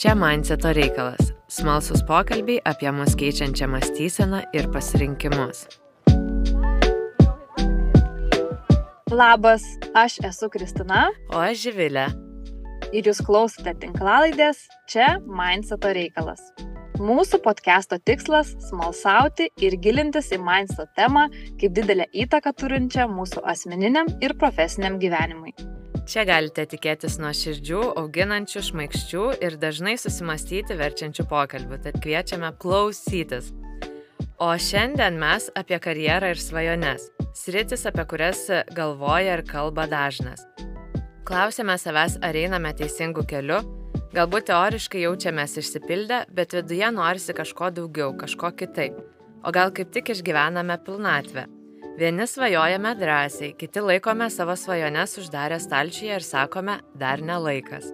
Čia 0.00 0.14
Mindseto 0.14 0.72
reikalas- 0.72 1.32
smalsus 1.56 2.00
pokalbiai 2.08 2.62
apie 2.64 2.88
mus 2.90 3.12
keičiančią 3.20 3.66
mąstyseną 3.68 4.38
ir 4.56 4.68
pasirinkimus. 4.72 5.66
Labas, 9.10 9.62
aš 9.94 10.16
esu 10.24 10.48
Kristina. 10.48 11.10
O 11.28 11.36
aš 11.36 11.58
Živilė. 11.66 12.06
Ir 12.96 13.02
jūs 13.02 13.20
klausote 13.20 13.74
tinklalaidės 13.82 14.62
Čia 14.88 15.20
Mindseto 15.26 15.92
reikalas. 15.92 16.40
Mūsų 16.96 17.42
podcast'o 17.44 17.98
tikslas- 18.00 18.54
smalsauti 18.70 19.50
ir 19.60 19.76
gilintis 19.76 20.32
į 20.32 20.40
mindset 20.40 20.88
temą 20.96 21.28
kaip 21.60 21.76
didelę 21.76 22.08
įtaką 22.14 22.56
turinčią 22.56 23.04
mūsų 23.04 23.44
asmeniniam 23.44 24.08
ir 24.22 24.32
profesiniam 24.32 24.98
gyvenimui. 24.98 25.52
Čia 26.10 26.24
galite 26.26 26.64
tikėtis 26.66 27.20
nuo 27.22 27.30
širdžių, 27.36 27.80
auginančių, 28.00 28.62
šmaikščių 28.66 29.24
ir 29.46 29.56
dažnai 29.62 29.94
susimastyti 30.00 30.74
verčiančių 30.74 31.26
pokalbių, 31.30 31.78
tad 31.84 32.00
kviečiame 32.02 32.50
klausytis. 32.58 33.52
O 34.42 34.50
šiandien 34.58 35.20
mes 35.20 35.46
apie 35.54 35.78
karjerą 35.78 36.32
ir 36.34 36.40
svajones, 36.42 37.10
sritis, 37.38 37.86
apie 37.86 38.08
kurias 38.10 38.46
galvoja 38.74 39.38
ir 39.38 39.44
kalba 39.46 39.86
dažnas. 39.90 40.42
Klausėme 41.28 41.78
savęs, 41.78 42.18
ar 42.26 42.34
einame 42.34 42.74
teisingų 42.74 43.28
kelių 43.30 43.60
Galbūt 44.10 44.48
teoriškai 44.48 45.04
jaučiamės 45.04 45.52
išsipildę, 45.60 46.24
bet 46.34 46.56
viduje 46.56 46.88
norisi 46.90 47.34
kažko 47.36 47.68
daugiau, 47.76 48.10
kažko 48.18 48.50
kitaip. 48.58 48.96
O 49.46 49.52
gal 49.54 49.70
kaip 49.70 49.92
tik 49.94 50.10
išgyvename 50.10 50.74
pilnatvę. 50.82 51.46
Vieni 51.98 52.26
svajojame 52.26 52.94
drąsiai, 52.94 53.54
kiti 53.58 53.80
laikome 53.80 54.30
savo 54.30 54.56
svajones 54.56 55.18
uždarę 55.18 55.58
stalčiuje 55.60 56.14
ir 56.14 56.22
sakome, 56.22 56.78
dar 56.94 57.22
ne 57.22 57.38
laikas. 57.38 57.90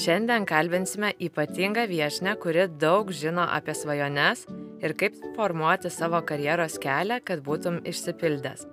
Šiandien 0.00 0.46
kalbinsime 0.46 1.12
ypatingą 1.18 1.86
viešinę, 1.88 2.36
kuri 2.42 2.66
daug 2.68 3.10
žino 3.12 3.46
apie 3.46 3.74
svajones 3.74 4.46
ir 4.82 4.94
kaip 4.94 5.16
formuoti 5.36 5.90
savo 5.90 6.20
karjeros 6.22 6.78
kelią, 6.82 7.20
kad 7.24 7.42
būtum 7.46 7.80
išsipildęs. 7.84 8.66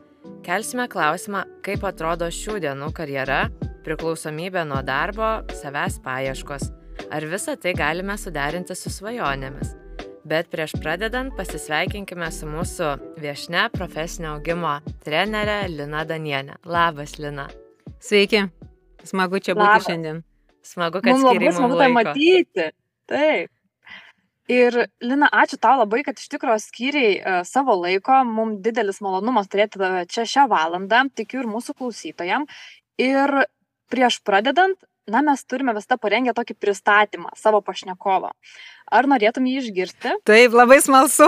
Kelsime 0.43 0.87
klausimą, 0.87 1.43
kaip 1.65 1.83
atrodo 1.87 2.29
šių 2.31 2.59
dienų 2.67 2.91
karjera, 2.95 3.47
priklausomybė 3.87 4.67
nuo 4.67 4.83
darbo, 4.83 5.41
savęs 5.61 5.99
paieškos. 6.05 6.71
Ar 7.11 7.23
visą 7.23 7.55
tai 7.59 7.75
galime 7.77 8.17
suderinti 8.19 8.75
su 8.75 8.91
svajonėmis? 8.91 9.86
Bet 10.27 10.49
prieš 10.51 10.73
pradedant 10.83 11.31
pasisveikinkime 11.37 12.27
su 12.35 12.49
mūsų 12.51 12.87
viešne 13.21 13.61
profesinio 13.71 14.33
augimo 14.33 14.73
trenerė 15.05 15.69
Lina 15.71 16.01
Danienė. 16.09 16.57
Labas, 16.67 17.13
Lina. 17.15 17.45
Sveiki. 18.03 18.41
Smagu 19.07 19.39
čia 19.39 19.55
būti 19.55 19.63
Labas. 19.63 19.85
šiandien. 19.87 20.19
Smagu, 20.67 20.99
kad 20.99 21.15
skiriai 21.21 21.53
mums 21.53 21.61
smagu 21.61 21.79
tai 21.79 21.87
matyti. 21.95 22.67
Taip. 23.07 23.53
Ir 24.51 24.79
Lina, 24.99 25.31
ačiū 25.31 25.61
tau 25.63 25.77
labai, 25.79 26.03
kad 26.03 26.19
iš 26.19 26.27
tikrųjų 26.35 26.59
skyriai 26.65 27.15
uh, 27.21 27.39
savo 27.47 27.77
laiko. 27.79 28.19
Mums 28.27 28.59
didelis 28.65 28.99
malonumas 29.05 29.47
turėti 29.47 29.79
tave 29.79 30.03
čia 30.11 30.27
šią 30.27 30.49
valandą, 30.51 31.05
tikiu 31.15 31.45
ir 31.45 31.51
mūsų 31.55 31.77
klausytojam. 31.79 32.49
Ir 32.99 33.45
prieš 33.87 34.19
pradedant, 34.27 34.75
na, 35.07 35.23
mes 35.23 35.47
turime 35.47 35.71
visą 35.77 35.95
parengę 35.95 36.35
tokį 36.35 36.59
pristatymą 36.59 37.31
savo 37.39 37.63
pašnekovo. 37.63 38.33
Ar 38.87 39.07
norėtum 39.11 39.47
jį 39.49 39.61
išgirsti? 39.65 40.13
Taip, 40.27 40.53
labai 40.55 40.79
smalsu. 40.83 41.27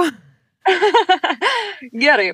Gerai. 2.03 2.31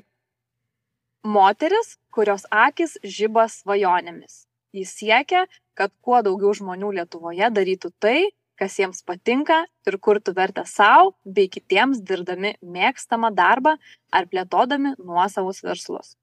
Moteris, 1.26 1.96
kurios 2.14 2.46
akis 2.54 2.98
žiba 3.02 3.48
svajonėmis. 3.50 4.44
Jis 4.76 4.92
siekia, 5.00 5.46
kad 5.74 5.94
kuo 6.06 6.20
daugiau 6.26 6.54
žmonių 6.54 6.92
Lietuvoje 7.00 7.50
darytų 7.56 7.90
tai, 8.04 8.20
kas 8.60 8.76
jiems 8.80 9.02
patinka 9.08 9.64
ir 9.88 9.98
kurtų 9.98 10.36
vertę 10.38 10.66
savo 10.70 11.16
bei 11.26 11.50
kitiems 11.52 12.04
dirbdami 12.06 12.54
mėgstamą 12.62 13.34
darbą 13.36 13.76
ar 14.14 14.30
plėtodami 14.32 14.94
nuosavus 15.00 15.64
verslus 15.66 16.14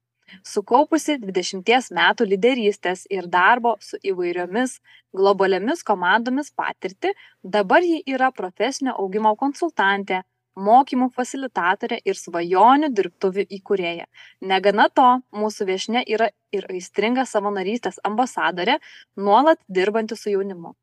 sukaupusi 0.41 1.19
dvidešimties 1.21 1.91
metų 1.93 2.27
lyderystės 2.33 3.05
ir 3.13 3.29
darbo 3.31 3.75
su 3.79 3.99
įvairiomis 4.01 4.79
globaliomis 5.13 5.83
komandomis 5.85 6.51
patirtį 6.57 7.13
dabar 7.43 7.85
ji 7.85 8.01
yra 8.15 8.31
profesinio 8.31 8.95
augimo 8.97 9.35
konsultantė 9.39 10.23
mokymų 10.55 11.09
fasilitatorė 11.13 11.99
ir 12.05 12.17
svajonių 12.17 12.91
dirbtuvių 12.93 13.45
įkūrėja. 13.57 14.05
Negana 14.41 14.87
to, 14.89 15.07
mūsų 15.33 15.67
viešne 15.69 16.03
yra 16.05 16.29
ir 16.53 16.67
aistringa 16.69 17.25
savanorystės 17.25 17.99
ambasadorė, 18.05 18.77
nuolat 19.17 19.59
dirbanti 19.67 20.17
su 20.19 20.29
jaunimu. 20.33 20.75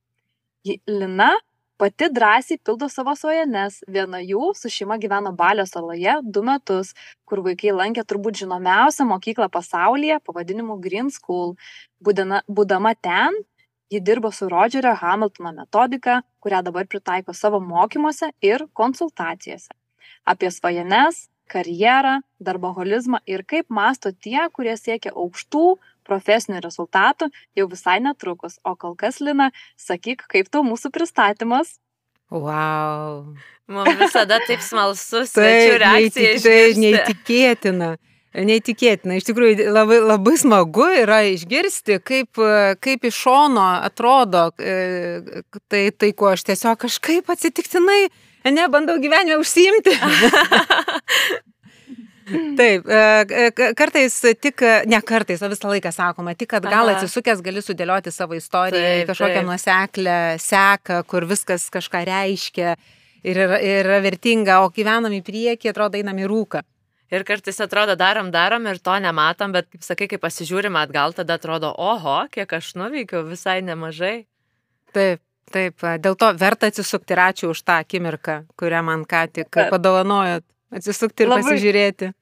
Lina 0.91 1.31
pati 1.81 2.11
drąsiai 2.13 2.59
pildo 2.65 2.89
savo 2.93 3.15
svajones. 3.17 3.79
Viena 3.89 4.19
jų 4.21 4.51
su 4.59 4.69
šeima 4.69 4.99
gyveno 5.01 5.33
balio 5.37 5.65
saloje 5.67 6.19
du 6.23 6.43
metus 6.45 6.93
kur 7.25 7.41
vaikai 7.47 7.73
lankė 7.73 8.05
turbūt 8.05 8.43
žinomiausią 8.43 9.07
mokyklą 9.09 9.49
pasaulyje 9.55 10.19
pavadinimu 10.27 10.77
green 10.85 11.09
school. 11.15 11.55
Būdina 12.05 12.43
būdama 12.59 12.93
ten 13.09 13.39
ji 13.91 14.01
dirbo 14.05 14.29
su 14.31 14.49
rodžerio 14.53 14.93
hamiltono 15.01 15.55
metodika 15.57 16.21
kurią 16.45 16.61
dabar 16.69 16.87
pritaiko 16.87 17.33
savo 17.33 17.61
mokymuose 17.61 18.29
ir 18.45 18.67
konsultacijose. 18.77 19.73
Apie 20.25 20.51
svajones 20.53 21.29
karjerą 21.51 22.21
darboholizmą 22.41 23.25
ir 23.27 23.43
kaip 23.53 23.73
mąsto 23.81 24.13
tie 24.13 24.45
kurie 24.53 24.77
siekia 24.77 25.17
aukštų 25.17 25.65
profesinių 26.11 26.61
rezultatų 26.65 27.31
jau 27.59 27.69
visai 27.71 28.01
netrukus. 28.03 28.59
O 28.67 28.75
kol 28.75 28.99
kas, 28.99 29.23
Lina, 29.25 29.51
sakyk, 29.81 30.27
kaip 30.31 30.51
tau 30.51 30.67
mūsų 30.67 30.93
pristatymas? 30.95 31.79
Wow. 32.31 33.35
Mums 33.71 33.99
visada 33.99 34.39
taip 34.47 34.63
smalsu, 34.63 35.25
svečių 35.31 35.75
reakcija. 35.83 36.39
Tai 36.45 36.61
neįtikėtina. 36.79 37.91
Neįtikėtina, 38.31 39.17
iš 39.19 39.27
tikrųjų 39.27 39.73
labai, 39.75 39.97
labai 40.07 40.37
smagu 40.39 40.85
yra 41.01 41.25
išgirsti, 41.33 41.97
kaip, 42.07 42.39
kaip 42.79 43.07
iš 43.09 43.17
šono 43.25 43.65
atrodo 43.83 44.45
e, 44.55 45.43
tai, 45.67 45.89
tai, 45.91 46.13
kuo 46.15 46.31
aš 46.31 46.47
tiesiog 46.47 46.79
kažkaip 46.85 47.33
atsitiktinai, 47.35 48.05
ne, 48.47 48.69
bandau 48.71 49.01
gyvenime 49.03 49.41
užsiimti. 49.43 49.97
Taip, 52.61 52.87
e, 52.87 53.01
e, 53.49 53.73
kartais 53.79 54.17
tik, 54.43 54.63
ne 54.91 55.01
kartais, 55.07 55.43
o 55.43 55.51
visą 55.51 55.71
laiką 55.73 55.93
sakoma, 55.95 56.35
tik, 56.39 56.53
kad 56.55 56.67
gal 56.71 56.93
atsisukęs 56.93 57.43
gali 57.45 57.63
sudėlioti 57.65 58.13
savo 58.15 58.39
istoriją 58.39 59.03
į 59.03 59.07
kažkokią 59.09 59.45
nuoseklę 59.47 60.17
seką, 60.43 61.03
kur 61.11 61.27
viskas 61.31 61.69
kažką 61.73 62.05
reiškia 62.09 62.75
ir 63.27 63.41
yra, 63.47 63.61
yra 63.61 64.01
vertinga, 64.05 64.61
o 64.65 64.71
gyvenam 64.75 65.15
į 65.17 65.23
priekį, 65.27 65.73
atrodo, 65.73 66.01
einam 66.01 66.21
į 66.21 66.29
rūką. 66.31 66.63
Ir 67.11 67.25
kartais 67.27 67.59
atrodo, 67.59 67.97
darom, 67.99 68.31
darom 68.31 68.69
ir 68.71 68.79
to 68.79 68.95
nematom, 69.03 69.51
bet, 69.57 69.67
kaip 69.73 69.83
sakai, 69.83 70.07
kai 70.13 70.21
pasižiūrim 70.23 70.77
atgal, 70.79 71.15
tada 71.17 71.41
atrodo, 71.41 71.73
oho, 71.75 72.21
kiek 72.31 72.53
aš 72.61 72.77
nuveikiau, 72.79 73.25
visai 73.27 73.59
nemažai. 73.67 74.29
Taip, 74.95 75.23
taip, 75.51 75.83
dėl 76.05 76.15
to 76.19 76.31
verta 76.39 76.71
atsisukti 76.71 77.17
ir 77.17 77.25
ačiū 77.27 77.51
už 77.51 77.65
tą 77.67 77.81
akimirką, 77.83 78.45
kurią 78.59 78.85
man 78.87 79.03
ką 79.11 79.25
tik 79.41 79.51
padovanojot. 79.59 80.47
Atsisukti 80.71 81.27
ir 81.27 81.33
Labai... 81.33 81.43
pasižiūrėti. 81.43 82.13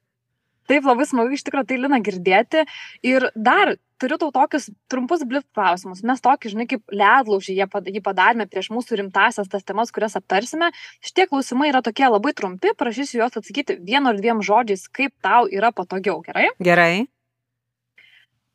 Taip, 0.69 0.85
labai 0.85 1.07
smagu 1.09 1.33
iš 1.33 1.45
tikrųjų 1.47 1.69
tai 1.71 1.79
Lina 1.81 1.99
girdėti. 2.05 2.65
Ir 3.07 3.31
dar 3.35 3.77
turiu 3.99 4.19
tau 4.21 4.31
tokius 4.35 4.69
trumpus 4.91 5.25
blip 5.29 5.47
klausimus. 5.57 6.03
Mes 6.07 6.23
tokį, 6.23 6.53
žinai, 6.53 6.67
kaip 6.71 6.95
ledlaužį 6.95 7.57
jį 7.59 8.03
padarėme 8.05 8.47
prieš 8.51 8.71
mūsų 8.75 9.01
rimtasias 9.01 9.51
tas 9.51 9.67
temas, 9.67 9.93
kurias 9.95 10.19
aptarsime. 10.21 10.71
Šitie 11.05 11.27
klausimai 11.31 11.71
yra 11.73 11.83
tokie 11.85 12.07
labai 12.07 12.35
trumpi, 12.37 12.75
prašysiu 12.79 13.23
juos 13.23 13.39
atsakyti 13.41 13.79
vienu 13.81 14.13
ar 14.13 14.21
dviem 14.21 14.43
žodžiais, 14.45 14.87
kaip 14.93 15.15
tau 15.25 15.49
yra 15.51 15.73
patogiau, 15.75 16.21
gerai? 16.27 16.51
Gerai. 16.63 17.07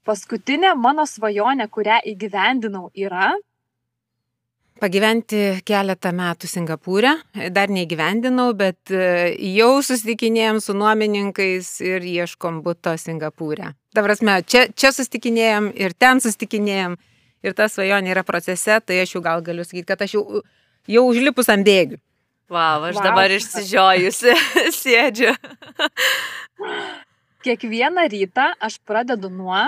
Paskutinė 0.07 0.73
mano 0.75 1.07
svajonė, 1.07 1.69
kurią 1.71 2.01
įgyvendinau, 2.11 2.89
yra 2.95 3.31
pagyventi 4.81 5.61
keletą 5.67 6.11
metų 6.15 6.49
Singapūrė. 6.49 7.13
Dar 7.53 7.71
neįgyvendinau, 7.73 8.49
bet 8.57 8.91
e, 8.93 9.33
jau 9.53 9.77
susitikinėjom 9.85 10.61
su 10.63 10.75
nuomininkais 10.77 11.69
ir 11.85 12.05
ieškom 12.07 12.61
būto 12.65 12.95
Singapūrė. 12.99 13.73
Ta 13.93 14.05
prasme, 14.05 14.39
čia, 14.49 14.65
čia 14.73 14.93
susitikinėjom 14.95 15.69
ir 15.77 15.93
ten 15.97 16.23
susitikinėjom 16.23 16.97
ir 17.43 17.57
ta 17.57 17.67
svajonė 17.69 18.13
yra 18.15 18.23
procese, 18.27 18.79
tai 18.81 19.03
aš 19.03 19.17
jau 19.17 19.23
gal 19.25 19.43
galiu 19.45 19.65
sakyti, 19.67 19.87
kad 19.91 20.01
aš 20.05 20.17
jau, 20.17 20.41
jau 20.89 21.05
užlipus 21.09 21.51
ant 21.53 21.67
bėgių. 21.67 21.99
Wow, 22.51 22.89
aš 22.89 22.99
wow. 22.99 23.05
dabar 23.07 23.33
išsižiojusi 23.33 24.35
sėdžiu. 24.81 25.31
Kiekvieną 27.43 28.07
rytą 28.11 28.51
aš 28.63 28.77
pradedu 28.87 29.31
nuo 29.31 29.65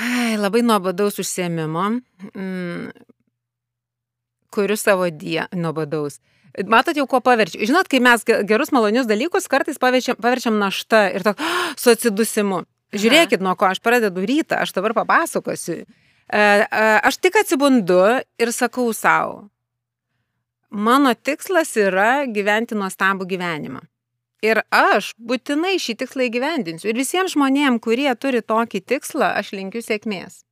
Ai, 0.00 0.36
labai 0.40 0.62
nuobodaus 0.66 1.18
užsiemimo. 1.22 1.88
Mm, 2.34 2.90
kuriu 4.52 4.76
savo 4.76 5.08
dieną 5.10 5.48
nuobodaus. 5.56 6.20
Matot 6.68 6.96
jau, 6.96 7.06
kuo 7.08 7.22
paverčiu. 7.24 7.62
Žinot, 7.64 7.88
kai 7.88 8.02
mes 8.04 8.24
gerus 8.48 8.72
malonius 8.76 9.08
dalykus 9.08 9.48
kartais 9.48 9.80
paverčiam, 9.80 10.18
paverčiam 10.20 10.58
naštą 10.60 11.06
ir 11.16 11.24
to, 11.24 11.32
oh, 11.32 11.70
su 11.80 11.94
atsidusimu. 11.94 12.64
Žiūrėkit, 12.92 13.40
nuo 13.40 13.54
ko 13.56 13.70
aš 13.70 13.80
pradedu 13.80 14.20
rytą, 14.28 14.58
aš 14.60 14.74
dabar 14.76 14.92
papasakosiu. 14.98 15.86
Aš 16.28 17.18
tik 17.24 17.38
atsibundu 17.40 18.02
ir 18.40 18.52
sakau 18.52 18.92
savo, 18.96 19.46
mano 20.68 21.12
tikslas 21.16 21.72
yra 21.80 22.26
gyventi 22.28 22.76
nuostabų 22.76 23.28
gyvenimą. 23.32 23.80
Ir 24.42 24.58
aš 24.74 25.12
būtinai 25.22 25.76
šį 25.78 25.94
tikslą 26.00 26.26
įgyvendinsiu. 26.26 26.88
Ir 26.90 26.98
visiems 26.98 27.36
žmonėms, 27.36 27.78
kurie 27.84 28.10
turi 28.18 28.42
tokį 28.42 28.80
tikslą, 28.90 29.36
aš 29.38 29.52
linkiu 29.54 29.82
sėkmės. 29.84 30.42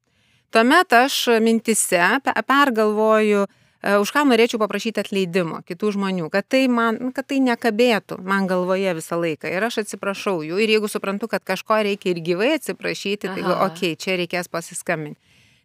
Tuomet 0.55 0.95
aš 0.95 1.17
mintise 1.43 2.21
pergalvoju, 2.47 3.45
e, 3.47 3.97
už 4.03 4.13
ką 4.15 4.25
norėčiau 4.31 4.63
paprašyti 4.63 5.03
atleidimo 5.03 5.61
kitų 5.67 5.93
žmonių, 5.99 6.31
kad 6.31 6.47
tai, 6.47 6.65
man, 6.71 7.11
kad 7.15 7.27
tai 7.31 7.39
nekabėtų 7.43 8.19
man 8.23 8.47
galvoje 8.51 8.95
visą 8.99 9.19
laiką. 9.19 9.51
Ir 9.51 9.67
aš 9.67 9.83
atsiprašau 9.85 10.39
jų. 10.47 10.63
Ir 10.63 10.77
jeigu 10.77 10.91
suprantu, 10.91 11.27
kad 11.31 11.43
kažko 11.43 11.83
reikia 11.87 12.15
ir 12.15 12.23
gyvai 12.23 12.55
atsiprašyti, 12.61 13.27
tai 13.27 13.43
okei, 13.43 13.95
okay, 13.95 13.99
čia 13.99 14.19
reikės 14.23 14.51
pasiskambinti. 14.51 15.19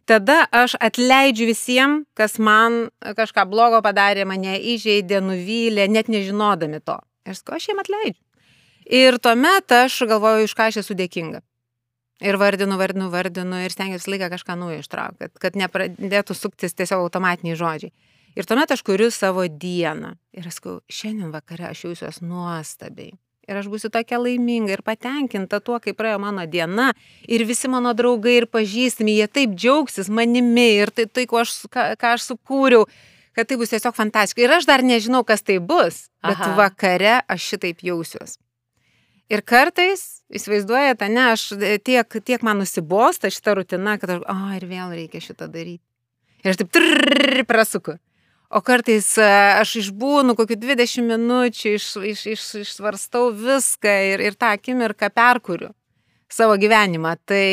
Tada 0.06 0.44
aš 0.54 0.76
atleidžiu 0.78 1.48
visiems, 1.50 2.06
kas 2.14 2.38
man 2.38 2.88
kažką 3.02 3.42
blogo 3.50 3.82
padarė, 3.82 4.22
mane 4.26 4.54
įžeidė, 4.74 5.18
nuvylė, 5.18 5.86
net 5.90 6.06
nežinodami 6.10 6.78
to. 6.82 7.00
Ir 7.26 7.38
sakau, 7.38 7.58
aš 7.58 7.68
jiem 7.70 7.82
atleidžiu. 7.82 8.22
Ir 8.86 9.18
tuomet 9.18 9.72
aš 9.74 9.98
galvoju, 10.06 10.46
už 10.46 10.54
ką 10.54 10.70
aš 10.70 10.80
esu 10.84 10.94
dėkinga. 10.98 11.42
Ir 12.24 12.38
vardinu, 12.40 12.78
vardinu, 12.80 13.10
vardinu 13.12 13.58
ir 13.60 13.74
stengiuosi 13.74 14.08
laiką 14.14 14.30
kažką 14.32 14.54
naujo 14.56 14.80
ištraukti, 14.80 15.26
kad, 15.26 15.32
kad 15.42 15.58
nepradėtų 15.60 16.36
suktis 16.38 16.72
tiesiog 16.78 17.02
automatiniai 17.02 17.58
žodžiai. 17.58 17.92
Ir 18.36 18.48
tuomet 18.48 18.72
aš 18.72 18.82
kuriu 18.86 19.10
savo 19.12 19.44
dieną. 19.48 20.14
Ir 20.36 20.48
aš 20.48 20.60
sakau, 20.60 20.78
šiandien 20.92 21.32
vakare 21.34 21.70
aš 21.70 21.86
jausiuosi 21.88 22.24
nuostabiai. 22.24 23.16
Ir 23.46 23.60
aš 23.60 23.68
būsiu 23.70 23.90
tokia 23.94 24.18
laiminga 24.18 24.74
ir 24.74 24.82
patenkinta 24.86 25.60
tuo, 25.62 25.78
kaip 25.82 25.98
praėjo 25.98 26.18
mano 26.22 26.46
diena. 26.50 26.88
Ir 27.30 27.44
visi 27.46 27.70
mano 27.70 27.92
draugai 27.94 28.40
ir 28.40 28.48
pažįstami, 28.50 29.18
jie 29.20 29.28
taip 29.30 29.52
džiaugsis 29.54 30.10
manimi 30.10 30.66
ir 30.80 30.90
tai, 30.90 31.06
tai 31.06 31.28
ką, 31.30 31.44
aš, 31.44 31.54
ką, 31.70 31.86
ką 32.00 32.14
aš 32.16 32.26
sukūriau 32.32 32.88
kad 33.36 33.48
tai 33.48 33.58
bus 33.60 33.74
tiesiog 33.74 33.94
fantastiška. 33.96 34.42
Ir 34.42 34.56
aš 34.56 34.66
dar 34.68 34.84
nežinau, 34.86 35.22
kas 35.28 35.44
tai 35.44 35.58
bus, 35.60 36.06
bet 36.24 36.40
Aha. 36.40 36.54
vakare 36.56 37.18
aš 37.28 37.52
šitaip 37.52 37.84
jausiuos. 37.84 38.38
Ir 39.32 39.42
kartais, 39.42 40.22
įsivaizduojate, 40.30 41.08
ne, 41.10 41.28
aš 41.34 41.48
tiek, 41.84 42.18
tiek 42.22 42.44
man 42.46 42.62
nusibosta 42.62 43.30
šitą 43.32 43.56
rutiną, 43.58 43.96
kad 44.00 44.16
aš, 44.16 44.22
o, 44.22 44.34
oh, 44.34 44.50
ir 44.54 44.66
vėl 44.70 44.94
reikia 44.94 45.22
šitą 45.24 45.50
daryti. 45.50 45.82
Ir 46.44 46.52
aš 46.52 46.60
taip 46.62 46.70
trrrr 46.76 47.42
prasuku. 47.48 47.96
O 48.46 48.62
kartais 48.62 49.08
e, 49.18 49.26
aš 49.58 49.72
išbūnu 49.82 50.36
kokiu 50.38 50.54
20 50.62 51.02
minučių, 51.10 51.72
iš, 51.74 51.88
iš, 52.12 52.20
iš, 52.36 52.44
išsvarstau 52.62 53.32
viską 53.34 53.96
ir, 54.12 54.22
ir 54.28 54.38
tą 54.38 54.52
akimirką 54.54 55.10
perkuriu 55.10 55.72
savo 56.30 56.54
gyvenimą. 56.62 57.16
Tai 57.26 57.46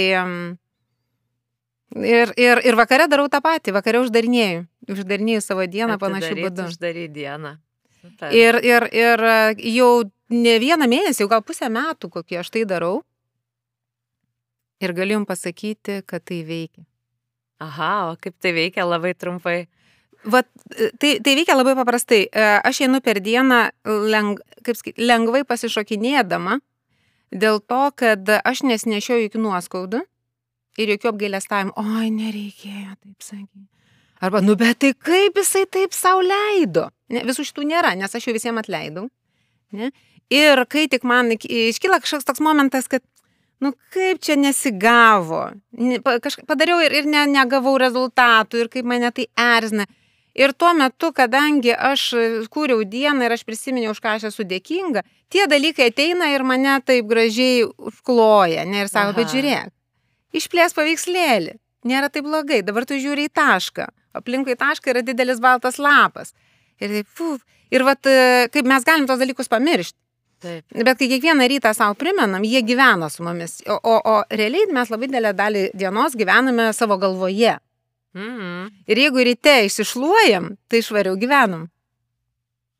Ir, 1.94 2.32
ir, 2.42 2.62
ir 2.66 2.78
vakare 2.78 3.06
darau 3.10 3.28
tą 3.30 3.38
patį, 3.44 3.76
vakare 3.76 4.02
uždarinėjau. 4.02 4.64
Uždarinėjau 4.90 5.44
savo 5.46 5.66
dieną 5.70 6.00
panašiu 6.02 6.36
būdu. 6.40 6.66
Uždary 6.72 7.06
dieną. 7.14 7.58
Super. 8.02 8.34
Ir, 8.36 8.58
ir, 8.66 8.88
ir 8.90 9.22
jau 9.70 9.92
ne 10.34 10.56
vieną 10.60 10.88
mėnesį, 10.90 11.24
jau 11.24 11.30
gal 11.32 11.44
pusę 11.46 11.70
metų 11.72 12.10
kokį 12.16 12.42
aš 12.42 12.50
tai 12.56 12.64
darau. 12.68 13.04
Ir 14.84 14.96
galiu 14.98 15.20
jums 15.20 15.30
pasakyti, 15.30 16.02
kad 16.10 16.26
tai 16.26 16.42
veikia. 16.48 16.84
Aha, 17.64 17.94
o 18.12 18.18
kaip 18.20 18.36
tai 18.42 18.52
veikia 18.58 18.84
labai 18.88 19.14
trumpai? 19.16 19.68
Vat, 20.26 20.50
tai, 21.00 21.18
tai 21.24 21.36
veikia 21.38 21.56
labai 21.56 21.78
paprastai. 21.78 22.26
Aš 22.34 22.82
einu 22.88 23.00
per 23.06 23.22
dieną 23.24 23.62
leng, 24.10 24.42
sakyt, 24.66 24.98
lengvai 24.98 25.44
pasišokinėdama 25.48 26.58
dėl 27.32 27.62
to, 27.62 27.84
kad 27.96 28.34
aš 28.42 28.66
nesnešiau 28.68 29.22
jokių 29.22 29.46
nuoskaudų 29.46 30.04
ir 30.82 30.94
jokių 30.96 31.12
apgailestavimų, 31.14 31.74
oi, 31.78 32.10
nereikėjo 32.14 32.96
taip 32.98 33.26
sakyti. 33.26 33.68
Arba, 34.24 34.40
nu 34.40 34.56
bet 34.56 34.80
tai 34.80 34.94
kaip 34.96 35.36
jisai 35.36 35.66
taip 35.68 35.96
savo 35.96 36.22
leido? 36.24 36.88
Ne, 37.12 37.26
visų 37.28 37.44
šitų 37.50 37.66
nėra, 37.68 37.92
nes 38.00 38.14
aš 38.16 38.30
jau 38.30 38.36
visiems 38.36 38.62
atleidau. 38.62 39.10
Ne? 39.76 39.90
Ir 40.32 40.64
kai 40.72 40.86
tik 40.88 41.04
man 41.04 41.34
iškyla 41.36 42.00
kažkoks 42.04 42.30
toks 42.30 42.44
momentas, 42.44 42.88
kad, 42.88 43.04
nu 43.60 43.74
kaip 43.94 44.22
čia 44.24 44.38
nesigavo, 44.40 45.42
ne, 45.76 46.00
kažką 46.00 46.48
padariau 46.48 46.80
ir, 46.86 46.96
ir 47.02 47.10
ne, 47.10 47.26
negavau 47.34 47.76
rezultatų 47.82 48.64
ir 48.64 48.72
kaip 48.72 48.88
mane 48.88 49.12
tai 49.12 49.28
erzina. 49.36 49.90
Ir 50.34 50.56
tuo 50.58 50.72
metu, 50.74 51.12
kadangi 51.14 51.76
aš 51.76 52.08
kūriau 52.50 52.82
dieną 52.90 53.28
ir 53.28 53.36
aš 53.36 53.44
prisiminiau, 53.46 53.92
už 53.94 54.00
ką 54.02 54.16
aš 54.18 54.32
esu 54.32 54.48
dėkinga, 54.50 55.04
tie 55.30 55.46
dalykai 55.52 55.92
ateina 55.92 56.32
ir 56.34 56.42
mane 56.48 56.80
taip 56.82 57.06
gražiai 57.12 57.68
užkloja. 57.68 58.64
Ne, 58.66 58.86
ir 58.86 58.90
sako, 58.90 59.12
Aha. 59.12 59.20
bet 59.20 59.36
žiūrėk, 59.36 59.70
Išplės 60.34 60.76
paveikslėlį. 60.78 61.58
Nėra 61.90 62.10
tai 62.10 62.24
blogai. 62.26 62.62
Dabar 62.66 62.88
tu 62.90 62.98
žiūri 63.00 63.28
į 63.28 63.34
tašką. 63.36 63.90
Aplinkui 64.18 64.56
tašką 64.58 64.94
yra 64.94 65.04
didelis 65.06 65.42
baltas 65.44 65.80
lapas. 65.82 66.34
Ir 66.82 66.90
taip, 66.90 67.10
fuf. 67.18 67.44
Ir 67.74 67.84
vat, 67.86 68.06
e, 68.06 68.48
kaip 68.54 68.68
mes 68.70 68.86
galim 68.86 69.06
tos 69.10 69.20
dalykus 69.22 69.50
pamiršti. 69.52 69.98
Taip. 70.44 70.66
Bet 70.76 71.00
kai 71.00 71.08
kiekvieną 71.08 71.46
rytą 71.48 71.72
savo 71.76 71.96
primenam, 71.96 72.44
jie 72.44 72.62
gyvena 72.68 73.08
su 73.10 73.24
mumis. 73.24 73.62
O, 73.68 73.78
o, 73.78 73.94
o 74.12 74.16
realiai 74.30 74.68
mes 74.76 74.90
labai 74.92 75.08
didelę 75.08 75.32
dalį 75.38 75.62
dienos 75.80 76.18
gyvename 76.20 76.72
savo 76.76 76.98
galvoje. 77.00 77.56
Mm 78.14 78.34
-hmm. 78.38 78.72
Ir 78.88 78.98
jeigu 78.98 79.24
ryte 79.24 79.56
išsišluojam, 79.66 80.58
tai 80.68 80.82
švariau 80.82 81.16
gyvenam. 81.16 81.70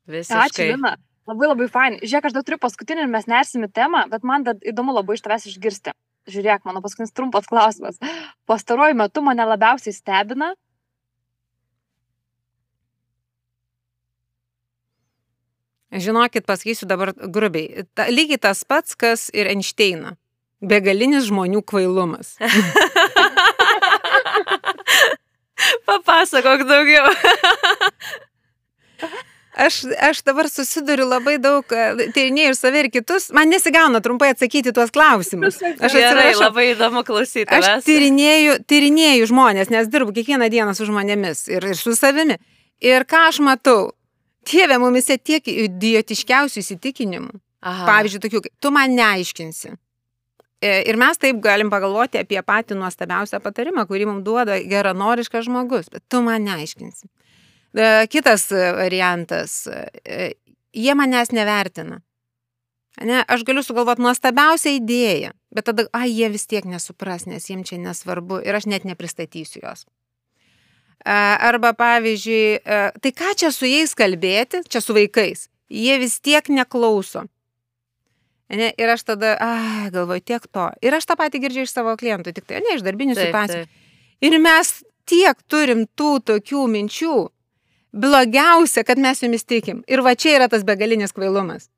Visiškai. 0.06 0.48
Ačiū, 0.48 0.76
Lina. 0.76 0.96
Labai 1.26 1.48
labai 1.48 1.68
fain. 1.68 1.94
Žiūrėk, 2.02 2.26
aš 2.28 2.32
dar 2.32 2.44
turiu 2.44 2.58
paskutinį 2.60 3.00
ir 3.06 3.06
mes 3.08 3.26
nersime 3.26 3.68
temą, 3.68 4.04
bet 4.10 4.22
man 4.22 4.44
įdomu 4.44 4.92
labai 4.92 5.14
iš 5.16 5.22
tavęs 5.24 5.46
išgirsti. 5.46 5.90
Žiūrėk, 6.24 6.62
mano 6.64 6.80
paskutinis 6.80 7.12
trumpas 7.12 7.44
klausimas. 7.50 7.98
Pastaruoju 8.48 8.96
metu 8.96 9.20
mane 9.24 9.44
labiausiai 9.44 9.92
stebina. 9.92 10.54
Žinokit, 15.94 16.46
pasakysiu 16.48 16.88
dabar 16.90 17.12
grubiai. 17.14 17.84
Ta, 17.94 18.08
lygiai 18.10 18.40
tas 18.40 18.64
pats, 18.66 18.96
kas 18.98 19.28
ir 19.36 19.46
Einšteina. 19.52 20.16
Begalinis 20.64 21.28
žmonių 21.28 21.60
kvailumas. 21.68 22.38
Papasakok 25.86 26.64
daugiau. 26.66 27.06
Aš, 29.54 29.84
aš 30.02 30.24
dabar 30.26 30.48
susiduriu 30.50 31.06
labai 31.06 31.36
daug, 31.38 31.62
e, 31.70 32.08
tyrinėjau 32.16 32.50
ir 32.50 32.56
save 32.58 32.80
ir 32.82 32.88
kitus, 32.90 33.28
man 33.36 33.52
nesigauna 33.52 34.00
trumpai 34.02 34.32
atsakyti 34.34 34.72
tuos 34.74 34.90
klausimus. 34.94 35.60
Aš 35.62 35.94
atsiprašau. 35.94 36.40
Labai 36.48 36.64
įdomu 36.72 37.04
klausyti. 37.06 37.46
Aš 37.54 37.84
tyrinėjau, 37.86 38.56
tyrinėjau 38.66 39.28
žmonės, 39.30 39.70
nes 39.70 39.90
dirbu 39.92 40.16
kiekvieną 40.16 40.50
dieną 40.50 40.74
su 40.74 40.88
žmonėmis 40.90 41.46
ir, 41.54 41.68
ir 41.70 41.78
su 41.78 41.94
savimi. 41.94 42.40
Ir 42.82 43.06
ką 43.06 43.28
aš 43.30 43.38
matau, 43.46 43.92
Dieve, 44.44 44.76
mumise 44.80 45.16
tiek 45.16 45.46
idiotiškiausių 45.48 46.60
įsitikinimų. 46.60 47.32
Aha. 47.64 47.86
Pavyzdžiui, 47.88 48.20
tokių, 48.26 48.42
tu 48.60 48.72
man 48.74 48.92
neaiškinsi. 48.96 49.72
E, 50.64 50.72
ir 50.88 50.98
mes 51.00 51.20
taip 51.20 51.40
galim 51.44 51.70
pagalvoti 51.72 52.20
apie 52.20 52.40
patį 52.44 52.76
nuostabiausią 52.80 53.40
patarimą, 53.44 53.86
kurį 53.88 54.08
mums 54.10 54.24
duoda 54.26 54.58
geranoriškas 54.68 55.46
žmogus, 55.48 55.88
bet 55.92 56.04
tu 56.12 56.20
man 56.24 56.44
neaiškinsi. 56.44 57.08
E, 57.74 58.06
kitas 58.06 58.50
variantas, 58.50 59.66
e, 59.66 60.32
jie 60.72 60.94
manęs 60.94 61.32
nevertina. 61.34 61.98
Ne, 63.02 63.24
aš 63.26 63.42
galiu 63.42 63.64
sugalvoti 63.66 64.04
nuostabiausią 64.04 64.76
idėją, 64.76 65.32
bet 65.50 65.66
tada, 65.66 65.88
ai, 65.98 66.12
jie 66.14 66.28
vis 66.30 66.46
tiek 66.46 66.66
nesupras, 66.70 67.26
nes 67.26 67.50
jiems 67.50 67.66
čia 67.66 67.80
nesvarbu 67.82 68.38
ir 68.46 68.54
aš 68.54 68.68
net 68.70 68.86
nepristatysiu 68.86 69.64
jos. 69.64 69.82
E, 71.02 71.16
arba 71.50 71.74
pavyzdžiui, 71.74 72.62
tai 73.02 73.14
ką 73.18 73.34
čia 73.42 73.50
su 73.50 73.66
jais 73.66 73.96
kalbėti, 73.98 74.62
čia 74.70 74.78
su 74.78 74.94
vaikais, 74.94 75.48
jie 75.66 75.98
vis 75.98 76.20
tiek 76.22 76.46
neklauso. 76.54 77.26
Ne, 78.54 78.70
ir 78.78 78.90
aš 78.92 79.02
tada, 79.08 79.34
ai, 79.42 79.90
galvoju, 79.90 80.22
tiek 80.22 80.46
to. 80.46 80.70
Ir 80.84 80.94
aš 80.94 81.10
tą 81.10 81.18
patį 81.18 81.42
girdžiu 81.42 81.66
iš 81.66 81.74
savo 81.74 81.96
klientų, 81.98 82.36
tik 82.36 82.46
tai, 82.46 82.62
ne, 82.62 82.78
iš 82.78 82.86
darbinių 82.86 83.18
situacijų. 83.18 83.66
Ir 84.22 84.38
mes 84.38 84.76
tiek 85.10 85.40
turim 85.50 85.88
tų 85.98 86.20
tokių 86.30 86.68
minčių, 86.70 87.16
blogiausia, 87.94 88.84
kad 88.84 88.98
mes 88.98 89.22
jumis 89.22 89.46
tikim. 89.46 89.84
Ir 89.88 90.02
va 90.02 90.16
čia 90.18 90.34
yra 90.38 90.50
tas 90.50 90.66
begalinis 90.66 91.14
kvailumas. 91.14 91.68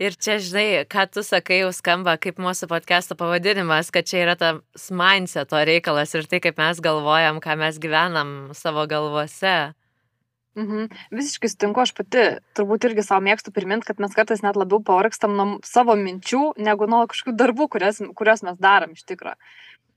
Ir 0.00 0.14
čia, 0.16 0.38
žinai, 0.40 0.86
ką 0.88 1.04
tu 1.12 1.20
sakai, 1.20 1.58
jau 1.60 1.74
skamba 1.76 2.14
kaip 2.16 2.38
mūsų 2.40 2.70
podcast'o 2.70 3.18
pavadinimas, 3.20 3.90
kad 3.92 4.08
čia 4.08 4.22
yra 4.22 4.36
tas 4.40 4.86
mindseto 4.88 5.60
reikalas 5.68 6.16
ir 6.16 6.24
tai, 6.24 6.40
kaip 6.40 6.56
mes 6.56 6.80
galvojam, 6.80 7.42
ką 7.44 7.58
mes 7.60 7.76
gyvenam 7.82 8.30
savo 8.56 8.86
galvose. 8.88 9.74
Mhm. 10.56 10.88
Visiškai 11.14 11.50
sutinku, 11.52 11.82
aš 11.84 11.92
pati 11.94 12.22
turbūt 12.58 12.88
irgi 12.88 13.04
savo 13.06 13.20
mėgstu 13.28 13.52
priminti, 13.54 13.86
kad 13.86 14.00
mes 14.02 14.16
kartais 14.16 14.40
net 14.42 14.56
labiau 14.58 14.80
pavargstam 14.82 15.36
nuo 15.36 15.60
savo 15.68 15.94
minčių, 16.00 16.56
negu 16.58 16.88
nuo 16.90 17.04
kažkokių 17.12 17.36
darbų, 17.36 17.68
kurias, 17.76 18.00
kurias 18.18 18.42
mes 18.46 18.56
darom 18.56 18.96
iš 18.96 19.04
tikrųjų. 19.04 19.36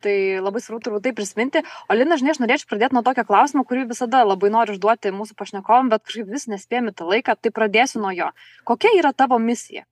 Tai 0.04 0.16
labai 0.44 0.60
svarbu 0.60 0.84
turbūt 0.84 1.06
tai 1.06 1.14
prisiminti. 1.16 1.62
O 1.88 1.96
Lina, 1.96 2.18
žinai, 2.20 2.34
aš 2.36 2.42
norėčiau 2.44 2.70
pradėti 2.74 2.98
nuo 2.98 3.04
tokio 3.06 3.24
klausimo, 3.28 3.64
kurį 3.68 3.86
visada 3.94 4.26
labai 4.28 4.52
noriu 4.52 4.76
užduoti 4.76 5.14
mūsų 5.16 5.38
pašnekovam, 5.40 5.92
bet 5.94 6.04
kažkaip 6.04 6.32
vis 6.34 6.50
nespėjami 6.52 6.92
tą 6.92 7.08
laiką, 7.08 7.38
tai 7.40 7.54
pradėsiu 7.56 8.04
nuo 8.04 8.12
jo. 8.12 8.28
Kokia 8.68 8.92
yra 9.00 9.14
tavo 9.16 9.40
misija 9.40 9.86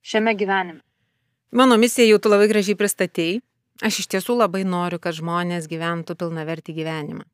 šiame 0.00 0.32
gyvenime? 0.38 0.80
Mano 1.52 1.76
misija 1.80 2.08
jau 2.08 2.20
tu 2.20 2.32
labai 2.32 2.48
gražiai 2.48 2.76
pristatėjai. 2.80 3.42
Aš 3.84 4.00
iš 4.02 4.08
tiesų 4.10 4.34
labai 4.40 4.64
noriu, 4.66 4.98
kad 4.98 5.14
žmonės 5.14 5.68
gyventų 5.70 6.16
pilnavertį 6.18 6.74
gyvenimą. 6.80 7.28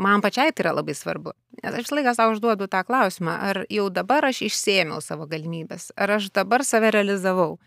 Man 0.00 0.22
pačiai 0.24 0.52
tai 0.54 0.64
yra 0.64 0.72
labai 0.78 0.94
svarbu. 0.96 1.34
Nes 1.60 1.74
aš 1.76 1.90
laiką 1.92 2.14
savo 2.16 2.32
užduodu 2.32 2.70
tą 2.72 2.80
klausimą, 2.88 3.34
ar 3.50 3.64
jau 3.68 3.88
dabar 3.92 4.24
aš 4.30 4.44
išsėmiau 4.46 5.02
savo 5.04 5.26
galimybės, 5.28 5.90
ar 5.98 6.14
aš 6.16 6.30
dabar 6.32 6.64
save 6.64 6.92
realizavau. 6.94 7.58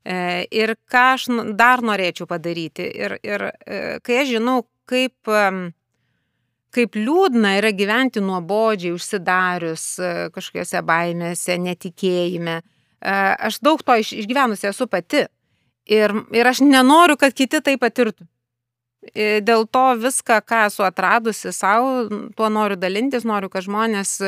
E, 0.00 0.46
ir 0.48 0.72
ką 0.88 1.02
aš 1.14 1.26
dar 1.58 1.82
norėčiau 1.84 2.26
padaryti. 2.28 2.86
Ir, 2.88 3.18
ir 3.20 3.50
e, 3.50 3.98
kai 4.04 4.22
aš 4.22 4.32
žinau, 4.36 4.62
kaip, 4.88 5.28
kaip 6.74 6.96
liūdna 6.96 7.52
yra 7.58 7.74
gyventi 7.76 8.22
nuobodžiai, 8.24 8.94
užsidarius 8.96 9.84
e, 10.00 10.14
kažkokiose 10.32 10.82
baimėse, 10.88 11.58
netikėjime, 11.60 12.60
aš 13.00 13.60
daug 13.64 13.80
to 13.84 13.96
išgyvenusi 14.00 14.68
esu 14.72 14.88
pati. 14.88 15.26
Ir, 15.90 16.12
ir 16.36 16.48
aš 16.48 16.60
nenoriu, 16.64 17.16
kad 17.20 17.32
kiti 17.36 17.62
tai 17.64 17.76
patirtų. 17.80 18.26
Dėl 19.16 19.64
to 19.72 19.84
viską, 19.96 20.42
ką 20.44 20.66
esu 20.68 20.84
atradusi 20.84 21.54
savo, 21.56 22.04
tuo 22.36 22.50
noriu 22.52 22.76
dalintis, 22.76 23.24
noriu, 23.24 23.48
kad 23.48 23.64
žmonės 23.64 24.18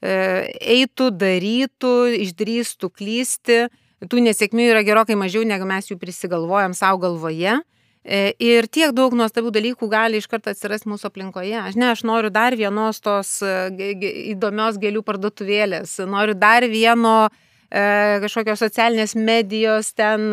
eitų, 0.00 1.10
darytų, 1.20 1.92
išdrįstų 2.24 2.88
klysti. 2.96 3.60
Tų 4.00 4.22
nesėkmių 4.24 4.70
yra 4.70 4.84
gerokai 4.86 5.18
mažiau, 5.18 5.44
negu 5.44 5.66
mes 5.68 5.90
jų 5.90 5.98
prisigalvojam 6.00 6.72
savo 6.76 7.02
galvoje. 7.02 7.58
E, 8.00 8.32
ir 8.40 8.64
tiek 8.72 8.94
daug 8.96 9.12
nuostabių 9.12 9.52
dalykų 9.52 9.90
gali 9.92 10.22
iš 10.22 10.30
karto 10.30 10.54
atsirasti 10.54 10.88
mūsų 10.88 11.10
aplinkoje. 11.10 11.58
Aš 11.60 11.76
ne, 11.76 11.90
aš 11.92 12.06
noriu 12.08 12.32
dar 12.32 12.56
vienos 12.56 13.02
tos 13.04 13.36
įdomios 13.44 14.80
gėlių 14.80 15.04
parduotuvėlės, 15.04 15.98
noriu 16.08 16.38
dar 16.38 16.64
vieno 16.64 17.28
kažkokios 17.70 18.64
socialinės 18.64 19.12
medijos 19.14 19.92
ten 19.94 20.32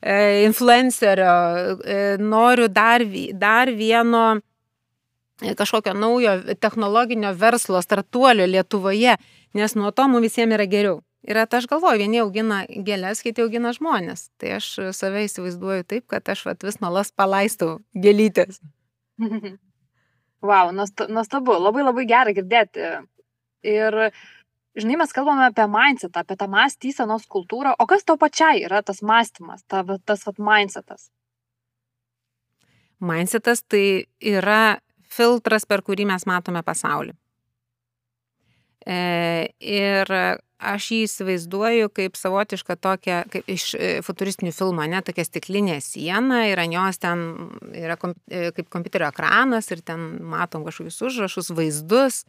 E, 0.00 0.44
influencerio, 0.44 1.78
e, 1.82 2.16
noriu 2.18 2.68
dar, 2.68 3.02
dar 3.32 3.66
vieno 3.72 4.38
e, 5.42 5.54
kažkokio 5.54 5.94
naujo 5.94 6.36
technologinio 6.60 7.32
verslo 7.34 7.82
startuolio 7.82 8.46
Lietuvoje, 8.46 9.16
nes 9.54 9.74
nuo 9.74 9.90
to 9.90 10.06
mums 10.06 10.22
visiems 10.22 10.54
yra 10.54 10.68
geriau. 10.70 11.00
Ir 11.26 11.38
aš 11.42 11.66
galvoju, 11.66 11.98
vieni 11.98 12.20
augina 12.22 12.62
gėlės, 12.68 13.24
kiti 13.26 13.42
augina 13.42 13.72
žmonės. 13.74 14.28
Tai 14.38 14.58
aš 14.60 14.68
save 14.94 15.24
įsivaizduoju 15.26 15.86
taip, 15.90 16.06
kad 16.12 16.28
aš 16.30 16.44
vat, 16.46 16.62
vis 16.62 16.78
nuolas 16.84 17.10
palaistau 17.10 17.80
gėlytės. 17.94 18.60
Wow, 20.38 20.70
nuostabu, 20.70 21.56
labai 21.58 21.82
labai 21.82 22.04
gerai 22.06 22.32
girdėti. 22.36 22.84
Ir 23.66 23.96
žinai, 24.78 24.98
mes 25.00 25.14
kalbame 25.14 25.48
apie 25.48 25.64
mindsetą, 25.66 26.22
apie 26.22 26.36
tą 26.38 26.46
mąstysenos 26.52 27.26
kultūrą, 27.26 27.72
o 27.74 27.86
kas 27.90 28.06
tau 28.06 28.14
pačiai 28.20 28.62
yra 28.62 28.84
tas 28.86 29.02
mąstymas, 29.02 29.64
ta, 29.66 29.82
tas 30.06 30.22
vat 30.28 30.38
mindsetas? 30.38 31.08
Mindsetas 33.02 33.64
tai 33.66 34.06
yra 34.22 34.78
filtras, 35.10 35.66
per 35.66 35.82
kurį 35.82 36.06
mes 36.12 36.26
matome 36.30 36.62
pasaulį. 36.62 37.16
E, 38.86 38.98
ir 39.58 40.14
aš 40.58 40.90
jį 40.92 40.98
įsivaizduoju 41.06 41.90
kaip 41.94 42.18
savotišką 42.18 42.76
tokią, 42.82 43.20
kaip 43.32 43.50
iš 43.50 43.70
e, 43.78 43.90
futuristinių 44.06 44.52
filmų, 44.54 44.88
ne, 44.90 45.00
tokia 45.06 45.24
stiklinė 45.26 45.78
siena 45.84 46.44
ir 46.50 46.60
ant 46.62 46.74
jos 46.74 47.00
ten 47.02 47.24
yra 47.76 47.98
kom, 48.00 48.16
e, 48.30 48.50
kaip 48.56 48.70
kompiuterio 48.72 49.08
ekranas 49.12 49.70
ir 49.74 49.82
ten 49.86 50.18
matom 50.26 50.66
kažkokius 50.66 51.00
užrašus, 51.08 51.52
vaizdus. 51.54 52.24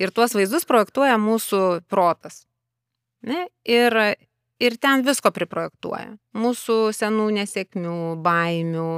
Ir 0.00 0.12
tuos 0.16 0.32
vaizdus 0.32 0.64
projektuoja 0.64 1.18
mūsų 1.20 1.82
protas. 1.92 2.46
Ne? 3.28 3.44
Ir, 3.68 3.92
ir 4.56 4.76
ten 4.80 5.04
visko 5.04 5.30
priprojektuoja. 5.34 6.14
Mūsų 6.32 6.78
senų 6.96 7.28
nesėkmių, 7.36 7.98
baimių, 8.24 8.92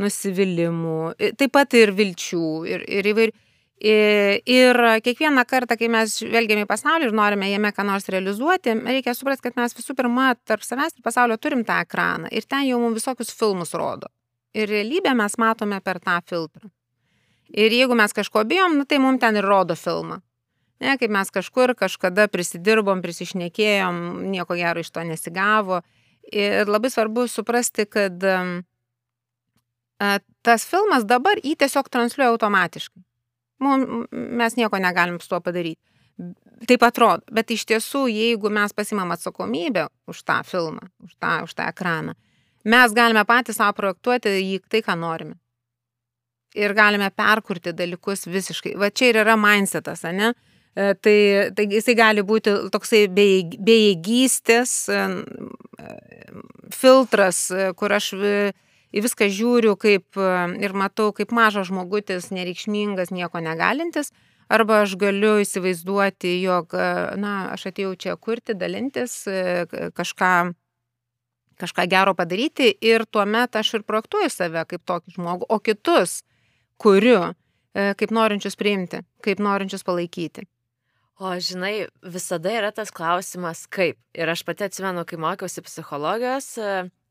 nusivylimų, 0.00 0.96
taip 1.36 1.52
pat 1.52 1.76
ir 1.76 1.92
vilčių. 1.98 2.48
Ir, 2.70 2.88
ir, 2.88 3.12
įvair... 3.12 3.36
ir, 3.80 4.78
kiekvieną 5.04 5.44
kartą, 5.46 5.76
kai 5.78 5.88
mes 5.92 6.18
žvelgiame 6.18 6.64
į 6.66 6.68
pasaulį 6.70 7.08
ir 7.08 7.14
norime 7.14 7.50
jame 7.50 7.70
ką 7.74 7.84
nors 7.86 8.08
realizuoti, 8.10 8.74
reikia 8.86 9.14
suprasti, 9.14 9.46
kad 9.48 9.58
mes 9.60 9.76
visų 9.76 9.94
pirma 9.98 10.32
tarp 10.48 10.64
savęs 10.66 10.96
ir 10.96 11.04
pasaulio 11.06 11.36
turim 11.38 11.64
tą 11.66 11.80
ekraną. 11.84 12.30
Ir 12.34 12.46
ten 12.48 12.66
jau 12.66 12.80
mums 12.82 12.98
visokius 12.98 13.30
filmus 13.34 13.74
rodo. 13.78 14.10
Ir 14.54 14.70
realybę 14.70 15.14
mes 15.14 15.38
matome 15.38 15.80
per 15.84 16.00
tą 16.00 16.18
filtrą. 16.26 16.70
Ir 17.48 17.72
jeigu 17.72 17.94
mes 17.96 18.12
kažko 18.12 18.44
bijom, 18.44 18.76
nu, 18.80 18.84
tai 18.84 18.98
mums 18.98 19.20
ten 19.22 19.38
ir 19.38 19.46
rodo 19.46 19.76
filmą. 19.78 20.20
Ne, 20.78 20.94
kaip 20.98 21.10
mes 21.10 21.30
kažkur 21.34 21.74
kažkada 21.74 22.28
prisidirbom, 22.30 23.00
prisišnekėjom, 23.02 23.96
nieko 24.30 24.54
gero 24.58 24.82
iš 24.82 24.92
to 24.94 25.02
nesigavo. 25.06 25.80
Ir 26.28 26.68
labai 26.68 26.90
svarbu 26.92 27.26
suprasti, 27.30 27.86
kad 27.88 28.22
tas 30.46 30.66
filmas 30.68 31.06
dabar 31.08 31.40
jį 31.42 31.56
tiesiog 31.58 31.88
transliuoja 31.90 32.30
automatiškai. 32.34 33.07
Mum, 33.58 34.06
mes 34.10 34.56
nieko 34.58 34.78
negalim 34.78 35.18
su 35.20 35.28
tuo 35.28 35.40
padaryti. 35.42 35.80
Taip 36.66 36.82
atrodo, 36.82 37.22
bet 37.30 37.50
iš 37.54 37.62
tiesų, 37.70 38.08
jeigu 38.10 38.50
mes 38.50 38.74
pasimam 38.74 39.12
atsakomybę 39.14 39.86
už 40.10 40.22
tą 40.26 40.40
filmą, 40.46 40.88
už 41.06 41.14
tą, 41.14 41.34
už 41.46 41.54
tą 41.54 41.68
ekraną, 41.70 42.16
mes 42.66 42.94
galime 42.94 43.22
patys 43.26 43.60
savo 43.60 43.76
projektuoti 43.78 44.32
jį 44.34 44.58
tai, 44.66 44.82
ką 44.82 44.96
norime. 44.98 45.36
Ir 46.58 46.74
galime 46.74 47.10
perkurti 47.14 47.74
dalykus 47.76 48.26
visiškai. 48.26 48.74
Va 48.80 48.90
čia 48.90 49.12
ir 49.12 49.20
yra 49.22 49.36
mindsetas, 49.38 50.02
ne? 50.10 50.32
E, 50.78 50.94
tai, 50.94 51.18
tai 51.54 51.66
jisai 51.70 51.94
gali 51.98 52.22
būti 52.26 52.54
toksai 52.74 53.04
bejėgystės 53.14 54.74
e, 54.90 55.02
filtras, 56.74 57.44
e, 57.50 57.70
kur 57.78 57.94
aš 57.94 58.12
į 58.94 59.02
viską 59.04 59.28
žiūriu 59.32 59.74
kaip 59.80 60.18
ir 60.62 60.74
matau, 60.76 61.10
kaip 61.16 61.32
mažas 61.34 61.68
žmogutis, 61.68 62.30
nereikšmingas, 62.34 63.12
nieko 63.14 63.42
negalintis. 63.44 64.12
Arba 64.48 64.82
aš 64.86 64.94
galiu 64.96 65.34
įsivaizduoti, 65.42 66.38
jog, 66.40 66.72
na, 67.20 67.32
aš 67.52 67.68
atėjau 67.68 67.92
čia 68.00 68.14
kurti, 68.16 68.56
dalintis, 68.56 69.20
kažką, 69.98 70.32
kažką 71.60 71.84
gero 71.92 72.14
padaryti 72.16 72.70
ir 72.80 73.04
tuomet 73.04 73.58
aš 73.60 73.74
ir 73.76 73.84
projektuoju 73.84 74.32
save 74.32 74.64
kaip 74.70 74.86
tokį 74.88 75.18
žmogų, 75.18 75.50
o 75.52 75.60
kitus 75.60 76.22
kuriu 76.80 77.34
kaip 77.76 78.14
norinčius 78.14 78.56
priimti, 78.56 79.02
kaip 79.20 79.42
norinčius 79.44 79.84
palaikyti. 79.84 80.48
O 81.18 81.34
žinai, 81.42 81.88
visada 82.06 82.52
yra 82.54 82.70
tas 82.70 82.92
klausimas, 82.94 83.64
kaip. 83.66 83.98
Ir 84.14 84.30
aš 84.30 84.44
pati 84.46 84.68
atsimenu, 84.68 85.02
kai 85.02 85.18
mokiausi 85.18 85.64
psichologijos, 85.66 86.52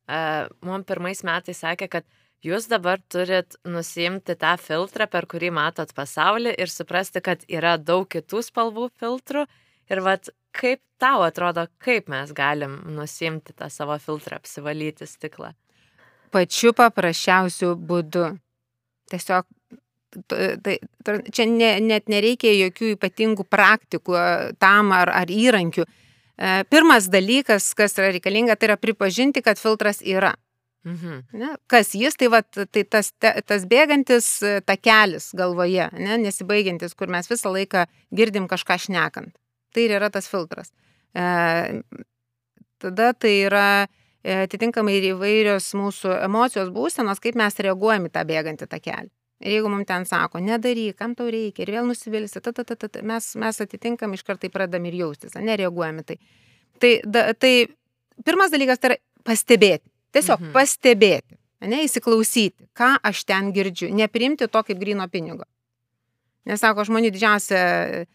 mums 0.08 0.88
pirmais 0.88 1.24
metais 1.28 1.60
sakė, 1.64 1.90
kad 1.92 2.08
jūs 2.46 2.70
dabar 2.72 3.02
turit 3.12 3.58
nusimti 3.68 4.38
tą 4.40 4.56
filtrą, 4.62 5.08
per 5.12 5.28
kurį 5.28 5.52
matot 5.56 5.92
pasaulį 5.96 6.56
ir 6.58 6.72
suprasti, 6.72 7.24
kad 7.24 7.44
yra 7.48 7.78
daug 7.78 8.08
kitų 8.10 8.44
spalvų 8.46 8.90
filtrų. 9.00 9.46
Ir 9.88 10.04
vad, 10.04 10.28
kaip 10.56 10.82
tau 11.00 11.24
atrodo, 11.24 11.68
kaip 11.84 12.10
mes 12.12 12.34
galim 12.36 12.82
nusimti 12.96 13.56
tą 13.56 13.70
savo 13.72 13.96
filtrą, 14.04 14.42
apsivalyti 14.42 15.08
stiklą? 15.08 15.54
Pačiu 16.32 16.74
paprasčiausiu 16.76 17.76
būdu. 17.80 18.34
Tiesiog 19.08 19.46
tai, 20.28 20.78
čia 21.32 21.46
ne, 21.48 21.70
net 21.84 22.12
nereikia 22.12 22.52
jokių 22.56 22.94
ypatingų 22.96 23.46
praktikų 23.48 24.18
tam 24.60 24.92
ar, 24.96 25.12
ar 25.24 25.32
įrankių. 25.32 25.86
E, 26.38 26.63
pirmas 26.70 27.10
dalykas, 27.10 27.72
kas 27.77 27.98
yra 27.98 28.12
reikalinga, 28.13 28.56
tai 28.56 28.72
yra 28.72 28.77
pripažinti, 28.77 29.41
kad 29.46 29.60
filtras 29.62 30.03
yra. 30.06 30.36
Mhm. 30.88 31.22
Ne? 31.34 31.56
Kas 31.67 31.91
jis, 31.98 32.15
tai, 32.15 32.29
va, 32.32 32.41
tai 32.46 32.84
tas, 32.88 33.10
tas 33.20 33.65
bėgantis 33.67 34.29
takelis 34.70 35.32
galvoje, 35.36 35.89
ne? 36.00 36.20
nesibaigiantis, 36.22 36.96
kur 36.96 37.12
mes 37.12 37.27
visą 37.27 37.51
laiką 37.51 37.88
girdim 38.15 38.48
kažką 38.48 38.77
šnekant. 38.86 39.34
Tai 39.75 39.84
ir 39.84 39.98
yra 39.98 40.12
tas 40.13 40.29
filtras. 40.32 40.72
E, 41.17 41.25
tada 42.79 43.12
tai 43.17 43.34
yra 43.50 43.67
e, 43.84 44.44
atitinkamai 44.46 44.96
ir 45.00 45.12
įvairios 45.12 45.74
mūsų 45.75 46.22
emocijos 46.22 46.72
būsenos, 46.75 47.20
kaip 47.24 47.36
mes 47.39 47.60
reaguojam 47.60 48.08
į 48.08 48.13
tą 48.15 48.24
bėgantį 48.29 48.70
takelį. 48.72 49.12
Ir 49.38 49.53
jeigu 49.53 49.70
mums 49.70 49.86
ten 49.86 50.06
sako, 50.10 50.39
nedaryk, 50.41 50.96
kam 50.98 51.13
tau 51.17 51.27
reikia, 51.29 51.62
ir 51.65 51.75
vėl 51.75 51.86
nusivilsi, 51.86 52.41
ta, 52.41 52.53
ta, 52.56 52.63
ta, 52.65 52.75
ta, 52.75 53.01
mes, 53.06 53.27
mes 53.38 53.60
atitinkam 53.62 54.15
iš 54.17 54.24
kartai 54.25 54.50
pradam 54.50 54.88
ir 54.89 54.98
jaustis, 54.98 55.36
nereaguojame 55.38 56.06
tai. 56.08 56.17
Tai, 56.82 56.91
da, 57.06 57.27
tai 57.38 57.51
pirmas 58.25 58.53
dalykas 58.53 58.82
tai 58.82 58.91
yra 58.91 58.98
pastebėti. 59.27 59.86
Tiesiog 60.15 60.41
mhm. 60.41 60.53
pastebėti, 60.56 61.38
ne, 61.70 61.84
įsiklausyti, 61.86 62.70
ką 62.77 62.96
aš 63.06 63.25
ten 63.29 63.51
girdžiu, 63.53 63.91
neprimti 63.94 64.48
to 64.50 64.63
kaip 64.65 64.79
grino 64.82 65.06
pinigo. 65.12 65.46
Nes 66.48 66.63
sako, 66.63 66.86
žmonių 66.88 67.12
didžiausia 67.12 67.60
e, 67.60 68.06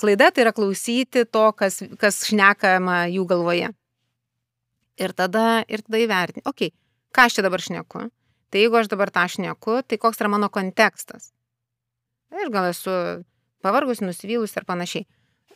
klaida 0.00 0.30
tai 0.30 0.46
yra 0.46 0.54
klausyti 0.56 1.26
to, 1.26 1.44
kas, 1.58 1.80
kas 2.00 2.22
šnekama 2.30 3.02
jų 3.10 3.26
galvoje. 3.28 3.72
Ir 5.00 5.16
tada, 5.16 5.64
ir 5.68 5.82
tada 5.82 6.00
įvertinti, 6.00 6.46
okei, 6.46 6.70
okay, 6.70 6.76
ką 7.16 7.26
aš 7.26 7.38
čia 7.38 7.44
dabar 7.44 7.64
šneku, 7.64 8.06
Tai 8.50 8.64
jeigu 8.64 8.80
aš 8.80 8.90
dabar 8.90 9.12
tą 9.14 9.26
šneku, 9.30 9.80
tai 9.86 9.98
koks 10.02 10.20
yra 10.20 10.30
mano 10.32 10.50
kontekstas? 10.52 11.30
Aš 12.34 12.50
gal 12.50 12.70
esu 12.70 12.92
pavargus, 13.62 14.02
nusivylus 14.02 14.56
ir 14.58 14.66
panašiai. 14.66 15.06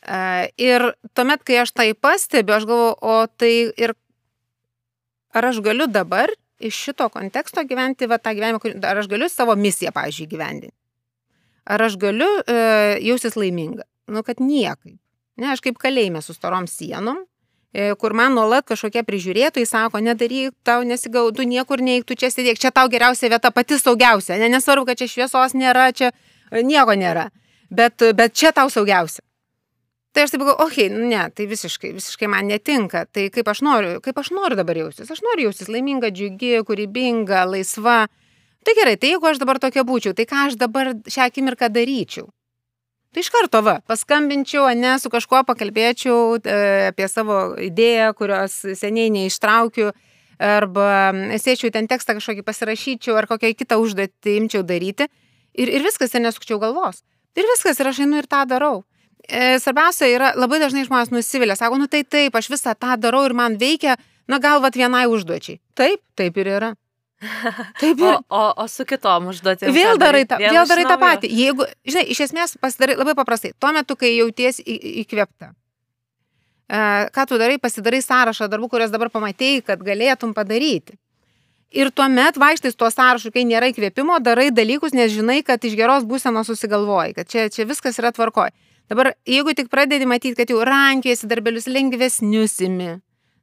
E, 0.04 0.18
ir 0.60 0.84
tuomet, 1.16 1.42
kai 1.46 1.60
aš 1.62 1.74
tai 1.74 1.88
pastebiu, 1.94 2.54
aš 2.56 2.66
galvoju, 2.68 2.96
o 3.02 3.16
tai 3.26 3.52
ir 3.80 3.94
ar 5.34 5.50
aš 5.50 5.60
galiu 5.64 5.88
dabar 5.90 6.30
iš 6.62 6.76
šito 6.86 7.08
konteksto 7.10 7.64
gyventi 7.66 8.06
va, 8.10 8.20
tą 8.22 8.34
gyvenimą, 8.36 8.62
ar 8.86 9.02
aš 9.02 9.10
galiu 9.10 9.28
savo 9.32 9.56
misiją, 9.58 9.92
pavyzdžiui, 9.96 10.30
gyvendinti. 10.30 10.76
Ar 11.64 11.82
aš 11.82 11.96
galiu 12.00 12.28
e, 12.44 12.56
jausis 13.02 13.38
laiminga? 13.40 13.86
Nu, 14.12 14.22
kad 14.22 14.42
niekaip. 14.44 15.00
Ne, 15.40 15.50
aš 15.50 15.64
kaip 15.64 15.80
kalėjime 15.82 16.20
su 16.22 16.36
storom 16.36 16.68
sienom, 16.70 17.24
kur 17.98 18.14
man 18.14 18.36
nuolat 18.38 18.66
kažkokie 18.68 19.02
prižiūrėtojai 19.02 19.66
sako, 19.66 19.98
nedaryk, 20.04 20.54
tau 20.62 20.84
nesigaudu, 20.86 21.42
niekur 21.42 21.82
neik, 21.82 22.06
tu 22.06 22.14
čia 22.14 22.30
sėdėk, 22.30 22.60
čia 22.62 22.70
tau 22.70 22.86
geriausia 22.90 23.30
vieta, 23.32 23.50
pati 23.50 23.78
saugiausia. 23.80 24.38
Ne, 24.38 24.48
nesvarbu, 24.52 24.86
kad 24.86 25.00
čia 25.00 25.10
šviesos 25.10 25.56
nėra, 25.58 25.88
čia 25.90 26.12
e, 26.12 26.62
nieko 26.62 26.94
nėra. 26.94 27.30
Bet, 27.74 28.04
bet 28.14 28.36
čia 28.38 28.54
tau 28.54 28.70
saugiausia. 28.70 29.24
Tai 30.14 30.22
aš 30.22 30.30
taip 30.30 30.44
galvoju, 30.44 30.68
okei, 30.68 30.86
okay, 30.86 31.06
ne, 31.10 31.24
tai 31.34 31.48
visiškai, 31.50 31.90
visiškai 31.96 32.28
man 32.30 32.46
netinka. 32.46 33.02
Tai 33.10 33.26
kaip 33.34 33.48
aš 33.50 33.64
noriu, 33.66 33.96
kaip 34.04 34.20
aš 34.22 34.30
noriu 34.36 34.54
dabar 34.60 34.78
jaustis? 34.78 35.10
Aš 35.10 35.24
noriu 35.26 35.48
jaustis 35.48 35.66
laiminga, 35.66 36.12
džiugi, 36.14 36.60
kūrybinga, 36.68 37.42
laisva. 37.50 38.04
Tai 38.62 38.74
gerai, 38.78 38.94
tai 38.94 39.10
jeigu 39.10 39.26
aš 39.26 39.42
dabar 39.42 39.58
tokia 39.58 39.82
būčiau, 39.82 40.14
tai 40.14 40.28
ką 40.30 40.46
aš 40.46 40.58
dabar 40.60 40.92
šią 41.10 41.26
akimirką 41.26 41.66
daryčiau? 41.74 42.30
Tai 43.14 43.22
iš 43.22 43.30
karto, 43.30 43.60
va, 43.62 43.76
paskambinčiau, 43.86 44.66
ne, 44.74 44.96
su 44.98 45.10
kažkuo 45.12 45.44
pakalbėčiau 45.46 46.40
e, 46.40 46.56
apie 46.90 47.06
savo 47.06 47.54
idėją, 47.62 48.08
kurios 48.18 48.56
seniai 48.74 49.12
neištraukiu, 49.14 49.92
arba 50.42 51.12
sėčiau 51.38 51.70
ten 51.70 51.86
tekstą 51.86 52.16
kažkokį 52.18 52.42
pasirašyčiau, 52.42 53.14
ar 53.14 53.28
kokią 53.30 53.52
kitą 53.54 53.78
užduotį 53.78 54.34
imčiau 54.40 54.64
daryti. 54.66 55.06
Ir, 55.54 55.70
ir 55.70 55.86
viskas, 55.86 56.14
ir 56.14 56.24
nesukčiau 56.24 56.58
galvos. 56.58 57.04
Ir 57.38 57.46
viskas, 57.52 57.78
ir 57.78 57.90
aš 57.92 58.02
einu 58.02 58.18
ir 58.18 58.26
tą 58.30 58.42
darau. 58.50 58.82
E, 59.24 59.60
svarbiausia 59.62 60.10
yra, 60.10 60.32
labai 60.34 60.58
dažnai 60.60 60.84
žmonės 60.84 61.14
nusivilia, 61.14 61.54
sako, 61.56 61.78
nu 61.80 61.86
tai 61.90 62.02
taip, 62.02 62.34
aš 62.34 62.50
visą 62.52 62.74
tą 62.74 62.98
darau 63.00 63.22
ir 63.28 63.38
man 63.38 63.54
veikia, 63.62 63.94
na 64.28 64.42
galvat 64.42 64.74
vienai 64.74 65.06
užduočiai. 65.06 65.60
Taip, 65.78 66.02
taip 66.18 66.42
ir 66.42 66.50
yra. 66.58 66.74
Taip 67.80 68.00
O, 68.02 68.08
ir. 68.10 68.16
o, 68.28 68.42
o 68.62 68.66
su 68.68 68.84
kitom 68.84 69.28
užduotim. 69.32 69.70
Vėl 69.72 69.96
darai, 70.00 70.24
tą, 70.28 70.36
Vėl 70.42 70.52
vėl 70.58 70.66
darai 70.68 70.84
tą 70.88 70.96
patį. 71.00 71.30
Jeigu, 71.32 71.66
žinai, 71.88 72.02
iš 72.12 72.20
esmės 72.26 72.56
pasidarai 72.60 72.96
labai 72.98 73.14
paprastai. 73.16 73.54
Tuo 73.58 73.70
metu, 73.72 73.96
kai 73.96 74.10
jauties 74.16 74.60
į- 74.60 74.80
įkvėpta. 75.04 75.52
E, 76.68 76.82
ką 77.14 77.26
tu 77.30 77.38
darai, 77.40 77.56
pasidarai 77.62 78.02
sąrašą 78.04 78.48
darbų, 78.52 78.68
kurias 78.72 78.92
dabar 78.92 79.10
pamatėjai, 79.14 79.62
kad 79.64 79.82
galėtum 79.84 80.34
padaryti. 80.36 80.98
Ir 81.74 81.90
tuomet 81.90 82.36
vaikštais 82.38 82.76
tuo 82.78 82.90
sąrašu, 82.92 83.32
kai 83.34 83.42
nėra 83.48 83.70
įkvėpimo, 83.72 84.20
darai 84.22 84.50
dalykus, 84.54 84.92
nes 84.94 85.10
žinai, 85.10 85.40
kad 85.46 85.64
iš 85.66 85.74
geros 85.78 86.04
būsenos 86.06 86.46
susigalvoji, 86.46 87.16
kad 87.16 87.26
čia, 87.30 87.48
čia 87.50 87.66
viskas 87.66 87.98
yra 87.98 88.12
tvarkoj. 88.14 88.52
Dabar, 88.92 89.14
jeigu 89.26 89.54
tik 89.56 89.70
pradedi 89.72 90.06
matyti, 90.06 90.36
kad 90.38 90.50
jau 90.52 90.60
rankiesi 90.66 91.26
darbelius 91.26 91.66
lengvesnius 91.66 92.58
imi, 92.62 92.98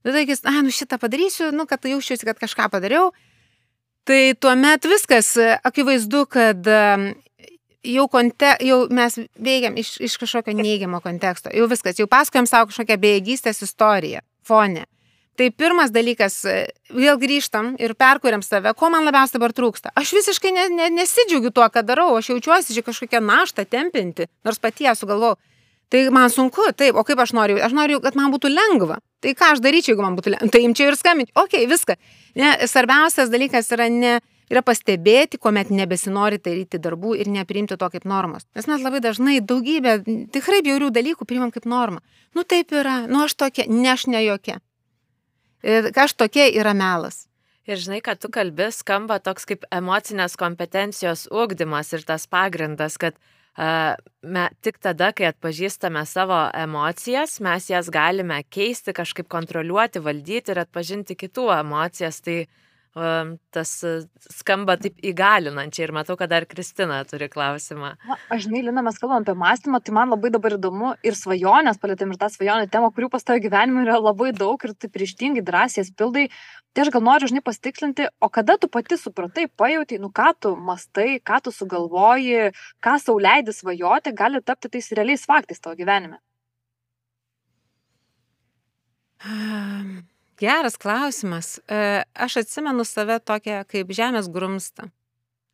tada 0.05 0.21
sakys, 0.21 0.43
a, 0.47 0.53
nu 0.63 0.71
šitą 0.71 0.99
padarysiu, 1.01 1.49
nu, 1.51 1.65
kad 1.67 1.83
jaučiuosi, 1.83 2.23
kad 2.29 2.39
kažką 2.39 2.69
padariau, 2.71 3.09
tai 4.07 4.33
tuomet 4.39 4.85
viskas 4.89 5.35
e, 5.37 5.51
akivaizdu, 5.63 6.25
kad 6.31 6.67
em, 6.67 7.11
jau, 7.83 8.07
konte, 8.11 8.55
jau 8.65 8.85
mes 8.93 9.19
veikiam 9.41 9.77
iš, 9.77 9.95
iš 10.01 10.17
kažkokio 10.21 10.55
neigiamo 10.57 11.01
konteksto, 11.03 11.51
jau 11.55 11.67
viskas, 11.71 11.99
jau 12.01 12.09
pasakojam 12.09 12.49
savo 12.49 12.71
kažkokią 12.71 12.97
bejėgystės 13.01 13.63
istoriją, 13.67 14.23
fonę. 14.47 14.87
Tai 15.39 15.47
pirmas 15.55 15.93
dalykas, 15.95 16.41
e, 16.45 16.55
vėl 16.91 17.15
grįžtam 17.21 17.75
ir 17.79 17.95
perkuriam 17.95 18.43
save, 18.45 18.73
ko 18.77 18.89
man 18.93 19.07
labiausiai 19.07 19.39
dabar 19.39 19.53
trūksta. 19.55 19.93
Aš 19.97 20.11
visiškai 20.17 20.51
ne, 20.53 20.67
ne, 20.75 20.89
nesidžiaugiu 20.97 21.53
tuo, 21.55 21.65
ką 21.71 21.85
darau, 21.87 22.11
aš 22.17 22.33
jaučiuosi 22.33 22.75
čia 22.75 22.83
kažkokią 22.85 23.23
naštą 23.23 23.65
tempinti, 23.65 24.27
nors 24.45 24.59
pati 24.59 24.89
ją 24.89 24.93
sugalvojau. 24.99 25.39
Tai 25.91 26.01
man 26.15 26.29
sunku, 26.31 26.69
taip, 26.79 26.95
o 26.95 27.03
kaip 27.03 27.19
aš 27.19 27.33
noriu? 27.35 27.57
Aš 27.59 27.73
noriu, 27.75 27.99
kad 28.03 28.15
man 28.15 28.31
būtų 28.31 28.51
lengva. 28.51 29.01
Tai 29.21 29.33
ką 29.35 29.49
aš 29.55 29.61
daryčiau, 29.63 29.91
jeigu 29.91 30.05
man 30.05 30.15
būtų 30.15 30.35
lengva? 30.35 30.51
Tai 30.53 30.61
imčiau 30.63 30.91
ir 30.91 30.97
skambinti. 30.99 31.33
Ok, 31.35 31.57
viską. 31.67 31.97
Ne, 32.39 32.53
svarbiausias 32.71 33.31
dalykas 33.33 33.67
yra 33.75 33.89
ne, 33.91 34.13
yra 34.51 34.63
pastebėti, 34.63 35.39
kuomet 35.41 35.73
nebesinori 35.75 36.39
daryti 36.39 36.79
darbų 36.79 37.17
ir 37.19 37.31
nepriimti 37.31 37.75
to 37.79 37.89
kaip 37.91 38.07
normos. 38.07 38.47
Nes 38.55 38.69
mes 38.71 38.83
labai 38.83 39.01
dažnai 39.03 39.41
daugybę 39.43 39.97
tikrai 40.31 40.61
bjaurių 40.63 40.93
dalykų 40.95 41.27
priimam 41.27 41.51
kaip 41.51 41.67
normą. 41.67 41.99
Nu 42.35 42.47
taip 42.47 42.71
yra, 42.71 43.01
nu 43.11 43.25
aš 43.25 43.35
tokia, 43.35 43.67
ne 43.67 43.91
aš 43.91 44.07
ne 44.11 44.23
jokia. 44.23 44.61
Ir 45.67 45.91
aš 45.91 46.15
tokia 46.15 46.47
yra 46.55 46.71
melas. 46.77 47.25
Ir 47.69 47.77
žinai, 47.77 47.99
kad 48.01 48.17
tu 48.23 48.31
kalbi, 48.33 48.71
skamba 48.73 49.19
toks 49.21 49.45
kaip 49.45 49.67
emocinės 49.75 50.33
kompetencijos 50.39 51.27
ūkdymas 51.29 51.91
ir 51.93 52.07
tas 52.07 52.25
pagrindas, 52.31 52.97
kad 52.97 53.19
me, 53.61 54.45
tik 54.65 54.79
tada, 54.81 55.11
kai 55.13 55.27
atpažįstame 55.29 56.01
savo 56.09 56.37
emocijas, 56.57 57.37
mes 57.43 57.69
jas 57.69 57.91
galime 57.93 58.41
keisti, 58.49 58.93
kažkaip 58.97 59.29
kontroliuoti, 59.29 60.01
valdyti 60.01 60.53
ir 60.53 60.63
atpažinti 60.63 61.17
kitų 61.19 61.49
emocijas. 61.59 62.21
Tai 62.25 62.37
tas 62.91 63.69
uh, 63.87 64.03
skamba 64.35 64.75
taip 64.75 64.97
įgalinančiai 64.99 65.85
ir 65.85 65.93
matau, 65.95 66.17
kad 66.19 66.27
dar 66.31 66.43
Kristina 66.49 66.97
turi 67.07 67.29
klausimą. 67.31 67.93
Na, 68.07 68.17
aš 68.27 68.49
žinai, 68.49 68.65
Lina, 68.67 68.83
mes 68.83 68.99
kalbam 68.99 69.23
apie 69.23 69.35
mąstymą, 69.39 69.79
tai 69.79 69.95
man 69.95 70.11
labai 70.11 70.31
dabar 70.33 70.57
įdomu 70.57 70.91
ir 71.07 71.15
svajonės, 71.15 71.79
palėtėm 71.79 72.11
ir 72.11 72.19
tą 72.19 72.27
svajonę 72.33 72.67
temą, 72.73 72.91
kurių 72.91 73.07
pas 73.13 73.23
tavo 73.23 73.39
gyvenime 73.43 73.85
yra 73.85 73.95
labai 74.01 74.33
daug 74.35 74.59
ir 74.67 74.75
tu 74.75 74.91
ryštingai 74.91 75.45
drąsiai 75.47 75.85
jas 75.85 75.93
pildai. 75.95 76.27
Tai 76.75 76.85
aš 76.85 76.91
gal 76.91 77.03
noriu, 77.07 77.31
žinai, 77.31 77.43
pasitikslinti, 77.47 78.09
o 78.19 78.27
kada 78.31 78.57
tu 78.59 78.67
pati 78.71 78.99
supratai, 78.99 79.47
pajautai, 79.59 79.99
nu 80.03 80.11
ką 80.11 80.29
tu 80.39 80.53
mastai, 80.59 81.19
ką 81.23 81.39
tu 81.47 81.55
sugalvoji, 81.55 82.51
ką 82.83 82.99
sauliaidį 83.07 83.55
svajoti, 83.55 84.15
gali 84.15 84.43
tapti 84.43 84.71
tais 84.75 84.91
realiais 84.95 85.27
faktais 85.27 85.63
tavo 85.63 85.79
gyvenime. 85.79 86.19
Geras 90.41 90.77
klausimas. 90.77 91.59
E, 91.67 92.03
Aš 92.13 92.37
atsimenu 92.41 92.85
save 92.85 93.19
tokią 93.21 93.61
kaip 93.69 93.93
žemės 93.93 94.29
grumstą. 94.33 94.89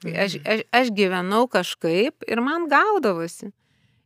Aš, 0.07 0.37
aš, 0.47 0.63
aš 0.71 0.91
gyvenau 0.95 1.47
kažkaip 1.51 2.23
ir 2.27 2.41
man 2.45 2.69
gaudavosi. 2.71 3.51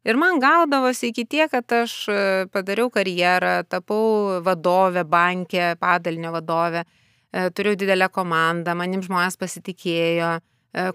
Ir 0.08 0.18
man 0.18 0.40
gaudavosi 0.42 1.12
iki 1.12 1.28
tiek, 1.30 1.52
kad 1.54 1.70
aš 1.84 1.94
e, 2.10 2.20
padariau 2.50 2.90
karjerą, 2.90 3.60
tapau 3.70 4.42
vadovę 4.42 5.06
bankė, 5.06 5.76
padalinio 5.78 6.34
vadovę, 6.34 6.86
e, 7.30 7.50
turėjau 7.54 7.84
didelę 7.84 8.10
komandą, 8.10 8.74
manim 8.74 9.06
žmonės 9.06 9.38
pasitikėjo, 9.38 10.40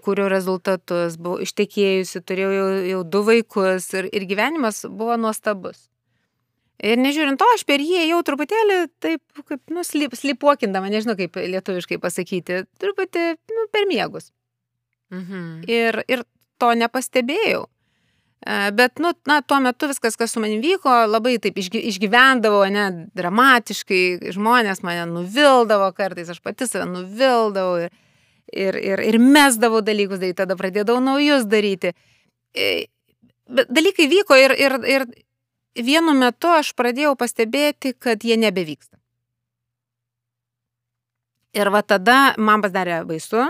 kūriau 0.03 0.25
rezultatus, 0.33 1.19
buvau 1.21 1.43
ištekėjusi, 1.45 2.23
turėjau 2.25 2.53
jau, 2.55 2.69
jau 2.91 3.01
du 3.05 3.21
vaikus 3.27 3.91
ir, 3.93 4.09
ir 4.09 4.25
gyvenimas 4.25 4.81
buvo 4.89 5.15
nuostabus. 5.21 5.85
Ir 6.85 6.99
nežiūrint 7.01 7.39
to, 7.41 7.45
aš 7.55 7.63
per 7.65 7.81
jį 7.81 8.03
jau 8.11 8.19
truputėlį 8.25 8.75
taip, 9.01 9.21
kaip, 9.49 9.61
nu, 9.73 9.81
slip, 9.87 10.13
slipuokindama, 10.13 10.91
nežinau 10.93 11.15
kaip 11.17 11.39
lietuviškai 11.41 11.97
pasakyti, 12.01 12.65
truputį, 12.77 13.23
nu, 13.49 13.65
per 13.73 13.87
miegus. 13.89 14.29
Mhm. 15.13 15.63
Ir, 15.71 16.03
ir 16.05 16.23
to 16.61 16.69
nepastebėjau. 16.77 17.65
E, 18.45 18.71
Bet, 18.77 18.99
nu, 19.01 19.15
na, 19.25 19.39
tuo 19.41 19.57
metu 19.63 19.89
viskas, 19.89 20.17
kas 20.19 20.35
su 20.35 20.41
manim 20.43 20.61
vyko, 20.61 20.93
labai 21.09 21.37
taip 21.41 21.57
išgy- 21.57 21.81
išgyvendavo, 21.89 22.61
ne, 22.69 22.85
dramatiškai, 23.17 24.33
žmonės 24.35 24.83
mane 24.85 25.07
nuvildavo 25.09 25.89
kartais, 25.97 26.29
aš 26.29 26.43
pati 26.45 26.67
save 26.69 26.85
nuvildavau 26.91 27.87
ir, 27.87 27.95
ir, 28.53 28.77
ir, 28.77 29.01
ir 29.01 29.17
mesdavau 29.17 29.81
dalykus 29.81 30.21
daryti, 30.21 30.43
tada 30.43 30.59
pradėdavau 30.59 31.01
naujus 31.01 31.49
daryti. 31.49 31.95
E, 32.53 32.85
Bet 33.47 33.69
dalykai 33.71 34.09
vyko 34.11 34.35
ir, 34.35 34.51
ir, 34.59 34.73
ir 34.91 35.03
vienu 35.83 36.13
metu 36.17 36.49
aš 36.51 36.73
pradėjau 36.77 37.15
pastebėti, 37.19 37.93
kad 37.93 38.23
jie 38.25 38.37
nebevyksta. 38.39 38.97
Ir 41.57 41.71
va 41.73 41.81
tada 41.81 42.35
man 42.37 42.61
pasidarė 42.61 43.01
baisu, 43.07 43.45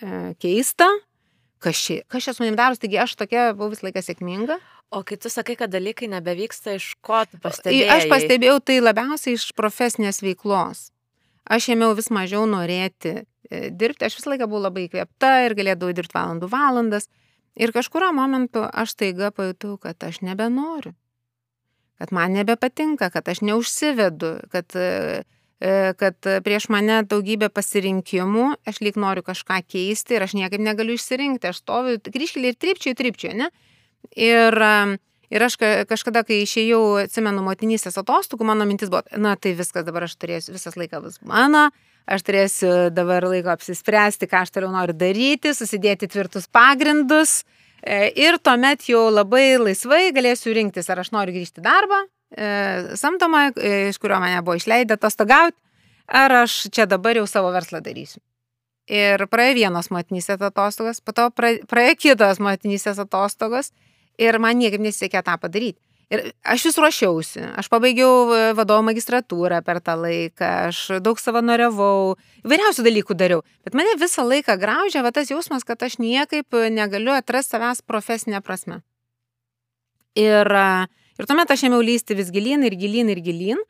e, 0.00 0.34
keista, 0.40 0.88
kas 1.64 1.80
čia, 1.80 1.98
kas 2.08 2.24
čia 2.24 2.34
su 2.34 2.44
manim 2.44 2.56
daros, 2.56 2.80
taigi 2.80 3.00
aš 3.02 3.16
tokia 3.20 3.50
buvau 3.52 3.72
visą 3.74 3.88
laiką 3.88 4.04
sėkminga. 4.04 4.58
O 4.94 5.02
kai 5.02 5.18
tu 5.18 5.30
sakai, 5.32 5.56
kad 5.58 5.72
dalykai 5.72 6.06
nebevyksta, 6.12 6.76
iš 6.78 6.92
ko 7.04 7.24
tu 7.26 7.40
pastebėjai? 7.42 7.90
Aš 7.96 8.08
pastebėjau 8.12 8.60
tai 8.62 8.78
labiausiai 8.82 9.36
iš 9.38 9.48
profesinės 9.58 10.22
veiklos. 10.22 10.90
Aš 11.44 11.72
ėmiau 11.74 11.96
vis 11.98 12.08
mažiau 12.14 12.46
norėti 12.48 13.16
e, 13.18 13.24
dirbti, 13.74 14.06
aš 14.06 14.20
visą 14.20 14.32
laiką 14.32 14.48
buvau 14.48 14.68
labai 14.68 14.86
įkvėpta 14.86 15.32
ir 15.44 15.56
galėdavau 15.58 15.96
dirbti 15.96 16.16
valandų 16.16 16.48
valandas. 16.52 17.10
Ir 17.58 17.74
kažkurio 17.74 18.12
momentu 18.14 18.64
aš 18.64 18.94
taiga 18.98 19.30
pajutau, 19.34 19.76
kad 19.82 20.00
aš 20.06 20.22
nebenoriu. 20.24 20.94
Kad 21.98 22.10
man 22.12 22.34
nebepatinka, 22.34 23.10
kad 23.14 23.28
aš 23.30 23.40
neužsivedu, 23.46 24.32
kad, 24.50 24.74
e, 24.74 25.22
kad 26.00 26.18
prieš 26.44 26.66
mane 26.72 27.02
daugybė 27.06 27.48
pasirinkimų, 27.54 28.48
aš 28.66 28.80
lyg 28.82 28.98
noriu 29.00 29.22
kažką 29.26 29.60
keisti 29.62 30.18
ir 30.18 30.26
aš 30.26 30.34
niekaip 30.34 30.60
negaliu 30.60 30.98
išsirinkti. 30.98 31.52
Aš 31.52 31.62
stoviu 31.62 32.00
kryškelį 32.02 32.50
ir 32.50 32.58
tripčiu, 32.58 32.96
tripčiu, 32.98 33.32
ne? 33.38 33.50
Ir, 34.18 34.58
ir 35.30 35.46
aš 35.46 35.56
ka- 35.56 35.86
kažkada, 35.88 36.24
kai 36.26 36.42
išėjau, 36.42 37.06
atsimenu, 37.06 37.46
motinystės 37.46 37.96
atostogų, 38.02 38.44
mano 38.50 38.66
mintis 38.68 38.90
buvo, 38.92 39.02
na 39.16 39.36
tai 39.36 39.54
viskas 39.56 39.86
dabar 39.86 40.08
aš 40.08 40.18
turėsiu, 40.18 40.52
visas 40.58 40.76
laikas 40.76 41.02
bus 41.02 41.18
mano, 41.24 41.70
aš 42.04 42.26
turėsiu 42.26 42.72
dabar 42.94 43.24
laiko 43.30 43.54
apsispręsti, 43.54 44.28
ką 44.28 44.44
aš 44.44 44.52
toliau 44.54 44.74
noriu 44.74 44.96
daryti, 44.98 45.54
susidėti 45.56 46.10
tvirtus 46.10 46.50
pagrindus. 46.52 47.44
E, 47.86 48.10
Ir 48.16 48.38
tuomet 48.42 48.88
jau 48.88 49.06
labai 49.12 49.58
laisvai 49.60 50.08
galėsiu 50.16 50.54
rinktis, 50.56 50.88
ar 50.90 51.02
aš 51.04 51.12
noriu 51.14 51.36
grįžti 51.36 51.62
į 51.62 51.64
darbą, 51.64 52.00
e, 52.36 52.48
samdomą, 52.96 53.46
e, 53.56 53.90
iš 53.92 54.00
kurio 54.02 54.20
mane 54.20 54.40
buvo 54.42 54.56
išleidę 54.58 54.96
atostogauti, 54.96 55.58
ar 56.08 56.32
aš 56.44 56.68
čia 56.72 56.86
dabar 56.86 57.16
jau 57.16 57.26
savo 57.28 57.52
verslą 57.54 57.80
darysiu. 57.84 58.20
Ir 58.90 59.24
praėjo 59.32 59.54
vienos 59.62 59.88
motinysės 59.88 60.42
atostogos, 60.44 61.00
po 61.00 61.14
to 61.16 61.30
praėjo 61.32 61.96
kitos 61.96 62.40
motinysės 62.44 62.98
atostogos 63.00 63.72
ir 64.20 64.36
man 64.38 64.58
niekaip 64.60 64.82
nesisekė 64.84 65.22
tą 65.24 65.38
padaryti. 65.40 65.80
Ir 66.12 66.20
aš 66.44 66.66
vis 66.68 66.76
ruošiausi, 66.78 67.42
aš 67.56 67.68
pabaigiau 67.72 68.28
vadovo 68.56 68.84
magistratūrą 68.84 69.62
per 69.64 69.80
tą 69.84 69.94
laiką, 69.96 70.48
aš 70.68 70.80
daug 71.04 71.20
savanoriavau, 71.20 72.16
įvairiausių 72.44 72.84
dalykų 72.84 73.16
dariau, 73.16 73.44
bet 73.64 73.76
mane 73.78 73.94
visą 74.00 74.26
laiką 74.26 74.58
graužė 74.60 75.00
va 75.04 75.14
tas 75.16 75.32
jausmas, 75.32 75.64
kad 75.64 75.80
aš 75.82 75.96
niekaip 76.02 76.56
negaliu 76.74 77.14
atrasti 77.16 77.56
savęs 77.56 77.80
profesinę 77.88 78.42
prasme. 78.44 78.82
Ir, 80.18 80.50
ir 81.18 81.28
tuomet 81.28 81.50
aš 81.50 81.64
ėmiau 81.70 81.82
lysti 81.82 82.16
vis 82.18 82.28
gilyn 82.34 82.66
ir 82.68 82.76
gilyn 82.78 83.10
ir 83.14 83.22
gilyn. 83.24 83.62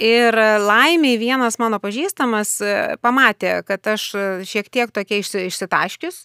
Ir 0.00 0.36
laimiai 0.64 1.18
vienas 1.20 1.58
mano 1.60 1.80
pažįstamas 1.82 2.54
pamatė, 3.02 3.60
kad 3.68 3.84
aš 3.94 4.06
šiek 4.48 4.70
tiek 4.72 4.92
tokia 4.94 5.18
išsitaškius 5.20 6.22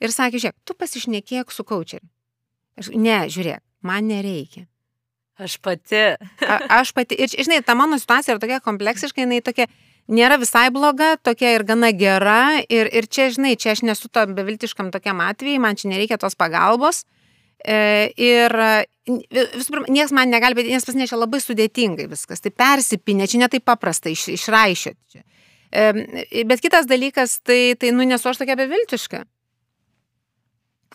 ir 0.00 0.14
sakė, 0.14 0.40
žiūrėk, 0.40 0.56
tu 0.64 0.76
pasišnekėk 0.78 1.52
su 1.52 1.66
kočeriu. 1.66 2.06
Ne, 2.94 3.24
žiūrėk, 3.28 3.60
man 3.82 4.06
nereikia. 4.08 4.68
Aš 5.38 5.56
pati. 5.62 6.00
A, 6.42 6.56
aš 6.80 6.90
pati. 6.96 7.14
Ir, 7.14 7.30
žinai, 7.30 7.60
ta 7.62 7.76
mano 7.78 7.98
situacija 7.98 8.34
yra 8.34 8.42
tokia 8.42 8.58
kompleksiška, 8.64 9.22
jinai 9.22 9.38
tokia 9.44 9.68
nėra 10.10 10.38
visai 10.40 10.66
bloga, 10.74 11.12
tokia 11.22 11.52
ir 11.54 11.64
gana 11.68 11.92
gera. 11.94 12.58
Ir, 12.66 12.90
ir 12.90 13.06
čia, 13.06 13.28
žinai, 13.34 13.54
čia 13.60 13.76
aš 13.76 13.84
nesu 13.86 14.10
to 14.10 14.24
beviltiškam 14.34 14.90
tokiam 14.94 15.22
atvejai, 15.22 15.62
man 15.62 15.78
čia 15.78 15.92
nereikia 15.92 16.18
tos 16.20 16.34
pagalbos. 16.38 17.04
E, 17.58 18.10
ir 18.18 18.54
visų 19.08 19.72
pirma, 19.72 19.88
niekas 19.90 20.12
man 20.14 20.30
negali, 20.30 20.66
nes 20.68 20.86
pas 20.86 20.98
nešia 20.98 21.18
labai 21.18 21.40
sudėtingai 21.42 22.08
viskas. 22.10 22.42
Tai 22.42 22.52
persipinė, 22.54 23.30
čia 23.30 23.42
netai 23.44 23.62
paprasta 23.62 24.10
iš, 24.10 24.28
išraišioti. 24.34 25.22
E, 25.70 26.44
bet 26.48 26.62
kitas 26.64 26.86
dalykas, 26.90 27.38
tai, 27.46 27.76
tai 27.78 27.94
nu 27.94 28.06
nesu 28.08 28.30
aš 28.30 28.42
tokia 28.42 28.58
beviltiška. 28.58 29.24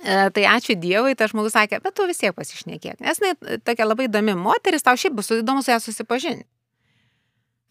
E, 0.01 0.29
tai 0.33 0.47
ačiū 0.49 0.75
Dievui, 0.81 1.13
tas 1.15 1.31
žmogus 1.31 1.53
sakė, 1.53 1.77
bet 1.83 1.93
tu 1.95 2.07
vis 2.09 2.17
tiek 2.17 2.33
pasišnekėk. 2.35 2.97
Nes 3.03 3.21
jinai 3.21 3.59
tokia 3.61 3.85
labai 3.85 4.07
įdomi 4.09 4.33
moteris, 4.39 4.85
tau 4.85 4.97
šiaip 4.97 5.13
bus 5.19 5.29
įdomu 5.35 5.61
su 5.61 5.71
ją 5.71 5.77
susipažinti. 5.83 6.47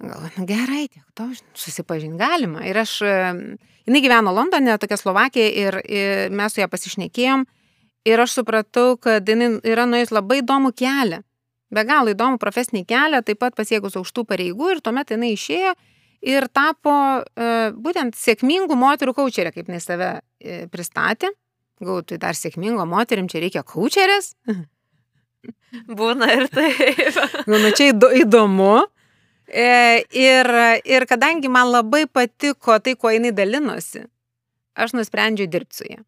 Galvoju, 0.03 0.31
nu 0.39 0.47
gerai, 0.47 0.87
tiek 0.91 1.03
to 1.19 1.29
susipažinti 1.59 2.19
galima. 2.19 2.63
Ir 2.67 2.79
aš, 2.79 2.95
e, 3.07 3.59
jinai 3.89 4.05
gyveno 4.05 4.35
Londone, 4.35 4.79
tokia 4.79 4.99
Slovakija, 4.99 5.51
ir, 5.65 5.81
ir 5.87 6.33
mes 6.35 6.55
su 6.55 6.63
ją 6.63 6.71
pasišnekėjom. 6.71 7.45
Ir 8.11 8.23
aš 8.23 8.39
supratau, 8.41 8.97
kad 8.99 9.27
jinai 9.29 9.57
yra 9.67 9.87
nuėjus 9.87 10.15
labai 10.15 10.41
įdomų 10.43 10.73
kelią. 10.79 11.23
Be 11.73 11.85
galo 11.89 12.13
įdomų 12.13 12.39
profesinį 12.43 12.85
kelią, 12.87 13.23
taip 13.27 13.41
pat 13.41 13.55
pasiekus 13.57 13.97
aukštų 13.99 14.27
pareigų 14.29 14.75
ir 14.75 14.83
tuomet 14.85 15.15
jinai 15.15 15.33
išėjo 15.37 15.75
ir 16.23 16.47
tapo 16.55 16.95
e, 17.23 17.47
būtent 17.75 18.17
sėkmingų 18.19 18.77
moterų 18.79 19.15
kaučerė, 19.17 19.53
kaip 19.55 19.71
jinai 19.71 19.81
save 19.83 20.11
e, 20.39 20.67
pristatė. 20.71 21.33
Gau, 21.83 21.99
tai 22.07 22.19
dar 22.23 22.39
sėkmingo 22.39 22.85
moterim 22.87 23.27
čia 23.31 23.43
reikia 23.43 23.65
kaučerės? 23.67 24.33
Būna 25.99 26.29
ir 26.37 26.49
taip. 26.53 27.19
Nu, 27.51 27.59
nu 27.59 27.73
čia 27.75 27.91
įdomu. 27.91 28.85
E, 29.53 30.05
ir, 30.15 30.49
ir 30.87 31.07
kadangi 31.11 31.51
man 31.51 31.73
labai 31.73 32.07
patiko 32.07 32.79
tai, 32.81 32.95
kuo 32.97 33.11
jinai 33.13 33.35
dalinosi, 33.37 34.07
aš 34.79 34.95
nusprendžiau 34.97 35.51
dirbti 35.51 35.81
su 35.81 35.89
ja. 35.91 36.01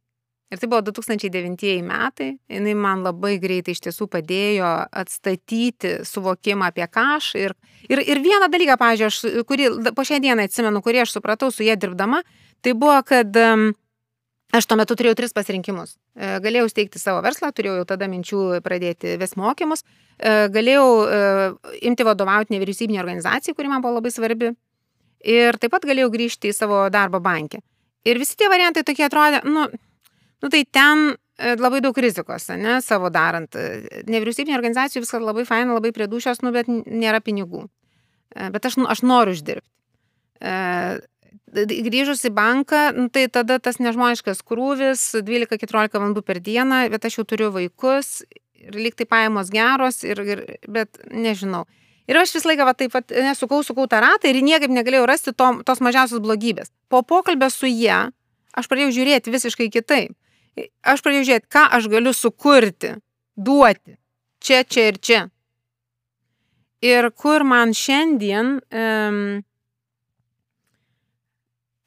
Ir 0.52 0.60
tai 0.60 0.68
buvo 0.70 0.84
2009 0.86 1.82
metai, 1.82 2.28
jinai 2.52 2.74
man 2.78 3.02
labai 3.02 3.34
greitai 3.42 3.74
iš 3.74 3.80
tiesų 3.88 4.06
padėjo 4.12 4.68
atstatyti 5.02 5.96
suvokimą 6.06 6.68
apie 6.70 6.86
ką 6.86 7.06
aš. 7.16 7.32
Ir, 7.40 7.56
ir, 7.88 8.04
ir 8.04 8.20
vieną 8.22 8.46
dalyką, 8.52 8.76
pažiūrėjau, 8.78 9.42
kurį 9.48 9.70
po 9.96 10.04
šią 10.06 10.20
dieną 10.22 10.46
atsimenu, 10.46 10.84
kurį 10.84 11.02
aš 11.02 11.16
supratau 11.16 11.50
su 11.50 11.66
jie 11.66 11.74
dirbdama, 11.74 12.22
tai 12.62 12.76
buvo, 12.78 13.00
kad 13.08 13.34
um, 13.40 13.72
Aš 14.54 14.68
tuo 14.70 14.76
metu 14.78 14.94
turėjau 14.94 15.16
tris 15.18 15.32
pasirinkimus. 15.34 15.96
E, 16.14 16.36
galėjau 16.44 16.68
steigti 16.70 17.00
savo 17.02 17.18
verslą, 17.24 17.50
turėjau 17.50 17.80
jau 17.80 17.86
tada 17.90 18.06
minčių 18.10 18.42
pradėti 18.62 19.16
ves 19.18 19.34
mokymus, 19.40 19.82
e, 19.82 20.34
galėjau 20.54 20.84
e, 21.02 21.22
imti 21.90 22.06
vadovauti 22.06 22.54
nevyriausybinį 22.54 23.00
organizaciją, 23.02 23.56
kuri 23.58 23.72
man 23.72 23.82
buvo 23.82 23.96
labai 23.96 24.12
svarbi, 24.14 24.52
ir 25.26 25.58
taip 25.58 25.74
pat 25.74 25.88
galėjau 25.90 26.12
grįžti 26.12 26.52
į 26.52 26.54
savo 26.54 26.84
darbą 26.94 27.18
bankę. 27.24 27.58
Ir 28.06 28.20
visi 28.22 28.38
tie 28.38 28.46
variantai 28.52 28.84
tokie 28.86 29.08
atrodė, 29.08 29.40
nu, 29.48 29.66
nu 30.44 30.50
tai 30.52 30.62
ten 30.70 31.16
labai 31.58 31.80
daug 31.82 31.98
rizikos, 31.98 32.46
ne, 32.54 32.76
savo 32.84 33.10
darant. 33.10 33.56
Nevyriausybinė 34.06 34.54
organizacija 34.54 35.02
viskas 35.02 35.24
labai 35.24 35.42
faina, 35.48 35.74
labai 35.74 35.90
prie 35.96 36.06
dušios, 36.06 36.44
nu, 36.46 36.52
bet 36.54 36.70
nėra 36.70 37.18
pinigų. 37.24 37.64
Bet 38.54 38.68
aš, 38.68 38.78
aš 38.86 39.02
noriu 39.02 39.34
uždirbti 39.34 39.66
grįžus 41.54 42.24
į 42.28 42.32
banką, 42.34 42.82
nu, 42.96 43.08
tai 43.12 43.26
tada 43.32 43.60
tas 43.62 43.78
nežmoniškas 43.82 44.42
krūvis, 44.46 45.12
12-14 45.22 45.94
valandų 45.94 46.24
per 46.26 46.40
dieną, 46.42 46.84
bet 46.92 47.06
aš 47.06 47.20
jau 47.20 47.26
turiu 47.28 47.52
vaikus 47.54 48.24
ir 48.64 48.76
lyg 48.78 48.96
tai 48.98 49.06
pajamos 49.08 49.50
geros, 49.52 50.02
ir, 50.06 50.20
ir, 50.24 50.44
bet 50.68 51.00
nežinau. 51.12 51.64
Ir 52.08 52.18
aš 52.20 52.34
visą 52.36 52.50
laiką 52.50 52.66
va, 52.68 52.74
taip 52.76 52.92
pat 52.92 53.12
nesukau, 53.24 53.62
sukau 53.64 53.86
tą 53.88 54.02
ratą 54.04 54.28
ir 54.28 54.42
niekaip 54.44 54.72
negalėjau 54.72 55.06
rasti 55.08 55.32
to, 55.32 55.50
tos 55.64 55.80
mažiausios 55.84 56.20
blogybės. 56.24 56.72
Po 56.92 57.00
pokalbio 57.06 57.48
su 57.52 57.70
jie 57.70 58.10
aš 58.54 58.68
pradėjau 58.68 58.92
žiūrėti 58.98 59.32
visiškai 59.32 59.70
kitaip. 59.72 60.12
Aš 60.84 61.00
pradėjau 61.04 61.28
žiūrėti, 61.30 61.50
ką 61.52 61.64
aš 61.78 61.88
galiu 61.92 62.12
sukurti, 62.16 62.96
duoti. 63.36 63.96
Čia, 64.44 64.60
čia 64.68 64.90
ir 64.90 65.00
čia. 65.00 65.22
Ir 66.84 67.08
kur 67.16 67.46
man 67.48 67.72
šiandien 67.72 68.58
um, 68.60 69.40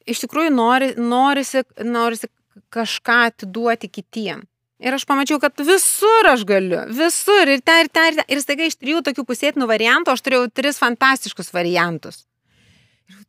iš 0.08 0.22
tikrųjų 0.24 0.52
nori, 0.54 0.92
norisi, 0.98 1.64
norisi 1.84 2.30
kažką 2.74 3.18
atiduoti 3.32 3.90
kitiem. 3.92 4.44
Ir 4.78 4.94
aš 4.94 5.02
pamačiau, 5.08 5.40
kad 5.42 5.58
visur 5.66 6.28
aš 6.30 6.44
galiu, 6.46 6.84
visur, 6.94 7.50
ir 7.50 7.62
ten, 7.66 7.82
ir 7.82 7.90
ten, 7.90 8.12
ir 8.12 8.18
ten. 8.20 8.28
Ir 8.30 8.42
staiga 8.44 8.66
iš 8.68 8.78
trijų 8.78 9.02
tokių 9.08 9.24
pusėtinų 9.26 9.66
variantų 9.66 10.14
aš 10.14 10.22
turėjau 10.22 10.50
tris 10.54 10.78
fantastiškus 10.78 11.50
variantus. 11.54 12.22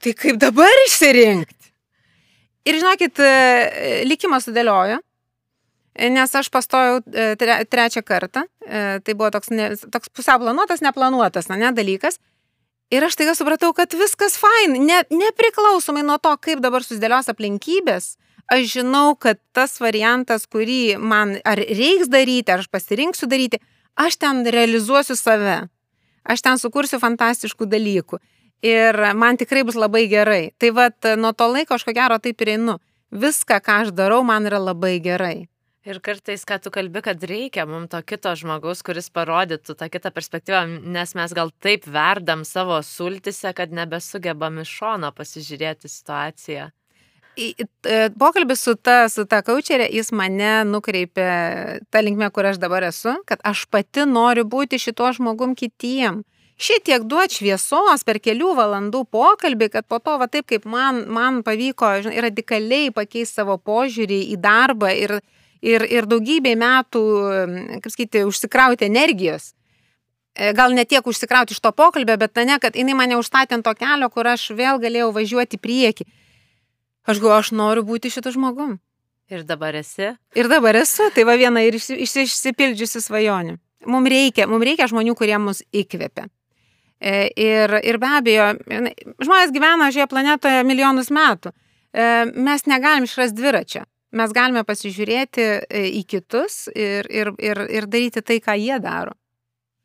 Tai 0.03 0.13
kaip 0.13 0.37
dabar 0.41 0.69
išsirinkti? 0.85 1.71
Ir 2.69 2.77
žinokit, 2.77 3.21
e, 3.23 4.01
likimas 4.05 4.45
sudėliojo, 4.45 4.99
nes 6.13 6.35
aš 6.37 6.51
pastojau 6.53 6.99
e, 7.01 7.31
tre, 7.39 7.55
trečią 7.65 8.03
kartą. 8.05 8.43
E, 8.61 8.99
tai 9.01 9.15
buvo 9.15 9.31
toks, 9.33 9.49
ne, 9.49 9.71
toks 9.89 10.11
pusiau 10.13 10.41
planuotas, 10.43 10.83
neplanuotas, 10.85 11.49
na, 11.49 11.57
ne 11.57 11.71
dalykas. 11.73 12.19
Ir 12.89 13.05
aš 13.05 13.19
taiga 13.19 13.35
supratau, 13.37 13.69
kad 13.77 13.93
viskas 13.93 14.33
fain, 14.41 14.73
ne, 14.81 15.03
nepriklausomai 15.13 16.01
nuo 16.05 16.17
to, 16.17 16.31
kaip 16.41 16.61
dabar 16.63 16.81
susidėlios 16.81 17.29
aplinkybės, 17.29 18.15
aš 18.49 18.63
žinau, 18.79 19.13
kad 19.13 19.37
tas 19.53 19.77
variantas, 19.77 20.47
kurį 20.49 20.97
man 20.97 21.35
ar 21.45 21.61
reiks 21.61 22.09
daryti, 22.09 22.49
ar 22.49 22.63
aš 22.63 22.71
pasirinksiu 22.73 23.29
daryti, 23.29 23.61
aš 23.93 24.17
ten 24.17 24.41
realizuosiu 24.41 25.17
save. 25.19 25.67
Aš 26.25 26.41
ten 26.45 26.57
sukursiu 26.61 26.97
fantastiškų 27.01 27.69
dalykų. 27.69 28.19
Ir 28.65 28.97
man 29.15 29.37
tikrai 29.39 29.63
bus 29.63 29.77
labai 29.79 30.07
gerai. 30.11 30.49
Tai 30.57 30.73
vad, 30.75 30.97
nuo 31.17 31.31
to 31.37 31.47
laiko 31.47 31.77
aš 31.77 31.85
ko 31.87 31.93
gero 31.95 32.17
taip 32.19 32.41
ir 32.41 32.55
einu. 32.57 32.79
Viską, 33.09 33.61
ką 33.65 33.77
aš 33.85 33.93
darau, 33.95 34.23
man 34.25 34.49
yra 34.49 34.59
labai 34.61 34.97
gerai. 35.01 35.47
Ir 35.89 35.97
kartais, 36.05 36.43
ką 36.45 36.59
tu 36.61 36.69
kalbi, 36.69 37.01
kad 37.01 37.23
reikia 37.25 37.63
mums 37.65 37.89
to 37.89 37.99
kito 38.05 38.29
žmogaus, 38.37 38.83
kuris 38.85 39.07
parodytų 39.09 39.73
tą 39.79 39.87
kitą 39.89 40.11
perspektyvą, 40.13 40.59
nes 40.85 41.15
mes 41.17 41.33
gal 41.33 41.49
taip 41.65 41.87
verdam 41.89 42.43
savo 42.45 42.77
sultise, 42.85 43.49
kad 43.57 43.73
nebesugebam 43.73 44.59
iš 44.61 44.73
šono 44.81 45.09
pasižiūrėti 45.17 45.89
situaciją. 45.89 46.67
E, 47.39 48.09
pokalbis 48.19 48.61
su 48.61 48.75
ta, 48.75 49.07
su 49.09 49.25
ta 49.25 49.39
kaučerė, 49.45 49.87
jis 49.95 50.11
mane 50.13 50.51
nukreipė 50.69 51.29
tą 51.89 52.03
linkmę, 52.05 52.29
kur 52.35 52.51
aš 52.51 52.59
dabar 52.61 52.85
esu, 52.91 53.15
kad 53.25 53.41
aš 53.47 53.65
pati 53.73 54.05
noriu 54.05 54.45
būti 54.45 54.77
šito 54.77 55.09
žmogum 55.17 55.57
kitiem. 55.57 56.21
Šitiek 56.59 57.05
duot 57.07 57.31
šviesos 57.31 58.03
per 58.03 58.19
kelių 58.19 58.51
valandų 58.57 59.05
pokalbį, 59.09 59.71
kad 59.73 59.89
po 59.89 60.01
to, 60.03 60.17
va 60.19 60.27
taip 60.27 60.49
kaip 60.51 60.69
man, 60.69 61.05
man 61.07 61.39
pavyko 61.47 61.95
žinai, 62.03 62.19
radikaliai 62.27 62.91
pakeisti 62.91 63.39
savo 63.39 63.55
požiūrį 63.57 64.25
į 64.35 64.41
darbą 64.43 64.91
ir, 64.91 65.21
ir, 65.61 65.85
ir 65.87 66.07
daugybė 66.09 66.55
metų, 66.59 67.03
kaip 67.83 67.93
sakyti, 67.93 68.25
užsikrauti 68.27 68.87
energijos. 68.87 69.53
E, 70.35 70.53
gal 70.55 70.73
ne 70.75 70.85
tiek 70.87 71.05
užsikrauti 71.05 71.55
iš 71.55 71.61
to 71.63 71.71
pokalbio, 71.75 72.15
bet 72.19 72.37
ne, 72.47 72.59
kad 72.61 72.77
jinai 72.77 72.95
mane 72.95 73.17
užstatė 73.19 73.57
ant 73.57 73.65
to 73.67 73.73
kelio, 73.75 74.09
kur 74.13 74.29
aš 74.29 74.49
vėl 74.55 74.79
galėjau 74.81 75.11
važiuoti 75.15 75.59
prieki. 75.59 76.07
Aš 77.09 77.19
galvoju, 77.19 77.39
aš 77.39 77.51
noriu 77.57 77.83
būti 77.87 78.11
šitų 78.13 78.35
žmogum. 78.37 78.77
Ir 79.29 79.43
dabar 79.45 79.75
esi? 79.77 80.13
Ir 80.37 80.49
dabar 80.49 80.77
esu, 80.79 81.09
tai 81.13 81.25
va 81.27 81.35
viena 81.37 81.61
ir 81.65 81.77
išsipildžiusi 81.77 83.01
svajonė. 83.03 83.59
Mums 83.89 84.11
reikia, 84.11 84.47
mums 84.49 84.65
reikia 84.65 84.89
žmonių, 84.89 85.13
kurie 85.17 85.37
mus 85.41 85.61
įkvepia. 85.75 86.27
E, 86.99 87.29
ir, 87.39 87.75
ir 87.87 87.99
be 88.01 88.09
abejo, 88.17 88.49
žmonės 89.23 89.53
gyvena 89.55 89.87
šioje 89.93 90.09
planetoje 90.11 90.65
milijonus 90.67 91.11
metų. 91.15 91.53
E, 91.53 92.09
mes 92.35 92.65
negalim 92.67 93.07
išrasti 93.07 93.37
dviračio 93.39 93.85
mes 94.15 94.33
galime 94.35 94.63
pasižiūrėti 94.67 95.45
e, 95.45 95.83
į 95.99 96.03
kitus 96.09 96.67
ir, 96.73 97.09
ir, 97.13 97.33
ir, 97.41 97.63
ir 97.79 97.87
daryti 97.91 98.23
tai, 98.25 98.39
ką 98.43 98.55
jie 98.59 98.79
daro. 98.83 99.15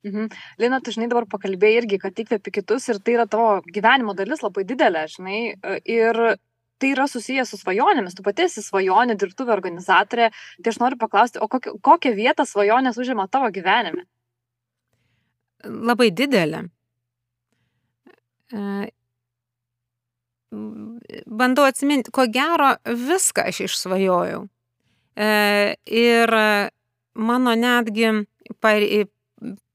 Mhm. 0.04 0.28
Lina, 0.60 0.80
tu 0.84 0.92
žinai, 0.92 1.08
dabar 1.08 1.24
pakalbėjai 1.32 1.80
irgi, 1.80 1.98
kad 2.02 2.18
įkvėpi 2.20 2.52
kitus 2.58 2.90
ir 2.92 3.00
tai 3.00 3.14
yra 3.16 3.24
tavo 3.30 3.62
gyvenimo 3.72 4.12
dalis 4.16 4.44
labai 4.44 4.66
didelė, 4.68 5.06
žinai. 5.14 5.38
E, 5.56 5.78
ir 5.96 6.20
tai 6.82 6.90
yra 6.92 7.06
susijęs 7.08 7.52
su 7.52 7.60
svajonėmis. 7.60 8.16
Tu 8.16 8.24
pati 8.26 8.44
esi 8.44 8.64
svajonė, 8.64 9.16
dirbtuvė 9.20 9.54
organizatorė. 9.54 10.28
Tai 10.60 10.72
aš 10.74 10.80
noriu 10.82 11.00
paklausti, 11.00 11.40
o 11.40 11.48
kokią, 11.48 11.78
kokią 11.84 12.12
vietą 12.18 12.44
svajonės 12.48 13.00
užima 13.00 13.28
tavo 13.32 13.48
gyvenime? 13.54 14.04
Labai 15.64 16.10
didelė. 16.12 16.66
E, 21.08 21.22
bandau 21.26 21.66
atsiminti, 21.68 22.12
ko 22.14 22.26
gero 22.32 22.74
viską 22.84 23.48
aš 23.50 23.64
išsvajojau. 23.68 24.44
E, 25.14 25.28
ir 25.86 26.34
mano 27.14 27.54
netgi 27.54 28.10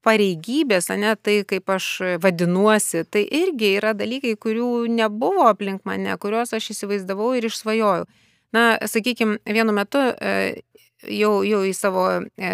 pareigybės, 0.05 0.89
ne 0.99 1.13
tai, 1.19 1.41
kaip 1.47 1.69
aš 1.71 1.89
vadinuosi, 2.23 3.03
tai 3.11 3.25
irgi 3.41 3.75
yra 3.79 3.93
dalykai, 3.97 4.35
kurių 4.39 4.87
nebuvo 4.91 5.47
aplink 5.49 5.85
mane, 5.87 6.15
kuriuos 6.21 6.55
aš 6.55 6.71
įsivaizdavau 6.75 7.33
ir 7.37 7.49
išsvajojau. 7.49 8.07
Na, 8.55 8.63
sakykime, 8.89 9.37
vienu 9.45 9.75
metu 9.75 10.01
e, 10.01 10.61
jau, 11.05 11.43
jau 11.45 11.61
į 11.67 11.73
savo, 11.77 12.07
e, 12.39 12.53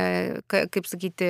kaip 0.52 0.90
sakyti, 0.90 1.30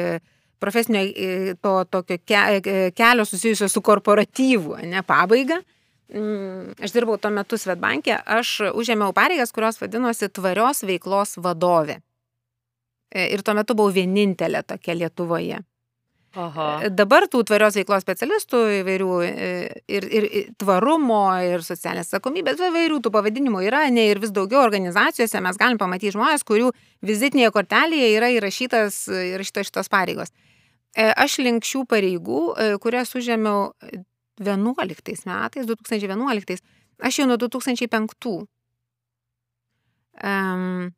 profesinio 0.60 1.04
e, 1.06 1.56
to 1.62 1.76
tokio 1.92 2.18
kelio 2.26 3.26
susijusio 3.26 3.70
su 3.70 3.84
korporatyvu, 3.86 4.80
ne 4.90 5.04
pabaiga. 5.06 5.60
Mm, 6.14 6.76
aš 6.86 6.94
dirbau 6.94 7.18
tuo 7.18 7.32
metu 7.34 7.58
Svetbankė, 7.58 8.20
aš 8.30 8.58
užėmiau 8.78 9.14
pareigas, 9.18 9.54
kurios 9.56 9.80
vadinosi 9.82 10.30
tvarios 10.30 10.84
veiklos 10.86 11.40
vadovė. 11.42 12.02
Ir 13.16 13.42
tuo 13.46 13.56
metu 13.58 13.78
buvau 13.78 13.94
vienintelė 13.96 14.62
tokia 14.68 14.94
Lietuvoje. 14.98 15.64
Aha. 16.36 16.68
E, 16.84 16.90
dabar 16.92 17.26
tų 17.32 17.42
tvarios 17.48 17.78
veiklos 17.80 18.04
specialistų 18.04 18.62
įvairių 18.82 19.12
e, 19.24 19.52
ir, 19.88 20.08
ir, 20.20 20.26
ir 20.28 20.50
tvarumo, 20.60 21.24
ir 21.48 21.64
socialinės 21.64 22.10
atsakomybės, 22.10 22.60
įvairių 22.70 23.00
tų 23.04 23.12
pavadinimų 23.16 23.64
yra, 23.70 23.86
ne 23.94 24.10
ir 24.12 24.20
vis 24.24 24.34
daugiau 24.36 24.60
organizacijose 24.66 25.42
mes 25.44 25.60
galim 25.62 25.80
pamatyti 25.80 26.12
žmonės, 26.16 26.44
kurių 26.48 26.74
vizitinėje 27.08 27.54
kortelėje 27.56 28.10
yra 28.18 28.34
įrašytas, 28.36 29.06
įrašytas 29.32 29.72
šitos 29.72 29.92
pareigos. 29.92 30.36
E, 30.96 31.08
aš 31.08 31.40
link 31.44 31.68
šių 31.68 31.86
pareigų, 31.92 32.44
kurias 32.84 33.16
užėmiau 33.16 33.72
11 34.40 35.26
metais, 35.30 35.66
2011, 35.68 36.62
aš 37.00 37.20
jau 37.20 37.28
nuo 37.28 37.38
2005. 37.40 38.36
Um, 40.26 40.94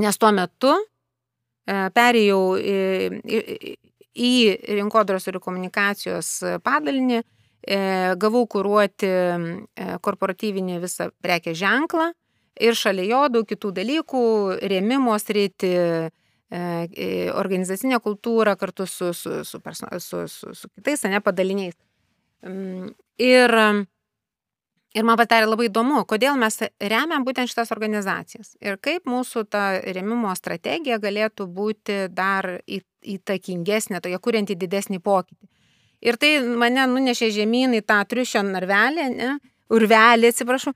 nes 0.00 0.16
tuo 0.16 0.30
metu 0.32 0.72
perėjau 1.68 2.40
į 4.10 4.32
rinkodaros 4.78 5.28
ir 5.28 5.38
komunikacijos 5.42 6.30
padalinį, 6.64 7.20
e, 7.20 7.78
gavau 8.16 8.46
kūruoti 8.50 9.10
e, 9.10 9.90
korporatyvinį 10.02 10.80
visą 10.82 11.10
prekės 11.22 11.58
ženklą 11.60 12.08
ir 12.60 12.74
šalia 12.74 13.04
jo 13.10 13.20
daug 13.36 13.46
kitų 13.48 13.74
dalykų, 13.76 14.24
rėmimo 14.72 15.14
sritį, 15.20 15.76
organizacinę 17.38 18.00
kultūrą 18.02 18.56
kartu 18.58 18.82
su, 18.82 19.12
su, 19.14 19.44
su, 19.46 19.60
su, 19.62 20.24
su, 20.26 20.54
su 20.58 20.68
kitais, 20.74 21.04
ne 21.06 21.20
padaliniais. 21.22 21.76
Ir 22.42 23.56
Ir 24.90 25.06
man 25.06 25.14
patarė 25.14 25.46
labai 25.46 25.68
įdomu, 25.68 26.00
kodėl 26.10 26.34
mes 26.38 26.56
remiam 26.82 27.22
būtent 27.22 27.46
šitas 27.46 27.70
organizacijas 27.70 28.56
ir 28.58 28.74
kaip 28.82 29.06
mūsų 29.06 29.44
ta 29.46 29.78
remimo 29.78 30.32
strategija 30.34 30.98
galėtų 30.98 31.46
būti 31.46 31.98
dar 32.10 32.56
įtakingesnė, 32.66 34.00
tokia 34.02 34.18
kurianti 34.18 34.58
didesnį 34.58 34.98
pokytį. 34.98 35.46
Ir 36.02 36.18
tai 36.18 36.32
mane 36.42 36.88
nunešė 36.90 37.28
žemyn 37.36 37.76
į 37.78 37.84
tą 37.86 38.00
triušio 38.10 38.42
narvelį, 38.48 39.06
ne, 39.14 39.30
urvelį, 39.70 40.32
atsiprašau, 40.34 40.74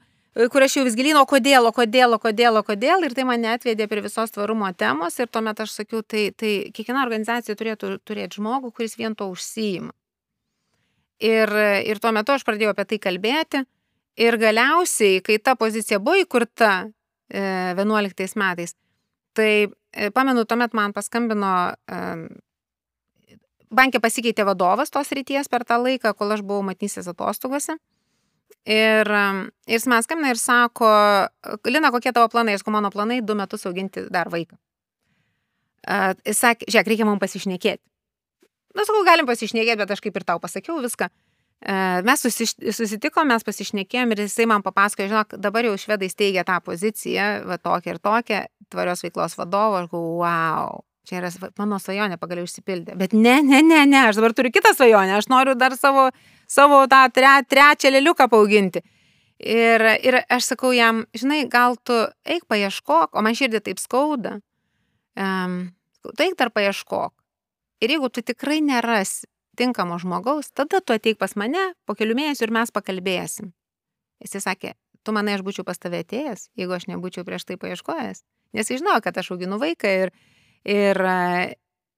kur 0.53 0.67
aš 0.69 0.79
jau 0.79 0.87
vis 0.87 0.95
gilino, 1.01 1.25
kodėl, 1.27 1.73
kodėl, 1.75 2.15
kodėl, 2.23 2.63
kodėl, 2.63 3.09
ir 3.09 3.19
tai 3.19 3.27
mane 3.27 3.51
atvedė 3.57 3.91
prie 3.91 4.05
visos 4.05 4.31
tvarumo 4.37 4.71
temos 4.79 5.19
ir 5.19 5.27
tuomet 5.27 5.65
aš 5.65 5.75
sakiau, 5.81 6.05
tai, 6.07 6.29
tai 6.39 6.55
kiekviena 6.71 7.03
organizacija 7.03 7.59
turėtų 7.59 7.97
turėti 8.07 8.39
žmogų, 8.39 8.71
kuris 8.79 8.95
vien 9.01 9.19
to 9.19 9.27
užsijima. 9.33 9.91
Ir, 11.23 11.51
ir 11.87 12.01
tuo 12.03 12.11
metu 12.13 12.35
aš 12.35 12.43
pradėjau 12.47 12.73
apie 12.75 12.85
tai 12.91 12.99
kalbėti 12.99 13.61
Ir 14.15 14.37
galiausiai, 14.39 15.19
kai 15.27 15.41
ta 15.43 15.57
pozicija 15.59 15.99
buvo 15.99 16.21
įkurta 16.23 16.87
11 17.35 18.21
e, 18.23 18.27
metais, 18.39 18.77
tai 19.35 19.67
e, 19.67 20.11
pamenu, 20.15 20.45
tuomet 20.47 20.75
man 20.79 20.93
paskambino, 20.95 21.51
e, 21.91 23.39
bankė 23.75 23.99
pasikeitė 23.99 24.47
vadovas 24.47 24.95
tos 24.95 25.11
ryties 25.19 25.51
per 25.51 25.65
tą 25.67 25.81
laiką, 25.83 26.13
kol 26.15 26.31
aš 26.37 26.45
buvau 26.47 26.63
matysės 26.63 27.11
atostogose. 27.11 27.75
Ir, 28.65 29.11
ir 29.11 29.75
jis 29.75 29.89
man 29.91 30.05
skambina 30.07 30.31
ir 30.31 30.39
sako, 30.39 30.89
Lina, 31.67 31.91
kokie 31.93 32.15
tavo 32.15 32.31
planai? 32.33 32.55
Aš 32.55 32.63
mano 32.71 32.93
planai 32.95 33.19
du 33.21 33.35
metus 33.35 33.67
auginti 33.67 34.07
dar 34.15 34.31
vaiką. 34.33 34.57
Jis 36.23 36.39
sakė, 36.39 36.71
žiūrėk, 36.71 36.93
reikia 36.95 37.09
mums 37.09 37.21
pasišnekėti. 37.21 37.83
Na, 38.75 38.83
sakau, 38.83 39.05
galim 39.07 39.29
pasišnekėti, 39.29 39.79
bet 39.81 39.95
aš 39.95 40.03
kaip 40.03 40.17
ir 40.19 40.27
tau 40.27 40.41
pasakiau 40.43 40.81
viską. 40.83 41.09
Mes 42.05 42.25
susitikom, 42.77 43.31
mes 43.31 43.47
pasišnekėjom 43.47 44.11
ir 44.13 44.25
jisai 44.27 44.45
man 44.51 44.65
papasakojo, 44.65 45.09
žinok, 45.09 45.37
dabar 45.41 45.65
jau 45.65 45.77
švedai 45.81 46.11
steigia 46.13 46.43
tą 46.45 46.59
poziciją, 46.65 47.29
va 47.49 47.57
tokią 47.57 47.95
ir 47.95 48.01
tokią, 48.05 48.41
tvarios 48.75 49.05
veiklos 49.07 49.39
vadovo, 49.39 49.79
aš 49.79 49.89
galvoju, 49.89 50.19
wow, 50.21 50.83
čia 51.09 51.23
yra 51.23 51.31
mano 51.61 51.79
svajonė 51.81 52.19
pagaliau 52.21 52.45
išsipildė. 52.45 52.99
Bet 53.01 53.17
ne, 53.17 53.39
ne, 53.47 53.63
ne, 53.65 53.81
ne, 53.89 54.03
aš 54.11 54.21
dabar 54.21 54.35
turiu 54.37 54.53
kitą 54.53 54.75
svajonę, 54.77 55.17
aš 55.17 55.31
noriu 55.33 55.57
dar 55.57 55.79
savo, 55.79 56.11
savo 56.51 56.83
tą 56.91 57.07
tre, 57.17 57.33
trečią 57.49 57.95
lėliuką 57.95 58.29
paauginti. 58.33 58.85
Ir, 59.41 59.83
ir 60.05 60.21
aš 60.29 60.53
sakau 60.53 60.75
jam, 60.77 61.07
žinai, 61.17 61.47
gal 61.51 61.79
tu 61.81 61.97
eik 62.29 62.45
paieškok, 62.51 63.17
o 63.17 63.25
man 63.25 63.37
širdį 63.37 63.65
taip 63.65 63.81
skauda, 63.81 64.37
um, 65.17 65.59
tu 66.05 66.29
eik 66.29 66.37
dar 66.41 66.53
paieškok. 66.53 67.15
Ir 67.83 67.95
jeigu 67.95 68.11
tu 68.11 68.23
tikrai 68.23 68.61
nerasi 68.65 69.27
tinkamo 69.57 69.99
žmogaus, 69.99 70.51
tada 70.55 70.81
tu 70.81 70.95
ateik 70.95 71.19
pas 71.19 71.35
mane 71.39 71.73
po 71.87 71.95
kelių 71.95 72.17
mėnesių 72.19 72.47
ir 72.47 72.55
mes 72.55 72.73
pakalbėsim. 72.75 73.53
Jis 74.23 74.43
sakė, 74.43 74.75
tu 75.05 75.15
manai, 75.15 75.37
aš 75.37 75.45
būčiau 75.47 75.67
pas 75.67 75.79
tave 75.79 76.03
atėjęs, 76.05 76.49
jeigu 76.59 76.75
aš 76.75 76.89
nebūčiau 76.91 77.27
prieš 77.27 77.47
tai 77.49 77.59
paieškojęs. 77.61 78.25
Nes 78.55 78.71
jis 78.71 78.81
žinojo, 78.83 79.03
kad 79.05 79.19
aš 79.19 79.33
auginu 79.35 79.59
vaiką 79.63 79.91
ir, 80.05 80.15
ir, 80.65 81.01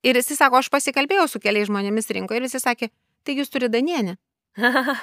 ir 0.05 0.21
jis 0.21 0.33
sako, 0.37 0.61
aš 0.61 0.73
pasikalbėjau 0.73 1.29
su 1.31 1.43
keliais 1.43 1.69
žmonėmis 1.71 2.11
rinkoje 2.17 2.43
ir 2.43 2.49
jis 2.49 2.65
sakė, 2.65 2.91
tai 3.25 3.37
jūs 3.39 3.53
turite 3.53 3.73
Danienę. 3.77 4.17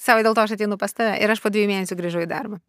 Savo 0.00 0.24
dėl 0.24 0.34
to 0.36 0.46
aš 0.46 0.56
ateinu 0.56 0.78
pas 0.80 0.94
tave 0.96 1.18
ir 1.20 1.30
aš 1.30 1.42
po 1.44 1.52
dviejų 1.52 1.68
mėnesių 1.74 1.98
grįžau 1.98 2.24
į 2.24 2.30
darbą. 2.30 2.60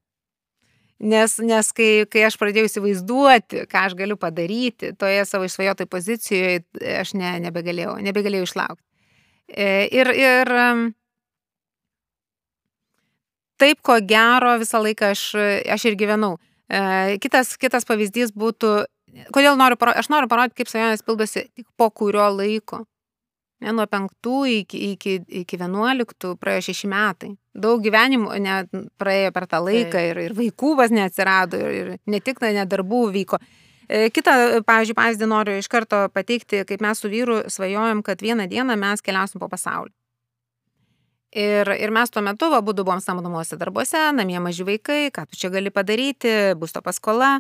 Nes, 1.02 1.34
nes 1.42 1.72
kai, 1.74 2.06
kai 2.06 2.28
aš 2.28 2.36
pradėjau 2.38 2.68
įsivaizduoti, 2.70 3.64
ką 3.70 3.86
aš 3.88 3.96
galiu 3.98 4.20
padaryti 4.22 4.92
toje 5.02 5.24
savo 5.26 5.48
išsvajotoj 5.48 5.88
pozicijoje, 5.90 6.62
aš 7.00 7.16
ne, 7.18 7.32
nebegalėjau, 7.48 7.96
nebegalėjau 8.06 8.46
išlaukti. 8.46 8.86
E, 9.50 9.88
ir, 9.98 10.12
ir 10.14 10.52
taip, 13.58 13.82
ko 13.82 13.98
gero, 14.06 14.54
visą 14.62 14.84
laiką 14.86 15.10
aš, 15.16 15.26
aš 15.74 15.90
ir 15.90 15.98
gyvenau. 15.98 16.36
E, 16.70 17.18
kitas, 17.24 17.56
kitas 17.58 17.90
pavyzdys 17.90 18.36
būtų, 18.38 18.76
kodėl 19.34 19.58
noriu, 19.58 19.82
aš 19.92 20.12
noriu 20.14 20.30
parodyti, 20.30 20.62
kaip 20.62 20.72
svajonės 20.72 21.02
pildosi 21.08 21.48
tik 21.50 21.66
po 21.82 21.90
kurio 21.90 22.30
laiko. 22.30 22.86
Ne, 23.62 23.74
nuo 23.78 23.86
penktų 23.86 24.38
iki, 24.50 24.80
iki, 24.96 25.16
iki 25.44 25.58
vienuoliktų 25.62 26.34
praėjo 26.42 26.72
šeši 26.72 26.88
metai. 26.90 27.36
Daug 27.54 27.84
gyvenimų 27.84 28.40
net 28.42 28.72
praėjo 28.98 29.34
per 29.36 29.46
tą 29.52 29.60
laiką 29.62 29.94
tai. 29.94 30.06
ir, 30.10 30.20
ir 30.26 30.34
vaikų 30.38 30.72
vas 30.80 30.94
neatsirado 30.94 31.60
ir, 31.62 31.76
ir 31.78 31.92
ne 32.10 32.22
tik 32.26 32.42
ne 32.42 32.66
darbų 32.66 33.04
vyko. 33.14 33.38
E, 33.86 34.08
Kita, 34.10 34.64
pavyzdžiui, 34.66 34.98
pavyzdį 34.98 35.30
noriu 35.30 35.60
iš 35.62 35.70
karto 35.70 36.08
pateikti, 36.16 36.64
kaip 36.66 36.82
mes 36.82 37.04
su 37.04 37.12
vyru 37.12 37.44
svajojom, 37.54 38.02
kad 38.08 38.24
vieną 38.26 38.48
dieną 38.50 38.80
mes 38.82 39.06
keliausim 39.06 39.42
po 39.44 39.52
pasaulį. 39.52 39.94
Ir, 41.32 41.70
ir 41.78 41.94
mes 41.96 42.12
tuo 42.12 42.24
metu, 42.26 42.50
abu 42.58 42.74
buvom 42.76 43.00
samdomuose 43.00 43.56
darbuose, 43.62 44.00
namie 44.18 44.40
maži 44.44 44.66
vaikai, 44.68 45.12
ką 45.16 45.30
tu 45.30 45.38
čia 45.40 45.52
gali 45.54 45.72
padaryti, 45.72 46.58
bus 46.60 46.74
to 46.76 46.82
paskola. 46.84 47.38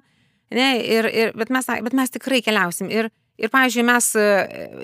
Ne, 0.52 0.70
ir, 0.84 1.08
ir, 1.08 1.34
bet, 1.36 1.50
mes, 1.52 1.68
bet 1.84 1.96
mes 1.98 2.14
tikrai 2.14 2.40
keliausim. 2.46 2.92
Ir, 2.92 3.10
Ir, 3.42 3.50
pavyzdžiui, 3.50 3.84
mes 3.88 4.08
e, 4.22 4.26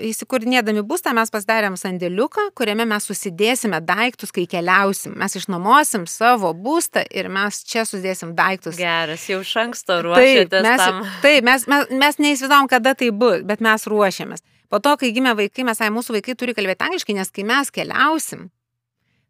įsikūrinėdami 0.08 0.82
būstą, 0.86 1.12
mes 1.14 1.30
pasidarėm 1.30 1.76
sandėliuką, 1.78 2.48
kuriame 2.58 2.88
mes 2.90 3.04
susidėsime 3.06 3.78
daiktus, 3.86 4.32
kai 4.34 4.48
keliausim. 4.50 5.14
Mes 5.20 5.38
išnuomosim 5.38 6.08
savo 6.10 6.50
būstą 6.58 7.04
ir 7.14 7.30
mes 7.30 7.60
čia 7.68 7.84
sudėsim 7.86 8.32
daiktus. 8.38 8.74
Geras, 8.80 9.28
jau 9.30 9.44
iš 9.44 9.52
anksto 9.62 10.00
ruošiatės. 10.08 10.50
Taip, 10.50 10.66
mes, 10.66 10.82
tam. 10.82 10.98
taip, 11.22 11.46
mes, 11.46 11.68
mes, 11.70 11.94
mes 12.02 12.18
neįsivaizdavom, 12.24 12.70
kada 12.72 12.96
tai 12.98 13.12
bus, 13.14 13.46
bet 13.46 13.62
mes 13.62 13.86
ruošiamės. 13.86 14.42
Po 14.68 14.82
to, 14.82 14.96
kai 14.98 15.12
gimė 15.14 15.36
vaikai, 15.38 15.62
mes, 15.70 15.78
ai, 15.78 15.94
mūsų 15.94 16.18
vaikai 16.18 16.34
turi 16.40 16.56
kalbėti 16.58 16.88
angliškai, 16.88 17.14
nes 17.16 17.30
kai 17.30 17.46
mes 17.46 17.70
keliausim, 17.72 18.48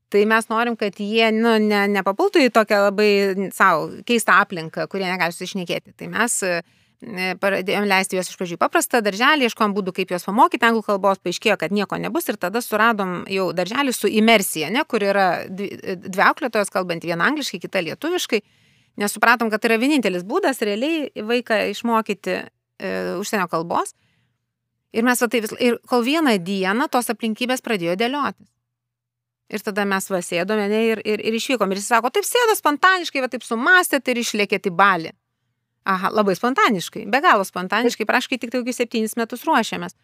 tai 0.08 0.24
mes 0.24 0.48
norim, 0.48 0.80
kad 0.80 0.96
jie 0.96 1.28
nu, 1.36 1.58
ne, 1.60 1.84
nepapultų 1.92 2.48
į 2.48 2.56
tokią 2.56 2.80
labai 2.88 3.12
savo 3.52 3.90
keistą 4.08 4.40
aplinką, 4.40 4.88
kurie 4.88 5.04
negali 5.04 5.36
susišnekėti. 5.36 5.92
Tai 6.00 6.08
mes 6.16 6.40
E, 6.48 6.62
pradėjom 6.98 7.86
leisti 7.86 8.16
juos 8.18 8.30
iš 8.30 8.38
pradžių 8.40 8.56
paprastą 8.58 8.98
darželį, 9.04 9.46
ieškom 9.46 9.74
būdų, 9.76 9.92
kaip 9.94 10.10
juos 10.10 10.26
pamokyti 10.26 10.66
anglų 10.66 10.82
kalbos, 10.82 11.20
paaiškėjo, 11.22 11.54
kad 11.60 11.70
nieko 11.70 11.98
nebus 12.02 12.26
ir 12.28 12.36
tada 12.36 12.58
suradom 12.64 13.22
jau 13.30 13.52
darželį 13.54 13.94
su 13.94 14.10
imersija, 14.10 14.70
ne, 14.74 14.82
kur 14.82 15.06
yra 15.06 15.46
dvi, 15.46 15.70
dvi 15.94 16.24
auklėtojos 16.26 16.74
kalbant 16.74 17.06
vieną 17.06 17.30
angliškai, 17.30 17.60
kitą 17.62 17.84
lietuviškai, 17.86 18.42
nes 18.98 19.14
supratom, 19.14 19.50
kad 19.50 19.62
tai 19.62 19.70
yra 19.70 19.78
vienintelis 19.78 20.26
būdas 20.26 20.58
realiai 20.66 21.06
vaiką 21.14 21.60
išmokyti 21.70 22.34
e, 22.34 22.92
užsienio 23.20 23.46
kalbos. 23.52 23.94
Ir 24.90 25.06
mes 25.06 25.22
va 25.22 25.28
tai 25.30 25.42
vis, 25.44 25.54
ir 25.62 25.78
kol 25.86 26.02
vieną 26.02 26.34
dieną 26.42 26.88
tos 26.90 27.12
aplinkybės 27.12 27.62
pradėjo 27.62 27.94
dėliotis. 28.00 28.48
Ir 29.48 29.62
tada 29.64 29.86
mes 29.88 30.04
vasėdome 30.10 30.66
ne, 30.68 30.80
ir, 30.90 31.00
ir, 31.06 31.22
ir 31.24 31.36
išvykom. 31.38 31.70
Ir 31.72 31.78
jis 31.80 31.88
sako, 31.94 32.10
taip 32.12 32.26
sėdo 32.26 32.56
spontaniškai, 32.58 33.22
va 33.24 33.30
taip 33.32 33.46
sumastėt 33.46 34.10
ir 34.10 34.20
išlėkėt 34.20 34.68
į 34.68 34.74
balį. 34.76 35.14
Aha, 35.88 36.10
labai 36.12 36.34
spontaniškai, 36.36 37.06
be 37.08 37.20
galo 37.24 37.46
spontaniškai, 37.48 38.04
praškai 38.08 38.36
tik 38.40 38.52
tai 38.52 38.60
kokius 38.60 38.82
septynis 38.82 39.16
metus 39.16 39.46
ruošiamės. 39.48 39.96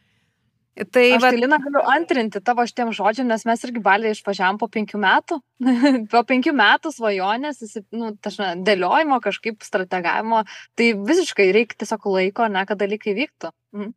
Tai, 0.75 1.03
Aš 1.14 1.23
va... 1.23 1.29
tai 1.31 1.38
Lina 1.38 1.59
galiu 1.62 1.83
antrinti 1.87 2.40
tavo 2.42 2.64
šitiem 2.66 2.88
žodžiam, 2.97 3.29
nes 3.31 3.44
mes 3.47 3.61
irgi 3.62 3.83
balį 3.83 4.11
išvažiavam 4.11 4.57
po 4.59 4.66
penkių 4.75 4.99
metų. 5.05 5.38
po 6.12 6.23
penkių 6.27 6.55
metų 6.59 6.90
svajonės, 6.97 7.61
nu, 7.94 8.11
tašna, 8.25 8.55
dėliojimo, 8.66 9.20
kažkaip 9.23 9.62
strategavimo, 9.62 10.42
tai 10.75 10.88
visiškai 10.99 11.53
reikia 11.55 11.79
tiesiog 11.85 12.09
laiko, 12.16 12.49
ne, 12.51 12.64
kad 12.66 12.81
dalykai 12.81 13.14
vyktų. 13.20 13.53
Mhm. 13.77 13.94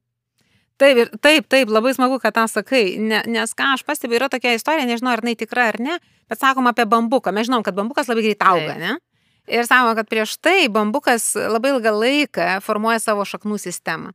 Taip, 0.78 1.16
taip, 1.26 1.48
taip, 1.50 1.72
labai 1.74 1.96
smagu, 1.98 2.20
kad 2.22 2.36
tą 2.38 2.44
sakai, 2.52 3.00
ne, 3.02 3.24
nes 3.34 3.58
ką 3.58 3.72
aš 3.74 3.82
pastebiu, 3.88 4.20
yra 4.20 4.28
tokia 4.30 4.54
istorija, 4.54 4.86
nežinau, 4.86 5.16
ar 5.16 5.24
jinai 5.26 5.34
tikra 5.40 5.72
ar 5.72 5.80
ne, 5.82 5.98
bet 6.30 6.38
sakom 6.38 6.70
apie 6.70 6.86
bambuką. 6.86 7.34
Mes 7.34 7.48
žinom, 7.50 7.64
kad 7.66 7.74
bambukas 7.74 8.12
labai 8.12 8.28
greit 8.28 8.46
auga, 8.46 8.76
taip. 8.76 8.84
ne? 8.84 9.00
Ir 9.48 9.64
sakoma, 9.64 9.96
kad 9.96 10.10
prieš 10.12 10.36
tai 10.44 10.68
bambukas 10.68 11.32
labai 11.36 11.72
ilgą 11.76 11.94
laiką 11.96 12.48
formuoja 12.66 13.00
savo 13.00 13.24
šaknų 13.28 13.60
sistemą. 13.64 14.12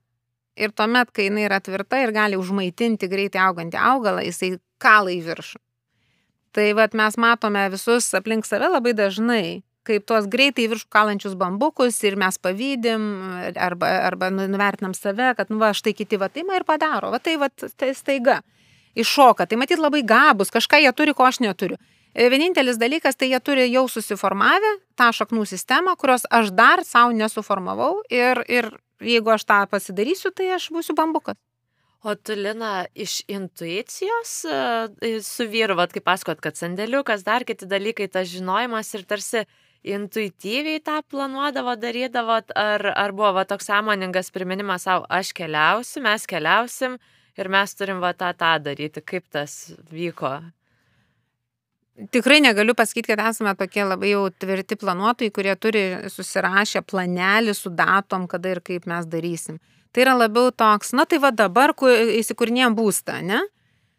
Ir 0.60 0.74
tuomet, 0.76 1.08
kai 1.16 1.30
jinai 1.30 1.46
yra 1.46 1.62
tvirta 1.64 2.02
ir 2.02 2.12
gali 2.12 2.36
užmaitinti 2.36 3.08
greitai 3.08 3.40
augantį 3.46 3.78
augalą, 3.80 4.20
jisai 4.26 4.58
kala 4.82 5.14
į 5.14 5.22
viršų. 5.24 5.60
Tai 6.52 6.66
vad 6.76 6.92
mes 6.92 7.16
matome 7.16 7.62
visus 7.72 8.10
aplink 8.12 8.44
save 8.44 8.68
labai 8.68 8.92
dažnai, 8.92 9.62
kaip 9.88 10.04
tuos 10.04 10.28
greitai 10.28 10.68
viršų 10.68 10.90
kalančius 10.92 11.38
bambukus 11.40 11.96
ir 12.04 12.18
mes 12.20 12.36
pavydim 12.36 13.06
arba, 13.56 13.88
arba 14.10 14.28
nu, 14.34 14.44
nuvertinam 14.52 14.92
save, 14.92 15.32
kad, 15.38 15.48
nu, 15.48 15.56
va, 15.62 15.72
štai 15.72 15.94
kiti 15.96 16.20
va 16.20 16.28
tai 16.28 16.44
man 16.44 16.60
ir 16.60 16.68
padaro, 16.68 17.08
va 17.14 17.22
tai 17.24 17.38
va 17.40 17.48
tai 17.48 17.94
staiga 17.96 18.42
iššoka. 18.92 19.48
Tai 19.48 19.56
matyt 19.64 19.80
labai 19.80 20.04
gabus, 20.04 20.52
kažką 20.52 20.82
jie 20.84 20.92
turi, 20.92 21.16
ko 21.16 21.24
aš 21.24 21.40
neturiu. 21.40 21.80
E, 22.12 22.29
vienintelis 22.29 22.77
dalykas, 22.77 23.16
tai 23.16 23.31
jie 23.33 23.40
turi 23.40 23.70
jau 23.72 23.87
susiformavę 23.88 24.75
tą 25.01 25.09
šaknų 25.16 25.46
sistemą, 25.48 25.96
kurios 25.96 26.27
aš 26.29 26.53
dar 26.53 26.85
savo 26.85 27.14
nesuformavau 27.16 28.03
ir, 28.12 28.42
ir 28.53 28.68
jeigu 29.01 29.33
aš 29.33 29.46
tą 29.48 29.62
pasidarysiu, 29.72 30.33
tai 30.37 30.51
aš 30.59 30.68
būsiu 30.75 30.96
bambukas. 30.98 31.38
O 32.03 32.16
tu, 32.18 32.35
Lina, 32.35 32.85
iš 32.98 33.20
intuicijos 33.31 34.31
e, 34.44 35.12
su 35.22 35.46
vyru, 35.48 35.77
vad 35.79 35.94
kaip 35.94 36.05
pasakot, 36.05 36.40
kad 36.42 36.59
sandėliukas, 36.59 37.22
dar 37.25 37.46
kiti 37.48 37.68
dalykai, 37.70 38.11
tas 38.11 38.27
žinojimas 38.29 38.90
ir 38.98 39.07
tarsi 39.09 39.44
intuityviai 39.87 40.83
tą 40.85 40.98
planuodavo, 41.09 41.77
darydavot, 41.79 42.53
ar, 42.59 42.88
ar 42.92 43.14
buvo 43.16 43.33
va, 43.38 43.46
toks 43.48 43.70
sąmoningas 43.70 44.35
priminimas 44.35 44.85
savo, 44.85 45.07
aš 45.09 45.33
keliausiu, 45.38 46.03
mes 46.05 46.27
keliausim 46.29 46.98
ir 47.38 47.51
mes 47.51 47.79
turim 47.79 48.03
va 48.03 48.12
tą 48.18 48.35
tą 48.37 48.59
daryti, 48.66 49.01
kaip 49.01 49.31
tas 49.33 49.72
vyko? 49.94 50.40
Tikrai 51.92 52.40
negaliu 52.40 52.72
pasakyti, 52.74 53.11
kad 53.12 53.20
esame 53.28 53.52
tokie 53.57 53.83
labai 53.85 54.14
jau 54.14 54.24
tvirti 54.40 54.78
planuotojai, 54.81 55.33
kurie 55.37 55.52
turi 55.61 55.83
susirašę 56.09 56.81
planelį 56.88 57.52
su 57.57 57.68
datom, 57.68 58.24
kada 58.31 58.55
ir 58.55 58.62
kaip 58.64 58.88
mes 58.88 59.09
darysim. 59.12 59.59
Tai 59.92 60.07
yra 60.07 60.14
labiau 60.16 60.48
toks, 60.57 60.94
na 60.96 61.05
tai 61.05 61.18
va 61.20 61.28
dabar 61.37 61.74
įsikūrinėjom 61.76 62.78
būstą, 62.78 63.18
ne? 63.28 63.42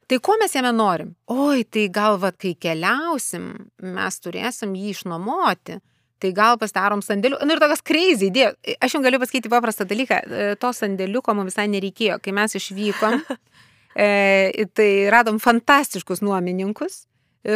Tai 0.10 0.20
ko 0.26 0.40
mes 0.42 0.58
jame 0.58 0.74
norim? 0.74 1.14
Oi, 1.30 1.62
tai 1.70 1.86
gal 1.94 2.18
va, 2.18 2.34
kai 2.34 2.56
keliausim, 2.58 3.52
mes 3.94 4.20
turėsim 4.26 4.74
jį 4.74 4.98
išnuomoti. 4.98 5.78
Tai 6.24 6.34
gal 6.34 6.58
pasidarom 6.58 7.02
sandėlių. 7.04 7.44
Nu 7.46 7.54
ir 7.54 7.62
tokias 7.62 7.86
crazy 7.86 8.32
idėja. 8.32 8.54
Aš 8.82 8.98
jums 8.98 9.06
galiu 9.06 9.20
pasakyti 9.22 9.52
paprastą 9.52 9.86
dalyką. 9.86 10.20
E, 10.24 10.52
to 10.58 10.70
sandėliuko 10.74 11.36
mums 11.36 11.52
visai 11.52 11.70
nereikėjo. 11.70 12.18
Kai 12.24 12.34
mes 12.36 12.56
išvykom, 12.58 13.18
e, 14.06 14.66
tai 14.74 14.92
radom 15.14 15.42
fantastiškus 15.44 16.24
nuomininkus 16.24 17.04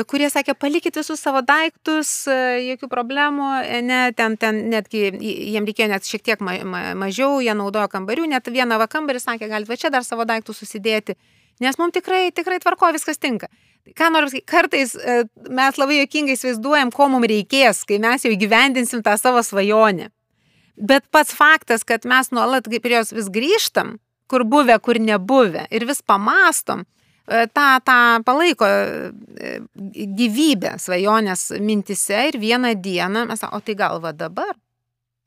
kurie 0.08 0.28
sakė, 0.28 0.52
palikit 0.60 0.97
visus 1.00 1.21
savo 1.23 1.39
daiktus, 1.47 2.10
e, 2.28 2.36
jokių 2.73 2.89
problemų, 2.91 3.47
e, 3.63 3.82
ne, 3.82 4.00
ten, 4.17 4.36
ten 4.38 4.65
netgi 4.71 5.06
jiem 5.15 5.67
reikėjo 5.67 5.88
net 5.93 6.08
šiek 6.08 6.26
tiek 6.28 6.43
ma, 6.43 6.58
ma, 6.67 6.82
mažiau, 7.00 7.39
jie 7.39 7.56
naudojo 7.56 7.88
kambarių, 7.93 8.28
net 8.28 8.50
vieną 8.52 8.80
va 8.82 8.89
kambarį 8.91 9.23
sakė, 9.23 9.47
galite 9.47 9.71
va 9.71 9.78
čia 9.80 9.91
dar 9.93 10.04
savo 10.04 10.26
daiktus 10.28 10.60
susidėti, 10.60 11.15
nes 11.63 11.80
mums 11.80 11.95
tikrai, 11.95 12.34
tikrai 12.36 12.60
tvarko, 12.60 12.91
viskas 12.97 13.17
tinka. 13.17 13.47
Ką 13.95 14.10
nors, 14.12 14.36
kartais 14.43 14.97
mes 15.47 15.78
labai 15.80 16.02
jokingai 16.02 16.36
įsivaizduojam, 16.36 16.91
ko 16.91 17.08
mums 17.08 17.30
reikės, 17.32 17.86
kai 17.88 18.02
mes 18.04 18.26
jau 18.28 18.34
įgyvendinsim 18.36 19.00
tą 19.06 19.15
savo 19.15 19.39
svajonę. 19.39 20.10
Bet 20.76 21.08
pats 21.15 21.32
faktas, 21.32 21.88
kad 21.88 22.04
mes 22.04 22.28
nuolat 22.36 22.67
prie 22.67 22.97
jos 23.00 23.15
vis 23.15 23.32
grįžtam, 23.32 23.95
kur 24.28 24.43
buvę, 24.43 24.76
kur 24.84 25.00
nebuvę, 25.00 25.63
ir 25.71 25.88
vis 25.88 26.04
pamastom, 26.04 26.84
E, 26.84 26.96
tą, 27.27 27.67
tą 27.83 28.23
palaiko 28.25 28.67
e, 28.67 29.59
gyvybę 30.17 30.77
svajonės 30.79 31.49
mintise 31.59 32.27
ir 32.29 32.39
vieną 32.39 32.75
dieną 32.81 33.25
mes 33.27 33.43
o 33.43 33.59
tai 33.59 33.75
gal 33.75 33.99
va 34.03 34.13
dabar, 34.15 34.53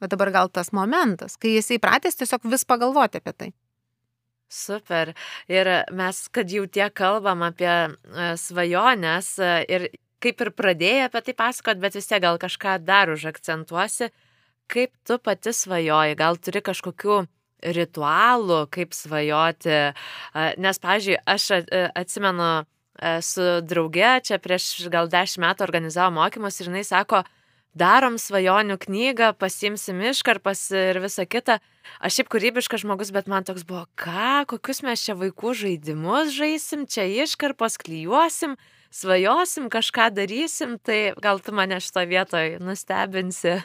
va 0.00 0.08
dabar 0.08 0.32
gal 0.32 0.48
tas 0.48 0.72
momentas, 0.72 1.36
kai 1.36 1.58
jisai 1.58 1.80
pratęs 1.82 2.16
tiesiog 2.16 2.46
vis 2.48 2.64
pagalvoti 2.64 3.20
apie 3.20 3.34
tai. 3.36 3.50
Super. 4.50 5.12
Ir 5.46 5.68
mes, 5.94 6.24
kad 6.34 6.50
jau 6.50 6.64
tiek 6.66 6.94
kalbam 6.96 7.44
apie 7.46 7.70
e, 7.70 7.90
svajonės 8.40 9.36
ir 9.70 9.90
kaip 10.20 10.40
ir 10.40 10.50
pradėjai 10.56 11.04
apie 11.06 11.22
tai 11.28 11.36
pasakot, 11.36 11.78
bet 11.80 11.96
vis 11.96 12.08
tiek 12.08 12.22
gal 12.22 12.40
kažką 12.40 12.78
dar 12.84 13.12
užakcentuosi, 13.12 14.10
kaip 14.70 14.92
tu 15.06 15.18
pati 15.22 15.52
svajoji, 15.54 16.16
gal 16.18 16.40
turi 16.40 16.64
kažkokių 16.64 17.22
ritualų, 17.62 18.64
kaip 18.72 18.94
svajoti. 18.96 19.78
Nes, 20.60 20.80
pavyzdžiui, 20.82 21.18
aš 21.28 21.50
atsimenu 21.94 22.50
su 23.24 23.44
drauge, 23.64 24.20
čia 24.26 24.38
prieš 24.42 24.88
gal 24.92 25.08
dešimt 25.08 25.44
metų 25.46 25.64
organizavo 25.64 26.12
mokymus 26.18 26.60
ir 26.60 26.68
jinai 26.68 26.84
sako, 26.84 27.22
darom 27.74 28.18
svajonių 28.18 28.76
knygą, 28.82 29.32
pasimsim 29.38 30.00
iškarpas 30.10 30.66
ir 30.74 31.00
visa 31.02 31.24
kita. 31.24 31.60
Aš 32.02 32.18
šiaip 32.18 32.30
kūrybiškas 32.32 32.84
žmogus, 32.84 33.12
bet 33.14 33.30
man 33.30 33.46
toks 33.46 33.64
buvo, 33.66 33.86
ką, 33.98 34.44
kokius 34.50 34.82
mes 34.86 35.02
čia 35.06 35.16
vaikų 35.18 35.54
žaidimus 35.62 36.34
žaisim, 36.34 36.86
čia 36.90 37.06
iškarpos 37.24 37.78
klyjuosim, 37.82 38.56
svajosim, 38.94 39.70
kažką 39.72 40.10
darysim, 40.14 40.78
tai 40.82 41.12
gal 41.22 41.40
tu 41.42 41.54
mane 41.56 41.80
šito 41.82 42.04
vietoje 42.10 42.58
nustebinsi. 42.62 43.60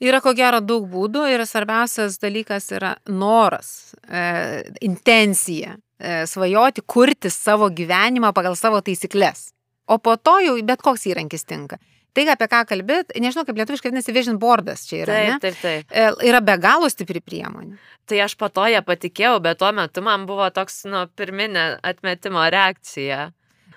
Yra 0.00 0.22
ko 0.24 0.32
gero 0.36 0.62
daug 0.64 0.86
būdų 0.88 1.26
ir 1.28 1.44
svarbiausias 1.44 2.16
dalykas 2.22 2.70
yra 2.72 2.94
noras, 3.12 3.92
e, 4.08 4.62
intencija, 4.86 5.74
e, 6.00 6.22
svajoti, 6.26 6.84
kurti 6.88 7.28
savo 7.30 7.68
gyvenimą 7.68 8.32
pagal 8.32 8.56
savo 8.56 8.80
taisyklės. 8.80 9.50
O 9.90 9.98
po 9.98 10.16
to 10.16 10.38
jau 10.40 10.54
bet 10.64 10.80
koks 10.80 11.04
įrankis 11.10 11.44
tinka. 11.44 11.76
Tai, 12.16 12.24
apie 12.32 12.46
ką 12.50 12.62
kalbėt, 12.66 13.12
nežinau, 13.22 13.44
kaip 13.46 13.58
lietuviškai 13.60 13.90
vadinasi 13.90 14.14
vision 14.14 14.38
boardas 14.42 14.82
čia 14.88 15.04
yra. 15.04 15.14
Taip, 15.14 15.28
ne? 15.28 15.36
taip, 15.44 15.58
taip. 15.62 15.92
E, 15.92 16.06
yra 16.26 16.40
be 16.42 16.56
galo 16.58 16.88
stipri 16.90 17.20
priemonė. 17.22 17.76
Tai 18.10 18.22
aš 18.24 18.34
po 18.40 18.48
to 18.50 18.64
ją 18.72 18.80
patikėjau, 18.86 19.36
bet 19.44 19.60
tuo 19.60 19.70
metu 19.76 20.02
man 20.02 20.24
buvo 20.26 20.48
toks, 20.54 20.82
nu, 20.90 21.04
pirminė 21.14 21.66
atmetimo 21.86 22.42
reakcija. 22.50 23.28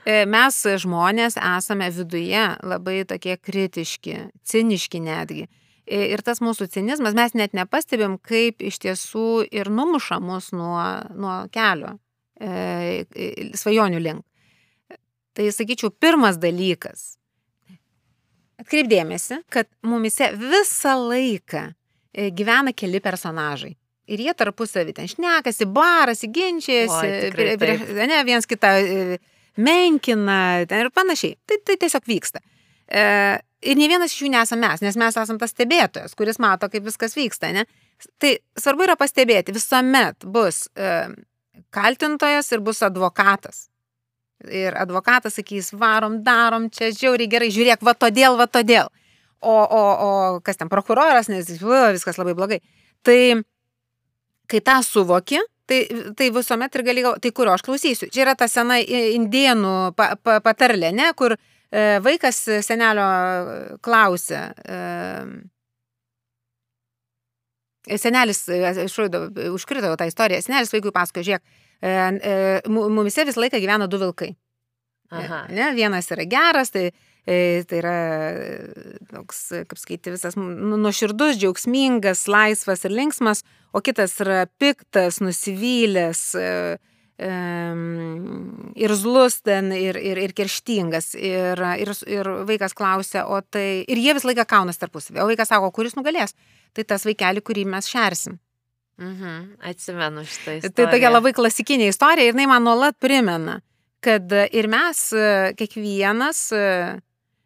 E, 0.04 0.24
mes 0.26 0.58
žmonės 0.82 1.38
esame 1.38 1.92
viduje 1.94 2.48
labai 2.66 3.04
tokie 3.12 3.38
kritiški, 3.38 4.18
ciniški 4.50 5.04
netgi. 5.04 5.46
Ir 5.84 6.22
tas 6.24 6.40
mūsų 6.40 6.70
cinizmas, 6.72 7.16
mes 7.18 7.34
net 7.36 7.56
nepastebim, 7.58 8.16
kaip 8.24 8.64
iš 8.64 8.80
tiesų 8.86 9.44
ir 9.52 9.68
numuša 9.68 10.22
mus 10.24 10.54
nuo, 10.56 10.80
nuo 11.12 11.42
kelio 11.52 11.98
e, 12.40 13.04
svajonių 13.60 14.00
link. 14.00 14.24
Tai 15.34 15.50
sakyčiau, 15.52 15.92
pirmas 15.92 16.38
dalykas. 16.40 17.18
Atkreipdėmėsi, 18.62 19.42
kad 19.52 19.68
mumise 19.84 20.30
visą 20.40 20.94
laiką 21.02 21.66
e, 21.68 22.30
gyvena 22.32 22.72
keli 22.72 23.02
personažai. 23.04 23.74
Ir 24.14 24.24
jie 24.24 24.34
tarpusavį 24.36 24.94
ten 24.96 25.10
šnekasi, 25.10 25.68
barasi, 25.74 26.30
ginčiasi, 26.32 27.12
ne, 28.08 28.20
viens 28.28 28.48
kitą 28.48 28.72
e, 28.80 29.18
menkina 29.60 30.40
ir 30.64 30.92
panašiai. 30.96 31.38
Tai, 31.48 31.60
tai 31.66 31.80
tiesiog 31.82 32.08
vyksta. 32.08 32.44
E, 32.88 33.04
ir 33.66 33.80
ne 33.80 33.90
vienas 33.92 34.14
iš 34.14 34.24
jų 34.24 34.32
nesame 34.34 34.68
mes, 34.68 34.84
nes 34.84 34.98
mes 35.00 35.18
esame 35.20 35.42
tas 35.42 35.54
stebėtojas, 35.54 36.16
kuris 36.18 36.40
mato, 36.42 36.70
kaip 36.72 36.86
viskas 36.86 37.16
vyksta. 37.18 37.52
Ne? 37.56 37.66
Tai 38.22 38.34
svarbu 38.60 38.88
yra 38.88 38.98
pastebėti, 39.00 39.56
visuomet 39.56 40.26
bus 40.26 40.66
e, 40.76 40.90
kaltintojas 41.74 42.52
ir 42.54 42.64
bus 42.66 42.84
advokatas. 42.86 43.68
Ir 44.44 44.76
advokatas 44.76 45.38
sakys, 45.40 45.72
varom, 45.80 46.20
darom, 46.26 46.68
čia 46.74 46.92
žiauriai 46.92 47.32
gerai, 47.32 47.50
žiūrėk, 47.54 47.86
va 47.86 47.96
todėl, 47.96 48.36
va 48.40 48.50
todėl. 48.52 48.92
O, 49.44 49.54
o, 49.54 49.82
o 50.08 50.12
kas 50.44 50.60
ten 50.60 50.70
prokuroras, 50.72 51.30
nes 51.32 51.48
viskas 51.96 52.20
labai 52.20 52.36
blogai. 52.36 52.60
Tai 53.04 53.18
kai 54.52 54.62
tą 54.64 54.78
suvoki, 54.84 55.40
tai, 55.68 55.80
tai 56.18 56.30
visuomet 56.36 56.76
ir 56.76 56.84
gali 56.88 57.04
tai 57.24 57.32
kurio 57.36 57.56
aš 57.56 57.64
klausysiu. 57.66 58.12
Čia 58.12 58.26
yra 58.26 58.36
ta 58.40 58.48
sena 58.52 58.80
pa, 59.96 60.40
patarlė, 60.44 60.92
ne, 60.96 61.10
kur 61.16 61.36
e, 61.36 61.40
vaikas 62.06 62.38
senelio 62.66 63.08
klausia. 63.82 64.46
E, 64.64 64.80
Senelis, 68.00 68.46
aš 68.48 68.94
užkrito 69.52 69.90
tą 70.00 70.06
istoriją, 70.08 70.40
senelis 70.40 70.70
vaikui 70.72 70.94
pasakoja, 70.96 71.26
žiūrėk, 71.28 71.58
e, 71.84 71.90
e, 71.92 72.36
mumise 72.72 73.26
visą 73.28 73.44
laiką 73.44 73.60
gyvena 73.60 73.90
du 73.92 74.00
vilkai. 74.00 74.30
Aha. 75.12 75.42
Ne, 75.52 75.74
vienas 75.76 76.08
yra 76.16 76.24
geras, 76.32 76.72
tai 76.72 76.94
E, 77.24 77.64
tai 77.64 77.78
yra 77.80 77.98
toks, 79.08 79.38
kaip 79.70 79.80
skaityti, 79.80 80.12
visas 80.12 80.36
nu, 80.36 80.76
nuoširdus, 80.76 81.38
džiaugsmingas, 81.40 82.26
laisvas 82.28 82.84
ir 82.84 82.92
linksmas, 82.92 83.46
o 83.72 83.80
kitas 83.80 84.18
yra 84.20 84.42
piktas, 84.60 85.22
nusivylęs 85.24 86.24
e, 86.36 86.50
ir 87.22 88.94
zlus 88.98 89.38
ten, 89.46 89.70
ir, 89.78 90.00
ir, 90.02 90.18
ir 90.18 90.34
kerštingas. 90.34 91.14
Ir, 91.20 91.62
ir, 91.80 91.94
ir 92.10 92.32
vaikas 92.50 92.74
klausia, 92.78 93.28
o 93.30 93.42
tai... 93.42 93.84
Ir 93.88 94.02
jie 94.02 94.16
visą 94.18 94.32
laiką 94.32 94.48
kaunas 94.50 94.82
tarpusavį. 94.82 95.22
O 95.22 95.30
vaikas 95.30 95.54
sako, 95.54 95.70
kuris 95.76 95.98
nugalės? 96.00 96.36
Tai 96.74 96.88
tas 96.90 97.06
vaikelį, 97.06 97.46
kurį 97.46 97.68
mes 97.70 97.90
šersim. 97.92 98.40
Mhm, 99.02 99.38
atsimenu 99.70 100.26
šitą 100.26 100.58
istoriją. 100.60 100.74
Tai 100.78 100.90
tokia 100.92 101.10
labai 101.14 101.34
klasikinė 101.38 101.90
istorija 101.94 102.30
ir 102.30 102.36
jinai 102.36 102.50
man 102.50 102.66
nuolat 102.66 102.98
primena, 103.02 103.60
kad 104.06 104.34
ir 104.54 104.70
mes, 104.70 105.08
kiekvienas, 105.58 106.44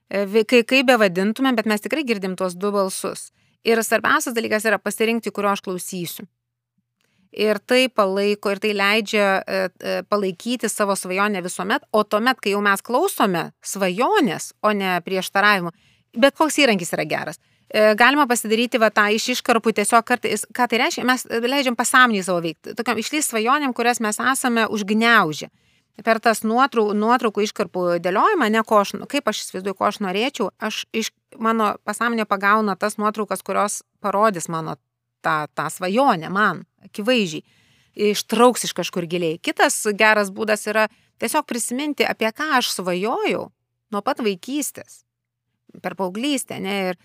E, 0.07 0.43
kai, 0.47 0.61
kaip 0.63 0.87
be 0.87 0.95
vadintumėm, 1.01 1.57
bet 1.57 1.67
mes 1.67 1.83
tikrai 1.83 2.05
girdim 2.07 2.37
tuos 2.39 2.55
du 2.55 2.71
balsus. 2.71 3.29
Ir 3.67 3.81
svarbiausias 3.83 4.35
dalykas 4.35 4.67
yra 4.69 4.79
pasirinkti, 4.79 5.33
kurio 5.35 5.51
aš 5.51 5.63
klausysiu. 5.65 6.27
Ir 7.37 7.59
tai 7.69 7.85
palaiko, 7.93 8.49
ir 8.53 8.61
tai 8.63 8.71
leidžia 8.73 9.25
e, 9.37 9.57
e, 9.67 9.97
palaikyti 10.09 10.69
savo 10.71 10.95
svajonę 10.97 11.43
visuomet, 11.45 11.85
o 11.93 12.01
tuomet, 12.03 12.39
kai 12.41 12.55
jau 12.55 12.63
mes 12.65 12.81
klausome 12.81 13.51
svajonės, 13.61 14.55
o 14.65 14.73
ne 14.73 14.95
prieštaravimų, 15.05 15.73
bet 16.17 16.37
koks 16.39 16.57
įrankis 16.63 16.95
yra 16.97 17.05
geras. 17.05 17.41
Galima 17.99 18.23
pasidaryti 18.29 18.79
va 18.79 18.87
tą 18.95 19.09
iš 19.11 19.25
iškarpų 19.33 19.73
tiesiog 19.75 20.05
kartais, 20.07 20.45
ką 20.55 20.69
tai 20.71 20.77
reiškia, 20.79 21.03
mes 21.03 21.25
leidžiam 21.27 21.75
pasąmonį 21.75 22.21
savo 22.23 22.39
veikti. 22.45 22.71
Tokiam 22.79 23.01
išlys 23.01 23.27
svajonėm, 23.27 23.73
kurias 23.75 23.99
mes 23.99 24.21
esame 24.23 24.63
užgneužę 24.71 25.49
per 26.05 26.19
tas 26.21 26.43
nuotrau, 26.45 26.91
nuotraukų 26.93 27.45
iškarpų 27.47 27.85
dėliojimą, 28.03 28.49
ne 28.53 28.63
ko 28.67 28.81
aš, 28.83 28.93
kaip 29.09 29.29
aš 29.29 29.43
įsivaizduoju, 29.43 29.77
ko 29.77 29.87
aš 29.87 29.99
norėčiau, 30.05 30.49
aš 30.61 30.83
iš 30.93 31.11
mano 31.41 31.73
pasąmonė 31.87 32.27
pagauna 32.29 32.77
tas 32.77 32.97
nuotraukas, 33.01 33.41
kurios 33.45 33.81
parodys 34.03 34.49
mano 34.49 34.77
tą, 35.25 35.37
tą 35.57 35.67
svajonę 35.73 36.29
man, 36.33 36.63
akivaizdžiai, 36.85 37.43
ištrauks 38.11 38.67
iš 38.67 38.73
kažkur 38.77 39.07
giliai. 39.09 39.39
Kitas 39.41 39.79
geras 39.97 40.31
būdas 40.33 40.67
yra 40.69 40.87
tiesiog 41.21 41.47
prisiminti, 41.49 42.05
apie 42.05 42.29
ką 42.35 42.57
aš 42.59 42.71
svajojau 42.77 43.47
nuo 43.93 44.01
pat 44.03 44.21
vaikystės, 44.21 45.03
per 45.81 45.95
paauglystę, 45.97 46.59
ne, 46.61 46.77
ir, 46.91 46.99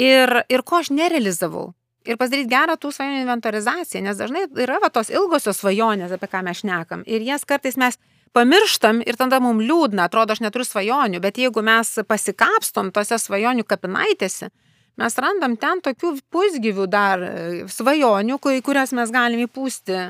ir, 0.00 0.34
ir 0.48 0.64
ko 0.66 0.80
aš 0.82 0.90
nerealizavau 0.94 1.72
ir 2.08 2.16
pasidaryti 2.16 2.50
gerą 2.50 2.76
tų 2.80 2.92
svajonių 2.94 3.24
inventorizaciją, 3.24 4.02
nes 4.06 4.20
dažnai 4.20 4.46
yra 4.62 4.78
va, 4.82 4.90
tos 4.92 5.10
ilgosios 5.12 5.60
svajonės, 5.60 6.14
apie 6.14 6.30
ką 6.30 6.42
mes 6.46 6.62
šnekam. 6.62 7.02
Ir 7.06 7.24
jas 7.26 7.44
kartais 7.48 7.76
mes 7.80 7.98
pamirštam 8.36 9.02
ir 9.04 9.18
tada 9.20 9.40
mums 9.44 9.66
liūdna, 9.68 10.06
atrodo, 10.08 10.34
aš 10.34 10.42
neturiu 10.44 10.66
svajonių, 10.68 11.20
bet 11.24 11.40
jeigu 11.40 11.64
mes 11.64 11.98
pasikapstom 12.08 12.92
tose 12.96 13.18
svajonių 13.20 13.66
kapinaitėse, 13.68 14.50
mes 14.98 15.18
randam 15.22 15.54
ten 15.60 15.82
tokių 15.84 16.16
pusgyvių 16.32 16.88
dar 16.90 17.22
e, 17.22 17.30
svajonių, 17.70 18.38
kurias 18.66 18.94
mes 18.96 19.12
galime 19.14 19.46
įpūsti 19.46 19.96
e, 19.98 20.08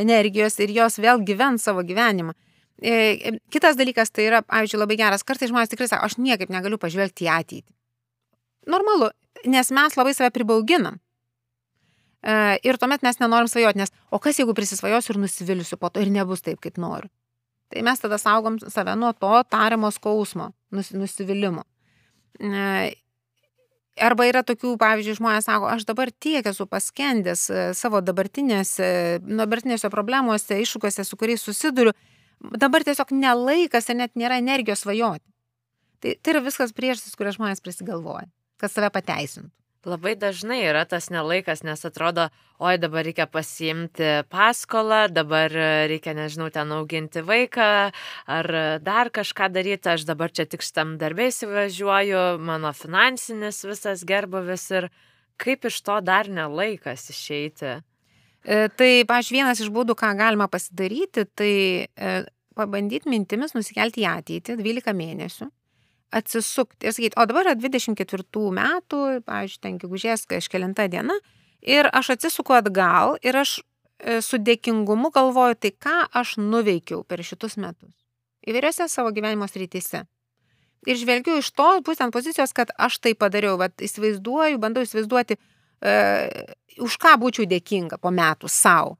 energijos 0.00 0.58
ir 0.64 0.72
jos 0.74 0.98
vėl 1.02 1.22
gyvent 1.26 1.62
savo 1.62 1.84
gyvenimą. 1.86 2.34
E, 2.82 3.36
kitas 3.52 3.78
dalykas 3.78 4.12
tai 4.12 4.28
yra, 4.30 4.42
pavyzdžiui, 4.42 4.80
labai 4.80 4.98
geras, 5.00 5.24
kartais 5.26 5.52
žmonės 5.52 5.72
tikrai 5.72 5.88
sako, 5.90 6.08
aš 6.08 6.18
niekaip 6.18 6.52
negaliu 6.52 6.80
pažvelgti 6.80 7.28
į 7.28 7.32
ateitį. 7.36 7.74
Normalu, 8.72 9.10
nes 9.44 9.70
mes 9.76 9.98
labai 10.00 10.14
save 10.16 10.32
pribauginam. 10.34 11.00
Ir 12.64 12.78
tuomet 12.80 13.02
mes 13.04 13.18
nenorim 13.20 13.50
svajoti, 13.52 13.82
nes 13.82 13.90
o 14.08 14.16
kas 14.16 14.38
jeigu 14.40 14.54
prisisvajosiu 14.56 15.12
ir 15.12 15.18
nusivilsiu 15.26 15.76
po 15.76 15.90
to 15.92 16.00
ir 16.00 16.08
nebus 16.08 16.40
taip, 16.40 16.56
kaip 16.64 16.80
noriu. 16.80 17.10
Tai 17.68 17.82
mes 17.84 18.00
tada 18.00 18.16
saugom 18.16 18.56
save 18.62 18.94
nuo 18.96 19.10
to 19.12 19.28
tariamo 19.52 19.90
skausmo, 19.92 20.54
nus, 20.72 20.88
nusivylimų. 20.96 21.66
Arba 24.02 24.26
yra 24.26 24.42
tokių, 24.42 24.74
pavyzdžiui, 24.80 25.18
žmonės 25.20 25.46
sako, 25.46 25.68
aš 25.70 25.84
dabar 25.86 26.10
tiek 26.10 26.46
esu 26.50 26.66
paskendęs 26.66 27.44
e, 27.50 27.66
savo 27.78 28.00
dabartinėse, 28.02 28.88
dabartinėse 29.22 29.90
problemuose, 29.92 30.58
iššūkiuose, 30.64 31.04
su 31.06 31.18
kuriais 31.20 31.44
susiduriu, 31.46 31.92
dabar 32.58 32.82
tiesiog 32.82 33.14
nelaikas 33.14 33.86
ir 33.88 34.00
net 34.02 34.18
nėra 34.18 34.40
energijos 34.42 34.82
svajoti. 34.82 35.28
Tai, 36.02 36.16
tai 36.18 36.34
yra 36.34 36.42
viskas 36.42 36.74
priežastis, 36.74 37.14
kurias 37.14 37.38
žmonės 37.38 37.62
prisigalvoja 37.62 38.26
kad 38.64 38.72
save 38.72 38.90
pateisintų. 38.94 39.50
Labai 39.84 40.14
dažnai 40.16 40.62
yra 40.64 40.86
tas 40.88 41.10
nelaikas, 41.12 41.60
nes 41.66 41.82
atrodo, 41.84 42.30
oi 42.56 42.78
dabar 42.80 43.04
reikia 43.04 43.26
pasiimti 43.28 44.24
paskolą, 44.32 45.02
dabar 45.12 45.52
reikia, 45.90 46.14
nežinau, 46.16 46.48
ten 46.52 46.72
auginti 46.72 47.20
vaiką 47.20 47.66
ar 48.36 48.48
dar 48.80 49.10
kažką 49.12 49.50
daryti, 49.52 49.90
aš 49.92 50.06
dabar 50.08 50.32
čia 50.32 50.46
tik 50.48 50.64
šitam 50.64 50.94
darbė 51.00 51.28
įsivažiuoju, 51.28 52.22
mano 52.40 52.72
finansinis 52.72 53.60
visas 53.68 54.06
gerbovis 54.08 54.64
ir 54.72 54.88
kaip 55.36 55.68
iš 55.68 55.82
to 55.84 55.98
dar 56.00 56.30
nelaikas 56.32 57.10
išeiti. 57.12 57.74
E, 58.44 58.68
tai, 58.76 58.90
pažiūrėjau, 59.08 59.42
vienas 59.42 59.60
iš 59.60 59.68
būdų, 59.74 59.96
ką 60.00 60.14
galima 60.16 60.48
pasidaryti, 60.52 61.26
tai 61.36 61.52
e, 61.84 62.16
pabandyti 62.56 63.12
mintimis 63.12 63.52
nusikelti 63.56 64.04
į 64.04 64.08
ateitį 64.14 64.56
12 64.62 64.96
mėnesių 64.96 65.50
atsisukti 66.14 66.88
ir 66.88 66.94
sakyti, 66.96 67.18
o 67.18 67.26
dabar 67.30 67.50
yra 67.50 67.56
24 67.58 68.52
metų, 68.58 69.02
pavyzdžiui, 69.26 69.62
ten 69.66 69.80
gegužės 69.82 70.26
kažkelinta 70.30 70.86
diena, 70.92 71.16
ir 71.60 71.90
aš 71.92 72.14
atsisuku 72.16 72.54
atgal 72.56 73.18
ir 73.24 73.36
aš 73.42 73.58
e, 73.58 74.20
su 74.22 74.38
dėkingumu 74.38 75.10
galvoju, 75.14 75.58
tai 75.58 75.74
ką 75.74 75.98
aš 76.22 76.38
nuveikiau 76.38 77.02
per 77.08 77.24
šitus 77.26 77.58
metus 77.58 77.94
įvairiose 78.48 78.88
savo 78.88 79.12
gyvenimo 79.14 79.48
srityse. 79.48 80.04
Ir 80.84 81.00
žvelgiu 81.00 81.38
iš 81.40 81.50
to 81.56 81.68
būtent 81.84 82.12
pozicijos, 82.12 82.52
kad 82.52 82.72
aš 82.76 82.98
tai 83.00 83.14
padariau, 83.16 83.56
bet 83.60 83.80
įsivaizduoju, 83.84 84.60
bandau 84.60 84.84
įsivaizduoti, 84.84 85.38
e, 85.80 85.94
už 86.84 86.98
ką 87.00 87.14
būčiau 87.22 87.48
dėkinga 87.48 87.98
po 88.02 88.12
metų 88.12 88.50
savo. 88.52 88.98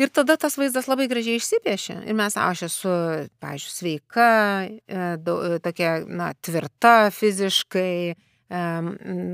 Ir 0.00 0.08
tada 0.08 0.38
tas 0.40 0.56
vaizdas 0.56 0.88
labai 0.88 1.04
gražiai 1.10 1.36
išsipiešia. 1.36 1.98
Ir 2.08 2.16
mes, 2.16 2.36
aš 2.40 2.64
esu, 2.70 2.92
pažiūrėjau, 3.42 3.72
sveika, 3.76 4.28
e, 4.64 4.76
e, 4.96 5.58
tokia, 5.64 5.90
na, 6.08 6.32
tvirta 6.40 7.10
fiziškai, 7.12 8.14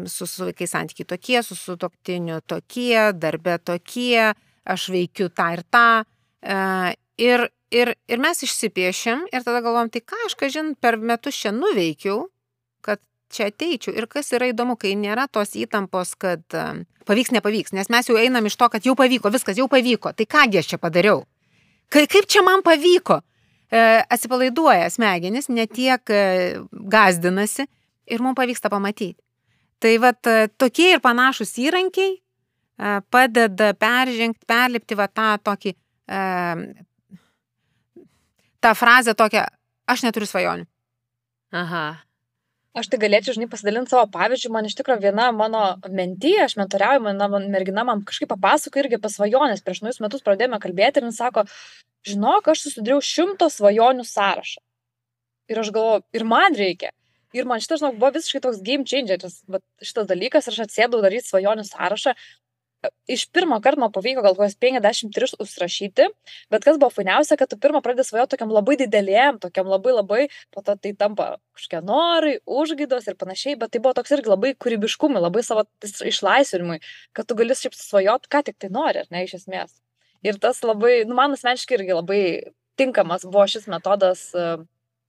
su, 0.07 0.27
su 0.27 0.47
vaikais 0.47 0.71
santykiai 0.71 1.07
tokie, 1.07 1.43
su 1.43 1.57
sutoktiniu 1.59 2.41
tokie, 2.47 3.13
darbe 3.19 3.59
tokie, 3.59 4.33
aš 4.65 4.89
veikiu 4.95 5.29
tą 5.35 5.49
ir 5.57 5.63
tą. 5.75 5.87
E, 6.43 6.59
ir, 7.19 7.49
ir, 7.75 7.95
ir 8.09 8.23
mes 8.23 8.43
išsipiešiam 8.47 9.27
ir 9.33 9.47
tada 9.47 9.63
galvom, 9.65 9.91
tai 9.91 10.05
ką 10.05 10.19
aš, 10.27 10.37
kažin, 10.39 10.75
per 10.79 11.01
metus 11.03 11.39
čia 11.41 11.53
nuveikiau, 11.55 12.29
čia 13.33 13.49
ateičiau. 13.53 13.95
Ir 13.97 14.09
kas 14.11 14.33
yra 14.37 14.49
įdomu, 14.51 14.77
kai 14.81 14.95
nėra 14.99 15.29
tos 15.31 15.55
įtampos, 15.59 16.15
kad 16.21 16.45
um, 16.57 16.85
pavyks, 17.09 17.33
nepavyks, 17.37 17.75
nes 17.77 17.91
mes 17.93 18.09
jau 18.09 18.19
einam 18.21 18.47
iš 18.49 18.57
to, 18.61 18.69
kad 18.73 18.85
jau 18.87 18.95
pavyko, 18.99 19.33
viskas 19.33 19.59
jau 19.61 19.69
pavyko, 19.71 20.13
tai 20.17 20.27
kągi 20.29 20.61
aš 20.61 20.73
čia 20.75 20.81
padariau. 20.81 21.25
Ka 21.93 22.05
kaip 22.11 22.29
čia 22.29 22.45
man 22.45 22.65
pavyko? 22.65 23.23
E, 23.69 23.81
atsipalaiduoja 24.09 24.89
smegenis, 24.93 25.51
netiek 25.53 26.13
e, 26.13 26.21
gazdinasi 26.73 27.67
ir 28.09 28.25
mums 28.25 28.37
pavyksta 28.37 28.71
pamatyti. 28.73 29.21
Tai 29.79 29.93
vad 30.03 30.27
e, 30.27 30.49
tokie 30.59 30.95
ir 30.95 31.03
panašus 31.05 31.53
įrankiai 31.61 32.17
e, 32.17 32.95
padeda 33.13 33.75
peržengti, 33.77 34.49
perlipti 34.49 34.97
va 34.99 35.07
tą 35.13 35.29
tokį, 35.51 35.75
e, 36.09 36.23
tą 38.65 38.75
frazę 38.75 39.15
tokią, 39.19 39.45
aš 39.87 40.05
neturiu 40.09 40.29
svajonių. 40.29 40.69
Aha. 41.61 41.85
Aš 42.77 42.91
tai 42.93 42.99
galėčiau, 43.01 43.33
žinai, 43.35 43.49
pasidalinti 43.51 43.91
savo 43.95 44.05
pavyzdžių. 44.13 44.51
Man 44.53 44.69
iš 44.69 44.77
tikrųjų 44.79 45.01
viena 45.07 45.31
mano 45.33 45.63
mentė, 45.89 46.35
aš 46.45 46.59
mentoriauju, 46.61 47.01
mano 47.07 47.41
mergina 47.49 47.85
man 47.89 48.05
kažkaip 48.07 48.29
papasako 48.35 48.83
irgi 48.83 48.99
apie 48.99 49.11
svajonės. 49.15 49.65
Prieš 49.65 49.81
naujus 49.85 50.01
metus 50.05 50.25
pradėjome 50.27 50.61
kalbėti 50.63 51.01
ir 51.01 51.09
jis 51.09 51.21
sako, 51.23 51.47
žinok, 52.07 52.51
aš 52.53 52.67
susidariau 52.67 53.01
šimto 53.05 53.49
svajonių 53.53 54.05
sąrašą. 54.07 54.61
Ir 55.49 55.63
aš 55.63 55.73
galvoju, 55.73 56.05
ir 56.13 56.27
man 56.29 56.59
reikia. 56.59 56.93
Ir 57.37 57.49
man 57.49 57.61
šitas, 57.65 57.81
žinok, 57.81 57.97
buvo 58.01 58.13
visiškai 58.19 58.43
toks 58.45 58.61
game 58.65 58.85
changeris, 58.89 59.41
šitas 59.85 60.09
dalykas, 60.09 60.49
aš 60.53 60.63
atsėdau 60.67 61.01
daryti 61.05 61.29
svajonių 61.29 61.65
sąrašą. 61.69 62.15
Iš 63.11 63.27
pirmo 63.33 63.59
karto 63.61 63.81
man 63.81 63.93
pavyko 63.93 64.23
gal 64.23 64.37
kokias 64.37 64.57
53 64.61 65.39
užsirašyti, 65.43 66.07
bet 66.53 66.65
kas 66.65 66.79
buvo 66.79 66.91
fainiausia, 66.95 67.39
kad 67.41 67.51
tu 67.51 67.59
pirmą 67.61 67.81
pradedi 67.83 68.07
svajoti 68.07 68.37
tokiam 68.37 68.53
labai 68.55 68.77
didelėm, 68.83 69.41
tokiam 69.43 69.71
labai 69.71 69.95
labai, 69.97 70.21
po 70.55 70.63
to 70.63 70.77
tai 70.77 70.93
tampa 70.99 71.29
kažkokie 71.59 71.83
norai, 71.89 72.37
užgaidos 72.47 73.09
ir 73.11 73.19
panašiai, 73.19 73.59
bet 73.59 73.75
tai 73.75 73.83
buvo 73.83 73.97
toks 73.99 74.15
irgi 74.15 74.33
labai 74.33 74.55
kūrybiškumui, 74.55 75.23
labai 75.25 75.43
savo 75.47 75.67
išlaisvinimui, 75.83 76.79
kad 77.17 77.29
tu 77.29 77.39
gali 77.39 77.59
šiaip 77.59 77.77
svajoti, 77.77 78.31
ką 78.31 78.45
tik 78.51 78.59
tai 78.63 78.73
nori, 78.75 79.03
ar 79.03 79.11
ne, 79.15 79.25
iš 79.27 79.41
esmės. 79.43 79.75
Ir 80.27 80.39
tas 80.43 80.63
labai, 80.67 81.03
nu, 81.07 81.19
man 81.19 81.35
asmeniškai 81.35 81.79
irgi 81.79 81.99
labai 81.99 82.23
tinkamas 82.79 83.27
buvo 83.27 83.47
šis 83.51 83.67
metodas 83.71 84.29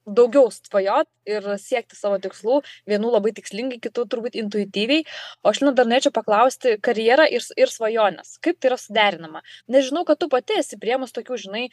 daugiau 0.08 0.50
svajot 0.54 1.10
ir 1.30 1.46
siekti 1.62 1.98
savo 1.98 2.18
tikslų, 2.22 2.62
vienų 2.90 3.12
labai 3.14 3.34
tikslingai, 3.38 3.80
kitų 3.84 4.08
turbūt 4.10 4.38
intuityviai. 4.40 5.06
O 5.44 5.54
aš 5.54 5.62
nu 5.66 5.74
dar 5.76 5.90
norėčiau 5.90 6.14
paklausti 6.16 6.78
karjerą 6.82 7.28
ir, 7.30 7.46
ir 7.60 7.72
svajonės. 7.74 8.38
Kaip 8.44 8.60
tai 8.60 8.72
yra 8.74 8.80
suderinama? 8.82 9.44
Nežinau, 9.68 10.06
kad 10.08 10.22
tu 10.22 10.30
pati 10.32 10.60
esi 10.62 10.80
priemus 10.82 11.16
tokių, 11.16 11.40
žinai, 11.46 11.66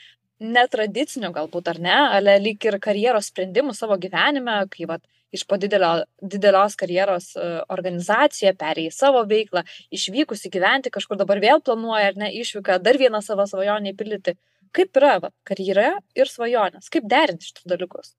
netradicinių 0.43 1.31
galbūt 1.33 1.71
ar 1.73 1.79
ne, 1.81 1.99
ale 2.19 2.37
lyg 2.43 2.65
ir 2.69 2.77
karjeros 2.83 3.31
sprendimų 3.33 3.73
savo 3.77 3.97
gyvenime, 4.01 4.59
kai 4.73 4.89
vat, 4.89 5.05
iš 5.33 5.47
po 5.49 5.57
didelio, 5.61 6.05
didelios 6.21 6.77
karjeros 6.79 7.31
uh, 7.37 7.63
organizaciją 7.73 8.53
perėjai 8.61 8.93
savo 8.95 9.25
veiklą, 9.29 9.65
išvykusi 9.97 10.53
gyventi 10.53 10.93
kažkur 10.93 11.19
dabar 11.21 11.41
vėl 11.43 11.63
planuoja 11.65 12.13
ar 12.13 12.21
ne 12.21 12.31
išvyką, 12.43 12.79
dar 12.85 13.01
vieną 13.01 13.23
savo 13.25 13.49
svajonę 13.49 13.95
įpildyti. 13.95 14.37
Kaip 14.75 14.99
yra 14.99 15.17
va, 15.23 15.33
karjera 15.47 15.97
ir 16.19 16.31
svajonės? 16.31 16.91
Kaip 16.93 17.07
derinti 17.11 17.51
šitus 17.51 17.69
dalykus? 17.71 18.15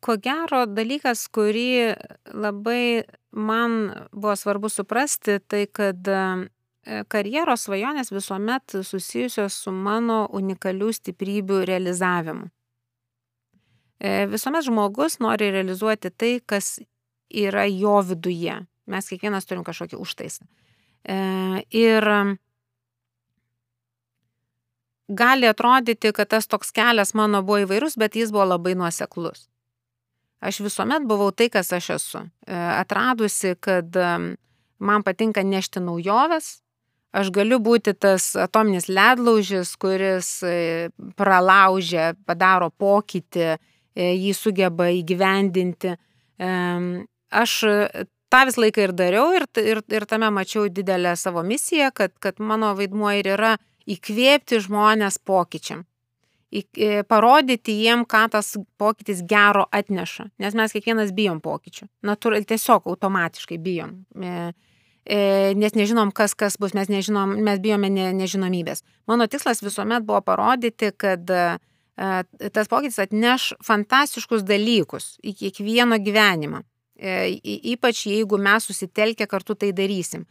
ko 0.00 0.16
gero 0.22 0.64
dalykas, 0.70 1.26
kurį 1.34 1.94
labai 2.32 3.04
man 3.34 3.78
buvo 4.12 4.34
svarbu 4.38 4.70
suprasti, 4.72 5.38
tai 5.46 5.66
kad 5.72 6.08
e, 6.08 6.20
karjeros 7.12 7.66
svajonės 7.66 8.12
visuomet 8.14 8.78
susijusios 8.86 9.58
su 9.64 9.74
mano 9.74 10.24
unikalių 10.34 10.92
stiprybių 10.96 11.62
realizavimu. 11.68 12.48
E, 13.98 14.26
visuomet 14.30 14.68
žmogus 14.68 15.18
nori 15.22 15.50
realizuoti 15.54 16.12
tai, 16.14 16.32
kas 16.46 16.78
yra 17.28 17.66
jo 17.68 17.98
viduje. 18.06 18.60
Mes 18.88 19.10
kiekvienas 19.10 19.48
turim 19.48 19.66
kažkokį 19.66 19.98
užtaisą. 20.00 20.46
E, 21.04 21.18
ir 21.74 22.06
gali 25.08 25.48
atrodyti, 25.48 26.12
kad 26.12 26.28
tas 26.28 26.46
toks 26.46 26.72
kelias 26.72 27.14
mano 27.14 27.42
buvo 27.42 27.62
įvairus, 27.64 27.96
bet 27.98 28.16
jis 28.16 28.32
buvo 28.32 28.44
labai 28.52 28.74
nuoseklus. 28.78 29.48
Aš 30.40 30.60
visuomet 30.62 31.06
buvau 31.08 31.32
tai, 31.34 31.48
kas 31.50 31.72
aš 31.74 31.90
esu. 31.96 32.22
E, 32.46 32.54
atradusi, 32.54 33.56
kad 33.60 33.96
man 34.78 35.02
patinka 35.02 35.42
nešti 35.42 35.82
naujoves, 35.82 36.60
aš 37.10 37.32
galiu 37.34 37.58
būti 37.58 37.96
tas 37.98 38.30
atominis 38.38 38.86
ledlaužis, 38.88 39.74
kuris 39.80 40.30
e, 40.46 40.90
pralaužia, 41.18 42.12
padaro 42.28 42.70
pokytį, 42.70 43.48
e, 43.48 44.12
jį 44.14 44.36
sugeba 44.36 44.92
įgyvendinti. 44.94 45.96
Aš 46.38 47.52
tą 48.30 48.44
visą 48.46 48.62
laiką 48.62 48.84
ir 48.84 48.92
dariau 48.94 49.32
ir, 49.34 49.48
ir, 49.58 49.80
ir 49.90 50.06
tame 50.06 50.28
mačiau 50.30 50.68
didelę 50.70 51.16
savo 51.18 51.42
misiją, 51.42 51.90
kad, 51.96 52.14
kad 52.22 52.38
mano 52.38 52.70
vaidmuo 52.78 53.10
ir 53.18 53.32
yra 53.34 53.56
įkvėpti 53.88 54.60
žmonės 54.64 55.20
pokyčiam 55.24 55.86
parodyti 57.08 57.72
jiem, 57.76 58.04
ką 58.04 58.28
tas 58.32 58.56
pokytis 58.78 59.20
gero 59.22 59.66
atneša. 59.70 60.30
Nes 60.38 60.54
mes 60.54 60.72
kiekvienas 60.72 61.12
bijom 61.12 61.40
pokyčių. 61.40 61.88
Natūraliai 62.02 62.46
tiesiog 62.48 62.88
automatiškai 62.88 63.58
bijom. 63.58 64.06
E, 64.16 64.52
e, 65.04 65.54
nes 65.54 65.74
nežinom, 65.74 66.12
kas 66.12 66.34
kas 66.34 66.56
bus, 66.56 66.72
mes, 66.74 66.88
nežinom, 66.88 67.36
mes 67.44 67.60
bijome 67.60 67.90
ne, 67.90 68.12
nežinomybės. 68.16 68.82
Mano 69.06 69.26
tikslas 69.28 69.60
visuomet 69.62 70.06
buvo 70.08 70.22
parodyti, 70.24 70.92
kad 70.96 71.28
e, 71.28 71.58
tas 72.50 72.68
pokytis 72.68 72.98
atneš 72.98 73.52
fantastiškus 73.64 74.46
dalykus 74.46 75.18
į 75.22 75.34
kiekvieno 75.36 75.98
gyvenimą. 76.00 76.62
Ypač 76.98 78.06
jeigu 78.08 78.40
mes 78.42 78.64
susitelkę 78.66 79.28
kartu 79.30 79.54
tai 79.54 79.68
darysim. 79.70 80.24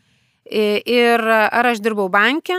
Ir 0.47 1.22
ar 1.24 1.68
aš 1.70 1.80
dirbau 1.80 2.10
banke, 2.12 2.58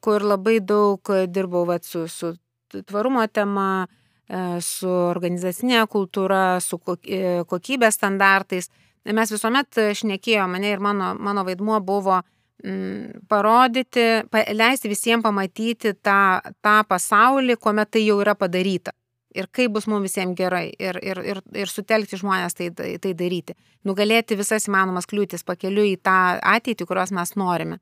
kur 0.00 0.22
labai 0.22 0.60
daug 0.62 1.10
dirbau 1.26 1.64
vat, 1.66 1.84
su, 1.84 2.06
su 2.08 2.34
tvarumo 2.82 3.26
tema, 3.26 3.86
e, 4.28 4.60
su 4.60 4.90
organizacinė 4.90 5.84
kultūra, 5.90 6.60
su 6.60 6.80
e, 7.02 7.42
kokybės 7.48 7.98
standartais. 7.98 8.70
Mes 9.04 9.32
visuomet 9.34 9.80
šnekėjome, 9.98 10.56
mane 10.56 10.70
ir 10.72 10.80
mano, 10.80 11.12
mano 11.20 11.44
vaidmuo 11.44 11.80
buvo 11.84 12.22
mm, 12.64 13.24
parodyti, 13.28 14.24
leisti 14.56 14.88
visiems 14.88 15.24
pamatyti 15.26 15.92
tą, 16.00 16.40
tą 16.64 16.76
pasaulį, 16.88 17.58
kuomet 17.60 17.92
tai 17.92 18.06
jau 18.06 18.20
yra 18.24 18.34
padaryta. 18.34 18.94
Ir 19.34 19.48
kaip 19.50 19.72
bus 19.74 19.88
mums 19.90 20.06
visiems 20.06 20.36
gerai. 20.38 20.68
Ir, 20.78 20.96
ir, 21.02 21.18
ir, 21.26 21.40
ir 21.58 21.68
sutelkti 21.70 22.16
žmonės 22.20 22.54
tai, 22.54 22.68
tai 22.72 23.14
daryti. 23.18 23.56
Nugalėti 23.84 24.38
visas 24.38 24.68
įmanomas 24.70 25.10
kliūtis 25.10 25.42
pakeliu 25.44 25.82
į 25.90 25.96
tą 26.06 26.38
ateitį, 26.38 26.86
kurios 26.86 27.10
mes 27.12 27.34
norime. 27.36 27.80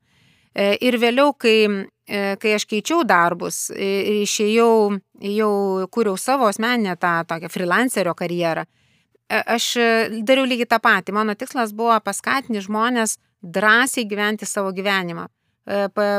E, 0.53 0.75
ir 0.85 0.99
vėliau, 1.01 1.33
kai, 1.41 1.65
e, 2.05 2.21
kai 2.41 2.55
aš 2.59 2.67
keičiau 2.69 3.07
darbus, 3.09 3.71
išėjau, 3.73 4.99
jau 5.33 5.53
kūriau 5.93 6.19
savo 6.21 6.49
asmeninę 6.51 6.99
tą 7.01 7.15
tokią 7.29 7.49
freelancerio 7.53 8.13
karjerą, 8.15 8.67
e, 8.67 9.41
aš 9.57 9.73
dariau 10.21 10.45
lygiai 10.45 10.69
tą 10.69 10.81
patį. 10.85 11.17
Mano 11.17 11.35
tikslas 11.35 11.73
buvo 11.73 11.97
paskatinti 12.05 12.61
žmonės 12.67 13.17
drąsiai 13.43 14.05
gyventi 14.07 14.47
savo 14.47 14.75
gyvenimą, 14.77 15.27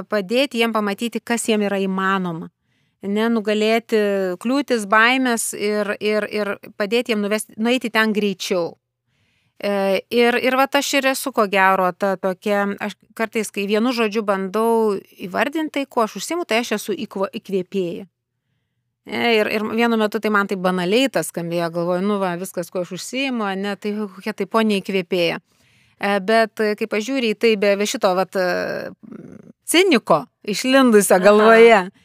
padėti 0.09 0.59
jiem 0.59 0.73
pamatyti, 0.73 1.21
kas 1.23 1.45
jiem 1.47 1.61
yra 1.67 1.77
įmanoma. 1.79 2.49
Nenugalėti 3.03 3.99
kliūtis, 4.39 4.86
baimės 4.88 5.51
ir, 5.53 5.97
ir, 5.99 6.23
ir 6.31 6.53
padėti 6.79 7.11
jiem 7.11 7.19
nuvesti, 7.23 7.53
nueiti 7.59 7.91
ten 7.91 8.15
greičiau. 8.15 8.77
E, 9.62 10.01
ir, 10.10 10.36
ir 10.41 10.58
va 10.58 10.66
aš 10.66 10.89
ir 10.97 11.08
esu 11.14 11.32
ko 11.32 11.45
gero 11.47 11.91
ta 11.93 12.16
tokia, 12.18 12.66
aš 12.82 12.97
kartais, 13.16 13.51
kai 13.54 13.68
vienu 13.70 13.93
žodžiu 13.93 14.24
bandau 14.26 14.97
įvardinti 15.18 15.80
tai, 15.80 15.86
kuo 15.86 16.04
aš 16.04 16.18
užsimu, 16.20 16.45
tai 16.45 16.64
aš 16.64 16.76
esu 16.80 16.95
įkvėpėja. 17.06 18.08
E, 19.04 19.24
ir, 19.38 19.49
ir 19.51 19.66
vienu 19.76 19.99
metu 19.99 20.20
tai 20.20 20.32
man 20.32 20.47
tai 20.47 20.58
banaliai 20.58 21.12
tas 21.12 21.30
skambėjo, 21.32 21.70
galvoju, 21.78 22.04
nu 22.04 22.20
va, 22.20 22.36
viskas, 22.39 22.72
kuo 22.72 22.84
aš 22.84 22.95
užsimu, 22.97 23.47
ne, 23.60 23.76
tai 23.76 23.95
kokia 23.99 24.34
tai 24.34 24.47
ponia 24.47 24.82
įkvėpėja. 24.82 25.39
E, 25.39 26.14
bet 26.20 26.64
kai 26.80 26.89
pažiūrė 26.89 27.34
į 27.36 27.39
tai 27.39 27.56
be 27.60 27.76
šito, 27.88 28.14
vat, 28.18 28.39
ciniko 29.70 30.24
išlindusio 30.43 31.20
galvoje, 31.24 31.86
Aha 31.86 32.03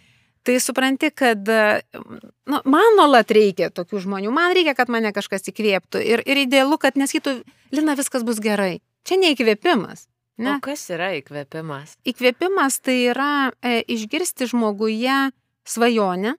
tai 0.48 0.56
supranti, 0.64 1.10
kad 1.12 1.44
nu, 2.48 2.60
man 2.64 2.94
nuolat 2.96 3.28
reikia 3.36 3.68
tokių 3.74 4.00
žmonių, 4.06 4.32
man 4.32 4.54
reikia, 4.56 4.72
kad 4.78 4.88
mane 4.88 5.12
kažkas 5.12 5.44
įkvėptų 5.52 6.00
ir, 6.00 6.22
ir 6.24 6.40
idealu, 6.46 6.78
kad 6.80 6.96
nesakytų, 6.96 7.42
Lina, 7.76 7.92
viskas 7.98 8.24
bus 8.24 8.40
gerai. 8.40 8.78
Čia 9.04 9.18
ne 9.20 9.34
įkvėpimas. 9.34 10.06
Ne? 10.40 10.54
O 10.54 10.62
kas 10.64 10.86
yra 10.94 11.10
įkvėpimas? 11.18 11.98
Įkvėpimas 12.08 12.78
tai 12.80 12.96
yra 13.10 13.50
e, 13.60 13.82
išgirsti 13.92 14.48
žmoguje 14.48 15.18
svajonę, 15.68 16.32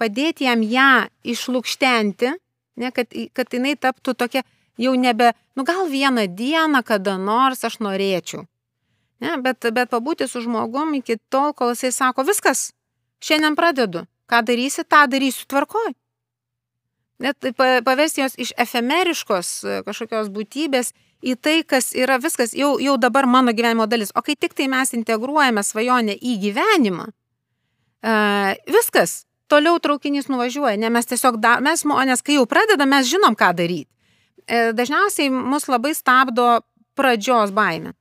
padėti 0.00 0.48
jam 0.48 0.64
ją 0.64 0.92
išlūkštenti, 1.28 2.32
ne, 2.80 2.92
kad, 2.96 3.12
kad 3.36 3.52
jinai 3.52 3.76
taptų 3.76 4.16
tokia 4.16 4.46
jau 4.80 4.96
nebe, 4.96 5.34
nu 5.52 5.68
gal 5.68 5.84
vieną 5.92 6.30
dieną, 6.32 6.80
kada 6.86 7.18
nors 7.20 7.66
aš 7.68 7.82
norėčiau. 7.84 8.46
Ne, 9.20 9.36
bet, 9.44 9.68
bet 9.76 9.92
pabūti 9.92 10.24
su 10.30 10.40
žmogum 10.40 10.96
iki 10.96 11.18
tol, 11.28 11.52
kol 11.52 11.74
jisai 11.74 11.92
sako, 11.92 12.24
viskas, 12.24 12.70
Šiandien 13.20 13.56
pradedu. 13.56 14.06
Ką 14.30 14.44
darysi, 14.46 14.84
tą 14.86 15.04
darysiu 15.10 15.46
tvarkoj. 15.50 15.92
Net 17.20 17.36
pavesti 17.84 18.22
jos 18.22 18.36
iš 18.40 18.52
efemeriškos 18.56 19.48
e, 19.64 19.80
kažkokios 19.84 20.30
būtybės 20.32 20.94
į 21.20 21.34
tai, 21.36 21.56
kas 21.68 21.90
yra 21.92 22.16
viskas 22.22 22.54
jau, 22.56 22.78
jau 22.80 22.94
dabar 22.96 23.28
mano 23.28 23.52
gyvenimo 23.52 23.84
dalis. 23.90 24.14
O 24.16 24.22
kai 24.24 24.38
tik 24.40 24.54
tai 24.56 24.70
mes 24.72 24.94
integruojame 24.96 25.60
svajonę 25.66 26.14
į 26.16 26.38
gyvenimą, 26.46 27.10
uh, 27.10 28.54
viskas, 28.72 29.26
toliau 29.52 29.76
traukinys 29.84 30.30
nuvažiuoja, 30.32 30.78
ne 30.80 30.88
mes 30.88 31.10
tiesiog, 31.10 31.36
da, 31.42 31.58
mes 31.60 31.84
žmonės, 31.84 32.24
kai 32.24 32.38
jau 32.38 32.46
pradedame, 32.48 32.94
mes 32.96 33.10
žinom, 33.12 33.36
ką 33.36 33.52
daryti. 33.58 33.90
E, 34.46 34.70
dažniausiai 34.72 35.28
mus 35.28 35.68
labai 35.68 35.92
stabdo 35.92 36.62
pradžios 36.96 37.52
baime. 37.52 37.92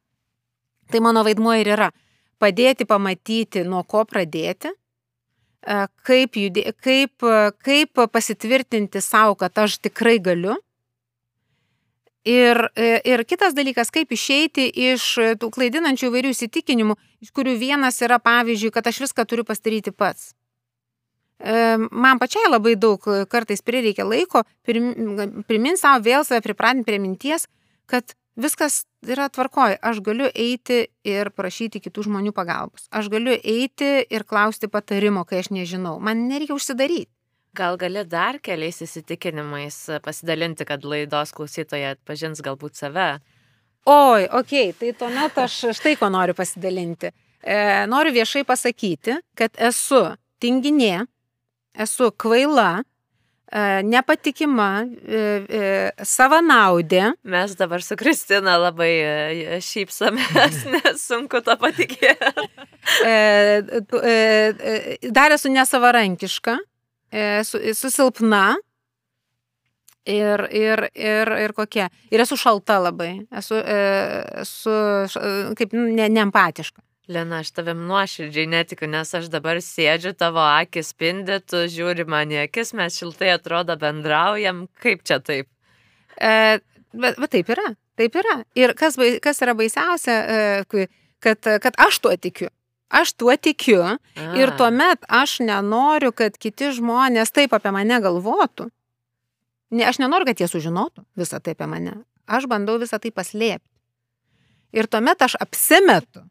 Tai 0.87 1.03
mano 1.03 1.25
vaidmuo 1.27 1.59
ir 1.59 1.73
yra 1.75 1.91
padėti 2.39 2.87
pamatyti, 2.87 3.67
nuo 3.67 3.83
ko 3.83 4.05
pradėti, 4.07 4.71
E, 4.71 4.88
kaip, 6.07 6.37
judė, 6.39 6.71
kaip, 6.79 7.25
kaip 7.65 8.01
pasitvirtinti 8.13 9.01
savo, 9.03 9.35
kad 9.39 9.57
aš 9.59 9.79
tikrai 9.83 10.17
galiu. 10.23 10.55
Ir, 12.27 12.59
e, 12.75 12.99
ir 13.07 13.23
kitas 13.25 13.55
dalykas, 13.55 13.89
kaip 13.95 14.11
išeiti 14.11 14.67
iš 14.91 15.05
tų 15.39 15.49
klaidinančių 15.55 16.09
įvairių 16.09 16.33
įsitikinimų, 16.35 16.97
iš 17.23 17.31
kurių 17.35 17.55
vienas 17.57 18.01
yra, 18.03 18.19
pavyzdžiui, 18.19 18.73
kad 18.75 18.87
aš 18.91 18.99
viską 19.05 19.25
turiu 19.25 19.45
pastaryti 19.47 19.93
pats. 19.95 20.33
E, 21.39 21.77
man 21.79 22.19
pačiai 22.19 22.51
labai 22.51 22.75
daug 22.75 23.03
kartais 23.31 23.63
prireikia 23.63 24.03
laiko, 24.03 24.43
priminti 24.67 25.79
savo 25.79 26.03
vėl 26.03 26.27
save 26.27 26.43
pripratinti 26.43 26.89
prie 26.91 26.99
minties, 26.99 27.47
kad 27.87 28.13
viskas 28.35 28.83
yra 29.05 29.29
tvarkoj, 29.29 29.77
aš 29.81 30.01
galiu 30.05 30.27
eiti 30.33 30.87
ir 31.07 31.31
prašyti 31.35 31.81
kitų 31.83 32.07
žmonių 32.09 32.33
pagalbos. 32.35 32.87
Aš 32.91 33.09
galiu 33.11 33.37
eiti 33.37 34.03
ir 34.09 34.25
klausti 34.27 34.69
patarimo, 34.71 35.25
kai 35.25 35.41
aš 35.43 35.51
nežinau. 35.55 35.97
Man 36.03 36.27
nereikia 36.29 36.57
užsidaryti. 36.57 37.11
Gal 37.57 37.79
gali 37.81 38.03
dar 38.05 38.37
keliais 38.45 38.77
įsitikinimais 38.85 39.77
pasidalinti, 40.05 40.67
kad 40.69 40.85
laidos 40.85 41.33
klausytoje 41.33 41.95
atpažins 41.95 42.43
galbūt 42.45 42.77
save? 42.77 43.15
Oi, 43.89 44.27
okei, 44.27 44.69
okay, 44.69 44.75
tai 44.77 44.91
tuomet 44.93 45.37
aš 45.41 45.55
štai 45.79 45.95
ko 45.97 46.11
noriu 46.13 46.35
pasidalinti. 46.37 47.09
E, 47.41 47.55
noriu 47.89 48.13
viešai 48.13 48.43
pasakyti, 48.45 49.15
kad 49.39 49.55
esu 49.57 50.03
tinginė, 50.43 51.07
esu 51.73 52.11
kvaila, 52.11 52.83
e, 52.83 52.85
nepatikima, 53.83 54.85
e, 54.85 55.19
e, 55.49 55.61
savanaudė. 56.05 57.15
Mes 57.23 57.55
dabar 57.57 57.81
su 57.81 57.97
Kristina 57.97 58.57
labai 58.61 58.91
e, 59.01 59.59
šypsomės, 59.65 60.63
nes 60.75 61.01
sunku 61.01 61.41
to 61.45 61.55
patikėti. 61.57 62.47
E, 63.05 63.13
e, 64.03 64.13
e, 64.13 65.11
dar 65.13 65.33
esu 65.33 65.51
nesavarankiška, 65.53 66.57
esu, 67.11 67.61
esu 67.73 67.93
silpna. 67.93 68.57
Ir, 70.09 70.41
ir, 70.55 70.87
ir, 70.97 71.29
ir 71.37 71.51
kokie. 71.53 71.83
Ir 72.09 72.21
esu 72.23 72.37
šalta 72.39 72.79
labai. 72.81 73.11
Esu, 73.35 73.59
esu 73.61 74.73
kaip 75.59 75.75
ne, 75.75 76.07
neempatiška. 76.09 76.81
Lena, 77.09 77.39
aš 77.41 77.49
tavim 77.57 77.79
nuoširdžiai 77.89 78.45
netikiu, 78.49 78.85
nes 78.91 79.09
aš 79.17 79.31
dabar 79.33 79.57
sėdžiu, 79.65 80.13
tavo 80.13 80.43
akis 80.45 80.91
spindi, 80.93 81.39
tu 81.41 81.63
žiūri 81.65 82.05
man 82.05 82.29
į 82.29 82.43
akis, 82.43 82.75
mes 82.77 82.99
šiltai 83.01 83.31
atrodo 83.33 83.73
bendraujam. 83.81 84.67
Kaip 84.83 85.01
čia 85.09 85.17
taip? 85.17 85.49
E, 86.21 86.59
bet, 86.93 87.17
bet 87.17 87.33
taip 87.33 87.49
yra. 87.55 87.65
Taip 87.97 88.15
yra. 88.21 88.37
Ir 88.53 88.75
kas, 88.77 88.99
kas 89.25 89.41
yra 89.41 89.57
baisiausia, 89.57 90.19
e, 90.21 90.87
kad, 91.25 91.49
kad 91.65 91.81
aš 91.81 91.97
tuo 92.05 92.13
tikiu. 92.13 92.51
Aš 92.89 93.13
tuo 93.13 93.33
tikiu 93.37 93.81
A. 93.85 93.97
ir 94.37 94.49
tuomet 94.57 95.03
aš 95.05 95.39
nenoriu, 95.45 96.09
kad 96.13 96.37
kiti 96.37 96.71
žmonės 96.73 97.29
taip 97.33 97.53
apie 97.53 97.73
mane 97.73 97.99
galvotų. 98.01 98.69
Ne, 99.69 99.83
aš 99.85 99.99
nenoriu, 100.01 100.25
kad 100.29 100.41
jie 100.41 100.47
sužinotų 100.49 101.05
visą 101.17 101.37
tai 101.41 101.53
apie 101.53 101.67
mane. 101.69 101.99
Aš 102.25 102.49
bandau 102.49 102.79
visą 102.81 102.97
tai 103.01 103.11
paslėpti. 103.13 103.65
Ir 104.73 104.89
tuomet 104.89 105.21
aš 105.21 105.37
apsimetu, 105.41 106.25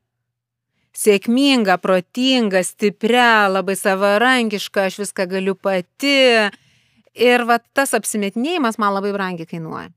sėkminga, 0.98 1.78
protinga, 1.82 2.64
stipria, 2.66 3.46
labai 3.50 3.76
savarankiška, 3.78 4.88
aš 4.88 5.02
viską 5.04 5.28
galiu 5.30 5.54
pati. 5.54 6.48
Ir 7.18 7.44
va 7.46 7.58
tas 7.74 7.94
apsimetinėjimas 7.98 8.78
man 8.78 8.94
labai 8.96 9.14
brangiai 9.14 9.48
kainuoja. 9.50 9.88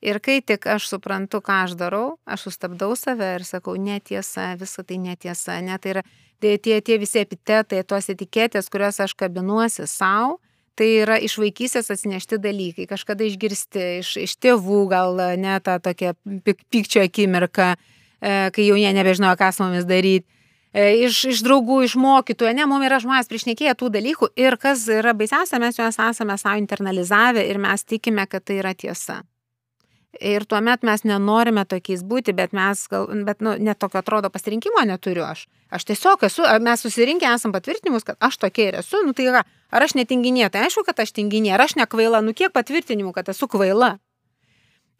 Ir 0.00 0.16
kai 0.24 0.38
tik 0.40 0.64
aš 0.72 0.86
suprantu, 0.88 1.42
ką 1.44 1.64
aš 1.66 1.74
darau, 1.76 2.16
aš 2.24 2.48
sustabdau 2.48 2.94
save 2.96 3.34
ir 3.36 3.44
sakau, 3.44 3.74
netiesa, 3.76 4.54
visa 4.56 4.84
tai 4.86 4.96
netiesa, 4.96 5.58
net 5.60 5.84
tai 5.84 5.92
yra 5.92 6.04
tai 6.40 6.56
tie, 6.56 6.78
tie 6.80 6.96
visi 6.96 7.20
epitetai, 7.20 7.82
tos 7.84 8.08
etiketės, 8.08 8.70
kurias 8.72 8.96
aš 9.04 9.12
kabinuosi 9.20 9.84
savo, 9.84 10.38
tai 10.78 10.88
yra 11.02 11.18
iš 11.20 11.36
vaikystės 11.42 11.92
atsinešti 11.92 12.38
dalykai, 12.40 12.88
kažkada 12.88 13.26
išgirsti 13.28 13.82
iš, 14.00 14.14
iš 14.24 14.36
tėvų, 14.40 14.80
gal 14.88 15.20
ne 15.36 15.58
tą 15.60 15.76
tokią 15.84 16.14
pykčio 16.72 17.04
akimirką, 17.04 17.74
kai 18.20 18.66
jau 18.66 18.76
jie 18.76 18.92
nebežinojo, 18.96 19.38
ką 19.40 19.50
su 19.54 19.64
mumis 19.64 19.88
daryti. 19.88 20.28
E, 20.70 20.84
iš, 21.02 21.24
iš 21.32 21.40
draugų, 21.42 21.80
iš 21.82 21.96
mokytojų, 21.98 22.52
ne, 22.54 22.66
mums 22.70 22.86
yra 22.86 23.00
žmonės 23.02 23.30
priešnekėję 23.30 23.74
tų 23.78 23.88
dalykų 23.96 24.28
ir 24.38 24.54
kas 24.60 24.84
yra 24.86 25.16
baisiausia, 25.18 25.58
mes 25.58 25.80
juos 25.80 25.98
esame 25.98 26.36
savo 26.38 26.60
internalizavę 26.62 27.42
ir 27.42 27.58
mes 27.58 27.82
tikime, 27.82 28.26
kad 28.30 28.46
tai 28.46 28.60
yra 28.62 28.70
tiesa. 28.78 29.24
Ir 30.20 30.44
tuomet 30.46 30.82
mes 30.86 31.02
nenorime 31.06 31.64
tokiais 31.66 32.02
būti, 32.06 32.34
bet 32.34 32.54
mes, 32.54 32.82
gal, 32.90 33.06
bet, 33.26 33.42
nu, 33.42 33.56
net 33.58 33.78
tokio 33.82 33.98
atrodo 34.02 34.30
pasirinkimo 34.30 34.82
neturiu 34.86 35.24
aš. 35.26 35.44
Aš 35.74 35.86
tiesiog 35.90 36.24
esu, 36.26 36.46
mes 36.62 36.82
susirinkę 36.82 37.26
esam 37.30 37.54
patvirtinimus, 37.54 38.06
kad 38.06 38.18
aš 38.22 38.38
tokia 38.42 38.68
ir 38.68 38.78
esu, 38.82 39.02
nu 39.06 39.14
tai 39.14 39.28
yra, 39.30 39.44
ar 39.70 39.86
aš 39.86 39.94
netinginė, 39.98 40.48
tai 40.50 40.66
aišku, 40.66 40.86
kad 40.86 41.02
aš 41.02 41.14
tinginė, 41.18 41.54
ar 41.54 41.66
aš 41.66 41.78
nekvaila, 41.78 42.22
nu 42.26 42.34
kiek 42.34 42.54
patvirtinimų, 42.54 43.14
kad 43.14 43.30
esu 43.30 43.50
kvaila. 43.50 43.96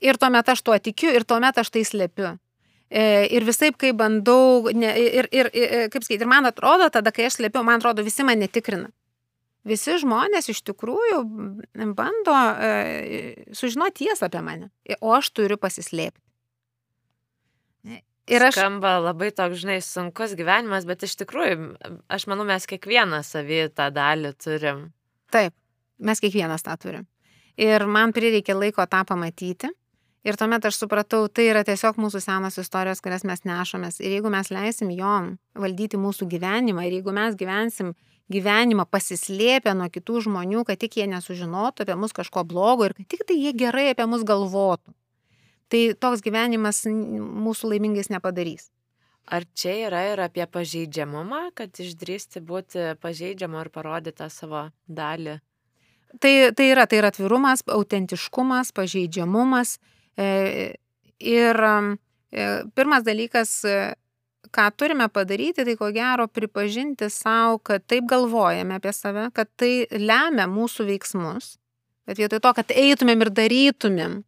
Ir 0.02 0.18
tuomet 0.18 0.50
aš 0.50 0.62
tuo 0.62 0.78
tikiu 0.78 1.10
ir 1.14 1.26
tuomet 1.26 1.58
aš 1.58 1.74
tai 1.74 1.82
slepiu. 1.86 2.38
E, 2.90 3.02
ir 3.30 3.46
visai, 3.46 3.70
kai 3.78 3.92
bandau, 3.94 4.66
ne, 4.74 4.90
ir, 4.98 5.28
ir, 5.30 5.50
ir, 5.54 5.74
kaip 5.92 6.02
sakyti, 6.02 6.24
ir 6.24 6.30
man 6.30 6.48
atrodo, 6.48 6.88
tada, 6.90 7.12
kai 7.14 7.28
aš 7.28 7.38
slėpiau, 7.38 7.62
man 7.66 7.78
atrodo, 7.78 8.02
visi 8.02 8.26
mane 8.26 8.48
tikrina. 8.50 8.90
Visi 9.68 9.94
žmonės 10.00 10.48
iš 10.50 10.62
tikrųjų 10.70 11.20
bando 11.94 12.34
e, 12.34 13.52
sužinoti 13.54 14.06
tiesą 14.06 14.30
apie 14.30 14.40
mane, 14.42 14.70
o 14.98 15.12
aš 15.14 15.30
turiu 15.36 15.60
pasislėpti. 15.60 16.18
Ir 18.30 18.44
aš... 18.46 18.54
Skamba 18.54 18.96
labai 19.02 19.30
toks, 19.34 19.58
žinai, 19.62 19.80
sunkus 19.82 20.36
gyvenimas, 20.38 20.86
bet 20.86 21.02
iš 21.06 21.16
tikrųjų, 21.22 21.72
aš 22.14 22.26
manau, 22.30 22.46
mes 22.48 22.66
kiekvieną 22.70 23.22
savį 23.26 23.64
tą 23.74 23.88
dalį 23.94 24.32
turim. 24.38 24.84
Taip, 25.34 25.54
mes 25.98 26.22
kiekvienas 26.22 26.62
tą 26.66 26.76
turim. 26.80 27.08
Ir 27.60 27.84
man 27.90 28.14
prireikė 28.16 28.54
laiko 28.54 28.86
tą 28.90 29.02
pamatyti. 29.08 29.72
Ir 30.20 30.36
tuomet 30.36 30.66
aš 30.68 30.76
supratau, 30.82 31.22
tai 31.32 31.46
yra 31.48 31.62
tiesiog 31.64 31.96
mūsų 31.96 32.20
senos 32.20 32.58
istorijos, 32.60 33.00
kurias 33.00 33.22
mes 33.24 33.40
nešamės. 33.48 34.02
Ir 34.04 34.18
jeigu 34.18 34.28
mes 34.32 34.50
leisim 34.52 34.90
jom 34.92 35.30
valdyti 35.56 35.96
mūsų 36.00 36.28
gyvenimą, 36.28 36.84
ir 36.84 36.98
jeigu 36.98 37.14
mes 37.16 37.36
gyvensim 37.40 37.94
gyvenimą 38.30 38.84
pasislėpę 38.92 39.72
nuo 39.74 39.88
kitų 39.90 40.26
žmonių, 40.26 40.66
kad 40.68 40.80
tik 40.82 40.98
jie 41.00 41.06
nesužinotų 41.10 41.86
apie 41.86 41.96
mus 41.98 42.12
kažko 42.16 42.44
blogo 42.44 42.84
ir 42.86 42.94
kad 42.98 43.08
tik 43.08 43.24
tai 43.26 43.38
jie 43.40 43.54
gerai 43.56 43.88
apie 43.94 44.04
mus 44.06 44.26
galvotų, 44.28 44.92
tai 45.72 45.80
toks 45.96 46.20
gyvenimas 46.26 46.84
mūsų 46.86 47.72
laimingais 47.72 48.12
nepadarys. 48.12 48.68
Ar 49.30 49.46
čia 49.54 49.72
yra 49.86 50.02
ir 50.10 50.20
apie 50.20 50.44
pažeidžiamumą, 50.44 51.50
kad 51.56 51.80
išdrįsti 51.80 52.42
būti 52.44 52.90
pažeidžiamu 53.00 53.60
ir 53.62 53.70
parodyti 53.72 54.26
savo 54.28 54.66
dalį? 54.84 55.38
Tai, 56.20 56.32
tai 56.58 56.66
yra, 56.72 56.84
tai 56.90 56.98
yra 56.98 57.12
atvirumas, 57.12 57.62
autentiškumas, 57.70 58.72
pažeidžiamumas 58.74 59.76
ir 61.20 61.64
e, 61.64 62.46
pirmas 62.74 63.04
dalykas, 63.06 63.52
e, 63.64 63.78
ką 64.50 64.66
turime 64.76 65.08
padaryti, 65.12 65.64
tai 65.64 65.76
ko 65.78 65.90
gero 65.94 66.26
pripažinti 66.28 67.10
savo, 67.12 67.58
kad 67.58 67.84
taip 67.86 68.08
galvojame 68.10 68.80
apie 68.80 68.92
save, 68.96 69.28
kad 69.34 69.50
tai 69.60 69.86
lemia 69.92 70.48
mūsų 70.50 70.88
veiksmus. 70.88 71.54
Bet 72.08 72.18
vietoj 72.18 72.40
to, 72.42 72.52
kad 72.56 72.72
eitumėm 72.74 73.26
ir 73.26 73.30
darytumėm, 73.36 74.20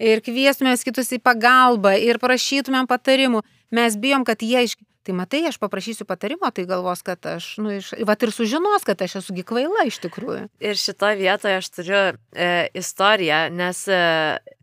ir 0.00 0.22
kviestumėm 0.24 0.76
kitus 0.84 1.12
į 1.12 1.20
pagalbą, 1.24 1.96
ir 2.00 2.20
prašytumėm 2.22 2.88
patarimų, 2.88 3.42
mes 3.74 3.98
bijom, 4.00 4.26
kad 4.28 4.44
jie 4.44 4.68
iš... 4.68 4.78
Tai 5.06 5.14
matai, 5.14 5.44
aš 5.46 5.54
paprašysiu 5.62 6.02
patarimo, 6.02 6.48
tai 6.50 6.64
galvos, 6.66 6.98
kad 7.06 7.22
aš, 7.30 7.44
nu, 7.62 7.70
iš, 7.76 7.92
vat 8.08 8.24
ir 8.26 8.32
sužinos, 8.34 8.82
kad 8.82 9.04
aš 9.06 9.20
esu 9.20 9.36
gikvaila 9.36 9.84
iš 9.86 10.00
tikrųjų. 10.02 10.48
Ir 10.58 10.80
šitoje 10.80 11.20
vietoje 11.20 11.60
aš 11.60 11.68
turiu 11.76 12.00
e, 12.34 12.48
istoriją, 12.74 13.44
nes 13.54 13.84
e, 13.86 14.00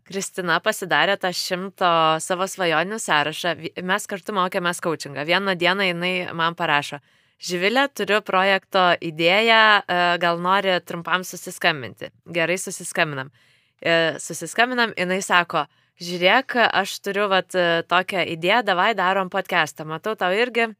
Kristina 0.04 0.58
pasidarė 0.60 1.16
tą 1.20 1.30
šimto 1.32 1.90
savo 2.20 2.46
svajonių 2.50 2.98
sąrašą. 3.00 3.54
Mes 3.88 4.06
kartu 4.10 4.34
mokėmės 4.36 4.82
coachingą. 4.84 5.24
Vieną 5.24 5.56
dieną 5.56 5.88
jinai 5.88 6.14
man 6.36 6.56
parašo. 6.58 7.00
Živilė, 7.44 7.88
turiu 7.92 8.20
projekto 8.22 8.92
idėją, 9.02 9.62
e, 9.80 9.96
gal 10.22 10.38
nori 10.40 10.76
trumpam 10.86 11.24
susiskambinti. 11.24 12.12
Gerai, 12.36 12.56
susiskambinam. 12.60 13.32
E, 13.80 14.14
susiskambinam, 14.22 14.94
jinai 14.96 15.20
sako, 15.24 15.64
žiūrėk, 16.00 16.56
aš 16.70 16.94
turiu 17.04 17.26
vat, 17.32 17.50
tokią 17.90 18.24
idėją, 18.36 18.62
davai 18.64 18.94
darom 18.94 19.32
podcastą. 19.32 19.84
Matau, 19.88 20.14
tau 20.16 20.32
irgi 20.32 20.70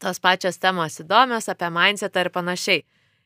tos 0.00 0.20
pačios 0.20 0.58
temos 0.58 0.98
įdomios 1.00 1.48
apie 1.52 1.70
mindsetą 1.72 2.24
ir 2.24 2.30
panašiai. 2.34 2.84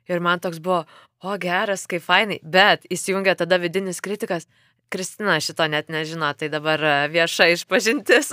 Ir 0.09 0.23
man 0.25 0.41
toks 0.41 0.61
buvo, 0.65 0.85
o 1.21 1.35
geras, 1.41 1.85
kaip 1.91 2.05
fainai, 2.05 2.39
bet 2.43 2.87
įsijungia 2.93 3.35
tada 3.37 3.59
vidinis 3.61 4.01
kritikas, 4.01 4.47
Kristina 4.89 5.41
šito 5.41 5.67
net 5.69 5.91
nežino, 5.93 6.31
tai 6.39 6.49
dabar 6.53 6.83
e, 6.85 6.95
vieša 7.13 7.51
išpažintis. 7.55 8.33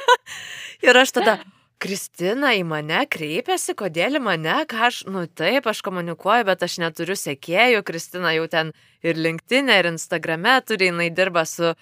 ir 0.86 0.98
aš 1.02 1.12
tada, 1.18 1.36
Kristina 1.76 2.54
į 2.56 2.62
mane 2.64 3.02
kreipiasi, 3.12 3.74
kodėl 3.76 4.16
į 4.16 4.22
mane, 4.24 4.54
ką 4.70 4.86
aš, 4.88 5.02
nu 5.12 5.26
taip, 5.28 5.66
aš 5.68 5.82
komunikuoju, 5.84 6.46
bet 6.48 6.64
aš 6.64 6.78
neturiu 6.80 7.16
sekėjų, 7.20 7.82
Kristina 7.84 8.32
jau 8.32 8.46
ten 8.48 8.72
ir 9.04 9.20
LinkedIn, 9.20 9.68
ir 9.68 9.90
Instagrame 9.90 10.54
turi, 10.64 10.88
jinai 10.88 11.10
dirba 11.12 11.44
su 11.44 11.74
uh, 11.74 11.76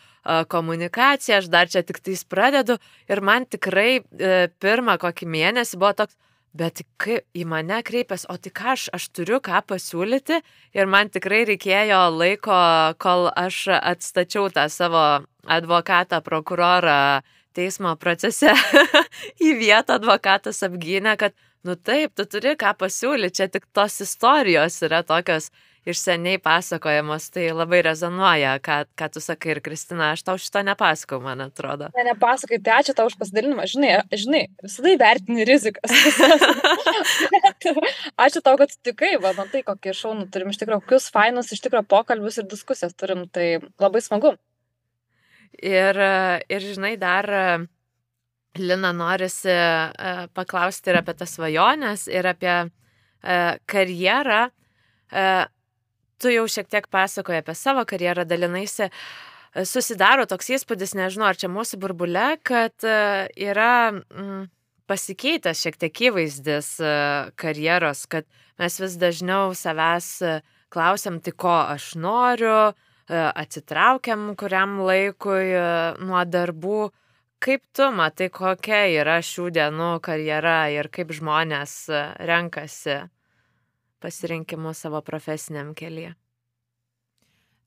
komunikacija, 0.51 1.39
aš 1.39 1.47
dar 1.53 1.71
čia 1.71 1.85
tik 1.87 2.03
tais 2.03 2.25
pradedu. 2.27 2.81
Ir 3.07 3.23
man 3.23 3.47
tikrai 3.47 4.01
uh, 4.03 4.49
pirmą 4.59 4.99
kokį 4.99 5.31
mėnesį 5.31 5.79
buvo 5.79 5.93
toks, 6.03 6.19
bet 6.55 6.85
kai 7.03 7.19
į 7.35 7.45
mane 7.51 7.81
kreipiasi, 7.87 8.29
o 8.31 8.37
tik 8.39 8.61
aš, 8.73 8.87
aš 8.95 9.09
turiu 9.17 9.41
ką 9.45 9.61
pasiūlyti. 9.69 10.41
Ir 10.79 10.91
man 10.91 11.11
tikrai 11.13 11.43
reikėjo 11.51 12.01
laiko, 12.15 12.59
kol 13.03 13.29
aš 13.35 13.67
atstačiau 13.81 14.51
tą 14.55 14.69
savo 14.71 15.05
advokatą, 15.45 16.23
prokurorą 16.25 17.23
teismo 17.55 17.95
procese 17.99 18.55
į 19.47 19.55
vietą 19.59 19.99
advokatas 19.99 20.63
apgynė, 20.67 21.17
kad, 21.19 21.35
nu 21.67 21.77
taip, 21.77 22.15
tu 22.19 22.27
turi 22.31 22.55
ką 22.59 22.75
pasiūlyti, 22.79 23.37
čia 23.43 23.51
tik 23.51 23.67
tos 23.75 24.01
istorijos 24.07 24.81
yra 24.87 25.03
tokios 25.07 25.51
iš 25.85 26.01
seniai 26.01 26.39
pasakojamos, 26.41 27.27
tai 27.35 27.51
labai 27.53 27.83
rezonuoja, 27.85 28.55
ką, 28.65 28.79
ką 28.97 29.09
tu 29.13 29.21
sakai 29.21 29.55
ir 29.55 29.61
Kristina, 29.65 30.13
aš 30.15 30.25
tau 30.25 30.41
šito 30.41 30.63
nepasakau, 30.65 31.21
man 31.25 31.45
atrodo. 31.45 31.91
Ne, 31.97 32.07
nepasakai, 32.09 32.61
tai 32.65 32.79
ačiū 32.81 32.95
tau 32.97 33.11
už 33.11 33.19
pasidalinimą, 33.21 33.67
žinai, 33.69 33.93
žinai, 34.17 34.43
visada 34.65 34.95
įvertini 34.95 35.45
rizikas. 35.49 35.93
ačiū 38.25 38.41
tau, 38.41 38.57
kad 38.61 38.73
sutikai, 38.73 39.15
va, 39.21 39.35
matai, 39.37 39.65
kokį 39.67 39.95
šaunų 40.01 40.31
turim, 40.33 40.55
iš 40.55 40.63
tikrųjų, 40.63 40.81
kokius 40.87 41.11
fainus, 41.13 41.53
iš 41.53 41.61
tikrųjų, 41.67 41.87
pokalbius 41.93 42.41
ir 42.41 42.49
diskusijas 42.49 42.97
turim, 42.97 43.27
tai 43.29 43.59
labai 43.83 44.03
smagu. 44.05 44.35
Ir, 45.61 46.01
ir 46.51 46.65
žinai, 46.73 46.97
dar 47.01 47.29
Lina 48.55 48.93
norisi 48.95 49.51
uh, 49.51 50.27
paklausti 50.31 50.93
ir 50.93 51.01
apie 51.01 51.15
tas 51.19 51.33
svajonės, 51.35 52.07
ir 52.07 52.29
apie 52.31 52.53
uh, 52.63 53.57
karjerą. 53.67 54.45
Tu 56.23 56.35
jau 56.35 56.45
šiek 56.51 56.71
tiek 56.71 56.89
pasakoji 56.93 57.43
apie 57.43 57.55
savo 57.59 57.85
karjerą, 57.89 58.27
dalinaisi. 58.29 58.91
Susidaro 59.55 60.27
toks 60.27 60.51
įspūdis, 60.57 60.97
nežinau, 60.99 61.29
ar 61.31 61.39
čia 61.39 61.51
mūsų 61.53 61.79
burbule, 61.83 62.33
kad 62.43 62.75
uh, 62.87 63.27
yra 63.39 63.93
mm, 63.95 64.49
pasikeitęs 64.91 65.61
šiek 65.63 65.79
tiek 65.79 66.01
įvaizdis 66.09 66.73
uh, 66.83 67.31
karjeros, 67.39 68.09
kad 68.11 68.27
mes 68.59 68.81
vis 68.83 68.99
dažniau 68.99 69.55
savęs 69.55 70.11
uh, 70.27 70.43
klausiam, 70.75 71.21
tai 71.23 71.35
ko 71.39 71.55
aš 71.55 71.95
noriu, 72.01 72.75
atsitraukiam 73.05 74.31
kuriam 74.39 74.79
laikui 74.83 75.53
nuo 76.03 76.23
darbų. 76.25 76.91
Kaip 77.45 77.61
tu 77.77 77.91
matai, 77.93 78.31
kokia 78.33 78.87
yra 79.03 79.19
šių 79.21 79.51
dienų 79.53 79.91
karjera 80.05 80.71
ir 80.73 80.89
kaip 80.89 81.11
žmonės 81.13 81.75
e, 81.93 81.99
renkasi 82.25 83.03
pasirinkimus 84.05 84.85
savo 84.85 85.01
profesiniam 85.03 85.73
kelyje? 85.75 86.13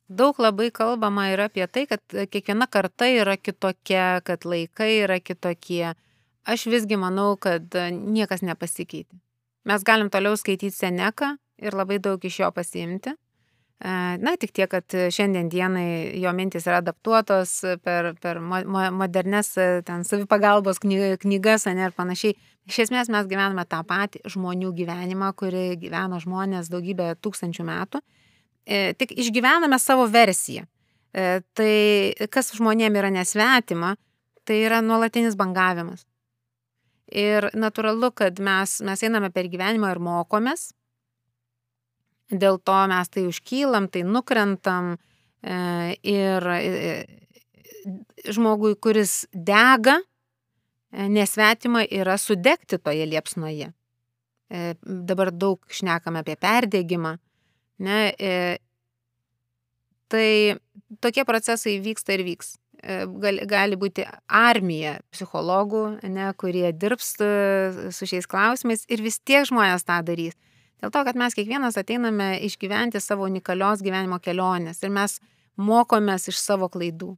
Daug 0.07 0.37
labai 0.39 0.69
kalbama 0.71 1.25
yra 1.33 1.49
apie 1.49 1.65
tai, 1.67 1.83
kad 1.89 1.99
kiekviena 2.31 2.69
karta 2.71 3.09
yra 3.11 3.35
kitokia, 3.35 4.21
kad 4.23 4.45
laikai 4.47 5.01
yra 5.03 5.19
kitokie. 5.19 5.95
Aš 6.47 6.69
visgi 6.71 6.95
manau, 6.95 7.33
kad 7.35 7.75
niekas 7.91 8.45
nepasikeitė. 8.47 9.17
Mes 9.67 9.83
galim 9.83 10.07
toliau 10.07 10.37
skaityti 10.39 10.71
Seneką 10.71 11.33
ir 11.59 11.75
labai 11.75 11.97
daug 11.99 12.23
iš 12.23 12.39
jo 12.39 12.51
pasiimti. 12.55 13.17
Na, 13.77 14.31
tik 14.41 14.55
tiek, 14.57 14.69
kad 14.71 14.89
šiandien 15.13 15.51
dienai 15.53 16.17
jo 16.17 16.31
mintis 16.33 16.65
yra 16.65 16.79
adaptuotos 16.81 17.51
per, 17.85 18.15
per 18.17 18.39
modernes 18.41 19.51
ten 19.85 20.05
savipagalbos 20.07 20.81
knygas, 20.81 21.67
ne 21.69 21.85
ir 21.85 21.93
panašiai. 21.93 22.33
Iš 22.67 22.79
esmės 22.87 23.11
mes 23.13 23.27
gyvename 23.29 23.63
tą 23.69 23.83
patį 23.87 24.23
žmonių 24.33 24.73
gyvenimą, 24.75 25.29
kurį 25.39 25.77
gyveno 25.79 26.17
žmonės 26.19 26.71
daugybę 26.73 27.13
tūkstančių 27.21 27.67
metų. 27.69 28.01
E, 28.67 28.91
tik 28.99 29.13
išgyvename 29.15 29.77
savo 29.79 30.09
versiją. 30.11 30.65
E, 31.15 31.39
tai 31.55 32.27
kas 32.33 32.51
žmonėm 32.57 32.97
yra 32.99 33.13
nesvetima, 33.13 33.93
tai 34.43 34.59
yra 34.65 34.81
nuolatinis 34.83 35.37
bangavimas. 35.39 36.03
Ir 37.07 37.47
natūralu, 37.55 38.11
kad 38.11 38.41
mes, 38.43 38.81
mes 38.83 39.05
einame 39.07 39.31
per 39.31 39.47
gyvenimą 39.47 39.93
ir 39.93 40.03
mokomės, 40.03 40.73
dėl 42.31 42.59
to 42.59 42.77
mes 42.91 43.09
tai 43.09 43.25
užkylam, 43.27 43.87
tai 43.91 44.03
nukrentam 44.03 44.95
e, 44.95 45.95
ir 46.03 46.47
e, 46.51 47.05
žmogui, 48.27 48.75
kuris 48.81 49.25
dega, 49.31 49.97
e, 50.91 51.07
nesvetima 51.11 51.85
yra 51.87 52.17
sudegti 52.19 52.79
toje 52.79 53.07
liepsnoje. 53.07 53.71
Dabar 54.47 55.33
daug 55.35 55.59
šnekame 55.67 56.21
apie 56.23 56.37
perdėgymą. 56.39 57.17
Ne, 57.83 57.97
tai 60.07 60.55
tokie 61.03 61.25
procesai 61.27 61.73
vyksta 61.83 62.15
ir 62.15 62.23
vyks. 62.23 62.53
Gali, 63.19 63.43
gali 63.43 63.75
būti 63.75 64.05
armija 64.31 65.01
psichologų, 65.11 65.81
ne, 66.07 66.29
kurie 66.39 66.71
dirbs 66.71 67.11
su 67.17 68.07
šiais 68.07 68.29
klausimais 68.31 68.87
ir 68.87 69.03
vis 69.03 69.19
tiek 69.19 69.43
žmonės 69.51 69.83
tą 69.83 69.99
darys. 70.07 70.39
Dėl 70.81 70.91
to, 70.93 71.03
kad 71.07 71.17
mes 71.17 71.33
kiekvienas 71.33 71.77
ateiname 71.79 72.35
išgyventi 72.45 73.01
savo 73.01 73.25
unikalios 73.25 73.81
gyvenimo 73.85 74.19
kelionės 74.21 74.83
ir 74.83 74.93
mes 74.93 75.17
mokomės 75.57 76.29
iš 76.29 76.37
savo 76.37 76.69
klaidų. 76.69 77.15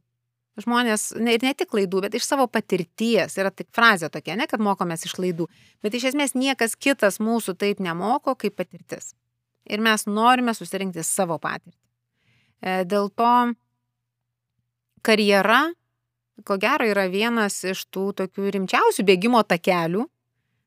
Žmonės, 0.60 1.10
ne, 1.20 1.36
ir 1.36 1.44
ne 1.44 1.52
tik 1.56 1.70
klaidų, 1.72 2.02
bet 2.04 2.16
iš 2.18 2.26
savo 2.26 2.46
patirties. 2.50 3.36
Yra 3.38 3.52
tik 3.54 3.68
frazė 3.76 4.10
tokia, 4.12 4.34
ne, 4.36 4.48
kad 4.50 4.60
mokomės 4.60 5.06
iš 5.06 5.14
klaidų. 5.16 5.46
Bet 5.84 5.94
iš 5.96 6.10
esmės 6.10 6.34
niekas 6.36 6.74
kitas 6.76 7.20
mūsų 7.22 7.54
taip 7.60 7.80
nemoko 7.84 8.34
kaip 8.36 8.56
patirtis. 8.58 9.14
Ir 9.70 9.80
mes 9.84 10.06
norime 10.08 10.52
susirinkti 10.56 11.04
savo 11.06 11.38
patirtį. 11.40 11.76
E, 12.60 12.82
dėl 12.88 13.08
to 13.16 13.34
karjera, 15.06 15.62
ko 16.44 16.56
gero, 16.60 16.88
yra 16.88 17.06
vienas 17.12 17.60
iš 17.64 17.86
tų 17.92 18.10
tokių 18.20 18.50
rimčiausių 18.56 19.06
bėgimo 19.06 19.42
takelių, 19.46 20.04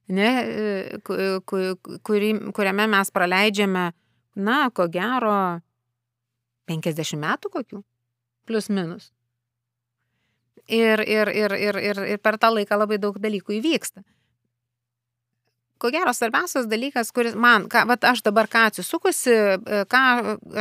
ne, 0.07 0.29
e, 0.43 0.99
kuri, 2.03 2.31
kuriame 2.53 2.87
mes 2.91 3.11
praleidžiame, 3.11 3.91
na, 4.35 4.57
ko 4.73 4.87
gero, 4.91 5.59
50 6.69 7.19
metų 7.19 7.51
kokių, 7.53 7.83
plus 8.47 8.69
minus. 8.69 9.11
Ir, 10.67 11.03
ir, 11.03 11.27
ir, 11.27 11.53
ir, 11.59 11.79
ir, 11.79 12.03
ir 12.15 12.19
per 12.23 12.39
tą 12.39 12.53
laiką 12.53 12.77
labai 12.79 12.97
daug 13.01 13.17
dalykų 13.19 13.57
įvyksta. 13.59 14.03
Ko 15.83 15.89
gero, 15.91 16.13
svarbiausias 16.15 16.69
dalykas, 16.71 17.09
kuris 17.11 17.35
man, 17.35 17.67
ką, 17.67 17.81
vat 17.89 18.05
aš 18.07 18.21
dabar 18.23 18.47
ką 18.47 18.69
atsisukusi, 18.69 19.33
e, 19.33 19.83
ką 19.91 20.03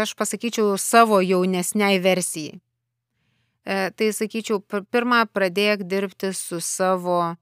aš 0.03 0.17
pasakyčiau 0.19 0.75
savo 0.81 1.21
jaunesniai 1.23 2.01
versijai. 2.03 2.59
E, 3.63 3.93
tai 3.95 4.11
sakyčiau, 4.11 4.59
pirmą 4.67 5.23
pradėk 5.31 5.85
dirbti 5.87 6.33
su 6.35 6.59
savo 6.59 7.37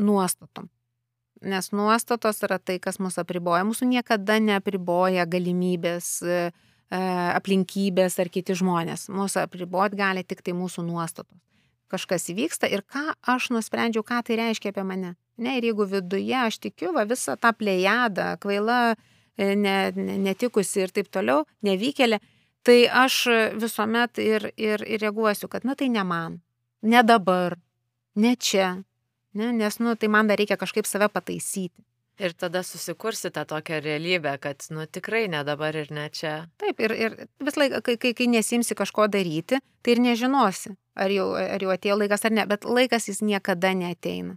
nuostatom. 0.00 0.70
Nes 1.42 1.70
nuostatos 1.72 2.42
yra 2.42 2.58
tai, 2.58 2.78
kas 2.82 2.98
mus 2.98 3.18
apriboja. 3.20 3.62
Mūsų 3.66 3.86
niekada 3.92 4.40
neapriboja 4.42 5.26
galimybės, 5.30 6.08
e, 6.22 6.38
e, 6.90 7.02
aplinkybės 7.34 8.18
ar 8.18 8.30
kiti 8.34 8.56
žmonės. 8.58 9.06
Mūsų 9.14 9.44
apriboti 9.44 10.00
gali 10.00 10.24
tik 10.26 10.42
tai 10.42 10.56
mūsų 10.58 10.82
nuostatos. 10.88 11.38
Kažkas 11.88 12.26
įvyksta 12.34 12.68
ir 12.68 12.82
ką 12.82 13.14
aš 13.22 13.48
nusprendžiau, 13.54 14.02
ką 14.04 14.18
tai 14.26 14.36
reiškia 14.40 14.74
apie 14.74 14.84
mane. 14.84 15.14
Ne, 15.38 15.54
ir 15.56 15.68
jeigu 15.70 15.86
viduje 15.88 16.34
aš 16.34 16.58
tikiu, 16.58 16.90
va 16.92 17.06
visą 17.08 17.38
tą 17.38 17.54
plėjadą, 17.54 18.34
kvaila, 18.42 18.96
e, 19.38 19.54
ne, 19.54 19.76
ne, 19.94 20.18
netikusi 20.26 20.82
ir 20.82 20.92
taip 20.92 21.08
toliau, 21.14 21.46
nevykėlė, 21.62 22.18
tai 22.66 22.80
aš 22.90 23.22
visuomet 23.62 24.18
ir, 24.18 24.50
ir, 24.58 24.82
ir 24.82 25.00
reaguosiu, 25.06 25.48
kad, 25.48 25.64
na 25.64 25.78
tai 25.78 25.88
ne 25.88 26.02
man, 26.04 26.40
ne 26.82 27.06
dabar, 27.06 27.56
ne 28.18 28.34
čia, 28.36 28.82
ne, 29.38 29.52
nes, 29.54 29.78
nu, 29.82 29.94
tai 29.96 30.10
man 30.12 30.28
dar 30.30 30.40
reikia 30.40 30.58
kažkaip 30.60 30.88
save 30.88 31.08
pataisyti. 31.12 31.84
Ir 32.18 32.34
tada 32.34 32.64
susikursi 32.66 33.30
tą 33.30 33.44
tokią 33.46 33.78
realybę, 33.84 34.32
kad, 34.42 34.64
nu, 34.74 34.86
tikrai 34.90 35.28
ne 35.30 35.44
dabar 35.46 35.76
ir 35.78 35.92
ne 35.94 36.08
čia. 36.10 36.48
Taip, 36.58 36.80
ir, 36.82 36.94
ir 36.98 37.14
vis 37.46 37.58
laiką, 37.60 37.78
kai, 37.86 37.94
kai, 38.02 38.10
kai 38.18 38.26
nesimsi 38.32 38.74
kažko 38.74 39.06
daryti, 39.06 39.60
tai 39.86 39.94
ir 39.94 40.02
nežinosi, 40.02 40.74
ar 40.98 41.14
jau, 41.14 41.28
ar 41.38 41.62
jau 41.62 41.70
atėjo 41.70 42.00
laikas 42.00 42.26
ar 42.26 42.34
ne, 42.34 42.46
bet 42.50 42.66
laikas 42.66 43.06
jis 43.06 43.22
niekada 43.22 43.70
neteina. 43.78 44.34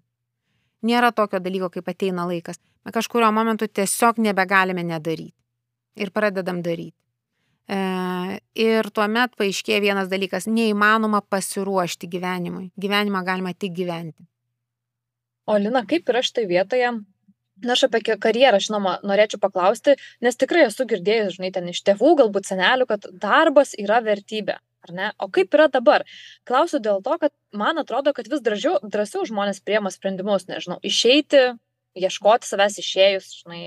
Nėra 0.86 1.10
tokio 1.14 1.42
dalyko, 1.42 1.72
kaip 1.74 1.90
ateina 1.90 2.28
laikas. 2.30 2.62
Mes 2.86 2.94
kažkurio 2.94 3.30
momentu 3.34 3.66
tiesiog 3.68 4.22
nebegalime 4.22 4.86
nedaryti. 4.86 5.38
Ir 5.98 6.14
pradedam 6.14 6.62
daryti. 6.66 6.98
E, 7.70 7.78
ir 8.58 8.90
tuomet 8.94 9.34
paaiškėja 9.38 9.82
vienas 9.82 10.10
dalykas- 10.12 10.48
neįmanoma 10.58 11.22
pasiruošti 11.22 12.10
gyvenimui. 12.10 12.72
Gyvenimą 12.78 13.24
galima 13.26 13.54
tik 13.54 13.74
gyventi. 13.74 14.26
O 15.50 15.58
Lina, 15.58 15.86
kaip 15.88 16.10
yra 16.12 16.22
štai 16.26 16.46
vietoje? 16.50 16.92
Na, 17.62 17.76
aš 17.76 17.86
apie 17.88 18.02
karjerą, 18.22 18.58
žinoma, 18.64 18.96
norėčiau 19.06 19.42
paklausti, 19.42 19.94
nes 20.26 20.38
tikrai 20.40 20.66
esu 20.66 20.86
girdėjęs, 20.90 21.38
žinai, 21.38 21.52
ten 21.54 21.68
iš 21.70 21.84
tėvų, 21.86 22.16
galbūt 22.24 22.50
senelių, 22.50 22.88
kad 22.90 23.06
darbas 23.22 23.76
yra 23.78 24.00
vertybė. 24.06 24.58
Ar 24.82 24.94
ne? 24.98 25.10
O 25.22 25.28
kaip 25.30 25.54
yra 25.54 25.68
dabar? 25.70 26.06
Klausiu 26.50 26.80
dėl 26.82 27.04
to, 27.06 27.18
kad 27.22 27.34
man 27.54 27.78
atrodo, 27.78 28.16
kad 28.18 28.30
vis 28.32 28.42
drąsiau, 28.42 28.80
drąsiau 28.82 29.28
žmonės 29.30 29.62
priema 29.62 29.92
sprendimus, 29.94 30.48
nežinau, 30.50 30.80
išeiti, 30.82 31.52
ieškoti 32.02 32.50
savęs 32.50 32.80
išėjus, 32.82 33.28
žinai, 33.44 33.62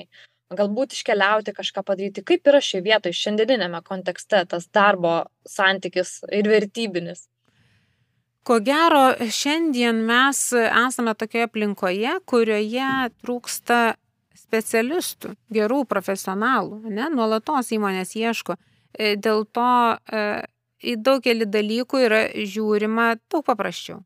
galbūt 0.59 0.97
iškeliauti, 0.97 1.55
kažką 1.55 1.85
padaryti. 1.87 2.25
Kaip 2.27 2.51
yra 2.51 2.62
šioje 2.62 2.83
vietoje, 2.89 3.20
šiandieninėme 3.20 3.83
kontekste, 3.87 4.43
tas 4.51 4.66
darbo 4.75 5.20
santykis 5.47 6.18
ir 6.35 6.51
vertybinis? 6.51 7.29
Ko 8.45 8.59
gero, 8.61 9.14
šiandien 9.32 10.03
mes 10.05 10.40
esame 10.53 11.14
tokioje 11.16 11.47
aplinkoje, 11.49 12.11
kurioje 12.28 12.88
trūksta 13.24 13.78
specialistų, 14.36 15.32
gerų 15.57 15.84
profesionalų, 15.88 16.82
ne, 16.92 17.09
nuolatos 17.14 17.72
įmonės 17.72 18.12
ieško. 18.20 18.59
E, 18.92 19.14
dėl 19.16 19.47
to 19.49 19.70
e, 19.97 20.24
į 20.84 20.99
daugelį 21.07 21.49
dalykų 21.55 22.03
yra 22.05 22.20
žiūrima 22.36 23.14
daug 23.32 23.47
paprasčiau. 23.49 24.03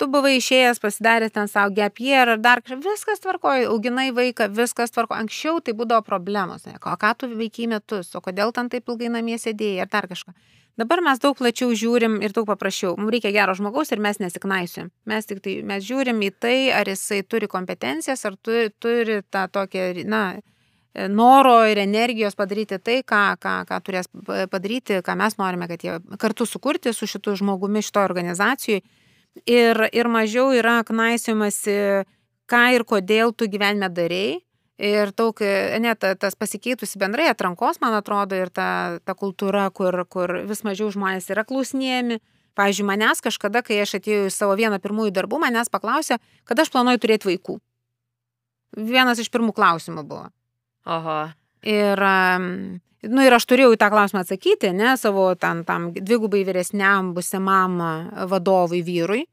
Tu 0.00 0.08
buvai 0.10 0.36
išėjęs, 0.38 0.80
pasidaręs 0.82 1.34
ten 1.34 1.50
savo 1.50 1.72
gap 1.74 2.00
year 2.02 2.34
ar 2.34 2.40
dar 2.42 2.62
kažką, 2.64 2.80
viskas 2.84 3.22
tvarkoja, 3.22 3.68
auginai 3.70 4.08
vaiką, 4.16 4.48
viskas 4.54 4.94
tvarkoja. 4.94 5.22
Anksčiau 5.24 5.60
tai 5.64 5.74
būdavo 5.78 6.04
problemos, 6.06 6.66
ne, 6.66 6.76
o 6.78 6.96
ką 7.00 7.12
tu 7.18 7.30
veikiai 7.30 7.70
metus, 7.76 8.10
o 8.14 8.22
kodėl 8.24 8.52
ten 8.56 8.70
taip 8.72 8.90
ilgai 8.90 9.12
namie 9.14 9.38
sėdėjai 9.40 9.84
ar 9.86 9.92
dar 9.92 10.10
kažką. 10.10 10.34
Dabar 10.74 10.98
mes 11.06 11.20
daug 11.22 11.36
plačiau 11.38 11.70
žiūrim 11.70 12.16
ir 12.26 12.32
daug 12.34 12.48
paprasčiau. 12.48 12.96
Mums 12.98 13.12
reikia 13.14 13.30
gero 13.30 13.52
žmogaus 13.54 13.92
ir 13.94 14.00
mes 14.02 14.18
nesiknaisiu. 14.18 14.88
Mes 15.06 15.28
tik 15.30 15.38
tai, 15.44 15.60
mes 15.62 15.84
žiūrim 15.86 16.18
į 16.26 16.32
tai, 16.42 16.56
ar 16.74 16.90
jisai 16.90 17.20
turi 17.22 17.46
kompetencijas, 17.46 18.24
ar 18.26 18.34
tu, 18.42 18.56
turi 18.82 19.20
tą 19.30 19.44
tokią, 19.54 19.86
na, 20.10 20.24
noro 21.14 21.60
ir 21.70 21.78
energijos 21.78 22.34
padaryti 22.34 22.80
tai, 22.82 22.98
ką, 23.06 23.22
ką, 23.38 23.54
ką 23.70 23.78
turės 23.86 24.10
padaryti, 24.50 24.98
ką 25.06 25.14
mes 25.22 25.38
norime, 25.38 25.70
kad 25.70 25.86
jie 25.86 26.00
kartu 26.18 26.46
sukurti 26.46 26.90
su 26.90 27.06
šitu 27.06 27.36
žmogumi 27.38 27.82
šitoje 27.82 28.10
organizacijoje 28.10 28.82
ir, 29.46 29.88
ir 29.92 30.08
mažiau 30.10 30.52
yra 30.54 30.80
knaisiumasi, 30.86 31.76
ką 32.50 32.64
ir 32.76 32.84
kodėl 32.88 33.34
tu 33.34 33.48
gyvenime 33.50 33.90
darėjai. 33.92 34.40
Ir 34.84 35.12
daug, 35.14 35.38
net 35.78 36.02
tas 36.18 36.34
pasikeitusi 36.34 36.98
bendrai 36.98 37.28
atrankos, 37.30 37.78
man 37.78 37.94
atrodo, 37.94 38.34
ir 38.34 38.50
ta, 38.50 38.98
ta 39.06 39.14
kultūra, 39.14 39.68
kur, 39.70 40.00
kur 40.10 40.40
vis 40.48 40.64
mažiau 40.66 40.88
žmonės 40.90 41.30
yra 41.30 41.44
klausinėjami. 41.46 42.18
Pavyzdžiui, 42.58 42.86
manęs 42.86 43.22
kažkada, 43.22 43.62
kai 43.66 43.80
aš 43.82 43.96
atėjau 44.00 44.26
į 44.26 44.34
savo 44.34 44.54
vieną 44.58 44.80
pirmųjų 44.82 45.14
darbų, 45.14 45.40
manęs 45.42 45.70
paklausė, 45.70 46.18
kada 46.46 46.66
aš 46.66 46.70
planuoju 46.74 47.02
turėti 47.02 47.30
vaikų. 47.30 47.56
Vienas 48.90 49.22
iš 49.22 49.30
pirmų 49.30 49.54
klausimų 49.54 50.04
buvo. 50.06 50.28
Oho. 50.86 51.18
Ir 51.64 52.02
Nu 53.04 53.24
ir 53.24 53.34
aš 53.36 53.44
turėjau 53.48 53.74
į 53.74 53.80
tą 53.80 53.90
klausimą 53.92 54.22
atsakyti, 54.24 54.70
ne, 54.76 54.94
savo 55.00 55.26
tam, 55.36 55.62
tam 55.68 55.90
dvigubai 55.92 56.44
vyresniam 56.46 57.12
busimam 57.16 57.76
vadovui 58.30 58.80
vyrui. 58.84 59.24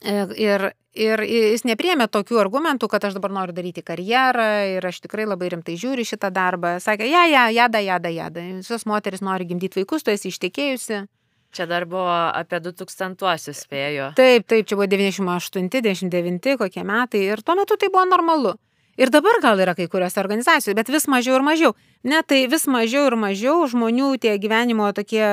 Ir, 0.00 0.66
ir 0.96 1.22
jis 1.24 1.64
nepriemė 1.68 2.08
tokių 2.12 2.40
argumentų, 2.42 2.88
kad 2.92 3.04
aš 3.08 3.16
dabar 3.16 3.32
noriu 3.36 3.56
daryti 3.56 3.84
karjerą 3.84 4.48
ir 4.76 4.90
aš 4.90 5.02
tikrai 5.06 5.26
labai 5.28 5.50
rimtai 5.54 5.78
žiūriu 5.80 6.04
šitą 6.08 6.32
darbą. 6.32 6.76
Sakė, 6.84 7.08
ja, 7.08 7.24
ja, 7.28 7.48
jada, 7.52 7.80
jada, 7.84 8.12
jada. 8.12 8.44
Visos 8.60 8.86
moteris 8.88 9.24
nori 9.24 9.48
gimdyti 9.48 9.80
vaikus, 9.80 10.04
tu 10.04 10.12
esi 10.12 10.32
ištekėjusi. 10.32 11.04
Čia 11.50 11.66
dar 11.66 11.84
buvo 11.90 12.12
apie 12.30 12.60
2000-uosius 12.62 13.64
spėjo. 13.64 14.12
Taip, 14.18 14.44
taip, 14.46 14.68
čia 14.70 14.76
buvo 14.78 14.86
98, 14.86 15.66
99 15.72 16.58
kokie 16.60 16.84
metai 16.86 17.24
ir 17.32 17.42
tuo 17.42 17.56
metu 17.58 17.80
tai 17.80 17.90
buvo 17.90 18.04
normalu. 18.06 18.54
Ir 19.00 19.08
dabar 19.08 19.38
gal 19.40 19.60
yra 19.64 19.72
kai 19.72 19.86
kurios 19.88 20.18
organizacijos, 20.20 20.76
bet 20.76 20.90
vis 20.92 21.06
mažiau 21.08 21.38
ir 21.38 21.44
mažiau. 21.44 21.72
Ne, 22.04 22.20
tai 22.20 22.42
vis 22.52 22.66
mažiau 22.68 23.06
ir 23.08 23.16
mažiau 23.16 23.64
žmonių 23.72 24.10
tie 24.20 24.34
gyvenimo 24.40 24.90
tokie 24.92 25.24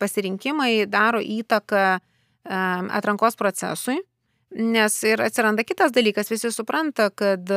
pasirinkimai 0.00 0.88
daro 0.90 1.22
įtaką 1.22 1.84
atrankos 2.44 3.38
procesui, 3.38 4.00
nes 4.50 4.96
ir 5.06 5.22
atsiranda 5.22 5.62
kitas 5.64 5.94
dalykas, 5.94 6.32
visi 6.32 6.50
supranta, 6.52 7.08
kad 7.14 7.48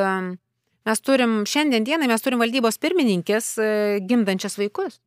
mes 0.87 1.03
turim, 1.03 1.41
šiandien 1.49 1.83
dienai 1.87 2.07
mes 2.07 2.23
turim 2.23 2.39
valdybos 2.41 2.79
pirmininkės 2.81 3.51
e, 3.59 3.69
gimdančias 4.07 4.55
vaikus. 4.59 5.01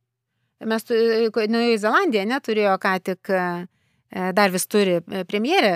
Mes, 0.68 0.84
Naujoji 0.90 1.78
Zelandija 1.80 2.26
neturėjo 2.28 2.76
ką 2.82 2.98
tik, 3.06 3.30
e, 3.32 4.26
dar 4.36 4.52
vis 4.52 4.66
turi 4.68 4.98
e, 5.00 5.24
premjerę 5.24 5.72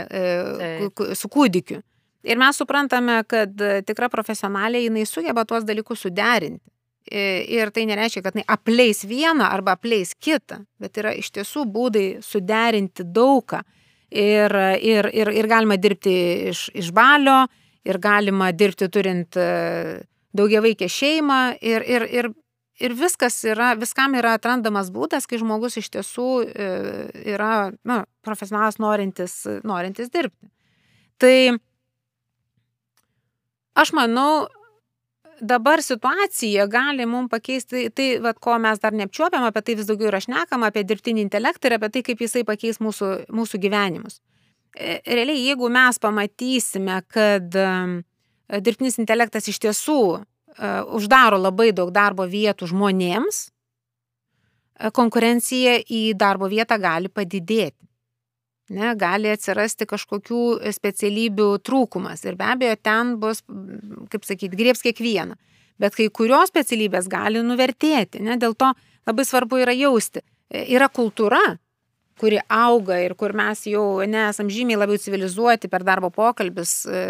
su 1.17 1.31
kūdikiu. 1.33 1.81
Ir 2.25 2.41
mes 2.41 2.57
suprantame, 2.57 3.19
kad 3.29 3.61
e, 3.61 3.83
tikra 3.87 4.09
profesionalė 4.13 4.87
jinai 4.87 5.05
sugeba 5.09 5.45
tuos 5.49 5.67
dalykus 5.69 6.07
suderinti. 6.07 6.65
Ir 7.05 7.69
tai 7.69 7.83
nereiškia, 7.85 8.23
kad 8.25 8.33
jinai 8.33 8.47
apleis 8.49 9.03
vieną 9.05 9.45
arba 9.45 9.75
apleis 9.77 10.15
kitą, 10.17 10.63
bet 10.81 10.97
yra 10.97 11.11
iš 11.13 11.29
tiesų 11.37 11.67
būdai 11.69 12.07
suderinti 12.25 13.05
daugą. 13.05 13.61
Ir, 14.09 14.55
ir, 14.81 15.11
ir, 15.13 15.29
ir 15.37 15.49
galima 15.51 15.77
dirbti 15.77 16.15
iš, 16.49 16.71
iš 16.73 16.89
balio, 16.97 17.43
ir 17.85 17.99
galima 18.01 18.49
dirbti 18.57 18.89
turint 18.89 19.37
e, 19.37 20.01
daugia 20.33 20.63
vaikę 20.65 20.89
šeimą, 20.89 21.41
ir, 21.61 21.85
ir, 21.85 22.07
ir, 22.09 22.31
ir 22.81 22.97
viskas 22.99 23.37
yra, 23.47 23.73
viskam 23.79 24.17
yra 24.19 24.35
atrandamas 24.39 24.91
būdas, 24.95 25.29
kai 25.29 25.39
žmogus 25.43 25.79
iš 25.81 25.91
tiesų 25.99 26.29
e, 26.47 26.69
yra 27.35 27.53
nu, 27.85 28.01
profesionalas 28.25 28.81
norintis, 28.83 29.43
norintis 29.67 30.13
dirbti. 30.15 30.51
Tai 31.21 31.37
Aš 33.75 33.91
manau, 33.97 34.47
dabar 35.41 35.83
situacija 35.83 36.67
gali 36.71 37.07
mums 37.11 37.31
pakeisti 37.33 37.89
tai, 37.95 38.09
vat, 38.23 38.39
ko 38.43 38.59
mes 38.63 38.79
dar 38.83 38.95
neapčiuopiam, 38.95 39.47
apie 39.49 39.65
tai 39.67 39.79
vis 39.81 39.89
daugiau 39.91 40.13
yra 40.13 40.23
šnekama, 40.23 40.71
apie 40.71 40.85
dirbtinį 40.87 41.25
intelektą 41.27 41.71
ir 41.71 41.79
apie 41.79 41.91
tai, 41.97 42.05
kaip 42.07 42.23
jisai 42.23 42.45
pakeis 42.47 42.79
mūsų, 42.85 43.11
mūsų 43.35 43.61
gyvenimus. 43.65 44.21
E, 44.75 45.01
realiai, 45.07 45.43
jeigu 45.49 45.71
mes 45.75 45.99
pamatysime, 46.03 47.01
kad 47.11 47.59
dirbtinis 48.55 49.01
intelektas 49.03 49.49
iš 49.51 49.59
tiesų 49.63 50.01
uh, 50.15 50.23
uždaro 50.95 51.39
labai 51.41 51.73
daug 51.73 51.91
darbo 51.95 52.27
vietų 52.29 52.69
žmonėms, 52.71 53.49
konkurencija 54.95 55.79
į 55.87 56.15
darbo 56.19 56.49
vietą 56.51 56.79
gali 56.83 57.09
padidėti 57.09 57.79
ne, 58.73 58.93
gali 58.97 59.33
atsirasti 59.33 59.87
kažkokių 59.89 60.45
specialybių 60.73 61.49
trūkumas. 61.67 62.25
Ir 62.25 62.39
be 62.41 62.47
abejo, 62.55 62.79
ten 62.81 63.17
bus, 63.21 63.43
kaip 64.13 64.25
sakyti, 64.25 64.57
grieps 64.57 64.85
kiekvieną. 64.85 65.37
Bet 65.81 65.97
kai 65.99 66.07
kurios 66.15 66.53
specialybės 66.53 67.09
gali 67.11 67.43
nuvertėti. 67.45 68.23
Ne, 68.23 68.39
dėl 68.41 68.55
to 68.57 68.71
labai 69.09 69.27
svarbu 69.27 69.61
yra 69.65 69.75
jausti. 69.77 70.23
E, 70.49 70.65
yra 70.77 70.89
kultūra, 70.89 71.43
kuri 72.21 72.39
auga 72.53 73.01
ir 73.03 73.17
kur 73.19 73.35
mes 73.35 73.65
jau 73.67 74.05
nesam 74.07 74.51
žymiai 74.53 74.79
labiau 74.79 75.01
civilizuoti 75.03 75.69
per 75.69 75.85
darbo 75.85 76.13
pokalbis, 76.15 76.85
e, 76.87 77.05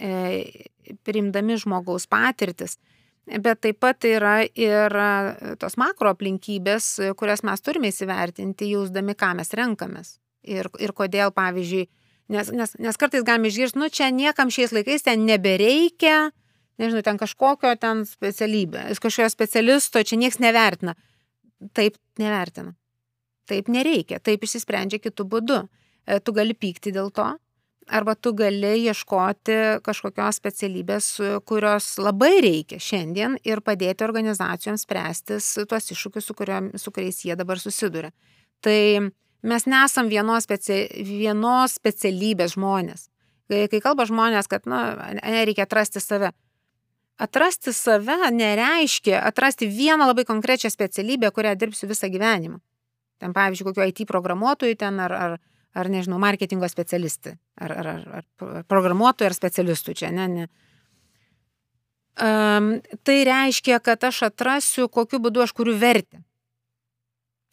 e, 0.00 0.92
priimdami 1.04 1.60
žmogaus 1.60 2.08
patirtis. 2.08 2.78
Bet 3.26 3.58
taip 3.66 3.80
pat 3.82 4.06
yra 4.06 4.36
ir 4.46 4.94
tos 5.58 5.74
makro 5.82 6.12
aplinkybės, 6.14 6.92
kurias 7.18 7.42
mes 7.42 7.64
turime 7.66 7.90
įsivertinti, 7.90 8.70
jausdami, 8.70 9.16
ką 9.18 9.32
mes 9.40 9.50
renkamės 9.58 10.12
ir, 10.46 10.70
ir 10.82 10.94
kodėl, 10.96 11.32
pavyzdžiui, 11.36 11.86
nes, 12.32 12.50
nes, 12.54 12.74
nes 12.82 12.98
kartais 13.00 13.24
galime 13.26 13.50
išgirsti, 13.50 13.80
nu 13.80 13.90
čia 13.92 14.10
niekam 14.14 14.50
šiais 14.52 14.74
laikais 14.74 15.06
ten 15.06 15.26
nebereikia, 15.28 16.30
nežinau, 16.80 17.04
ten 17.06 17.20
kažkokio 17.20 17.74
ten 17.80 18.04
specialybė, 18.08 18.88
kažkokio 18.94 19.30
specialisto, 19.32 20.02
čia 20.02 20.20
niekas 20.20 20.40
nevertina. 20.42 20.96
Taip 21.76 21.96
nevertina. 22.20 22.74
Taip 23.46 23.70
nereikia, 23.72 24.18
taip 24.20 24.42
išsisprendžia 24.44 25.00
kitų 25.00 25.26
būdų. 25.32 25.58
E, 26.06 26.18
tu 26.20 26.34
gali 26.34 26.54
pykti 26.58 26.92
dėl 26.94 27.12
to, 27.14 27.28
arba 27.86 28.14
tu 28.14 28.32
gali 28.34 28.72
ieškoti 28.82 29.80
kažkokios 29.86 30.40
specialybės, 30.40 31.10
kurios 31.46 31.94
labai 32.02 32.40
reikia 32.42 32.80
šiandien 32.82 33.38
ir 33.46 33.62
padėti 33.64 34.04
organizacijoms 34.06 34.86
spręstis 34.86 35.52
tuos 35.70 35.92
iššūkius, 35.94 36.26
su, 36.26 36.34
kuriuom, 36.34 36.72
su 36.80 36.92
kuriais 36.94 37.22
jie 37.24 37.36
dabar 37.38 37.62
susiduria. 37.62 38.10
Tai 38.64 38.78
Mes 39.42 39.66
nesam 39.66 40.08
vienos, 40.08 40.46
speci... 40.46 40.86
vienos 41.04 41.76
specialybės 41.76 42.56
žmonės. 42.56 43.08
Kai, 43.50 43.66
kai 43.70 43.80
kalba 43.84 44.06
žmonės, 44.08 44.48
kad, 44.50 44.66
na, 44.66 45.12
reikia 45.22 45.66
atrasti 45.66 46.02
save. 46.02 46.32
Atrasti 47.22 47.72
save 47.72 48.30
nereiškia 48.34 49.22
atrasti 49.24 49.68
vieną 49.70 50.08
labai 50.10 50.26
konkrečią 50.28 50.70
specialybę, 50.72 51.30
kurią 51.32 51.54
dirbsiu 51.56 51.88
visą 51.88 52.10
gyvenimą. 52.12 52.58
Ten, 53.22 53.32
pavyzdžiui, 53.32 53.70
kokio 53.70 53.86
IT 53.88 54.04
programuotojų 54.08 54.76
ten 54.76 55.00
ar, 55.00 55.14
ar, 55.14 55.38
ar 55.72 55.88
nežinau, 55.88 56.18
marketingo 56.20 56.68
specialistai. 56.68 57.38
Ar, 57.56 57.72
ar, 57.72 57.88
ar, 57.88 58.06
ar 58.18 58.64
programuotojų 58.68 59.30
ar 59.30 59.36
specialistų 59.36 59.96
čia, 59.96 60.12
ne, 60.12 60.26
ne. 60.28 60.48
Um, 62.16 62.68
tai 63.04 63.22
reiškia, 63.28 63.78
kad 63.84 64.04
aš 64.08 64.22
atrasiu, 64.30 64.88
kokiu 64.88 65.20
būdu 65.20 65.42
aš 65.44 65.52
kuriu 65.56 65.76
vertę. 65.76 66.22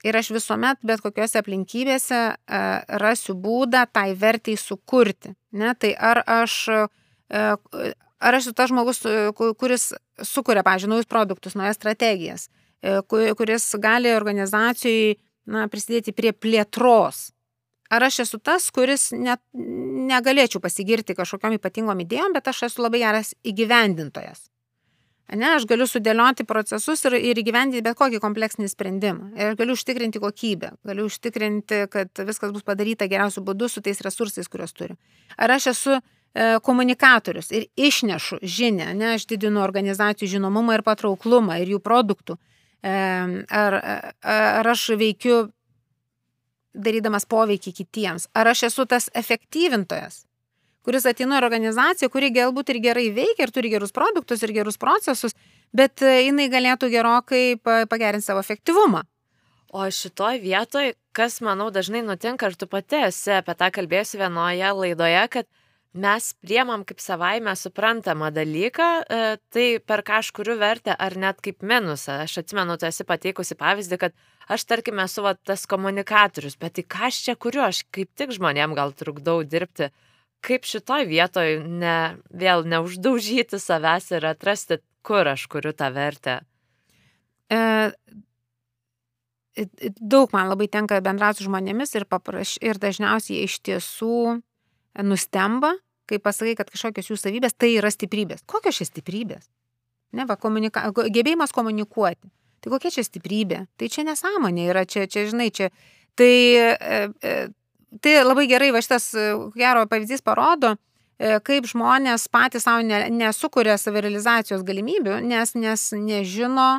Ir 0.04 0.18
aš 0.20 0.34
visuomet, 0.36 0.82
bet 0.84 1.00
kokiose 1.04 1.40
aplinkybėse, 1.40 2.20
e, 2.36 2.62
rasiu 3.00 3.38
būdą 3.40 3.86
tai 3.88 4.10
vertai 4.20 4.58
sukurti. 4.60 5.32
Ne? 5.56 5.72
Tai 5.80 5.94
ar 5.96 6.20
aš, 6.28 6.56
e, 6.68 7.44
ar 8.20 8.38
aš 8.40 8.50
esu 8.50 8.56
tas 8.58 8.72
žmogus, 8.72 9.00
e, 9.08 9.30
kuris 9.32 9.94
sukuria, 10.20 10.64
pažiūrėjau, 10.68 10.92
naujus 10.92 11.08
produktus, 11.08 11.56
naujas 11.56 11.80
strategijas, 11.80 12.50
kuris 13.08 13.70
gali 13.80 14.12
organizacijai 14.12 15.16
na, 15.48 15.70
prisidėti 15.72 16.12
prie 16.12 16.34
plėtros. 16.36 17.30
Ar 17.90 18.04
aš 18.04 18.24
esu 18.26 18.40
tas, 18.44 18.68
kuris 18.76 19.12
net 19.16 19.40
negalėčiau 19.54 20.60
pasigirti 20.60 21.16
kažkokiam 21.16 21.56
ypatingom 21.56 22.04
idėjom, 22.04 22.36
bet 22.36 22.50
aš 22.52 22.66
esu 22.68 22.84
labai 22.84 23.00
geras 23.06 23.32
įgyvendintojas. 23.48 24.50
Ne, 25.34 25.54
aš 25.58 25.66
galiu 25.70 25.86
sudėlioti 25.90 26.46
procesus 26.46 27.02
ir, 27.08 27.16
ir 27.32 27.40
įgyvendinti 27.42 27.84
bet 27.86 27.98
kokį 27.98 28.20
kompleksinį 28.22 28.70
sprendimą. 28.70 29.30
Ir 29.40 29.56
galiu 29.60 29.76
užtikrinti 29.78 30.22
kokybę, 30.22 30.74
galiu 30.86 31.08
užtikrinti, 31.10 31.86
kad 31.94 32.24
viskas 32.28 32.54
bus 32.54 32.66
padaryta 32.68 33.08
geriausiu 33.10 33.44
būdu 33.46 33.70
su 33.72 33.82
tais 33.86 34.02
resursais, 34.06 34.50
kuriuos 34.52 34.76
turiu. 34.78 34.98
Ar 35.38 35.56
aš 35.56 35.72
esu 35.74 35.96
e, 35.98 36.02
komunikatorius 36.66 37.50
ir 37.56 37.66
išnešu 37.76 38.42
žinę, 38.44 38.92
ne, 39.00 39.14
aš 39.18 39.26
didinu 39.32 39.64
organizacijų 39.64 40.36
žinomumą 40.36 40.78
ir 40.78 40.86
patrauklumą 40.86 41.58
ir 41.64 41.74
jų 41.76 41.82
produktų. 41.84 42.38
E, 42.84 42.94
ar, 43.64 43.80
ar 44.36 44.72
aš 44.76 44.92
veikiu 45.00 45.48
darydamas 46.74 47.26
poveikį 47.30 47.74
kitiems, 47.80 48.28
ar 48.34 48.50
aš 48.52 48.68
esu 48.70 48.86
tas 48.90 49.10
efektyvintojas, 49.14 50.24
kuris 50.84 51.08
ateina 51.10 51.40
į 51.40 51.44
organizaciją, 51.44 52.12
kuri 52.14 52.32
galbūt 52.36 52.74
ir 52.74 52.82
gerai 52.84 53.08
veikia, 53.16 53.48
ir 53.48 53.56
turi 53.56 53.72
gerus 53.74 53.96
produktus, 53.96 54.44
ir 54.44 54.54
gerus 54.56 54.80
procesus, 54.82 55.36
bet 55.76 56.04
e, 56.04 56.20
jinai 56.28 56.50
galėtų 56.52 56.92
gerokai 56.94 57.44
pagerinti 57.64 58.28
savo 58.28 58.44
efektyvumą. 58.44 59.04
O 59.74 59.88
šitoj 59.90 60.38
vietoj, 60.44 60.94
kas 61.18 61.40
manau 61.42 61.72
dažnai 61.74 62.04
nutinka, 62.06 62.52
ir 62.52 62.58
tu 62.60 62.68
pati 62.70 63.08
esi 63.08 63.32
apie 63.40 63.56
tą 63.58 63.72
kalbėjusi 63.74 64.20
vienoje 64.22 64.70
laidoje, 64.78 65.24
kad 65.34 65.50
mes 65.94 66.28
priemam 66.42 66.84
kaip 66.86 67.02
savaime 67.02 67.56
suprantamą 67.58 68.30
dalyką, 68.34 68.90
e, 69.02 69.38
tai 69.54 69.66
per 69.80 70.04
ką 70.06 70.20
aš 70.22 70.32
kuriu 70.34 70.58
vertę 70.62 70.94
ar 70.94 71.18
net 71.18 71.42
kaip 71.42 71.62
minusą. 71.62 72.22
Aš 72.26 72.42
atsimenu, 72.44 72.78
tu 72.78 72.86
esi 72.90 73.06
pateikusi 73.06 73.58
pavyzdį, 73.58 74.00
kad 74.02 74.14
aš 74.50 74.66
tarkim 74.70 75.02
esu 75.02 75.26
va, 75.26 75.34
tas 75.34 75.66
komunikatorius, 75.70 76.58
bet 76.62 76.78
tai 76.78 76.86
ką 76.86 77.10
aš 77.10 77.22
čia 77.26 77.36
kuriu, 77.36 77.62
aš 77.66 77.86
kaip 77.94 78.10
tik 78.18 78.34
žmonėm 78.34 78.74
gal 78.78 78.94
trukdau 78.94 79.42
dirbti 79.46 79.90
kaip 80.44 80.68
šitoj 80.68 81.08
vietoj 81.10 81.62
ne, 81.68 81.98
vėl 82.30 82.66
neuždaužyti 82.68 83.60
savęs 83.62 84.12
ir 84.16 84.28
atrasti, 84.28 84.80
kur 85.06 85.28
aš 85.32 85.48
kuriu 85.52 85.74
tą 85.76 85.90
vertę? 85.96 86.42
E, 87.52 87.62
daug 90.00 90.34
man 90.34 90.50
labai 90.52 90.68
tenka 90.72 91.00
bendrauti 91.04 91.42
su 91.42 91.48
žmonėmis 91.48 91.96
ir, 91.98 92.08
papraš, 92.10 92.58
ir 92.64 92.80
dažniausiai 92.82 93.48
iš 93.48 93.60
tiesų 93.66 94.40
nustemba, 95.06 95.74
kai 96.10 96.20
pasakai, 96.22 96.56
kad 96.60 96.72
kažkokios 96.74 97.12
jų 97.12 97.20
savybės 97.20 97.58
tai 97.58 97.74
yra 97.78 97.92
stiprybės. 97.94 98.44
Kokios 98.50 98.82
čia 98.82 98.90
stiprybės? 98.90 99.48
Ne, 100.14 100.28
va, 100.30 100.38
komunika... 100.38 100.90
gebėjimas 100.94 101.54
komunikuoti. 101.56 102.30
Tai 102.64 102.72
kokia 102.72 102.94
čia 102.96 103.04
stiprybė? 103.04 103.66
Tai 103.80 103.90
čia 103.92 104.06
nesąmonė 104.08 104.70
yra, 104.72 104.86
čia, 104.88 105.08
čia 105.12 105.26
žinai, 105.28 105.50
čia. 105.52 105.70
Tai 106.16 106.32
e, 106.32 106.70
e, 106.78 107.34
tai 108.02 108.24
labai 108.24 108.48
gerai, 108.48 108.72
va 108.74 108.82
šitas 108.82 109.12
e, 109.14 109.28
gero 109.58 109.86
pavyzdys 109.90 110.24
parodo, 110.26 110.74
e, 111.20 111.38
kaip 111.46 111.68
žmonės 111.70 112.28
patys 112.34 112.66
savo 112.68 112.84
nesukuria 113.14 113.78
savirealizacijos 113.78 114.64
galimybių, 114.66 115.20
nes, 115.28 115.54
nes 115.60 115.86
nežino, 115.98 116.70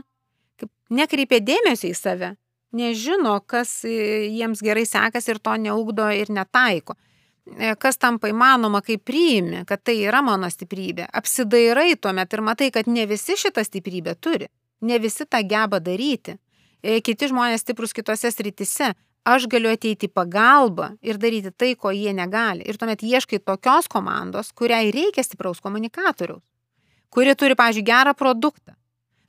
nekreipia 0.95 1.41
dėmesio 1.45 1.91
į 1.91 1.95
save, 1.99 2.35
nežino, 2.75 3.39
kas 3.47 3.83
e, 3.87 4.27
jiems 4.33 4.63
gerai 4.65 4.87
sekasi 4.89 5.35
ir 5.35 5.43
to 5.43 5.57
neugdo 5.61 6.11
ir 6.15 6.33
netaiko. 6.33 6.99
Kas 7.77 7.99
tampa 8.01 8.31
įmanoma, 8.31 8.81
kai 8.81 8.95
priimi, 8.97 9.67
kad 9.69 9.83
tai 9.85 9.99
yra 10.07 10.23
mano 10.25 10.49
stiprybė. 10.49 11.11
Apsidairai 11.13 11.91
tuomet 12.01 12.33
ir 12.33 12.41
matai, 12.41 12.71
kad 12.73 12.89
ne 12.89 13.05
visi 13.05 13.37
šitą 13.37 13.61
stiprybę 13.67 14.15
turi, 14.17 14.49
ne 14.81 14.97
visi 14.97 15.27
tą 15.29 15.43
geba 15.45 15.77
daryti. 15.77 16.39
Kiti 16.81 17.29
žmonės 17.29 17.61
stiprus 17.61 17.93
kitose 17.93 18.33
sritise, 18.33 18.95
aš 19.25 19.49
galiu 19.51 19.73
ateiti 19.73 20.09
į 20.09 20.15
pagalbą 20.15 20.93
ir 21.05 21.19
daryti 21.21 21.53
tai, 21.57 21.73
ko 21.81 21.93
jie 21.95 22.13
negali. 22.17 22.65
Ir 22.69 22.79
tuomet 22.81 23.03
ieškai 23.03 23.41
tokios 23.41 23.89
komandos, 23.91 24.53
kuriai 24.53 24.93
reikia 24.95 25.25
stipraus 25.25 25.63
komunikatoriaus, 25.65 26.43
kuri 27.15 27.35
turi, 27.39 27.57
pavyzdžiui, 27.59 27.87
gerą 27.89 28.15
produktą. 28.19 28.77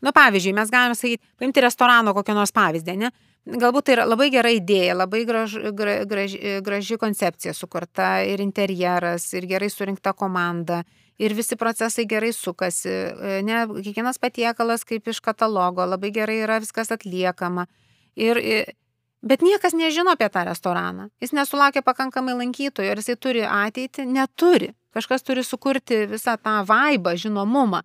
Nu, 0.03 0.11
pavyzdžiui, 0.13 0.53
mes 0.53 0.69
galime 0.69 0.97
sakyti, 0.97 1.23
paimti 1.39 1.63
restorano 1.63 2.13
kokią 2.13 2.35
nors 2.37 2.53
pavyzdį, 2.53 2.97
ne? 2.99 3.09
Galbūt 3.45 3.85
tai 3.85 3.93
yra 3.93 4.05
labai 4.09 4.31
gera 4.33 4.49
idėja, 4.49 4.95
labai 4.97 5.21
graž, 5.25 5.53
gra, 5.77 5.99
graž, 6.09 6.33
graži 6.65 6.97
koncepcija 6.97 7.53
sukurta 7.53 8.23
ir 8.25 8.41
interjeras, 8.41 9.27
ir 9.37 9.45
gerai 9.45 9.69
surinkta 9.69 10.15
komanda, 10.17 10.81
ir 11.21 11.35
visi 11.37 11.57
procesai 11.57 12.07
gerai 12.09 12.31
sukasi, 12.33 12.95
ne, 13.45 13.59
kiekvienas 13.85 14.17
patiekalas 14.21 14.83
kaip 14.89 15.13
iš 15.13 15.21
katalogo, 15.25 15.85
labai 15.85 16.09
gerai 16.13 16.39
yra 16.41 16.57
viskas 16.63 16.89
atliekama. 16.95 17.67
Ir, 18.17 18.41
ir 18.41 18.73
Bet 19.25 19.41
niekas 19.41 19.73
nežino 19.73 20.13
apie 20.13 20.29
tą 20.29 20.43
restoraną. 20.45 21.09
Jis 21.21 21.33
nesulaukia 21.33 21.81
pakankamai 21.81 22.35
lankytojų, 22.37 22.91
ar 22.93 22.99
jisai 23.01 23.15
turi 23.17 23.41
ateitį, 23.41 24.05
neturi. 24.05 24.69
Kažkas 24.93 25.25
turi 25.25 25.43
sukurti 25.43 26.03
visą 26.11 26.37
tą 26.37 26.59
vaibą, 26.69 27.15
žinomumą. 27.17 27.81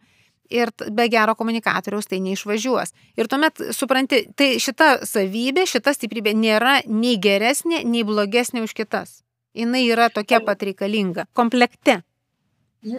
Ir 0.51 0.73
be 0.91 1.07
gero 1.09 1.37
komunikatoriaus 1.39 2.11
tai 2.11 2.19
neišvažiuos. 2.21 2.93
Ir 3.17 3.31
tuomet 3.31 3.63
supranti, 3.73 4.25
tai 4.37 4.59
šita 4.61 5.07
savybė, 5.07 5.65
šita 5.71 5.95
stiprybė 5.95 6.35
nėra 6.35 6.81
nei 6.91 7.17
geresnė, 7.23 7.85
nei 7.87 8.03
blogesnė 8.05 8.67
už 8.67 8.75
kitas. 8.77 9.23
Jis 9.55 9.81
yra 9.81 10.11
tokia 10.11 10.43
pat 10.45 10.63
reikalinga, 10.63 11.25
komplekte. 11.33 12.01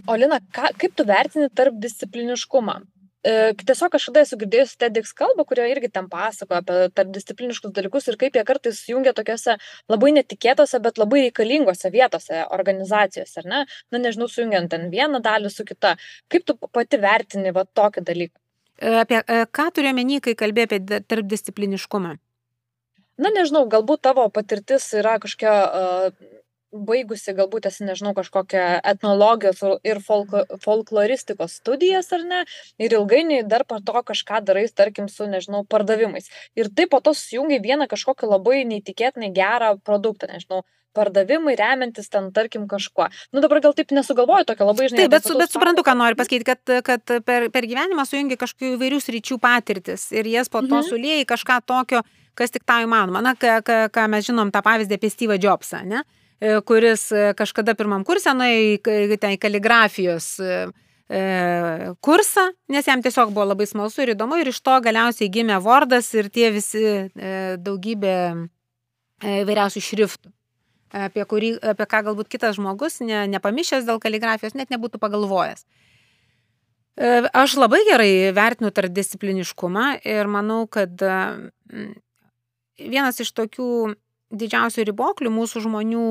Olina, 0.08 0.39
ką, 0.56 0.74
kaip 0.82 0.96
tu 0.98 1.06
vertini 1.06 1.50
tarp 1.54 1.78
discipliniškumą? 1.82 2.80
Tiesiog 3.22 3.91
kažkada 3.93 4.24
esu 4.26 4.38
girdėjusi 4.41 4.80
TEDx 4.82 5.11
kalbą, 5.13 5.43
kurioje 5.45 5.76
irgi 5.76 5.91
ten 5.93 6.07
pasako 6.09 6.55
apie 6.57 6.78
tarpdiscipliniškus 6.97 7.74
dalykus 7.76 8.09
ir 8.09 8.17
kaip 8.17 8.38
jie 8.38 8.43
kartais 8.47 8.80
jungia 8.89 9.13
tokiuose 9.13 9.59
labai 9.93 10.09
netikėtose, 10.15 10.80
bet 10.82 10.97
labai 10.97 11.28
reikalingose 11.28 11.91
vietose, 11.93 12.41
organizacijose, 12.57 13.43
ar 13.43 13.51
ne? 13.53 13.61
Na, 13.93 14.01
nežinau, 14.01 14.26
sujungiant 14.32 14.74
ten 14.74 14.89
vieną 14.89 15.22
dalį 15.22 15.53
su 15.53 15.67
kita. 15.69 15.93
Kaip 16.34 16.49
tu 16.49 16.57
pati 16.74 16.97
vertini 16.97 17.53
va 17.53 17.67
tokį 17.69 18.05
dalyką? 18.09 18.38
Apie 18.82 19.22
e, 19.22 19.45
ką 19.45 19.69
turiu 19.76 19.93
menį, 19.93 20.17
kai 20.26 20.34
kalbėjai 20.39 20.82
apie 20.82 21.01
tarpdiscipliniškumą? 21.05 22.17
Na, 23.22 23.30
nežinau, 23.30 23.67
galbūt 23.69 24.01
tavo 24.07 24.24
patirtis 24.34 24.88
yra 24.97 25.19
kažkokia 25.22 25.53
uh, 25.53 26.31
baigusi 26.72 27.36
galbūt 27.36 27.67
esi, 27.67 27.84
nežinau, 27.86 28.13
kažkokią 28.17 28.65
etnologijos 28.93 29.61
ir 29.88 29.99
folklo, 30.03 30.43
folkloristikos 30.63 31.59
studijas 31.59 32.11
ar 32.15 32.26
ne, 32.28 32.41
ir 32.82 32.95
ilgainiui 32.95 33.43
dar 33.47 33.65
po 33.67 33.82
to 33.84 34.03
kažką 34.07 34.41
darai, 34.47 34.67
tarkim, 34.74 35.09
su, 35.11 35.28
nežinau, 35.30 35.65
pardavimais. 35.67 36.32
Ir 36.55 36.72
taip 36.72 36.93
po 36.93 37.01
to 37.03 37.13
sujungi 37.17 37.59
vieną 37.63 37.89
kažkokį 37.91 38.30
labai 38.32 38.61
neįtikėtinai 38.69 39.34
gerą 39.36 39.74
produktą, 39.84 40.32
nežinau, 40.32 40.63
pardavimai 40.95 41.55
remiantis 41.59 42.09
ten, 42.11 42.32
tarkim, 42.36 42.67
kažkuo. 42.72 43.07
Nu 43.32 43.43
dabar 43.43 43.61
gal 43.63 43.76
taip 43.76 43.91
nesugalvoju 43.95 44.47
tokio 44.47 44.67
labai 44.67 44.89
žinai. 44.91 45.05
Taip, 45.05 45.13
bet, 45.13 45.28
su, 45.28 45.38
bet 45.39 45.51
suprantu, 45.53 45.86
ką 45.88 45.95
noriu 45.95 46.19
pasakyti, 46.19 46.47
kad, 46.47 46.74
kad 46.88 47.13
per, 47.28 47.47
per 47.51 47.67
gyvenimą 47.67 48.03
sujungi 48.07 48.39
kažkokių 48.39 48.74
įvairių 48.76 48.99
sričių 49.03 49.39
patirtis 49.43 50.09
ir 50.11 50.28
jas 50.32 50.51
po 50.51 50.63
to 50.63 50.82
mhm. 50.82 50.89
sulėjai 50.89 51.28
kažką 51.32 51.61
tokio, 51.67 52.03
kas 52.36 52.51
tik 52.51 52.67
tau 52.67 52.84
įmanoma. 52.84 53.24
Na, 53.24 53.38
ką, 53.39 53.61
ką, 53.91 54.07
mes 54.11 54.28
žinom 54.28 54.51
tą 54.51 54.63
pavyzdį 54.67 54.99
apie 54.99 55.13
Steve 55.13 55.39
Jobsą, 55.39 55.86
ne? 55.88 56.03
E, 56.03 56.20
kuris 56.42 57.12
e, 57.14 57.32
kažkada 57.38 57.76
pirmam 57.78 58.06
kursė 58.06 58.34
nuėjo 58.34 58.80
į, 58.82 59.38
kaligrafijos 59.42 60.34
e, 60.42 60.56
kursą, 62.02 62.48
nes 62.72 62.88
jam 62.88 63.04
tiesiog 63.04 63.34
buvo 63.36 63.46
labai 63.52 63.68
smalsu 63.70 64.02
ir 64.02 64.14
įdomu 64.16 64.39
ir 64.42 64.50
iš 64.50 64.62
to 64.66 64.78
galiausiai 64.82 65.30
gimė 65.30 65.60
Wordas 65.62 66.08
ir 66.16 66.32
tie 66.34 66.50
visi 66.56 67.12
daugybė 67.62 68.16
vairiausių 69.22 69.84
šriftų, 69.86 70.32
apie, 71.04 71.26
kurį, 71.28 71.52
apie 71.74 71.88
ką 71.92 72.00
galbūt 72.08 72.32
kitas 72.32 72.56
žmogus, 72.56 73.02
ne, 73.04 73.26
nepamišęs 73.36 73.84
dėl 73.86 74.00
kaligrafijos, 74.02 74.56
net 74.56 74.72
nebūtų 74.74 75.02
pagalvojęs. 75.04 75.68
Aš 77.36 77.58
labai 77.60 77.84
gerai 77.89 78.32
vertinu 78.36 78.72
tarpdiscipliniškumą 78.72 80.00
ir 80.08 80.32
manau, 80.32 80.64
kad 80.72 80.96
vienas 82.80 83.20
iš 83.20 83.36
tokių 83.36 83.70
didžiausių 84.32 84.86
riboklių 84.90 85.32
mūsų 85.34 85.64
žmonių 85.66 86.04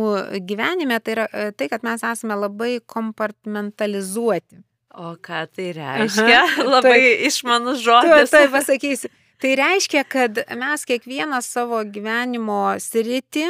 gyvenime 0.46 0.98
tai 1.02 1.14
yra 1.16 1.26
e, 1.32 1.50
tai, 1.56 1.68
kad 1.72 1.84
mes 1.86 2.04
esame 2.06 2.36
labai 2.38 2.78
kompartmentalizuoti. 2.86 4.60
O 5.00 5.14
ką 5.22 5.44
tai 5.54 5.70
reiškia? 5.76 6.40
Aha, 6.42 6.66
labai 6.74 6.96
tai, 6.96 7.12
išmanus 7.28 7.82
žodis. 7.84 8.32
Tai 8.32 8.46
pasakysiu. 8.52 9.10
Tai 9.40 9.54
reiškia, 9.56 10.04
kad 10.04 10.42
mes 10.58 10.84
kiekvieną 10.84 11.38
savo 11.44 11.80
gyvenimo 11.88 12.74
sritį 12.82 13.46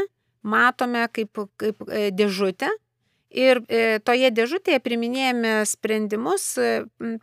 matome 0.46 1.08
kaip, 1.10 1.42
kaip 1.60 1.82
e, 1.88 2.10
dėžutę 2.14 2.70
ir 3.30 3.62
e, 3.66 3.98
toje 4.06 4.30
dėžutėje 4.34 4.82
priminėjame 4.82 5.60
sprendimus 5.68 6.52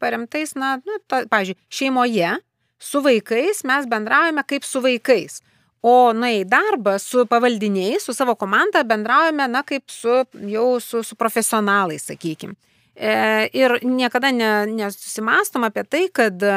paremtais, 0.01 0.53
na, 0.59 0.77
nu, 0.83 0.99
to, 1.07 1.23
pavyzdžiui, 1.31 1.57
šeimoje 1.71 2.35
su 2.79 3.01
vaikais 3.01 3.63
mes 3.67 3.87
bendraujame 3.89 4.43
kaip 4.47 4.65
su 4.65 4.81
vaikais. 4.83 5.41
O 5.85 6.11
na 6.17 6.31
į 6.33 6.41
darbą 6.49 6.97
su 6.99 7.25
pavaldiniais, 7.29 8.03
su 8.03 8.13
savo 8.15 8.33
komanda 8.35 8.81
bendraujame, 8.87 9.45
na, 9.51 9.61
kaip 9.63 9.91
su 9.93 10.23
jau 10.49 10.79
su, 10.81 11.03
su 11.05 11.15
profesionalais, 11.15 12.07
sakykime. 12.09 12.57
Ir 12.97 13.77
niekada 13.85 14.31
ne, 14.33 14.49
nesusimastom 14.73 15.67
apie 15.67 15.83
tai, 15.85 16.07
kad 16.09 16.41
e, 16.41 16.55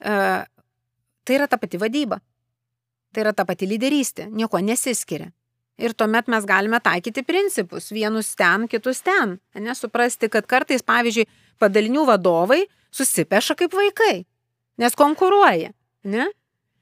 tai 0.00 1.36
yra 1.36 1.48
ta 1.50 1.58
pati 1.60 1.76
vadyba. 1.76 2.16
Tai 3.12 3.24
yra 3.26 3.34
ta 3.36 3.44
pati 3.44 3.68
lyderystė, 3.68 4.30
nieko 4.32 4.60
nesiskiria. 4.64 5.28
Ir 5.82 5.92
tuomet 5.96 6.28
mes 6.32 6.44
galime 6.48 6.80
taikyti 6.80 7.24
principus, 7.26 7.90
vienus 7.92 8.32
ten, 8.38 8.68
kitus 8.72 9.02
ten. 9.04 9.36
Nesuprasti, 9.52 10.30
kad 10.32 10.48
kartais, 10.48 10.84
pavyzdžiui, 10.86 11.28
padalinių 11.60 12.06
vadovai 12.08 12.62
susipeša 12.92 13.56
kaip 13.58 13.76
vaikai, 13.76 14.22
nes 14.80 14.96
konkuruoja. 14.96 15.72
Ne? 16.08 16.28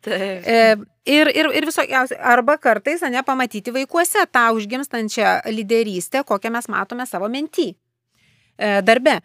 Taip. 0.00 0.46
E, 0.48 0.76
ir, 1.04 1.28
ir, 1.36 1.50
ir 1.58 1.66
visokiausiai, 1.68 2.20
arba 2.32 2.56
kartais, 2.60 3.02
ne, 3.12 3.20
pamatyti 3.26 3.72
vaikuose 3.74 4.24
tą 4.32 4.46
užgimstančią 4.56 5.34
lyderystę, 5.52 6.24
kokią 6.24 6.52
mes 6.54 6.70
matome 6.72 7.04
savo 7.08 7.28
mentį 7.28 7.68
e, 7.68 8.80
darbe. 8.86 9.18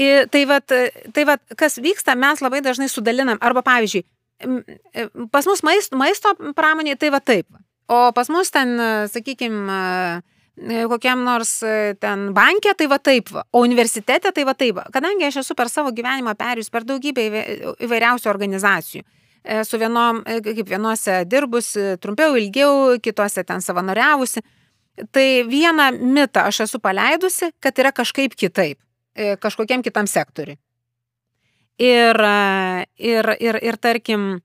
Ir 0.00 0.24
tai 0.32 0.46
vad, 0.48 0.72
tai 1.12 1.26
vad, 1.28 1.42
kas 1.60 1.76
vyksta, 1.84 2.16
mes 2.16 2.40
labai 2.40 2.62
dažnai 2.64 2.88
sudalinam, 2.88 3.36
arba 3.44 3.60
pavyzdžiui, 3.66 4.06
e, 4.40 5.06
pas 5.34 5.48
mus 5.48 5.60
maisto, 5.68 6.00
maisto 6.00 6.32
pramonė 6.56 6.96
tai 6.96 7.12
va 7.12 7.20
taip. 7.20 7.46
o 7.92 8.08
pas 8.16 8.28
mus 8.32 8.48
ten, 8.50 8.78
sakykime, 9.12 10.22
kokiam 10.88 11.24
nors 11.26 11.58
ten 12.00 12.30
bankė, 12.32 12.72
tai 12.78 12.86
va 12.88 12.96
taip, 12.98 13.28
va. 13.36 13.44
o 13.52 13.60
universitete 13.60 14.32
tai 14.32 14.44
va 14.48 14.54
taip. 14.54 14.78
Va. 14.78 14.86
Kadangi 14.92 15.28
aš 15.28 15.42
esu 15.42 15.54
per 15.54 15.68
savo 15.68 15.92
gyvenimą 15.92 16.32
perėjus 16.40 16.72
per 16.72 16.86
daugybę 16.88 17.26
įvairiausių 17.84 18.30
organizacijų, 18.32 19.04
su 19.66 19.78
vienom, 19.78 20.22
kaip 20.44 20.68
vienose 20.68 21.22
dirbus 21.26 21.72
trumpiau, 22.00 22.36
ilgiau, 22.38 22.98
kitose 23.02 23.44
ten 23.44 23.62
savanoriavusi, 23.64 24.42
tai 25.10 25.42
vieną 25.48 25.90
mitą 25.98 26.46
aš 26.50 26.62
esu 26.66 26.78
paleidusi, 26.82 27.50
kad 27.60 27.78
yra 27.78 27.90
kažkaip 27.96 28.36
kitaip, 28.38 28.78
kažkokiam 29.42 29.82
kitam 29.82 30.06
sektoriui. 30.06 30.60
Ir, 31.82 32.18
ir, 33.00 33.28
ir, 33.40 33.58
ir 33.64 33.78
tarkim, 33.80 34.42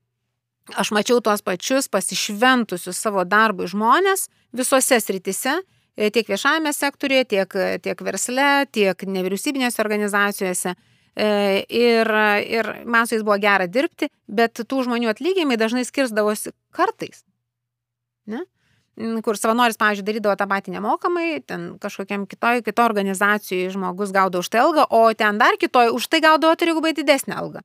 aš 0.76 0.90
mačiau 0.96 1.20
tuos 1.24 1.42
pačius 1.44 1.88
pasišventusius 1.92 2.98
savo 2.98 3.24
darbui 3.24 3.68
žmonės 3.70 4.26
visose 4.56 4.98
sritise, 5.00 5.58
e, 5.96 6.10
tiek 6.10 6.28
viešajame 6.28 6.72
sektoriuje, 6.72 7.24
tiek, 7.34 7.58
tiek 7.84 8.02
versle, 8.04 8.66
tiek 8.72 9.04
nevyriausybinėse 9.06 9.82
organizacijose. 9.84 10.74
E, 11.18 11.64
ir, 11.74 12.10
ir 12.46 12.68
man 12.86 13.08
su 13.08 13.16
jais 13.16 13.24
buvo 13.26 13.38
gera 13.42 13.66
dirbti, 13.66 14.06
bet 14.28 14.60
tų 14.60 14.84
žmonių 14.86 15.10
atlyginimai 15.10 15.58
dažnai 15.58 15.82
skirsdavosi 15.88 16.54
kartais. 16.76 17.24
Ne? 18.28 18.44
kur 19.22 19.38
savanoris, 19.38 19.78
pavyzdžiui, 19.78 20.06
darydavo 20.06 20.34
tą 20.38 20.46
patį 20.50 20.72
nemokamai, 20.74 21.26
ten 21.46 21.68
kažkokiam 21.82 22.24
kitoj, 22.26 22.64
kitoj 22.66 22.88
organizacijai 22.88 23.70
žmogus 23.70 24.10
gaudavo 24.14 24.42
už 24.42 24.50
tai 24.50 24.62
algą, 24.64 24.86
o 24.90 25.02
ten 25.14 25.38
dar 25.38 25.54
kitoj 25.60 25.92
už 25.94 26.08
tai 26.10 26.20
gaudavo 26.24 26.56
trigubai 26.58 26.94
didesnę 26.96 27.36
algą. 27.38 27.62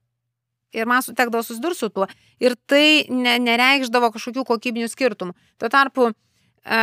Ir 0.74 0.89
man 0.89 1.01
sutekdavo 1.06 1.43
susidurti 1.45 1.80
su 1.80 1.89
tuo. 1.93 2.08
Ir 2.41 2.56
tai 2.70 3.06
ne, 3.10 3.38
nereikšdavo 3.41 4.12
kažkokių 4.14 4.45
kokybinių 4.49 4.89
skirtumų. 4.89 5.34
Tuo 5.62 5.70
tarpu 5.74 6.08
e, 6.10 6.80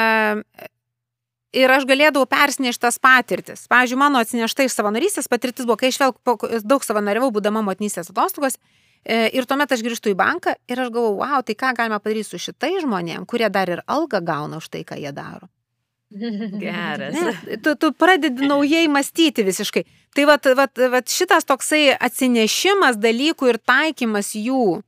ir 1.57 1.71
aš 1.71 1.87
galėdavau 1.89 2.29
persinešti 2.31 2.85
tas 2.87 3.01
patirtis. 3.03 3.65
Pavyzdžiui, 3.71 3.99
mano 4.01 4.21
atsinešta 4.23 4.67
iš 4.67 4.77
savanorystės 4.79 5.31
patirtis 5.31 5.67
buvo, 5.67 5.79
kai 5.81 5.91
aš 5.91 6.01
vėl 6.03 6.63
daug 6.63 6.87
savanoriavau, 6.87 7.33
būdama 7.35 7.65
motinystės 7.67 8.13
atostogos, 8.13 8.59
E, 9.05 9.31
ir 9.33 9.47
tuomet 9.49 9.71
aš 9.73 9.81
grįžtu 9.85 10.13
į 10.13 10.19
banką 10.19 10.53
ir 10.69 10.83
aš 10.83 10.91
galvoju, 10.93 11.23
wow, 11.23 11.41
tai 11.45 11.57
ką 11.57 11.73
galima 11.77 12.01
padaryti 12.03 12.29
su 12.29 12.41
šitai 12.41 12.75
žmonėm, 12.83 13.25
kurie 13.29 13.49
dar 13.49 13.73
ir 13.73 13.81
algą 13.89 14.21
gauna 14.21 14.61
už 14.61 14.69
tai, 14.69 14.83
ką 14.85 14.99
jie 15.01 15.13
daro. 15.17 15.49
Geras. 16.11 17.15
Ne, 17.15 17.57
tu, 17.65 17.77
tu 17.81 17.93
pradedi 17.97 18.45
naujai 18.51 18.91
mąstyti 18.93 19.47
visiškai. 19.47 19.85
Tai 20.17 20.27
vat, 20.29 20.49
vat, 20.59 20.83
vat 20.93 21.09
šitas 21.09 21.47
toksai 21.49 21.95
atsinešimas 21.95 22.99
dalykų 23.01 23.53
ir 23.53 23.61
taikymas 23.63 24.35
jų 24.37 24.65
e, 24.77 24.81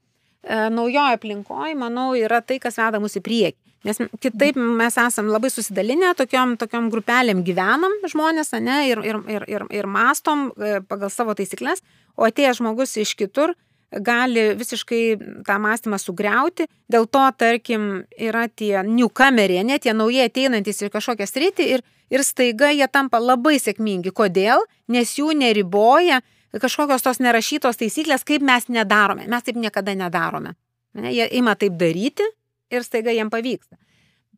naujoje 0.75 1.17
aplinkoje, 1.17 1.77
manau, 1.79 2.11
yra 2.19 2.43
tai, 2.45 2.59
kas 2.61 2.77
veda 2.83 3.01
mus 3.01 3.17
į 3.17 3.25
priekį. 3.25 3.62
Nes 3.83 3.99
kitaip 4.23 4.59
mes 4.59 4.97
esam 5.01 5.27
labai 5.33 5.51
susidalinę, 5.51 6.13
tokiom, 6.19 6.55
tokiom 6.61 6.87
grupelėm 6.93 7.43
gyvenam 7.47 7.95
žmonės, 8.07 8.55
ne, 8.63 8.79
ir, 8.93 9.03
ir, 9.03 9.19
ir, 9.27 9.47
ir, 9.51 9.65
ir 9.75 9.89
mastom 9.91 10.51
e, 10.55 10.79
pagal 10.87 11.11
savo 11.11 11.35
taisyklės, 11.35 11.83
o 12.15 12.29
atėjęs 12.29 12.61
žmogus 12.61 12.95
iš 13.03 13.17
kitur, 13.19 13.57
gali 13.93 14.53
visiškai 14.57 15.01
tą 15.47 15.59
mąstymą 15.61 15.99
sugriauti. 16.01 16.69
Dėl 16.89 17.09
to, 17.11 17.25
tarkim, 17.37 18.05
yra 18.17 18.47
tie 18.49 18.85
newcomeriai, 18.87 19.65
ne 19.67 19.79
tie 19.83 19.93
naujai 19.97 20.31
ateinantys 20.31 20.85
į 20.87 20.93
kažkokią 20.93 21.27
sritį 21.29 21.67
ir, 21.75 21.83
ir 22.13 22.25
staiga 22.25 22.71
jie 22.73 22.87
tampa 22.89 23.21
labai 23.21 23.59
sėkmingi. 23.61 24.15
Kodėl? 24.15 24.63
Nes 24.93 25.17
jų 25.19 25.35
neriboja 25.37 26.23
kažkokios 26.61 27.05
tos 27.05 27.21
nerašytos 27.25 27.81
taisyklės, 27.81 28.25
kaip 28.29 28.45
mes 28.45 28.69
nedarome. 28.69 29.27
Mes 29.29 29.45
taip 29.45 29.59
niekada 29.61 29.95
nedarome. 29.97 30.55
Ne? 30.95 31.13
Jie 31.13 31.29
ima 31.41 31.57
taip 31.57 31.77
daryti 31.81 32.27
ir 32.73 32.87
staiga 32.87 33.15
jiem 33.15 33.31
pavyksta. 33.33 33.79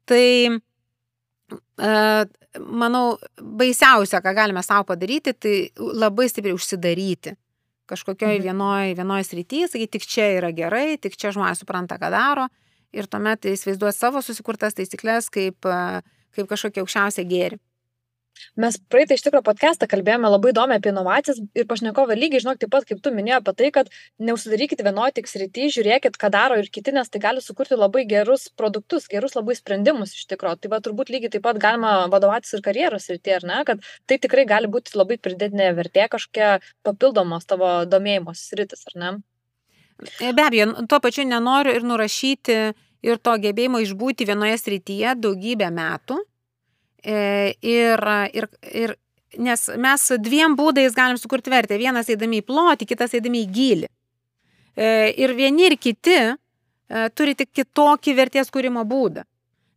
Tai 0.09 0.27
e, 0.51 1.95
manau, 2.61 3.05
baisiausia, 3.41 4.21
ką 4.25 4.35
galime 4.37 4.63
savo 4.67 4.89
padaryti, 4.93 5.35
tai 5.39 5.57
labai 5.79 6.29
stipriai 6.31 6.57
užsidaryti 6.57 7.37
kažkokioj 7.91 8.39
mhm. 8.39 8.45
vienoj, 8.47 8.95
vienoj 8.97 9.25
srity, 9.29 9.67
sakyti, 9.69 9.99
tik 9.99 10.07
čia 10.09 10.31
yra 10.39 10.51
gerai, 10.57 10.97
tik 11.01 11.19
čia 11.21 11.35
žmonės 11.37 11.61
supranta, 11.61 11.99
ką 12.01 12.11
daro 12.15 12.49
ir 12.95 13.09
tuomet 13.11 13.45
įsivaizduoti 13.51 13.99
savo 13.99 14.23
susikurtas 14.23 14.77
taisyklės 14.79 15.29
kaip, 15.35 15.67
kaip 16.35 16.51
kažkokia 16.51 16.85
aukščiausia 16.85 17.25
gėri. 17.29 17.59
Mes 18.61 18.77
praeitą 18.91 19.17
iš 19.17 19.25
tikrųjų 19.27 19.45
podcastą 19.47 19.89
kalbėjome 19.91 20.31
labai 20.31 20.53
įdomiai 20.53 20.81
apie 20.81 20.91
inovacijas 20.93 21.41
ir 21.57 21.67
pašnekovai 21.71 22.17
lygiai, 22.19 22.43
žinok, 22.45 22.61
taip 22.63 22.73
pat 22.75 22.87
kaip 22.89 23.01
tu 23.05 23.13
minėjai 23.15 23.41
apie 23.41 23.55
tai, 23.61 23.71
kad 23.75 23.91
neusidarykit 24.29 24.83
vienoje 24.87 25.17
tik 25.19 25.31
srity, 25.31 25.69
žiūrėkit, 25.75 26.19
ką 26.21 26.31
daro 26.35 26.59
ir 26.61 26.71
kiti, 26.75 26.95
nes 26.95 27.11
tai 27.11 27.23
gali 27.23 27.43
sukurti 27.45 27.79
labai 27.79 28.05
gerus 28.11 28.49
produktus, 28.59 29.09
gerus 29.11 29.37
labai 29.39 29.57
sprendimus 29.59 30.17
iš 30.19 30.27
tikrųjų. 30.33 30.61
Tai 30.65 30.73
va 30.75 30.81
turbūt 30.85 31.13
lygiai 31.15 31.35
taip 31.35 31.47
pat 31.47 31.61
galima 31.63 31.95
vadovautis 32.13 32.57
ir 32.57 32.65
karjeros 32.65 33.09
srity, 33.11 33.37
ar 33.39 33.47
ne, 33.51 33.61
kad 33.69 33.87
tai 34.11 34.19
tikrai 34.23 34.47
gali 34.51 34.71
būti 34.71 34.99
labai 34.99 35.19
pridėtinė 35.23 35.71
vertė 35.79 36.09
kažkokia 36.13 36.59
papildomos 36.87 37.47
tavo 37.51 37.77
domėjimos 37.91 38.49
sritis, 38.51 38.87
ar 38.93 39.01
ne? 39.01 39.15
E, 40.21 40.33
be 40.33 40.43
abejo, 40.43 40.73
tuo 40.91 41.01
pačiu 41.01 41.25
nenoriu 41.29 41.75
ir 41.75 41.87
nurašyti 41.87 42.59
ir 43.05 43.19
to 43.23 43.35
gebėjimo 43.41 43.81
išbūti 43.85 44.27
vienoje 44.29 44.59
srityje 44.63 45.15
daugybę 45.23 45.71
metų 45.75 46.19
ir, 47.05 48.05
ir, 48.33 48.49
ir, 48.73 48.95
nes 49.39 49.67
mes 49.77 50.07
dviem 50.25 50.57
būdais 50.57 50.97
galim 50.97 51.19
sukurti 51.21 51.53
vertę. 51.53 51.79
Vienas 51.79 52.09
eidami 52.13 52.41
į 52.43 52.47
plotį, 52.49 52.89
kitas 52.89 53.15
eidami 53.17 53.45
į 53.45 53.51
gilį. 53.59 53.91
E, 54.75 54.89
ir 55.21 55.35
vieni 55.39 55.69
ir 55.69 55.79
kiti 55.79 56.19
e, 56.19 56.37
turi 57.15 57.37
tik 57.39 57.53
kitokį 57.55 58.17
vertės 58.19 58.51
kūrimo 58.55 58.85
būdą. 58.89 59.25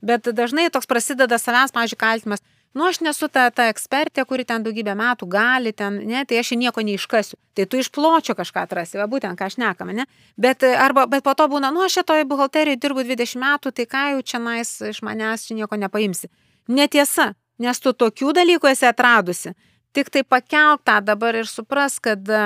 Bet 0.02 0.30
dažnai 0.34 0.70
toks 0.74 0.90
prasideda 0.90 1.40
savęs, 1.42 1.74
pavyzdžiui, 1.74 2.00
kaltimas. 2.02 2.44
Nu, 2.78 2.86
aš 2.86 3.00
nesu 3.02 3.26
ta, 3.32 3.48
ta 3.50 3.72
ekspertė, 3.72 4.22
kuri 4.30 4.44
ten 4.46 4.62
daugybę 4.62 4.94
metų 4.98 5.26
gali, 5.32 5.72
ten, 5.74 5.96
ne, 6.06 6.20
tai 6.30 6.38
aš 6.44 6.52
nieko 6.60 6.84
neiškasiu. 6.86 7.40
Tai 7.58 7.66
tu 7.66 7.80
iš 7.82 7.90
pločio 7.90 8.36
kažką 8.38 8.68
atrasi, 8.68 9.00
va 9.00 9.08
būtent 9.10 9.40
ką 9.40 9.48
aš 9.50 9.56
nekame, 9.58 9.96
ne? 9.98 10.06
Bet, 10.38 10.62
arba, 10.78 11.08
bet 11.10 11.26
po 11.26 11.34
to 11.34 11.48
būna, 11.50 11.72
nu, 11.74 11.82
aš 11.88 12.02
šitoje 12.02 12.28
buhalterijoje 12.30 12.78
dirbu 12.84 13.08
20 13.08 13.42
metų, 13.42 13.74
tai 13.74 13.88
ką 13.90 14.04
jau 14.12 14.22
čia 14.22 14.44
nais 14.44 14.76
iš 14.92 15.02
manęs 15.02 15.48
čia 15.48 15.58
nieko 15.58 15.80
nepaimsi. 15.80 16.30
Netiesa, 16.68 17.32
nes 17.64 17.80
tu 17.80 17.94
tokių 17.94 18.34
dalykų 18.38 18.70
esi 18.72 18.88
atradusi. 18.90 19.54
Tik 19.96 20.12
tai 20.14 20.24
pakelk 20.28 20.84
tą 20.86 21.00
dabar 21.02 21.38
ir 21.40 21.48
supras, 21.50 21.98
kad 22.04 22.28
e, 22.30 22.42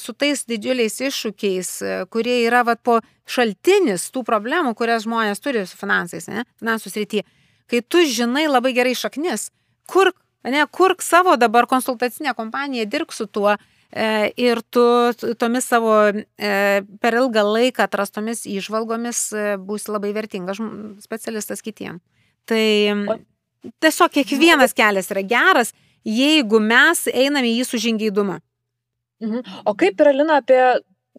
su 0.00 0.12
tais 0.12 0.42
didžiuliais 0.48 0.98
iššūkiais, 1.06 1.70
e, 1.80 1.94
kurie 2.12 2.40
yra 2.44 2.64
vat, 2.66 2.82
po 2.84 2.98
šaltinis 3.30 4.08
tų 4.12 4.24
problemų, 4.26 4.74
kurias 4.76 5.06
žmonės 5.06 5.40
turi 5.44 5.64
su 5.68 5.78
finansais, 5.78 6.28
ne, 6.28 6.44
finansų 6.60 6.92
srityje, 6.92 7.24
kai 7.70 7.80
tu 7.86 8.02
žinai 8.04 8.48
labai 8.50 8.74
gerai 8.76 8.92
šaknis, 8.98 9.48
kur, 9.88 10.12
ne, 10.44 10.66
kurk 10.74 11.04
savo 11.06 11.38
dabar 11.40 11.70
konsultacinę 11.70 12.34
kompaniją, 12.36 12.84
dirbk 12.90 13.16
su 13.16 13.28
tuo, 13.30 13.54
e, 13.88 14.28
ir 14.36 14.60
tu 14.68 14.84
tomis 15.40 15.70
savo 15.70 15.94
per 16.36 17.20
ilgą 17.22 17.46
laiką 17.48 17.86
atrastomis 17.86 18.44
išvalgomis 18.50 19.24
būsi 19.64 19.94
labai 19.94 20.12
vertingas 20.16 20.60
specialistas 21.06 21.64
kitiem. 21.64 22.02
Tai 22.48 23.18
tiesiog 23.82 24.12
kiekvienas 24.14 24.74
kelias 24.76 25.10
yra 25.12 25.24
geras, 25.26 25.72
jeigu 26.06 26.60
mes 26.62 27.06
einame 27.12 27.50
į 27.50 27.58
jį 27.60 27.66
su 27.68 27.80
žingeidumu. 27.82 28.38
Mhm. 29.24 29.42
O 29.66 29.74
kaip 29.78 29.98
yra 30.00 30.14
Lina 30.14 30.38
apie, 30.40 30.60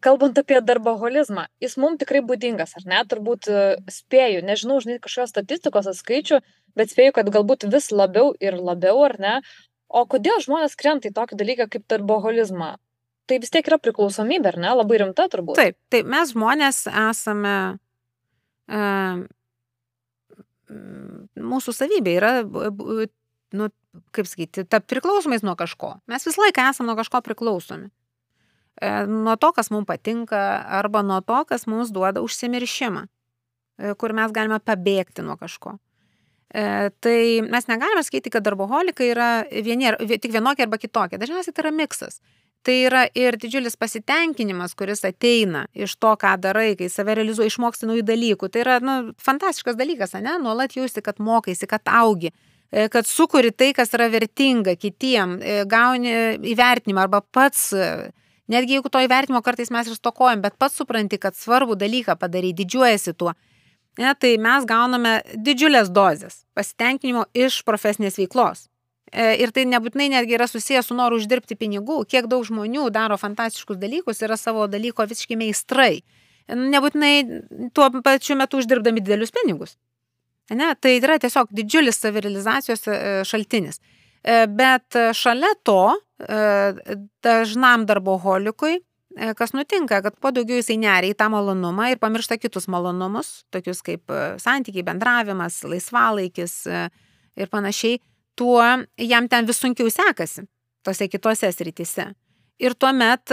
kalbant 0.03 0.38
apie 0.39 0.61
darboholizmą, 0.63 1.45
jis 1.63 1.75
mums 1.82 1.99
tikrai 2.01 2.21
būdingas, 2.25 2.77
ar 2.80 2.86
ne? 2.88 3.01
Turbūt 3.11 3.49
e, 3.51 3.63
spėju, 3.91 4.43
nežinau, 4.47 4.80
žinai, 4.84 4.99
kažkokios 5.03 5.34
statistikos 5.34 5.89
skaičių, 5.99 6.39
bet 6.80 6.93
spėju, 6.93 7.15
kad 7.17 7.32
galbūt 7.34 7.67
vis 7.73 7.91
labiau 7.91 8.32
ir 8.39 8.55
labiau, 8.55 9.03
ar 9.09 9.17
ne? 9.20 9.33
O 9.89 10.05
kodėl 10.08 10.39
žmonės 10.45 10.78
krenta 10.79 11.09
į 11.09 11.16
tokį 11.17 11.39
dalyką 11.39 11.67
kaip 11.74 11.89
darboholizmą? 11.91 12.78
Tai 13.29 13.37
vis 13.41 13.51
tiek 13.54 13.67
yra 13.67 13.78
priklausomybė, 13.82 14.54
ar 14.54 14.58
ne? 14.62 14.71
Labai 14.79 15.01
rimta 15.04 15.28
turbūt. 15.29 15.59
Taip, 15.59 15.78
taip, 15.91 16.08
mes 16.09 16.32
žmonės 16.32 16.86
esame 16.87 17.58
uh, 18.70 19.25
mūsų 20.70 21.74
savybė 21.75 22.16
yra, 22.20 22.32
nu, 23.58 23.70
kaip 24.13 24.29
sakyti, 24.29 24.66
ta 24.70 24.79
priklausomais 24.83 25.43
nuo 25.46 25.55
kažko. 25.59 25.96
Mes 26.09 26.25
visą 26.28 26.43
laiką 26.46 26.70
esame 26.70 26.91
nuo 26.91 26.97
kažko 27.00 27.21
priklausomi. 27.25 27.89
E, 28.79 28.89
nuo 29.09 29.36
to, 29.36 29.51
kas 29.55 29.71
mums 29.74 29.87
patinka, 29.89 30.39
arba 30.79 31.01
nuo 31.04 31.20
to, 31.25 31.41
kas 31.50 31.67
mums 31.67 31.91
duoda 31.96 32.24
užsimiršimą, 32.24 33.05
e, 33.05 33.93
kur 34.00 34.13
mes 34.16 34.33
galime 34.36 34.59
pabėgti 34.63 35.25
nuo 35.25 35.36
kažko. 35.41 35.75
E, 36.50 36.89
tai 37.04 37.20
mes 37.46 37.67
negalime 37.70 38.04
sakyti, 38.05 38.32
kad 38.33 38.46
darboholikai 38.46 39.09
yra 39.12 39.29
vieni, 39.51 39.91
tik 40.16 40.32
vienokie 40.33 40.66
arba 40.66 40.79
kitokie. 40.82 41.20
Dažniausiai 41.21 41.54
tai 41.54 41.66
yra 41.67 41.74
miksas. 41.75 42.21
Tai 42.67 42.75
yra 42.83 43.05
ir 43.15 43.37
didžiulis 43.39 43.77
pasitenkinimas, 43.79 44.73
kuris 44.75 45.05
ateina 45.07 45.63
iš 45.71 45.93
to, 45.95 46.11
ką 46.19 46.33
darai, 46.43 46.73
kai 46.79 46.89
save 46.91 47.15
realizuoji, 47.15 47.53
išmoksti 47.53 47.87
naujų 47.87 48.03
dalykų. 48.09 48.49
Tai 48.51 48.63
yra 48.65 48.79
nu, 48.83 48.95
fantastiškas 49.23 49.77
dalykas, 49.79 50.17
ne? 50.19 50.36
Nuolat 50.43 50.75
jausti, 50.75 51.03
kad 51.05 51.21
mokaisi, 51.23 51.69
kad 51.71 51.87
augi, 51.87 52.33
e, 52.71 52.89
kad 52.91 53.07
sukuri 53.07 53.53
tai, 53.55 53.71
kas 53.77 53.95
yra 53.95 54.09
vertinga 54.11 54.75
kitiem, 54.75 55.37
e, 55.39 55.61
gauni 55.71 56.11
įvertinimą 56.51 57.05
arba 57.07 57.21
pats, 57.23 57.69
e, 57.71 58.11
netgi 58.51 58.75
jeigu 58.75 58.91
to 58.91 59.05
įvertinimo 59.07 59.39
kartais 59.45 59.71
mes 59.71 59.87
ir 59.87 59.95
stokojam, 59.95 60.43
bet 60.43 60.59
pats 60.59 60.75
supranti, 60.81 61.17
kad 61.17 61.39
svarbų 61.39 61.79
dalyką 61.79 62.17
padarai, 62.19 62.51
didžiuojasi 62.53 63.15
tuo. 63.15 63.33
ne, 63.99 64.13
tai 64.15 64.37
mes 64.37 64.65
gauname 64.65 65.21
didžiulės 65.36 65.89
dozes 65.91 66.45
pasitenkinimo 66.55 67.25
iš 67.33 67.63
profesinės 67.67 68.15
veiklos. 68.19 68.69
E, 69.11 69.33
ir 69.41 69.53
tai 69.53 69.65
nebūtinai 69.69 70.09
netgi 70.13 70.36
yra 70.37 70.45
susijęs 70.49 70.89
su 70.91 70.97
noru 70.97 71.17
uždirbti 71.19 71.57
pinigų. 71.57 72.03
Kiek 72.09 72.29
daug 72.29 72.45
žmonių 72.45 72.89
daro 72.93 73.17
fantastiškus 73.17 73.79
dalykus, 73.81 74.21
yra 74.25 74.37
savo 74.37 74.67
dalyko 74.69 75.05
visiškai 75.09 75.37
meistrai. 75.39 76.01
Nebūtinai 76.49 77.13
tuo 77.77 77.89
pačiu 78.05 78.37
metu 78.37 78.61
uždirbdami 78.61 79.01
didelius 79.05 79.33
pinigus. 79.33 79.77
Ne, 80.49 80.73
tai 80.81 80.95
yra 80.97 81.19
tiesiog 81.21 81.49
didžiulis 81.53 81.97
savirealizacijos 82.01 82.86
e, 82.89 82.99
šaltinis. 83.29 83.81
E, 84.21 84.45
bet 84.49 84.97
šalia 85.17 85.55
to 85.63 85.81
dažnam 87.23 87.86
darboholikui 87.87 88.81
kas 89.39 89.53
nutinka, 89.55 90.01
kad 90.03 90.17
kuo 90.19 90.33
daugiau 90.36 90.59
jisai 90.59 90.75
neria 90.79 91.13
į 91.13 91.15
tą 91.17 91.29
malonumą 91.31 91.86
ir 91.93 91.99
pamiršta 92.01 92.36
kitus 92.37 92.67
malonumus, 92.71 93.45
tokius 93.55 93.79
kaip 93.83 94.11
santykiai, 94.39 94.83
bendravimas, 94.86 95.61
laisvalaikis 95.63 96.57
ir 96.67 97.49
panašiai, 97.51 98.01
tuo 98.39 98.63
jam 98.97 99.28
ten 99.29 99.47
vis 99.47 99.59
sunkiau 99.59 99.91
sekasi 99.91 100.47
tose 100.86 101.09
kitose 101.11 101.51
srityse. 101.51 102.09
Ir 102.59 102.75
tuomet 102.75 103.32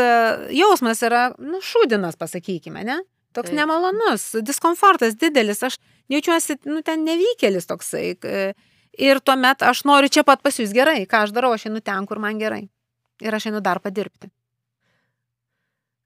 jausmas 0.54 1.02
yra, 1.06 1.28
nu, 1.42 1.60
šūdinas, 1.64 2.18
pasakykime, 2.18 2.84
ne? 2.86 3.00
Toks 3.34 3.50
Taip. 3.50 3.58
nemalonus, 3.58 4.28
diskomfortas 4.46 5.16
didelis, 5.20 5.62
aš 5.66 5.78
jaučiuosi, 6.12 6.60
nu, 6.70 6.80
ten 6.86 7.02
nevykėlis 7.06 7.66
toksai. 7.68 8.14
Ir 8.96 9.20
tuomet 9.20 9.64
aš 9.66 9.82
noriu 9.88 10.10
čia 10.12 10.24
pat 10.24 10.44
pas 10.46 10.56
jūs 10.56 10.72
gerai, 10.74 11.02
ką 11.10 11.26
aš 11.26 11.34
darau, 11.36 11.52
aš 11.56 11.66
einu 11.68 11.82
ten, 11.84 12.06
kur 12.08 12.22
man 12.22 12.38
gerai. 12.40 12.64
Ir 13.20 13.34
aš 13.34 13.50
einu 13.50 13.60
dar 13.64 13.82
padirbti. 13.84 14.30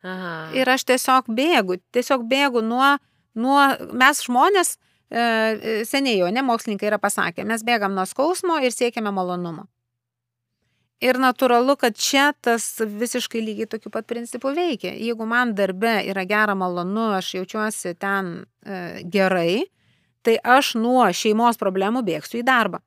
Aha. 0.01 0.51
Ir 0.57 0.69
aš 0.73 0.87
tiesiog 0.89 1.29
bėgu, 1.37 1.77
tiesiog 1.93 2.25
bėgu 2.29 2.65
nuo, 2.65 2.95
nuo 3.37 3.61
mes 4.01 4.25
žmonės, 4.25 4.73
e, 4.75 4.79
e, 4.81 4.90
seniai 5.11 6.21
jau, 6.21 6.31
ne 6.31 6.43
mokslininkai 6.47 6.87
yra 6.93 7.01
pasakę, 7.03 7.45
mes 7.49 7.65
bėgam 7.67 7.97
nuo 7.97 8.07
skausmo 8.07 8.61
ir 8.63 8.75
siekiame 8.75 9.11
malonumo. 9.15 9.67
Ir 11.01 11.17
natūralu, 11.17 11.79
kad 11.81 11.97
čia 11.97 12.27
tas 12.45 12.65
visiškai 12.85 13.41
lygiai 13.41 13.69
tokiu 13.73 13.89
pat 13.93 14.05
principu 14.09 14.53
veikia. 14.53 14.93
Jeigu 14.93 15.25
man 15.25 15.55
darbe 15.57 15.95
yra 16.05 16.27
gera 16.29 16.53
malonu, 16.53 17.07
aš 17.17 17.39
jaučiuosi 17.39 17.95
ten 17.97 18.29
e, 18.37 19.01
gerai, 19.09 19.65
tai 20.21 20.37
aš 20.45 20.75
nuo 20.77 21.07
šeimos 21.09 21.57
problemų 21.61 22.05
bėgsiu 22.05 22.43
į 22.43 22.45
darbą. 22.45 22.83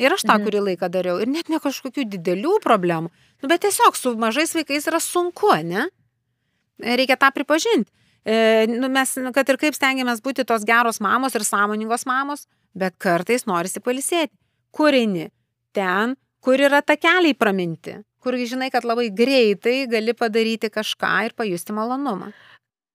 Ir 0.00 0.16
aš 0.16 0.24
tą 0.24 0.38
mhm. 0.38 0.46
kurį 0.46 0.62
laiką 0.70 0.88
dariau. 0.92 1.20
Ir 1.20 1.28
net 1.28 1.52
ne 1.52 1.60
kažkokių 1.60 2.06
didelių 2.16 2.56
problemų. 2.64 3.12
Nu, 3.42 3.52
bet 3.52 3.66
tiesiog 3.66 4.00
su 4.00 4.14
mažais 4.16 4.56
vaikais 4.56 4.88
yra 4.88 5.00
sunku, 5.04 5.52
ne? 5.68 5.86
Reikia 6.80 7.20
tą 7.20 7.30
pripažinti. 7.36 7.92
E, 8.26 8.66
nu, 8.66 8.88
mes, 8.90 9.14
nu, 9.22 9.30
kad 9.30 9.46
ir 9.52 9.58
kaip 9.60 9.76
stengiamės 9.76 10.18
būti 10.24 10.42
tos 10.48 10.64
geros 10.66 10.98
mamos 11.04 11.36
ir 11.38 11.44
sąmoningos 11.46 12.02
mamos, 12.10 12.48
bet 12.74 12.96
kartais 12.98 13.46
norisi 13.46 13.78
palisėti. 13.78 14.34
Kur 14.74 14.96
eini? 14.98 15.28
Ten, 15.76 16.16
kur 16.42 16.58
yra 16.58 16.82
takeliai 16.82 17.36
praminti, 17.38 18.00
kur 18.18 18.34
žinai, 18.34 18.72
kad 18.74 18.84
labai 18.88 19.12
greitai 19.14 19.84
gali 19.92 20.16
padaryti 20.18 20.72
kažką 20.74 21.14
ir 21.28 21.36
pajusti 21.38 21.76
malonumą. 21.76 22.32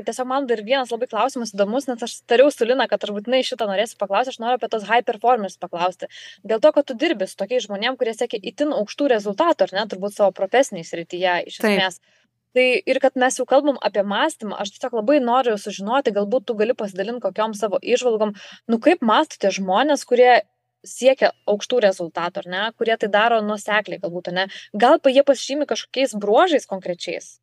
Tiesiog 0.02 0.28
man 0.28 0.48
dar 0.50 0.64
vienas 0.66 0.92
labai 0.92 1.08
klausimas 1.08 1.54
įdomus, 1.54 1.86
nes 1.88 2.04
aš 2.04 2.16
tariau 2.28 2.50
su 2.52 2.66
Lina, 2.66 2.88
kad 2.90 3.04
aš 3.06 3.14
būtinai 3.16 3.44
šitą 3.46 3.68
norėsiu 3.70 4.00
paklausti, 4.02 4.34
aš 4.34 4.40
noriu 4.42 4.58
apie 4.58 4.70
tos 4.74 4.88
high 4.90 5.06
performers 5.06 5.60
paklausti. 5.62 6.10
Dėl 6.44 6.60
to, 6.64 6.72
kad 6.76 6.88
tu 6.90 6.98
dirbi 6.98 7.28
su 7.30 7.38
tokiais 7.40 7.68
žmonėmis, 7.68 8.00
kurie 8.02 8.16
siekia 8.18 8.42
itin 8.52 8.74
aukštų 8.76 9.12
rezultatų, 9.14 9.68
ar 9.68 9.76
ne, 9.78 9.86
turbūt 9.94 10.18
savo 10.18 10.34
profesiniai 10.36 10.88
srityje 10.88 11.38
iš 11.52 11.62
esmės. 11.62 12.02
Taip 12.02 12.21
tai 12.56 12.66
ir 12.86 13.00
kad 13.04 13.18
mes 13.20 13.38
jau 13.40 13.46
kalbam 13.48 13.80
apie 13.82 14.04
mąstymą 14.08 14.58
aš 14.60 14.74
tiesiog 14.76 14.98
labai 15.00 15.20
noriu 15.24 15.58
sužinoti 15.60 16.14
galbūt 16.16 16.48
tu 16.50 16.56
gali 16.60 16.76
pasidalint 16.78 17.24
kokiom 17.24 17.56
savo 17.58 17.80
įžvalgom. 17.82 18.34
Nu 18.68 18.80
kaip 18.84 19.04
mąsto 19.06 19.40
tie 19.42 19.54
žmonės 19.56 20.06
kurie 20.10 20.42
siekia 20.88 21.32
aukštų 21.50 21.82
rezultatų 21.86 22.44
ar 22.44 22.50
ne? 22.50 22.64
Kurie 22.78 22.98
tai 22.98 23.10
daro 23.14 23.42
nuosekliai 23.46 24.02
galbūt 24.02 24.32
ar 24.32 24.38
ne? 24.40 24.48
Gal 24.74 25.00
jie 25.06 25.24
pasižymi 25.24 25.70
kažkokiais 25.70 26.18
bruožais 26.18 26.68
konkrečiais? 26.70 27.38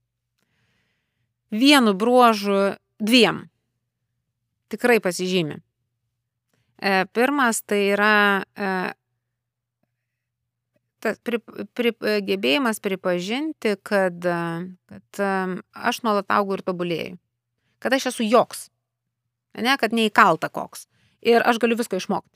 Vienu 1.51 1.95
bruožu 1.95 2.77
dviem. 3.01 3.47
Tikrai 4.69 4.99
pasižymi. 5.01 5.63
E, 6.79 7.07
pirmas 7.15 7.63
tai 7.63 7.81
yra 7.95 8.45
e, 8.55 8.73
tas 11.03 11.19
pri, 11.25 11.41
pri, 11.77 11.93
gebėjimas 12.27 12.83
pripažinti, 12.85 13.77
kad, 13.87 14.19
kad 14.23 15.23
aš 15.75 16.03
nuolat 16.07 16.31
augu 16.35 16.59
ir 16.59 16.65
tobulėju. 16.67 17.19
Kad 17.79 17.95
aš 17.95 18.11
esu 18.13 18.27
joks. 18.27 18.67
Ne, 19.59 19.77
kad 19.79 19.95
neįkalta 19.95 20.51
koks. 20.51 20.87
Ir 21.25 21.43
aš 21.47 21.59
galiu 21.63 21.79
visko 21.79 21.99
išmokti. 21.99 22.35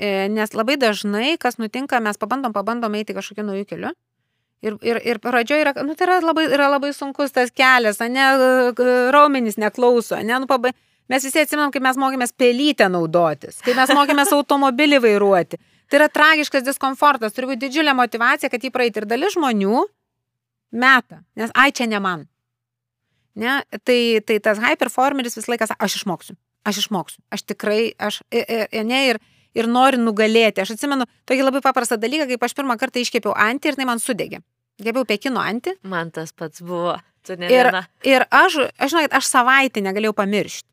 E, 0.00 0.28
nes 0.32 0.54
labai 0.56 0.78
dažnai, 0.80 1.34
kas 1.40 1.58
nutinka, 1.60 2.00
mes 2.00 2.16
pabandom, 2.20 2.54
pabandom 2.56 2.94
eiti 2.96 3.16
kažkokiu 3.16 3.44
naujų 3.44 3.66
keliu. 3.68 3.90
Ir, 4.64 4.76
ir, 4.84 5.00
ir 5.08 5.18
pradžioje 5.20 5.64
yra, 5.64 5.72
nu, 5.84 5.94
tai 5.96 6.06
yra 6.06 6.18
labai, 6.24 6.46
yra 6.52 6.68
labai 6.68 6.92
sunkus 6.92 7.32
tas 7.32 7.52
kelias, 7.52 8.00
ne, 8.12 8.26
raumenys 9.12 9.56
neklauso, 9.60 10.18
ne, 10.20 10.36
nu, 10.40 10.48
pabai. 10.48 10.72
Mes 11.10 11.24
visi 11.26 11.40
atsimenam, 11.42 11.72
kaip 11.74 11.82
mes 11.82 11.96
mokėmės 11.98 12.32
pelytę 12.38 12.86
naudotis, 12.92 13.58
kaip 13.64 13.74
mes 13.76 13.92
mokėmės 13.96 14.30
automobilį 14.36 15.00
vairuoti. 15.02 15.58
Tai 15.90 15.98
yra 15.98 16.06
tragiškas 16.12 16.62
diskomfortas, 16.62 17.34
turi 17.34 17.50
būti 17.50 17.64
didžiulė 17.64 17.94
motivacija, 17.98 18.50
kad 18.52 18.62
jį 18.62 18.70
praeiti. 18.74 19.02
Ir 19.02 19.08
dalis 19.10 19.34
žmonių 19.34 19.82
meta, 20.78 21.24
nes 21.38 21.50
ai 21.58 21.72
čia 21.74 21.88
ne 21.90 21.98
man. 22.02 22.28
Ne? 23.34 23.60
Tai, 23.86 23.98
tai 24.26 24.38
tas 24.42 24.60
high 24.62 24.78
performeris 24.78 25.34
visą 25.38 25.50
laiką 25.50 25.66
sako, 25.70 25.82
aš 25.86 25.98
išmoksiu, 26.00 26.36
aš 26.66 26.80
išmoksiu, 26.84 27.22
aš 27.34 27.44
tikrai, 27.52 27.80
aš, 27.98 28.20
ne, 28.30 29.00
ir, 29.10 29.20
ir 29.58 29.70
noriu 29.70 29.98
nugalėti. 30.02 30.62
Aš 30.62 30.76
atsimenu 30.76 31.08
tokį 31.26 31.46
labai 31.46 31.62
paprastą 31.64 31.98
dalyką, 31.98 32.28
kaip 32.30 32.46
aš 32.46 32.54
pirmą 32.58 32.78
kartą 32.78 33.02
iškepiau 33.02 33.34
antį 33.34 33.72
ir 33.72 33.80
tai 33.80 33.88
man 33.88 34.02
sudegė. 34.02 34.42
Kepiau 34.80 35.04
Pekino 35.04 35.42
antį. 35.42 35.74
Man 35.82 36.14
tas 36.14 36.30
pats 36.32 36.62
buvo. 36.62 36.96
Ir, 37.28 37.68
ir 38.08 38.24
aš, 38.32 38.62
aš 38.80 38.94
žinau, 38.94 39.02
aš 39.18 39.26
savaitę 39.28 39.82
negalėjau 39.84 40.14
pamiršti. 40.16 40.64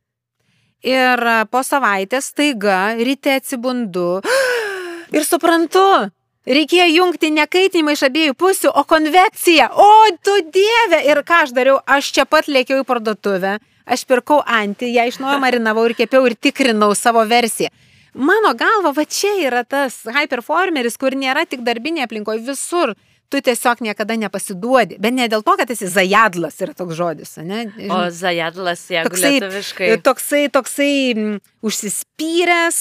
Ir 0.88 1.20
po 1.52 1.64
savaitės 1.66 2.30
staiga 2.32 2.94
ryte 3.02 3.34
atsibundu. 3.42 4.22
Ir 5.16 5.24
suprantu, 5.24 6.10
reikėjo 6.48 6.88
jungti 6.92 7.32
ne 7.32 7.46
kaitinimą 7.48 7.96
iš 7.96 8.04
abiejų 8.10 8.36
pusių, 8.40 8.72
o 8.76 8.84
konvekciją. 8.88 9.70
O, 9.72 9.90
tu 10.24 10.36
dieve! 10.52 11.00
Ir 11.08 11.24
ką 11.28 11.44
aš 11.46 11.56
dariau? 11.56 11.80
Aš 11.88 12.12
čia 12.16 12.28
pat 12.28 12.50
lėkiau 12.52 12.82
į 12.84 12.88
parduotuvę, 12.88 13.58
aš 13.88 14.04
pirkau 14.10 14.42
antį, 14.44 14.92
ją 14.98 15.08
iš 15.08 15.20
naujo 15.24 15.40
marinavau 15.44 15.88
ir 15.88 15.96
kepiau 15.96 16.28
ir 16.28 16.36
tikrinau 16.36 16.92
savo 16.96 17.24
versiją. 17.28 17.72
Mano 18.18 18.54
galva, 18.58 18.92
va 18.98 19.06
čia 19.06 19.36
yra 19.46 19.62
tas 19.64 20.02
high 20.10 20.28
performeris, 20.32 20.98
kur 20.98 21.14
nėra 21.14 21.46
tik 21.46 21.62
darbinė 21.64 22.08
aplinkoje, 22.08 22.42
visur 22.48 22.96
tu 23.30 23.42
tiesiog 23.44 23.82
niekada 23.84 24.16
nepasiduodi. 24.20 24.98
Bet 25.04 25.16
ne 25.16 25.28
dėl 25.32 25.44
to, 25.46 25.58
kad 25.60 25.72
esi 25.74 25.90
zajadlas 25.92 26.60
yra 26.64 26.76
toks 26.78 26.96
žodis, 26.98 27.34
ne? 27.44 27.66
O 27.92 28.00
zajadlas, 28.14 28.86
jeigu 28.92 29.12
toksai, 29.12 29.34
lietuviškai. 29.38 29.90
Toksai, 30.06 30.44
toksai 30.54 30.94
m, 31.16 31.34
užsispyręs, 31.68 32.80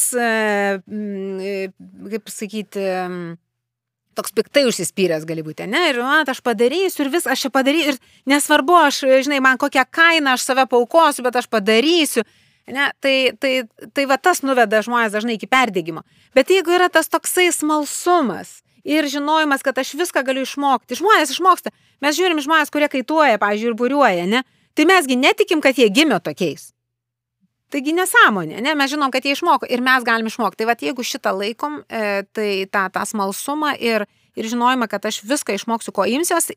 m, 0.87 1.43
kaip 2.13 2.33
sakyti, 2.33 2.87
m, 3.07 3.21
toks 4.17 4.33
piktai 4.37 4.65
užsispyręs 4.71 5.27
gali 5.29 5.45
būti, 5.47 5.67
ne? 5.71 5.83
Ir 5.91 6.01
man, 6.05 6.27
aš 6.31 6.41
padarysiu 6.47 7.05
ir 7.05 7.13
vis, 7.13 7.29
aš 7.29 7.47
čia 7.47 7.53
padarysiu. 7.53 7.95
Ir 7.95 8.31
nesvarbu, 8.33 8.77
aš, 8.87 9.03
žinai, 9.27 9.43
man 9.45 9.61
kokią 9.61 9.85
kainą 9.91 10.37
aš 10.37 10.47
save 10.49 10.67
paukosiu, 10.71 11.27
bet 11.27 11.43
aš 11.43 11.51
padarysiu. 11.53 12.25
Ne, 12.67 12.89
tai, 12.99 13.31
tai, 13.39 13.61
tai 13.95 14.05
va 14.11 14.17
tas 14.19 14.41
nuveda 14.43 14.81
žmonės 14.83 15.13
dažnai 15.15 15.37
iki 15.37 15.47
perdėgymo. 15.47 16.03
Bet 16.35 16.51
jeigu 16.51 16.75
yra 16.75 16.89
tas 16.91 17.07
toksai 17.07 17.53
smalsumas, 17.55 18.57
ir 18.87 19.09
žinojimas, 19.11 19.65
kad 19.67 19.79
aš 19.79 19.95
viską 19.99 20.23
galiu 20.27 20.45
išmokti. 20.47 20.99
Žmonės 21.01 21.35
išmoksta. 21.35 21.73
Mes 22.05 22.17
žiūrim 22.19 22.41
žmonės, 22.45 22.71
kurie 22.71 22.89
kaituoja, 22.93 23.41
pavyzdžiui, 23.43 23.73
ir 23.73 23.79
būriuoja, 23.79 24.27
ne? 24.31 24.43
Tai 24.77 24.87
mesgi 24.89 25.17
netikim, 25.19 25.63
kad 25.65 25.79
jie 25.81 25.89
gimė 25.91 26.21
tokiais. 26.23 26.71
Taigi 27.73 27.97
nesąmonė, 27.97 28.61
ne? 28.63 28.77
Mes 28.79 28.93
žinom, 28.93 29.11
kad 29.11 29.27
jie 29.27 29.35
išmoko 29.35 29.67
ir 29.67 29.83
mes 29.83 30.05
galim 30.07 30.29
išmokti. 30.31 30.63
Tai 30.63 30.69
va, 30.71 30.77
jeigu 30.79 31.03
šitą 31.03 31.33
laikom, 31.35 31.81
e, 31.91 32.23
tai 32.37 32.51
tą, 32.71 32.87
tą 32.95 33.03
smalsumą 33.11 33.75
ir, 33.83 34.07
ir 34.39 34.51
žinojimą, 34.53 34.87
kad 34.93 35.09
aš 35.11 35.25
viską 35.27 35.57
išmoksiu, 35.57 35.95
ko 35.97 36.07
imsiuosi, 36.07 36.55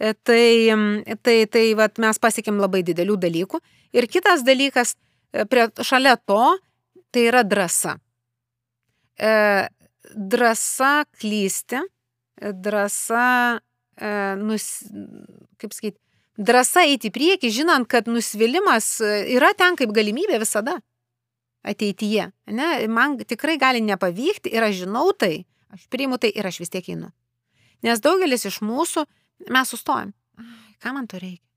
e, 0.00 0.14
tai, 0.24 0.72
tai, 1.20 1.36
tai 1.52 1.66
va, 1.76 1.90
mes 2.00 2.22
pasiekėm 2.22 2.62
labai 2.62 2.80
didelių 2.86 3.18
dalykų. 3.26 3.60
Ir 3.98 4.08
kitas 4.08 4.46
dalykas, 4.46 4.94
e, 5.34 5.44
prie, 5.44 5.68
šalia 5.84 6.16
to, 6.16 6.56
tai 7.12 7.28
yra 7.28 7.44
drąsa. 7.44 7.98
E, 9.18 9.68
drąsa 10.14 11.04
klysti, 11.20 11.80
drąsa, 12.54 13.60
e, 13.96 14.36
nus, 14.36 14.84
kaip 15.58 15.74
sakyti, 15.74 15.98
drąsa 16.38 16.84
eiti 16.86 17.10
į 17.10 17.14
priekį, 17.14 17.50
žinant, 17.52 17.88
kad 17.90 18.08
nusvilimas 18.10 18.98
e, 19.02 19.24
yra 19.34 19.50
ten 19.58 19.78
kaip 19.78 19.92
galimybė 19.94 20.38
visada 20.42 20.78
ateityje. 21.66 22.30
Ne? 22.54 22.68
Man 22.88 23.18
tikrai 23.18 23.58
gali 23.60 23.82
nepavykti 23.84 24.52
ir 24.54 24.68
aš 24.68 24.84
žinau 24.84 25.10
tai, 25.12 25.44
aš 25.74 25.88
priimu 25.92 26.20
tai 26.22 26.32
ir 26.34 26.46
aš 26.46 26.62
vis 26.62 26.72
tiek 26.72 26.94
einu. 26.94 27.10
Nes 27.82 28.00
daugelis 28.02 28.46
iš 28.48 28.62
mūsų 28.64 29.04
mes 29.54 29.74
sustojam. 29.74 30.14
Ką 30.82 30.94
man 30.94 31.10
to 31.10 31.18
reikia? 31.18 31.47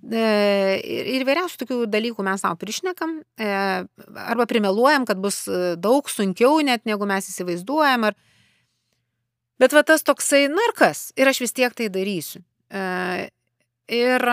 Ir, 0.00 1.08
ir 1.12 1.24
vairiausių 1.28 1.58
tokių 1.60 1.78
dalykų 1.92 2.24
mes 2.24 2.40
savo 2.40 2.56
prišnekam, 2.56 3.18
arba 3.36 4.46
primeluojam, 4.48 5.04
kad 5.04 5.20
bus 5.20 5.42
daug 5.76 6.08
sunkiau 6.08 6.62
net 6.64 6.86
negu 6.88 7.08
mes 7.08 7.28
įsivaizduojam. 7.28 8.08
Ar... 8.08 8.16
Bet 9.60 9.76
va 9.76 9.84
tas 9.84 10.06
toksai, 10.06 10.46
na 10.48 10.64
ir 10.70 10.74
kas, 10.78 11.10
ir 11.20 11.28
aš 11.28 11.42
vis 11.44 11.52
tiek 11.52 11.76
tai 11.76 11.90
darysiu. 11.92 12.40
Ir, 13.90 14.26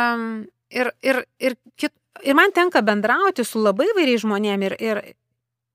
ir, 0.71 0.91
ir, 1.03 1.21
ir, 1.43 1.57
kit, 1.75 1.91
ir 2.23 2.37
man 2.37 2.53
tenka 2.55 2.83
bendrauti 2.85 3.43
su 3.43 3.59
labai 3.59 3.89
vairiais 3.97 4.23
žmonėmis 4.23 4.69
ir, 4.69 4.77
ir, 4.79 5.01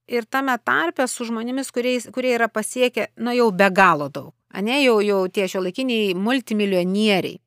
ir 0.07 0.25
tame 0.25 0.55
tarpe 0.65 1.05
su 1.07 1.27
žmonėmis, 1.29 1.69
kuriais, 1.75 2.07
kurie 2.15 2.33
yra 2.37 2.49
pasiekę, 2.49 3.11
na 3.21 3.35
jau 3.37 3.51
be 3.53 3.69
galo 3.69 4.09
daug. 4.09 4.33
Ane, 4.53 4.77
jau, 4.83 4.99
jau 5.01 5.23
tie 5.33 5.47
šio 5.49 5.63
laikiniai 5.65 6.13
multimilijonieriai. 6.13 7.39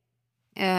E, 0.57 0.71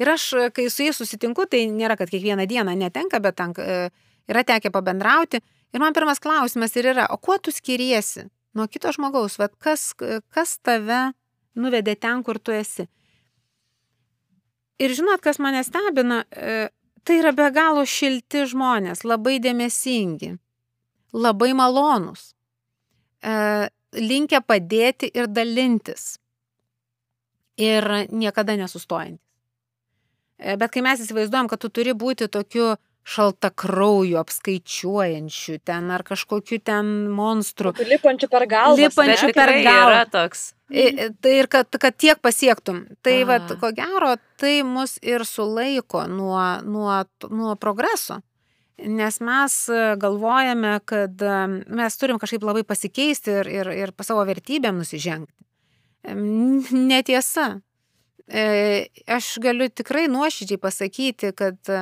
Ir 0.00 0.08
aš, 0.08 0.26
kai 0.56 0.70
su 0.72 0.86
jais 0.86 0.96
susitinku, 0.96 1.44
tai 1.50 1.66
nėra, 1.68 1.98
kad 2.00 2.08
kiekvieną 2.08 2.46
dieną 2.48 2.72
netenka, 2.78 3.20
bet 3.20 3.36
tenka, 3.36 3.62
e, 3.62 4.12
yra 4.32 4.44
tekę 4.48 4.72
pabendrauti. 4.72 5.42
Ir 5.74 5.82
man 5.82 5.94
pirmas 5.94 6.22
klausimas 6.22 6.72
ir 6.76 6.88
yra, 6.94 7.06
o 7.12 7.18
kuo 7.20 7.36
tu 7.38 7.52
skiriesi 7.52 8.24
nuo 8.54 8.66
kito 8.66 8.92
žmogaus, 8.92 9.38
Vat 9.38 9.54
kas, 9.60 9.92
kas 10.32 10.56
tave 10.64 11.12
nuvedė 11.54 11.94
ten, 12.00 12.24
kur 12.24 12.38
tu 12.38 12.54
esi. 12.56 12.88
Ir 14.80 14.94
žinot, 14.96 15.20
kas 15.20 15.38
mane 15.38 15.60
stebina, 15.64 16.24
e, 16.32 16.70
tai 17.04 17.20
yra 17.20 17.34
be 17.36 17.50
galo 17.52 17.84
šilti 17.84 18.46
žmonės, 18.48 19.04
labai 19.04 19.36
dėmesingi, 19.44 20.32
labai 21.12 21.52
malonūs, 21.52 22.32
e, 23.20 23.68
linkia 24.00 24.40
padėti 24.40 25.10
ir 25.12 25.28
dalintis. 25.28 26.16
Ir 27.60 27.84
niekada 28.08 28.56
nesustojantys. 28.56 29.29
E, 30.40 30.56
bet 30.56 30.72
kai 30.72 30.82
mes 30.84 31.02
įsivaizduojam, 31.04 31.50
kad 31.50 31.60
tu 31.60 31.68
turi 31.68 31.92
būti 31.96 32.30
tokiu 32.32 32.74
šaltakrauju, 33.10 34.18
apskaičiuojančiu 34.20 35.58
ten 35.66 35.90
ar 35.90 36.04
kažkokiu 36.06 36.60
ten 36.64 37.10
monstru. 37.12 37.72
Lipančiu 37.88 38.28
per 38.32 38.46
galvą. 38.48 38.78
Lipančiu 38.78 39.30
per 39.36 39.52
galvą. 39.64 40.02
toks. 40.12 40.50
Tai 40.70 41.32
ir 41.34 41.48
kad, 41.50 41.66
kad 41.82 41.96
tiek 41.98 42.20
pasiektum. 42.22 42.84
Tai 43.02 43.16
vad, 43.26 43.54
ko 43.60 43.72
gero, 43.74 44.14
tai 44.38 44.60
mus 44.62 44.98
ir 45.02 45.24
sulaiko 45.26 46.04
nuo, 46.06 46.60
nuo, 46.62 47.00
nuo 47.30 47.56
progreso. 47.58 48.20
Nes 48.80 49.18
mes 49.20 49.56
galvojame, 50.00 50.78
kad 50.88 51.24
mes 51.68 51.98
turim 52.00 52.20
kažkaip 52.20 52.46
labai 52.46 52.62
pasikeisti 52.64 53.34
ir, 53.42 53.50
ir, 53.50 53.72
ir 53.76 53.92
savo 54.06 54.22
vertybėm 54.28 54.78
nusižengti. 54.80 55.34
Netiesa. 56.08 57.58
Aš 58.30 59.34
galiu 59.42 59.66
tikrai 59.74 60.06
nuoširdžiai 60.10 60.60
pasakyti, 60.62 61.32
kad 61.34 61.58
e, 61.66 61.80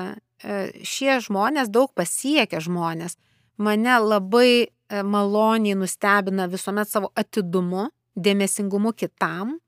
šie 0.81 1.19
žmonės, 1.21 1.69
daug 1.69 1.93
pasiekę 1.93 2.61
žmonės, 2.65 3.19
mane 3.61 3.99
labai 4.01 4.53
e, 4.65 5.03
maloniai 5.05 5.77
nustebina 5.77 6.49
visuomet 6.49 6.89
savo 6.89 7.11
atidumu, 7.21 7.91
dėmesingumu 8.17 8.95
kitam 8.97 9.59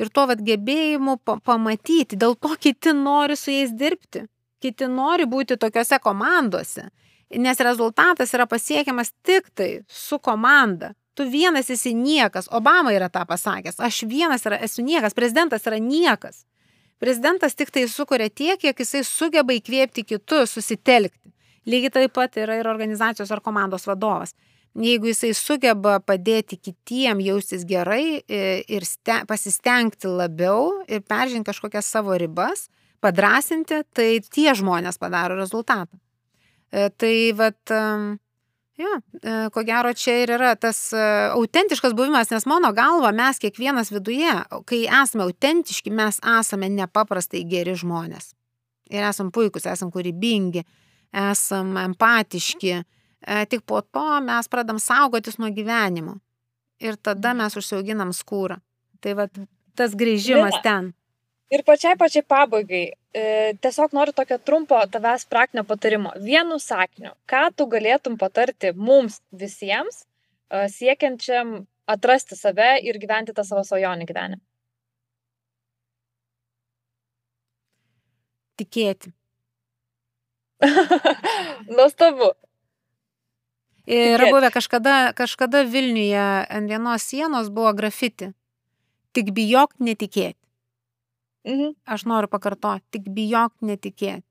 ir 0.00 0.08
to 0.08 0.24
vad 0.30 0.40
gebėjimu 0.46 1.18
pamatyti, 1.44 2.16
dėl 2.16 2.38
to 2.40 2.54
kiti 2.56 2.94
nori 2.96 3.36
su 3.36 3.52
jais 3.52 3.76
dirbti, 3.76 4.24
kiti 4.64 4.88
nori 4.88 5.28
būti 5.28 5.60
tokiuose 5.60 6.00
komanduose, 6.00 6.88
nes 7.36 7.60
rezultatas 7.60 8.32
yra 8.34 8.48
pasiekiamas 8.48 9.12
tik 9.22 9.52
tai 9.52 9.70
su 9.86 10.18
komanda 10.18 10.94
tu 11.14 11.26
vienas 11.30 11.70
esi 11.70 11.94
niekas. 11.94 12.48
Obama 12.50 12.92
yra 12.94 13.10
tą 13.12 13.24
pasakęs. 13.28 13.80
Aš 13.80 14.04
vienas 14.08 14.46
yra, 14.46 14.60
esu 14.64 14.84
niekas. 14.86 15.16
Prezidentas 15.16 15.66
yra 15.66 15.78
niekas. 15.82 16.44
Prezidentas 17.00 17.56
tik 17.56 17.72
tai 17.72 17.86
sukuria 17.88 18.28
tiek, 18.28 18.60
kiek 18.60 18.80
jisai 18.82 19.00
sugeba 19.08 19.54
įkvėpti 19.56 20.04
kitus, 20.04 20.52
susitelkti. 20.56 21.32
Lygiai 21.68 21.92
taip 21.94 22.12
pat 22.16 22.36
yra 22.40 22.58
ir 22.60 22.68
organizacijos 22.68 23.30
ar 23.32 23.40
komandos 23.44 23.86
vadovas. 23.88 24.34
Jeigu 24.78 25.08
jisai 25.10 25.32
sugeba 25.34 25.96
padėti 26.04 26.60
kitiem 26.60 27.18
jaustis 27.24 27.64
gerai 27.66 28.20
e, 28.22 28.60
ir 28.70 28.84
ste, 28.86 29.22
pasistengti 29.26 30.06
labiau 30.06 30.84
ir 30.86 31.02
peržengti 31.02 31.50
kažkokias 31.50 31.88
savo 31.90 32.14
ribas, 32.14 32.68
padrasinti, 33.02 33.80
tai 33.96 34.20
tie 34.22 34.52
žmonės 34.54 35.00
padaro 35.00 35.40
rezultatą. 35.40 35.98
E, 36.70 36.86
tai 36.94 37.32
vad, 37.34 37.58
Jo, 38.80 38.90
e, 38.96 39.32
ko 39.52 39.62
gero 39.66 39.92
čia 39.92 40.14
ir 40.22 40.30
yra 40.38 40.54
tas 40.56 40.78
e, 40.96 41.00
autentiškas 41.34 41.92
buvimas, 41.96 42.30
nes 42.32 42.46
mano 42.48 42.70
galva 42.72 43.10
mes 43.12 43.40
kiekvienas 43.42 43.90
viduje, 43.92 44.32
kai 44.70 44.84
esame 44.86 45.26
autentiški, 45.26 45.92
mes 45.92 46.20
esame 46.38 46.70
nepaprastai 46.72 47.42
geri 47.50 47.74
žmonės. 47.76 48.30
Ir 48.90 49.04
esam 49.10 49.28
puikus, 49.34 49.68
esam 49.68 49.90
kūrybingi, 49.92 50.64
esam 51.28 51.76
empatiški. 51.82 52.72
E, 53.20 53.42
tik 53.52 53.66
po 53.68 53.82
to 53.84 54.06
mes 54.24 54.48
pradam 54.48 54.80
saugotis 54.80 55.36
nuo 55.38 55.50
gyvenimo. 55.52 56.16
Ir 56.80 56.96
tada 56.96 57.34
mes 57.36 57.56
užsiauginam 57.60 58.14
skūrą. 58.16 58.56
Tai 59.04 59.16
va 59.18 59.28
tas 59.76 59.92
grįžimas 59.96 60.56
ten. 60.64 60.94
Ir 61.50 61.64
pačiai 61.66 61.96
pačiai 61.98 62.22
pabaigai, 62.30 62.84
e, 63.10 63.22
tiesiog 63.58 63.94
noriu 63.96 64.14
tokio 64.14 64.36
trumpo 64.38 64.78
tavęs 64.94 65.24
praktinio 65.26 65.64
patarimo. 65.66 66.12
Vienu 66.22 66.60
sakiniu, 66.62 67.10
ką 67.26 67.48
tu 67.56 67.66
galėtum 67.72 68.18
patarti 68.20 68.70
mums 68.76 69.18
visiems, 69.34 70.04
e, 70.50 70.68
siekiančiam 70.70 71.56
atrasti 71.90 72.38
save 72.38 72.68
ir 72.86 73.00
gyventi 73.02 73.34
tą 73.34 73.42
savo 73.48 73.64
svajonį 73.66 74.06
gyvenimą? 74.06 74.44
Tikėti. 78.62 79.10
Nuostabu. 81.76 82.30
Yra 83.90 84.28
buvę 84.30 84.52
kažkada, 84.54 84.98
kažkada 85.18 85.64
Vilniuje 85.66 86.26
ant 86.46 86.70
vienos 86.70 87.02
sienos 87.10 87.50
buvo 87.50 87.72
grafiti. 87.74 88.30
Tik 89.16 89.32
bijok 89.34 89.74
netikėti. 89.82 90.39
Mhm. 91.46 91.72
Aš 91.86 92.04
noriu 92.04 92.28
pakartoti, 92.28 92.84
tik 92.96 93.08
bijok 93.14 93.54
netikėti. 93.64 94.24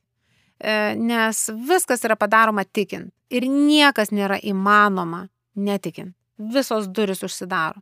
E, 0.59 0.95
nes 0.99 1.45
viskas 1.69 2.03
yra 2.03 2.17
padaroma 2.19 2.65
tikint 2.67 3.13
ir 3.31 3.45
niekas 3.47 4.11
nėra 4.11 4.39
įmanoma 4.43 5.29
netikint. 5.55 6.15
Visos 6.39 6.89
duris 6.91 7.23
užsidaro. 7.23 7.79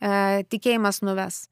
E, 0.00 0.44
tikėjimas 0.48 1.02
nuves. 1.04 1.46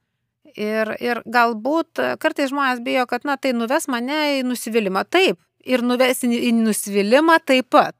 Ir, 0.56 0.94
ir 1.02 1.20
galbūt 1.28 2.00
kartais 2.22 2.48
žmonės 2.48 2.80
bijo, 2.84 3.04
kad, 3.10 3.26
na, 3.28 3.36
tai 3.36 3.52
nuves 3.52 3.88
mane 3.92 4.38
į 4.38 4.44
nusivylimą. 4.46 5.04
Taip, 5.10 5.40
ir 5.60 5.84
nuves 5.84 6.22
į 6.24 6.52
nusivylimą 6.56 7.38
taip 7.44 7.68
pat. 7.74 7.96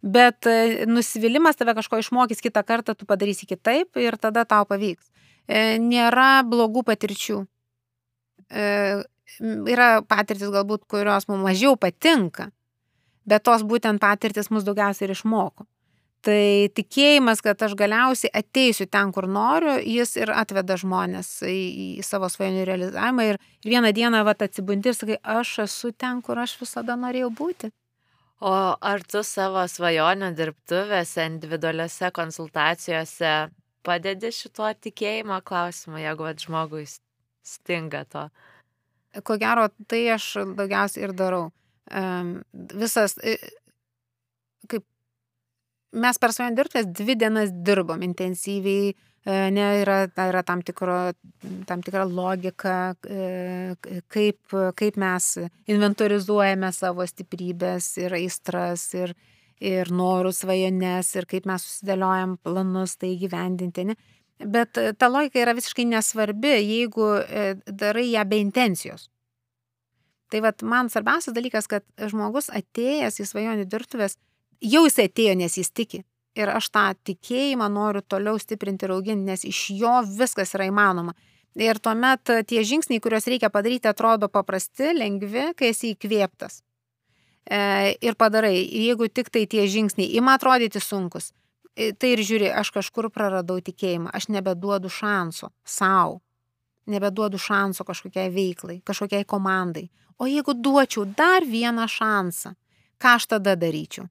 Bet 0.00 0.48
e, 0.48 0.86
nusivylimas 0.88 1.60
tave 1.60 1.76
kažko 1.76 2.00
išmokys 2.00 2.40
kitą 2.44 2.64
kartą, 2.64 2.96
tu 2.96 3.06
padarysi 3.08 3.48
kitaip 3.50 4.00
ir 4.00 4.16
tada 4.16 4.48
tau 4.48 4.64
pavyks. 4.68 5.10
Nėra 5.44 6.40
blogų 6.48 6.86
patirčių 6.88 7.42
yra 8.54 9.88
patirtis 10.06 10.52
galbūt, 10.54 10.86
kurios 10.90 11.28
mums 11.28 11.44
mažiau 11.44 11.76
patinka, 11.80 12.50
bet 13.26 13.44
tos 13.44 13.64
būtent 13.66 14.02
patirtis 14.02 14.50
mus 14.50 14.66
daugiausiai 14.66 15.08
ir 15.08 15.14
išmoko. 15.16 15.66
Tai 16.24 16.72
tikėjimas, 16.72 17.42
kad 17.44 17.60
aš 17.66 17.74
galiausiai 17.76 18.30
ateisiu 18.32 18.86
ten, 18.88 19.10
kur 19.12 19.26
noriu, 19.28 19.74
jis 19.76 20.14
ir 20.16 20.30
atveda 20.32 20.78
žmonės 20.80 21.42
į, 21.44 21.58
į 22.00 22.04
savo 22.06 22.30
svajonių 22.32 22.62
realizavimą 22.64 23.26
ir, 23.28 23.38
vieną 23.66 23.90
dieną 23.92 24.22
vat, 24.24 24.40
atsibundi 24.46 24.88
ir 24.88 24.96
sakai, 24.96 25.18
aš 25.20 25.58
esu 25.66 25.92
ten, 25.92 26.22
kur 26.24 26.40
aš 26.40 26.56
visada 26.62 26.96
norėjau 26.96 27.28
būti. 27.28 27.70
O 28.40 28.54
ar 28.80 29.04
tu 29.04 29.20
savo 29.24 29.66
svajonių 29.68 30.32
dirbtuvėse, 30.38 31.28
individualiuose 31.28 32.08
konsultacijose 32.16 33.34
padedi 33.84 34.32
šituo 34.32 34.72
tikėjimo 34.80 35.42
klausimu, 35.44 36.00
jeigu 36.00 36.24
vat, 36.24 36.40
žmogui 36.40 36.86
stinga 37.44 38.04
to? 38.10 38.28
Ko 39.22 39.36
gero, 39.38 39.68
tai 39.86 40.08
aš 40.16 40.30
daugiausiai 40.58 41.06
ir 41.06 41.12
darau. 41.14 41.44
Visas, 42.74 43.14
kaip 44.70 44.84
mes 45.94 46.20
per 46.20 46.34
svajonių 46.34 46.58
dirbtuvės 46.58 46.88
dvi 46.98 47.16
dienas 47.18 47.52
dirbom 47.66 48.02
intensyviai, 48.06 48.94
e, 48.94 49.36
ne, 49.54 49.66
yra, 49.82 50.00
yra 50.10 50.42
tam, 50.46 50.62
tikro, 50.66 50.96
tam 51.68 51.84
tikra 51.84 52.06
logika, 52.08 52.94
e, 53.06 54.00
kaip, 54.12 54.56
kaip 54.78 54.98
mes 55.00 55.30
inventorizuojame 55.70 56.72
savo 56.74 57.06
stiprybės 57.08 57.92
ir 58.02 58.18
aistras 58.18 58.88
ir, 58.98 59.14
ir 59.62 59.92
norus 59.94 60.42
svajones 60.42 61.14
ir 61.14 61.28
kaip 61.30 61.46
mes 61.50 61.68
susidėliojam 61.68 62.38
planus 62.42 62.98
tai 62.98 63.14
gyvendinti. 63.20 63.88
Ne? 63.92 63.98
Bet 64.38 64.78
e, 64.78 64.92
ta 64.98 65.08
logika 65.08 65.38
yra 65.42 65.54
visiškai 65.54 65.84
nesvarbi, 65.86 66.56
jeigu 66.58 67.10
e, 67.22 67.44
darai 67.66 68.08
ją 68.10 68.24
be 68.28 68.40
intencijos. 68.42 69.08
Tai 70.32 70.40
vad 70.42 70.64
man 70.66 70.90
svarbiausias 70.90 71.36
dalykas, 71.36 71.68
kad 71.70 71.84
žmogus 72.10 72.50
atėjęs 72.50 73.20
į 73.22 73.28
svajonių 73.28 73.68
dirbtuvės, 73.70 74.16
jau 74.64 74.82
jis 74.88 74.98
atėjo, 75.04 75.36
nes 75.38 75.58
jis 75.60 75.70
tiki. 75.70 76.02
Ir 76.34 76.50
aš 76.50 76.72
tą 76.74 76.88
tikėjimą 77.06 77.68
noriu 77.70 78.02
toliau 78.02 78.40
stiprinti 78.42 78.88
ir 78.88 78.96
auginti, 78.96 79.28
nes 79.28 79.44
iš 79.46 79.68
jo 79.78 80.00
viskas 80.18 80.56
yra 80.56 80.66
įmanoma. 80.66 81.14
Ir 81.54 81.78
tuomet 81.78 82.32
tie 82.50 82.64
žingsniai, 82.66 82.98
kuriuos 82.98 83.28
reikia 83.30 83.52
padaryti, 83.54 83.86
atrodo 83.86 84.26
paprasti, 84.26 84.90
lengvi, 84.98 85.52
kai 85.54 85.70
esi 85.70 85.92
įkvėptas. 85.94 86.64
E, 87.44 87.58
ir 88.02 88.16
padarai, 88.18 88.56
jeigu 88.56 89.06
tik 89.12 89.30
tai 89.30 89.44
tie 89.46 89.68
žingsniai 89.70 90.16
ima 90.18 90.34
atrodyti 90.38 90.80
sunkus, 90.82 91.30
e, 91.30 91.43
tai 91.74 92.12
ir 92.14 92.22
žiūri, 92.22 92.50
aš 92.54 92.70
kažkur 92.74 93.10
praradau 93.14 93.58
tikėjimą, 93.64 94.12
aš 94.14 94.28
nebeduodu 94.30 94.90
šansų 94.92 95.50
savo, 95.66 96.20
nebeduodu 96.90 97.40
šansų 97.40 97.86
kažkokiai 97.88 98.30
veiklai, 98.34 98.80
kažkokiai 98.86 99.26
komandai. 99.26 99.88
O 100.18 100.28
jeigu 100.30 100.54
duočiau 100.54 101.06
dar 101.18 101.42
vieną 101.42 101.88
šansą, 101.90 102.54
ką 103.02 103.16
aš 103.18 103.26
tada 103.34 103.56
daryčiau? 103.58 104.06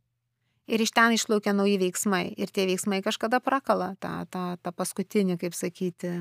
Ir 0.67 0.83
iš 0.83 0.93
ten 0.95 1.15
išplaukia 1.15 1.51
nauji 1.55 1.75
veiksmai. 1.79 2.25
Ir 2.39 2.51
tie 2.51 2.65
veiksmai 2.67 3.01
kažkada 3.03 3.41
prakala 3.43 3.93
tą, 3.99 4.23
tą, 4.31 4.43
tą 4.63 4.71
paskutinį, 4.71 5.35
kaip 5.41 5.55
sakyti. 5.55 6.11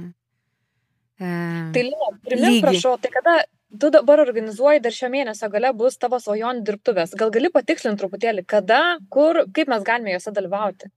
E, 1.18 1.28
tai, 1.74 1.84
Lina, 1.86 2.08
primink, 2.26 2.64
prašau, 2.64 2.96
tai 3.02 3.12
kada 3.14 3.36
tu 3.78 3.90
dabar 3.94 4.22
organizuoji 4.22 4.82
dar 4.82 4.94
šio 4.94 5.10
mėnesio 5.12 5.48
gale 5.50 5.70
bus 5.78 5.98
tavo 5.98 6.18
svajonių 6.22 6.66
dirbtuvės. 6.66 7.14
Gal 7.18 7.30
gali 7.34 7.52
patikslinti 7.54 8.02
truputėlį, 8.02 8.44
kada, 8.46 8.82
kur, 9.14 9.44
kaip 9.54 9.70
mes 9.70 9.86
galime 9.86 10.16
juose 10.16 10.34
dalyvauti? 10.34 10.90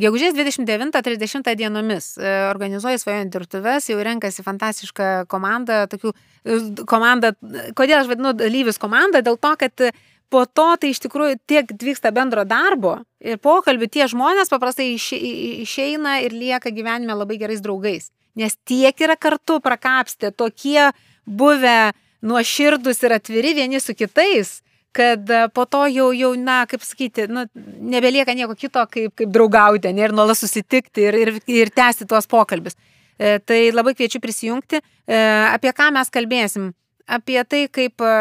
Gegužės 0.00 0.32
29-30 0.32 1.52
dienomis 1.58 2.14
e, 2.16 2.30
organizuoja 2.48 2.96
svajonių 3.00 3.32
dirbtuves, 3.34 3.90
jau 3.90 3.98
renkasi 4.00 4.44
fantastiška 4.44 5.26
komanda, 5.28 5.82
tokių 5.92 6.14
e, 6.14 6.56
komanda, 6.88 7.34
kodėl 7.76 7.98
aš 7.98 8.08
vadinu 8.08 8.32
dalyvius 8.32 8.80
komanda, 8.80 9.20
dėl 9.20 9.36
to, 9.36 9.52
kad 9.60 9.84
po 10.32 10.46
to 10.48 10.70
tai 10.80 10.94
iš 10.94 11.02
tikrųjų 11.04 11.36
tiek 11.44 11.74
vyksta 11.76 12.12
bendro 12.14 12.46
darbo 12.48 13.02
ir 13.20 13.36
pokalbių, 13.44 13.90
tie 13.92 14.08
žmonės 14.08 14.48
paprastai 14.52 14.94
išeina 14.96 16.22
ir 16.24 16.32
lieka 16.32 16.72
gyvenime 16.72 17.12
labai 17.12 17.36
gerais 17.42 17.60
draugais. 17.60 18.08
Nes 18.32 18.56
tiek 18.64 18.96
yra 19.04 19.18
kartu 19.20 19.58
prakapstę, 19.60 20.32
tokie 20.32 20.88
buvę 21.28 21.92
nuoširdus 22.24 23.04
ir 23.04 23.18
atviri 23.18 23.52
vieni 23.60 23.80
su 23.80 23.92
kitais, 23.92 24.62
kad 24.92 25.30
e, 25.30 25.46
po 25.54 25.64
to 25.66 25.86
jau, 25.90 26.10
jau 26.16 26.32
na, 26.38 26.62
kaip 26.68 26.84
sakyti, 26.84 27.26
nu, 27.32 27.46
nebelieka 27.92 28.34
nieko 28.36 28.56
kito, 28.58 28.84
kaip, 28.92 29.14
kaip 29.18 29.32
draugauti 29.32 29.92
ne, 29.92 30.04
ir 30.06 30.14
nuolat 30.16 30.38
susitikti 30.38 31.08
ir, 31.08 31.18
ir, 31.24 31.32
ir 31.48 31.72
tęsti 31.72 32.06
tuos 32.08 32.28
pokalbius. 32.30 32.76
E, 33.18 33.38
tai 33.44 33.64
labai 33.72 33.94
kviečiu 33.96 34.20
prisijungti. 34.22 34.82
E, 35.06 35.18
apie 35.52 35.72
ką 35.76 35.90
mes 35.96 36.12
kalbėsim? 36.12 36.70
Apie 37.12 37.40
tai, 37.48 37.64
kaip 37.72 38.04
e, 38.04 38.12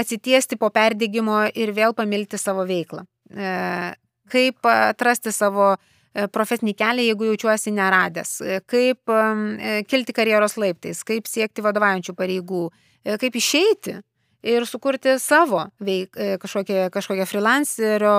atsitiesti 0.00 0.58
po 0.60 0.70
perdėgymo 0.74 1.44
ir 1.54 1.74
vėl 1.76 1.94
pamilti 1.96 2.40
savo 2.40 2.64
veiklą. 2.68 3.04
E, 3.34 3.50
kaip 4.30 4.70
atrasti 4.70 5.32
savo 5.34 5.74
e, 5.74 6.26
profesinį 6.32 6.74
kelią, 6.78 7.04
jeigu 7.10 7.28
jaučiuosi 7.32 7.74
neradęs, 7.74 8.38
kaip 8.70 9.12
kilti 9.90 10.16
karjeros 10.16 10.56
laiptais, 10.60 11.02
kaip 11.04 11.28
siekti 11.28 11.64
vadovaujančių 11.64 12.16
pareigų, 12.16 12.64
kaip 13.20 13.36
išeiti 13.36 13.98
ir 14.44 14.66
sukurti 14.68 15.16
savo 15.18 15.64
veik, 15.80 16.16
e, 16.16 16.36
kažkokią, 16.42 16.88
kažkokią 16.92 17.26
freelancerio 17.28 18.16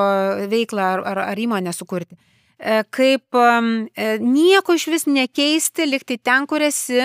veiklą 0.52 0.88
ar, 0.96 1.04
ar, 1.12 1.22
ar 1.32 1.42
įmonę 1.42 1.74
sukurti. 1.74 2.18
E, 2.58 2.82
kaip 2.90 3.38
e, 3.38 4.18
nieko 4.24 4.76
iš 4.76 4.88
vis 4.94 5.08
nekeisti, 5.08 5.88
likti 5.90 6.18
ten, 6.18 6.48
kur 6.50 6.66
esi 6.66 7.02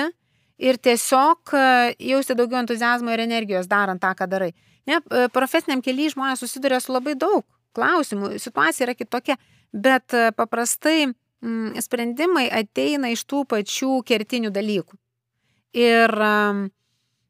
ir 0.61 0.77
tiesiog 0.77 1.55
jausti 1.99 2.37
daugiau 2.37 2.61
entuzijazmo 2.61 3.13
ir 3.13 3.25
energijos 3.25 3.69
darant 3.69 4.01
tą, 4.03 4.13
ką 4.17 4.29
darai. 4.29 4.51
Ne, 4.89 4.99
profesiniam 5.33 5.81
keliui 5.85 6.11
žmonės 6.13 6.41
susiduria 6.43 6.81
su 6.81 6.93
labai 6.93 7.15
daug 7.17 7.45
klausimų, 7.77 8.35
situacija 8.43 8.89
yra 8.89 8.97
kitokia, 8.99 9.37
bet 9.73 10.13
paprastai 10.37 11.13
sprendimai 11.81 12.49
ateina 12.53 13.13
iš 13.13 13.23
tų 13.25 13.45
pačių 13.49 14.01
kertinių 14.05 14.51
dalykų. 14.53 14.99
Ir 15.81 16.13
um, 16.13 16.67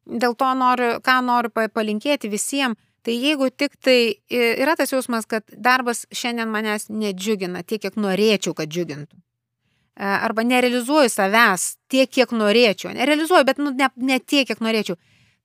Dėl 0.05 0.33
to 0.35 0.53
noriu, 0.57 0.93
ką 1.05 1.19
noriu 1.25 1.51
palinkėti 1.53 2.29
visiems, 2.31 2.79
tai 3.05 3.15
jeigu 3.17 3.49
tik 3.49 3.77
tai 3.81 4.15
yra 4.29 4.75
tas 4.77 4.93
jausmas, 4.93 5.25
kad 5.29 5.45
darbas 5.51 6.05
šiandien 6.13 6.49
manęs 6.49 6.89
nedžiugina 6.89 7.63
tiek, 7.65 7.81
kiek 7.81 7.97
norėčiau, 7.97 8.53
kad 8.57 8.69
džiugintų. 8.69 9.17
E, 10.01 10.05
arba 10.05 10.43
nerealizuoju 10.47 11.09
savęs 11.11 11.75
tiek, 11.91 12.09
kiek 12.09 12.31
norėčiau. 12.33 12.93
Nerealizuoju, 12.95 13.45
bet 13.45 13.59
nu, 13.61 13.73
ne, 13.77 13.89
ne 13.97 14.19
tiek, 14.19 14.47
kiek 14.47 14.61
norėčiau. 14.63 14.97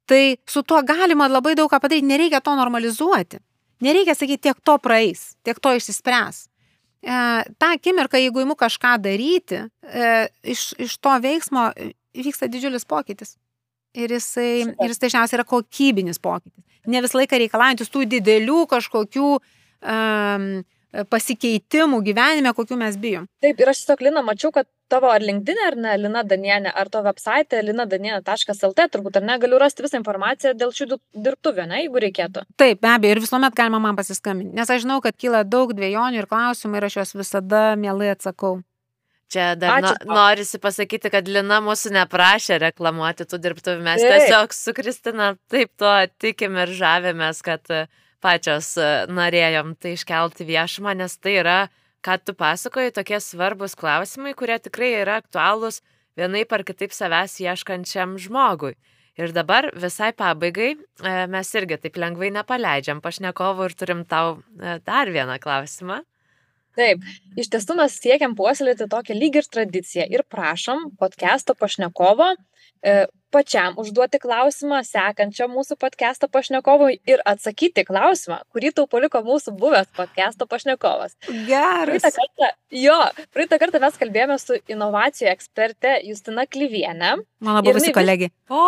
Tai 0.07 0.21
su 0.49 0.63
tuo 0.63 0.83
galima 0.87 1.27
labai 1.29 1.57
daug 1.59 1.71
ką 1.73 1.81
padaryti, 1.83 2.07
nereikia 2.07 2.41
to 2.41 2.55
normalizuoti. 2.57 3.41
Nereikia 3.83 4.15
sakyti, 4.17 4.47
tiek 4.49 4.61
to 4.65 4.79
praeis, 4.81 5.35
tiek 5.45 5.59
to 5.61 5.75
išsispręs. 5.77 6.47
E, 7.03 7.17
tą 7.59 7.73
akimirką, 7.75 8.21
jeigu 8.23 8.45
įimu 8.45 8.57
kažką 8.57 8.95
daryti, 9.03 9.65
e, 9.83 10.13
iš, 10.55 10.71
iš 10.81 10.97
to 11.03 11.17
veiksmo 11.27 11.69
vyksta 12.17 12.49
didžiulis 12.49 12.87
pokytis. 12.89 13.35
Ir 13.97 14.13
jisai, 14.13 14.53
ir 14.69 14.93
jis 14.93 15.03
dažniausiai 15.03 15.41
yra 15.41 15.49
kokybinis 15.49 16.21
pokytis. 16.23 16.63
Ne 16.87 17.03
visą 17.03 17.19
laiką 17.19 17.39
reikalaujantis 17.43 17.91
tų 17.91 18.05
didelių 18.13 18.63
kažkokių 18.71 19.29
um, 19.35 20.49
pasikeitimų 21.11 22.01
gyvenime, 22.07 22.53
kokių 22.57 22.79
mes 22.81 22.97
bijom. 23.01 23.27
Taip, 23.45 23.61
ir 23.61 23.71
aš 23.73 23.83
tiesiog, 23.83 24.05
Lina, 24.07 24.23
mačiau, 24.25 24.53
kad 24.55 24.69
tavo 24.91 25.11
ar 25.11 25.25
LinkedIn, 25.25 25.59
ar 25.67 25.77
ne, 25.81 25.97
Lina 26.01 26.23
Danienė, 26.27 26.71
ar 26.73 26.89
to 26.93 27.03
website, 27.05 27.59
linadanienė.lt, 27.67 28.87
turbūt, 28.93 29.19
ar 29.19 29.27
ne, 29.27 29.39
galiu 29.43 29.59
rasti 29.61 29.85
visą 29.85 30.01
informaciją 30.01 30.55
dėl 30.59 30.73
šių 30.77 30.89
dirbtuvių, 31.27 31.67
ne, 31.73 31.83
jeigu 31.85 32.03
reikėtų. 32.07 32.47
Taip, 32.61 32.81
be 32.85 32.93
abejo, 32.93 33.17
ir 33.17 33.25
visuomet 33.25 33.59
galima 33.59 33.83
man 33.83 33.99
pasiskambinti, 33.99 34.55
nes 34.57 34.71
aš 34.71 34.87
žinau, 34.87 35.01
kad 35.05 35.19
kyla 35.19 35.43
daug 35.45 35.75
dviejonių 35.77 36.23
ir 36.23 36.31
klausimų 36.31 36.81
ir 36.81 36.89
aš 36.89 37.01
juos 37.01 37.15
visada 37.25 37.67
mielai 37.81 38.15
atsakau. 38.15 38.61
Čia 39.27 39.57
dar 39.59 39.81
Ačiū. 39.81 40.07
no, 40.07 40.15
norisi 40.15 40.59
pasakyti, 40.63 41.11
kad 41.11 41.27
Lina 41.27 41.59
mūsų 41.65 41.91
neprašė 41.97 42.61
reklamuoti 42.63 43.27
tų 43.27 43.41
dirbtuvių. 43.43 43.83
Mes 43.83 44.03
taip. 44.03 44.13
tiesiog 44.23 44.55
su 44.55 44.75
Kristina 44.77 45.33
taip 45.51 45.73
to 45.83 45.95
tikim 46.23 46.55
ir 46.63 46.71
žavėmės, 46.79 47.43
kad 47.47 47.67
e, 47.75 47.87
pačios 48.23 48.77
e, 48.79 48.87
norėjom 49.11 49.75
tai 49.83 49.97
iškelti 49.99 50.47
viešumą, 50.47 50.95
nes 51.03 51.19
tai 51.19 51.41
yra, 51.41 51.59
ką 52.07 52.21
tu 52.23 52.37
pasakoji, 52.39 52.95
tokie 52.95 53.19
svarbus 53.19 53.75
klausimai, 53.75 54.37
kurie 54.39 54.61
tikrai 54.63 54.95
yra 55.03 55.19
aktualūs 55.25 55.83
vienaip 56.17 56.55
ar 56.55 56.63
kitaip 56.69 56.95
savęs 56.95 57.41
ieškančiam 57.43 58.15
žmogui. 58.23 58.77
Ir 59.19 59.33
dabar 59.35 59.73
visai 59.75 60.13
pabaigai 60.15 60.77
e, 60.77 60.79
mes 61.33 61.55
irgi 61.59 61.83
taip 61.83 61.99
lengvai 61.99 62.31
nepaleidžiam 62.31 63.03
pašnekovų 63.03 63.73
ir 63.73 63.81
turim 63.83 64.07
tau 64.07 64.37
dar 64.87 65.11
vieną 65.11 65.41
klausimą. 65.43 66.05
Taip, 66.77 67.05
iš 67.41 67.49
tiesų 67.53 67.79
mes 67.79 67.95
siekiam 68.03 68.35
puoselėti 68.37 68.89
tokią 68.93 69.17
lyg 69.17 69.41
ir 69.41 69.47
tradiciją 69.49 70.05
ir 70.13 70.27
prašom 70.29 70.91
podcast'o 71.01 71.57
pašnekovo 71.57 72.35
e, 72.85 73.07
pačiam 73.33 73.79
užduoti 73.81 74.21
klausimą 74.21 74.83
sekančiam 74.87 75.51
mūsų 75.57 75.79
podcast'o 75.81 76.29
pašnekovui 76.33 76.99
ir 77.09 77.23
atsakyti 77.29 77.85
klausimą, 77.89 78.43
kurį 78.53 78.75
tau 78.77 78.87
paliko 78.93 79.23
mūsų 79.25 79.55
buvęs 79.57 79.89
podcast'o 79.97 80.47
pašnekovas. 80.51 81.17
Geras. 81.49 82.05
Praeitą 82.05 82.13
kartą, 82.19 82.51
jo, 82.83 82.99
praeitą 83.33 83.61
kartą 83.63 83.81
mes 83.87 83.97
kalbėjome 84.03 84.39
su 84.43 84.61
inovacijų 84.73 85.33
eksperte 85.33 85.97
Justina 86.07 86.45
Klyvienė. 86.45 87.17
Mano 87.47 87.65
buvusi 87.65 87.93
kolegė. 87.97 88.31
O. 88.53 88.63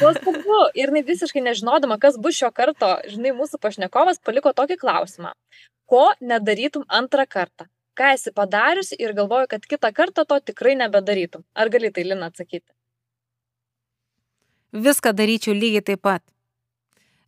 Nuostabu. 0.00 0.64
Ir 0.72 0.88
jinai 0.88 1.04
visiškai 1.06 1.44
nežinodama, 1.44 2.00
kas 2.00 2.16
bus 2.20 2.40
šio 2.40 2.48
karto, 2.54 2.96
žinai, 3.12 3.36
mūsų 3.36 3.60
pašnekovas 3.62 4.24
paliko 4.24 4.56
tokį 4.56 4.80
klausimą 4.80 5.36
ko 5.92 6.08
nedarytum 6.32 6.88
antrą 6.88 7.28
kartą 7.36 7.68
ką 7.98 8.12
esi 8.16 8.32
padariusi 8.32 8.96
ir 8.98 9.14
galvoju, 9.16 9.48
kad 9.48 9.66
kitą 9.66 9.92
kartą 9.92 10.24
to 10.28 10.40
tikrai 10.40 10.76
nebedarytum. 10.76 11.44
Ar 11.54 11.70
gali 11.70 11.92
tai, 11.92 12.04
Lina, 12.08 12.30
atsakyti? 12.32 12.72
Viską 14.72 15.12
daryčiau 15.12 15.54
lygiai 15.54 15.84
taip 15.84 16.02
pat. 16.02 16.24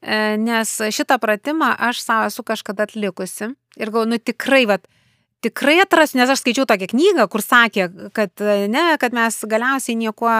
E, 0.01 0.37
nes 0.41 0.77
šitą 0.97 1.19
pratimą 1.21 1.75
aš 1.89 2.01
savo 2.05 2.29
esu 2.31 2.45
kažkada 2.45 2.89
atlikusi 2.89 3.51
ir 3.77 3.91
galvoju, 3.91 4.13
nu 4.15 4.19
tikrai, 4.19 4.65
vat, 4.69 4.89
tikrai 5.45 5.77
atrasiu, 5.83 6.19
nes 6.21 6.31
aš 6.33 6.41
skaičiau 6.43 6.67
tokią 6.69 6.89
knygą, 6.93 7.27
kur 7.33 7.43
sakė, 7.45 7.89
kad, 8.17 8.33
ne, 8.73 8.85
kad 9.01 9.17
mes 9.17 9.37
galiausiai 9.51 9.97
nieko, 10.01 10.31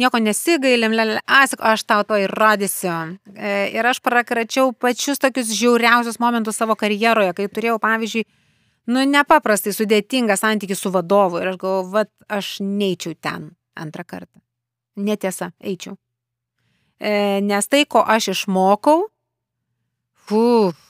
nieko 0.00 0.20
nesigailim, 0.22 0.96
aš, 1.24 1.54
aš 1.72 1.84
tau 1.88 2.06
to 2.08 2.18
įrodysiu. 2.24 2.94
E, 3.34 3.52
ir 3.76 3.86
aš 3.86 4.02
prakračiau 4.04 4.72
pačius 4.72 5.22
tokius 5.22 5.52
žiauriausius 5.54 6.20
momentus 6.22 6.58
savo 6.58 6.76
karjeroje, 6.78 7.34
kai 7.38 7.48
turėjau, 7.52 7.78
pavyzdžiui, 7.82 8.26
nu, 8.94 9.04
nepaprastai 9.12 9.74
sudėtingą 9.76 10.38
santykių 10.40 10.78
su 10.78 10.92
vadovu 10.94 11.42
ir 11.42 11.52
aš 11.52 11.62
galvoju, 11.62 11.88
va, 11.94 12.04
aš 12.40 12.58
neičiau 12.64 13.14
ten 13.20 13.52
antrą 13.78 14.06
kartą. 14.08 14.42
Netiesa, 14.98 15.52
eičiau. 15.62 15.94
E, 16.98 17.38
nes 17.46 17.70
tai, 17.70 17.84
ko 17.86 18.02
aš 18.02 18.32
išmokau, 18.34 19.04
uf, 20.34 20.87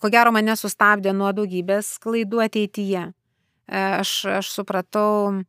ko 0.00 0.08
gero 0.12 0.32
mane 0.32 0.56
sustabdė 0.56 1.12
nuo 1.12 1.32
daugybės 1.36 1.98
klaidų 2.00 2.44
ateityje. 2.46 3.08
E, 3.68 3.80
aš, 4.00 4.12
aš 4.40 4.50
supratau, 4.56 5.42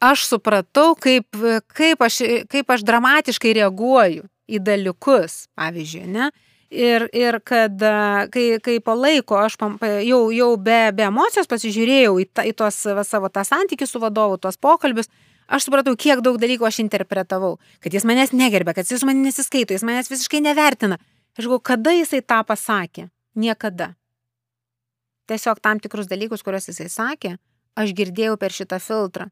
aš 0.00 0.26
supratau, 0.28 0.94
kaip, 0.96 1.28
kaip, 1.76 2.04
aš, 2.04 2.22
kaip 2.48 2.72
aš 2.72 2.84
dramatiškai 2.88 3.56
reaguoju 3.60 4.28
į 4.50 4.62
dalykus, 4.64 5.44
pavyzdžiui, 5.58 6.06
ne? 6.10 6.30
Ir, 6.70 7.08
ir 7.16 7.40
kad 7.42 7.82
kai, 8.30 8.44
kai 8.62 8.76
po 8.78 8.94
laiko 8.94 9.34
aš 9.40 9.56
jau, 10.06 10.20
jau 10.30 10.50
be, 10.54 10.78
be 10.94 11.02
emocijos 11.08 11.50
pasižiūrėjau 11.50 12.12
į, 12.22 12.26
ta, 12.30 12.44
į 12.46 12.52
tos 12.54 12.78
va, 12.94 13.02
savo 13.02 13.26
tą 13.26 13.42
santykį 13.42 13.88
su 13.90 13.98
vadovu, 13.98 14.38
tos 14.38 14.54
pokalbius, 14.54 15.10
aš 15.50 15.66
supratau, 15.66 15.96
kiek 15.98 16.22
daug 16.22 16.38
dalykų 16.38 16.68
aš 16.68 16.78
interpretavau, 16.84 17.56
kad 17.82 17.90
jis 17.90 18.06
manęs 18.06 18.30
negerbė, 18.30 18.76
kad 18.78 18.86
jis 18.86 19.02
manęs 19.02 19.32
nesiskaito, 19.32 19.74
jis 19.74 19.82
manęs 19.82 20.12
visiškai 20.12 20.44
nevertina. 20.46 21.00
Aš 21.38 21.46
galvoju, 21.46 21.64
kada 21.64 21.94
jisai 21.94 22.20
tą 22.22 22.40
pasakė? 22.46 23.08
Niekada. 23.38 23.94
Tiesiog 25.30 25.60
tam 25.62 25.78
tikrus 25.78 26.08
dalykus, 26.10 26.42
kuriuos 26.42 26.66
jisai 26.72 26.88
sakė, 26.90 27.36
aš 27.78 27.92
girdėjau 27.94 28.38
per 28.40 28.54
šitą 28.54 28.80
filtrą. 28.82 29.28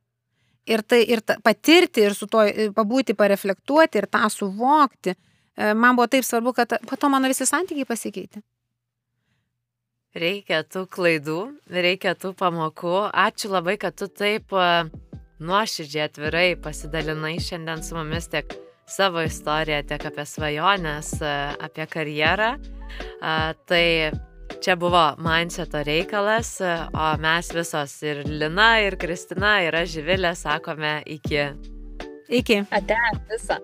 Ir, 0.69 0.85
tai, 0.85 1.01
ir 1.09 1.23
ta, 1.25 1.39
patirti, 1.43 2.05
ir 2.05 2.15
su 2.15 2.29
to 2.31 2.45
pabūti, 2.77 3.17
pareflektuoti, 3.17 3.99
ir 3.99 4.07
tą 4.13 4.29
suvokti, 4.31 5.15
e, 5.57 5.73
man 5.73 5.97
buvo 5.97 6.07
taip 6.13 6.27
svarbu, 6.29 6.53
kad 6.55 6.77
po 6.87 7.01
to 7.01 7.09
mano 7.11 7.31
visi 7.31 7.49
santykiai 7.49 7.89
pasikeitė. 7.89 8.45
Reikia 10.19 10.63
tų 10.65 10.85
klaidų, 10.93 11.41
reikia 11.73 12.15
tų 12.19 12.35
pamokų. 12.37 12.95
Ačiū 13.27 13.51
labai, 13.53 13.77
kad 13.81 13.97
tu 13.97 14.09
taip 14.09 14.55
nuoširdžiai 15.39 16.07
atvirai 16.09 16.49
pasidalinai 16.63 17.37
šiandien 17.43 17.85
su 17.85 17.97
mumis 17.97 18.29
tiek 18.33 18.55
savo 18.89 19.23
istoriją, 19.27 19.83
tiek 19.89 20.09
apie 20.11 20.25
svajonės, 20.27 21.13
apie 21.61 21.87
karjerą. 21.91 22.51
Tai 23.69 23.85
čia 24.65 24.77
buvo 24.81 25.05
Mindseto 25.23 25.83
reikalas, 25.87 26.57
o 26.63 27.09
mes 27.23 27.53
visos 27.55 27.97
ir 28.03 28.25
Lina, 28.27 28.71
ir 28.87 28.99
Kristina, 29.01 29.59
ir 29.67 29.77
aš 29.83 29.99
Živilė 29.99 30.35
sakome 30.39 30.99
iki. 31.07 31.51
Iki. 32.29 32.63
Ate, 32.75 32.97
visą. 33.31 33.61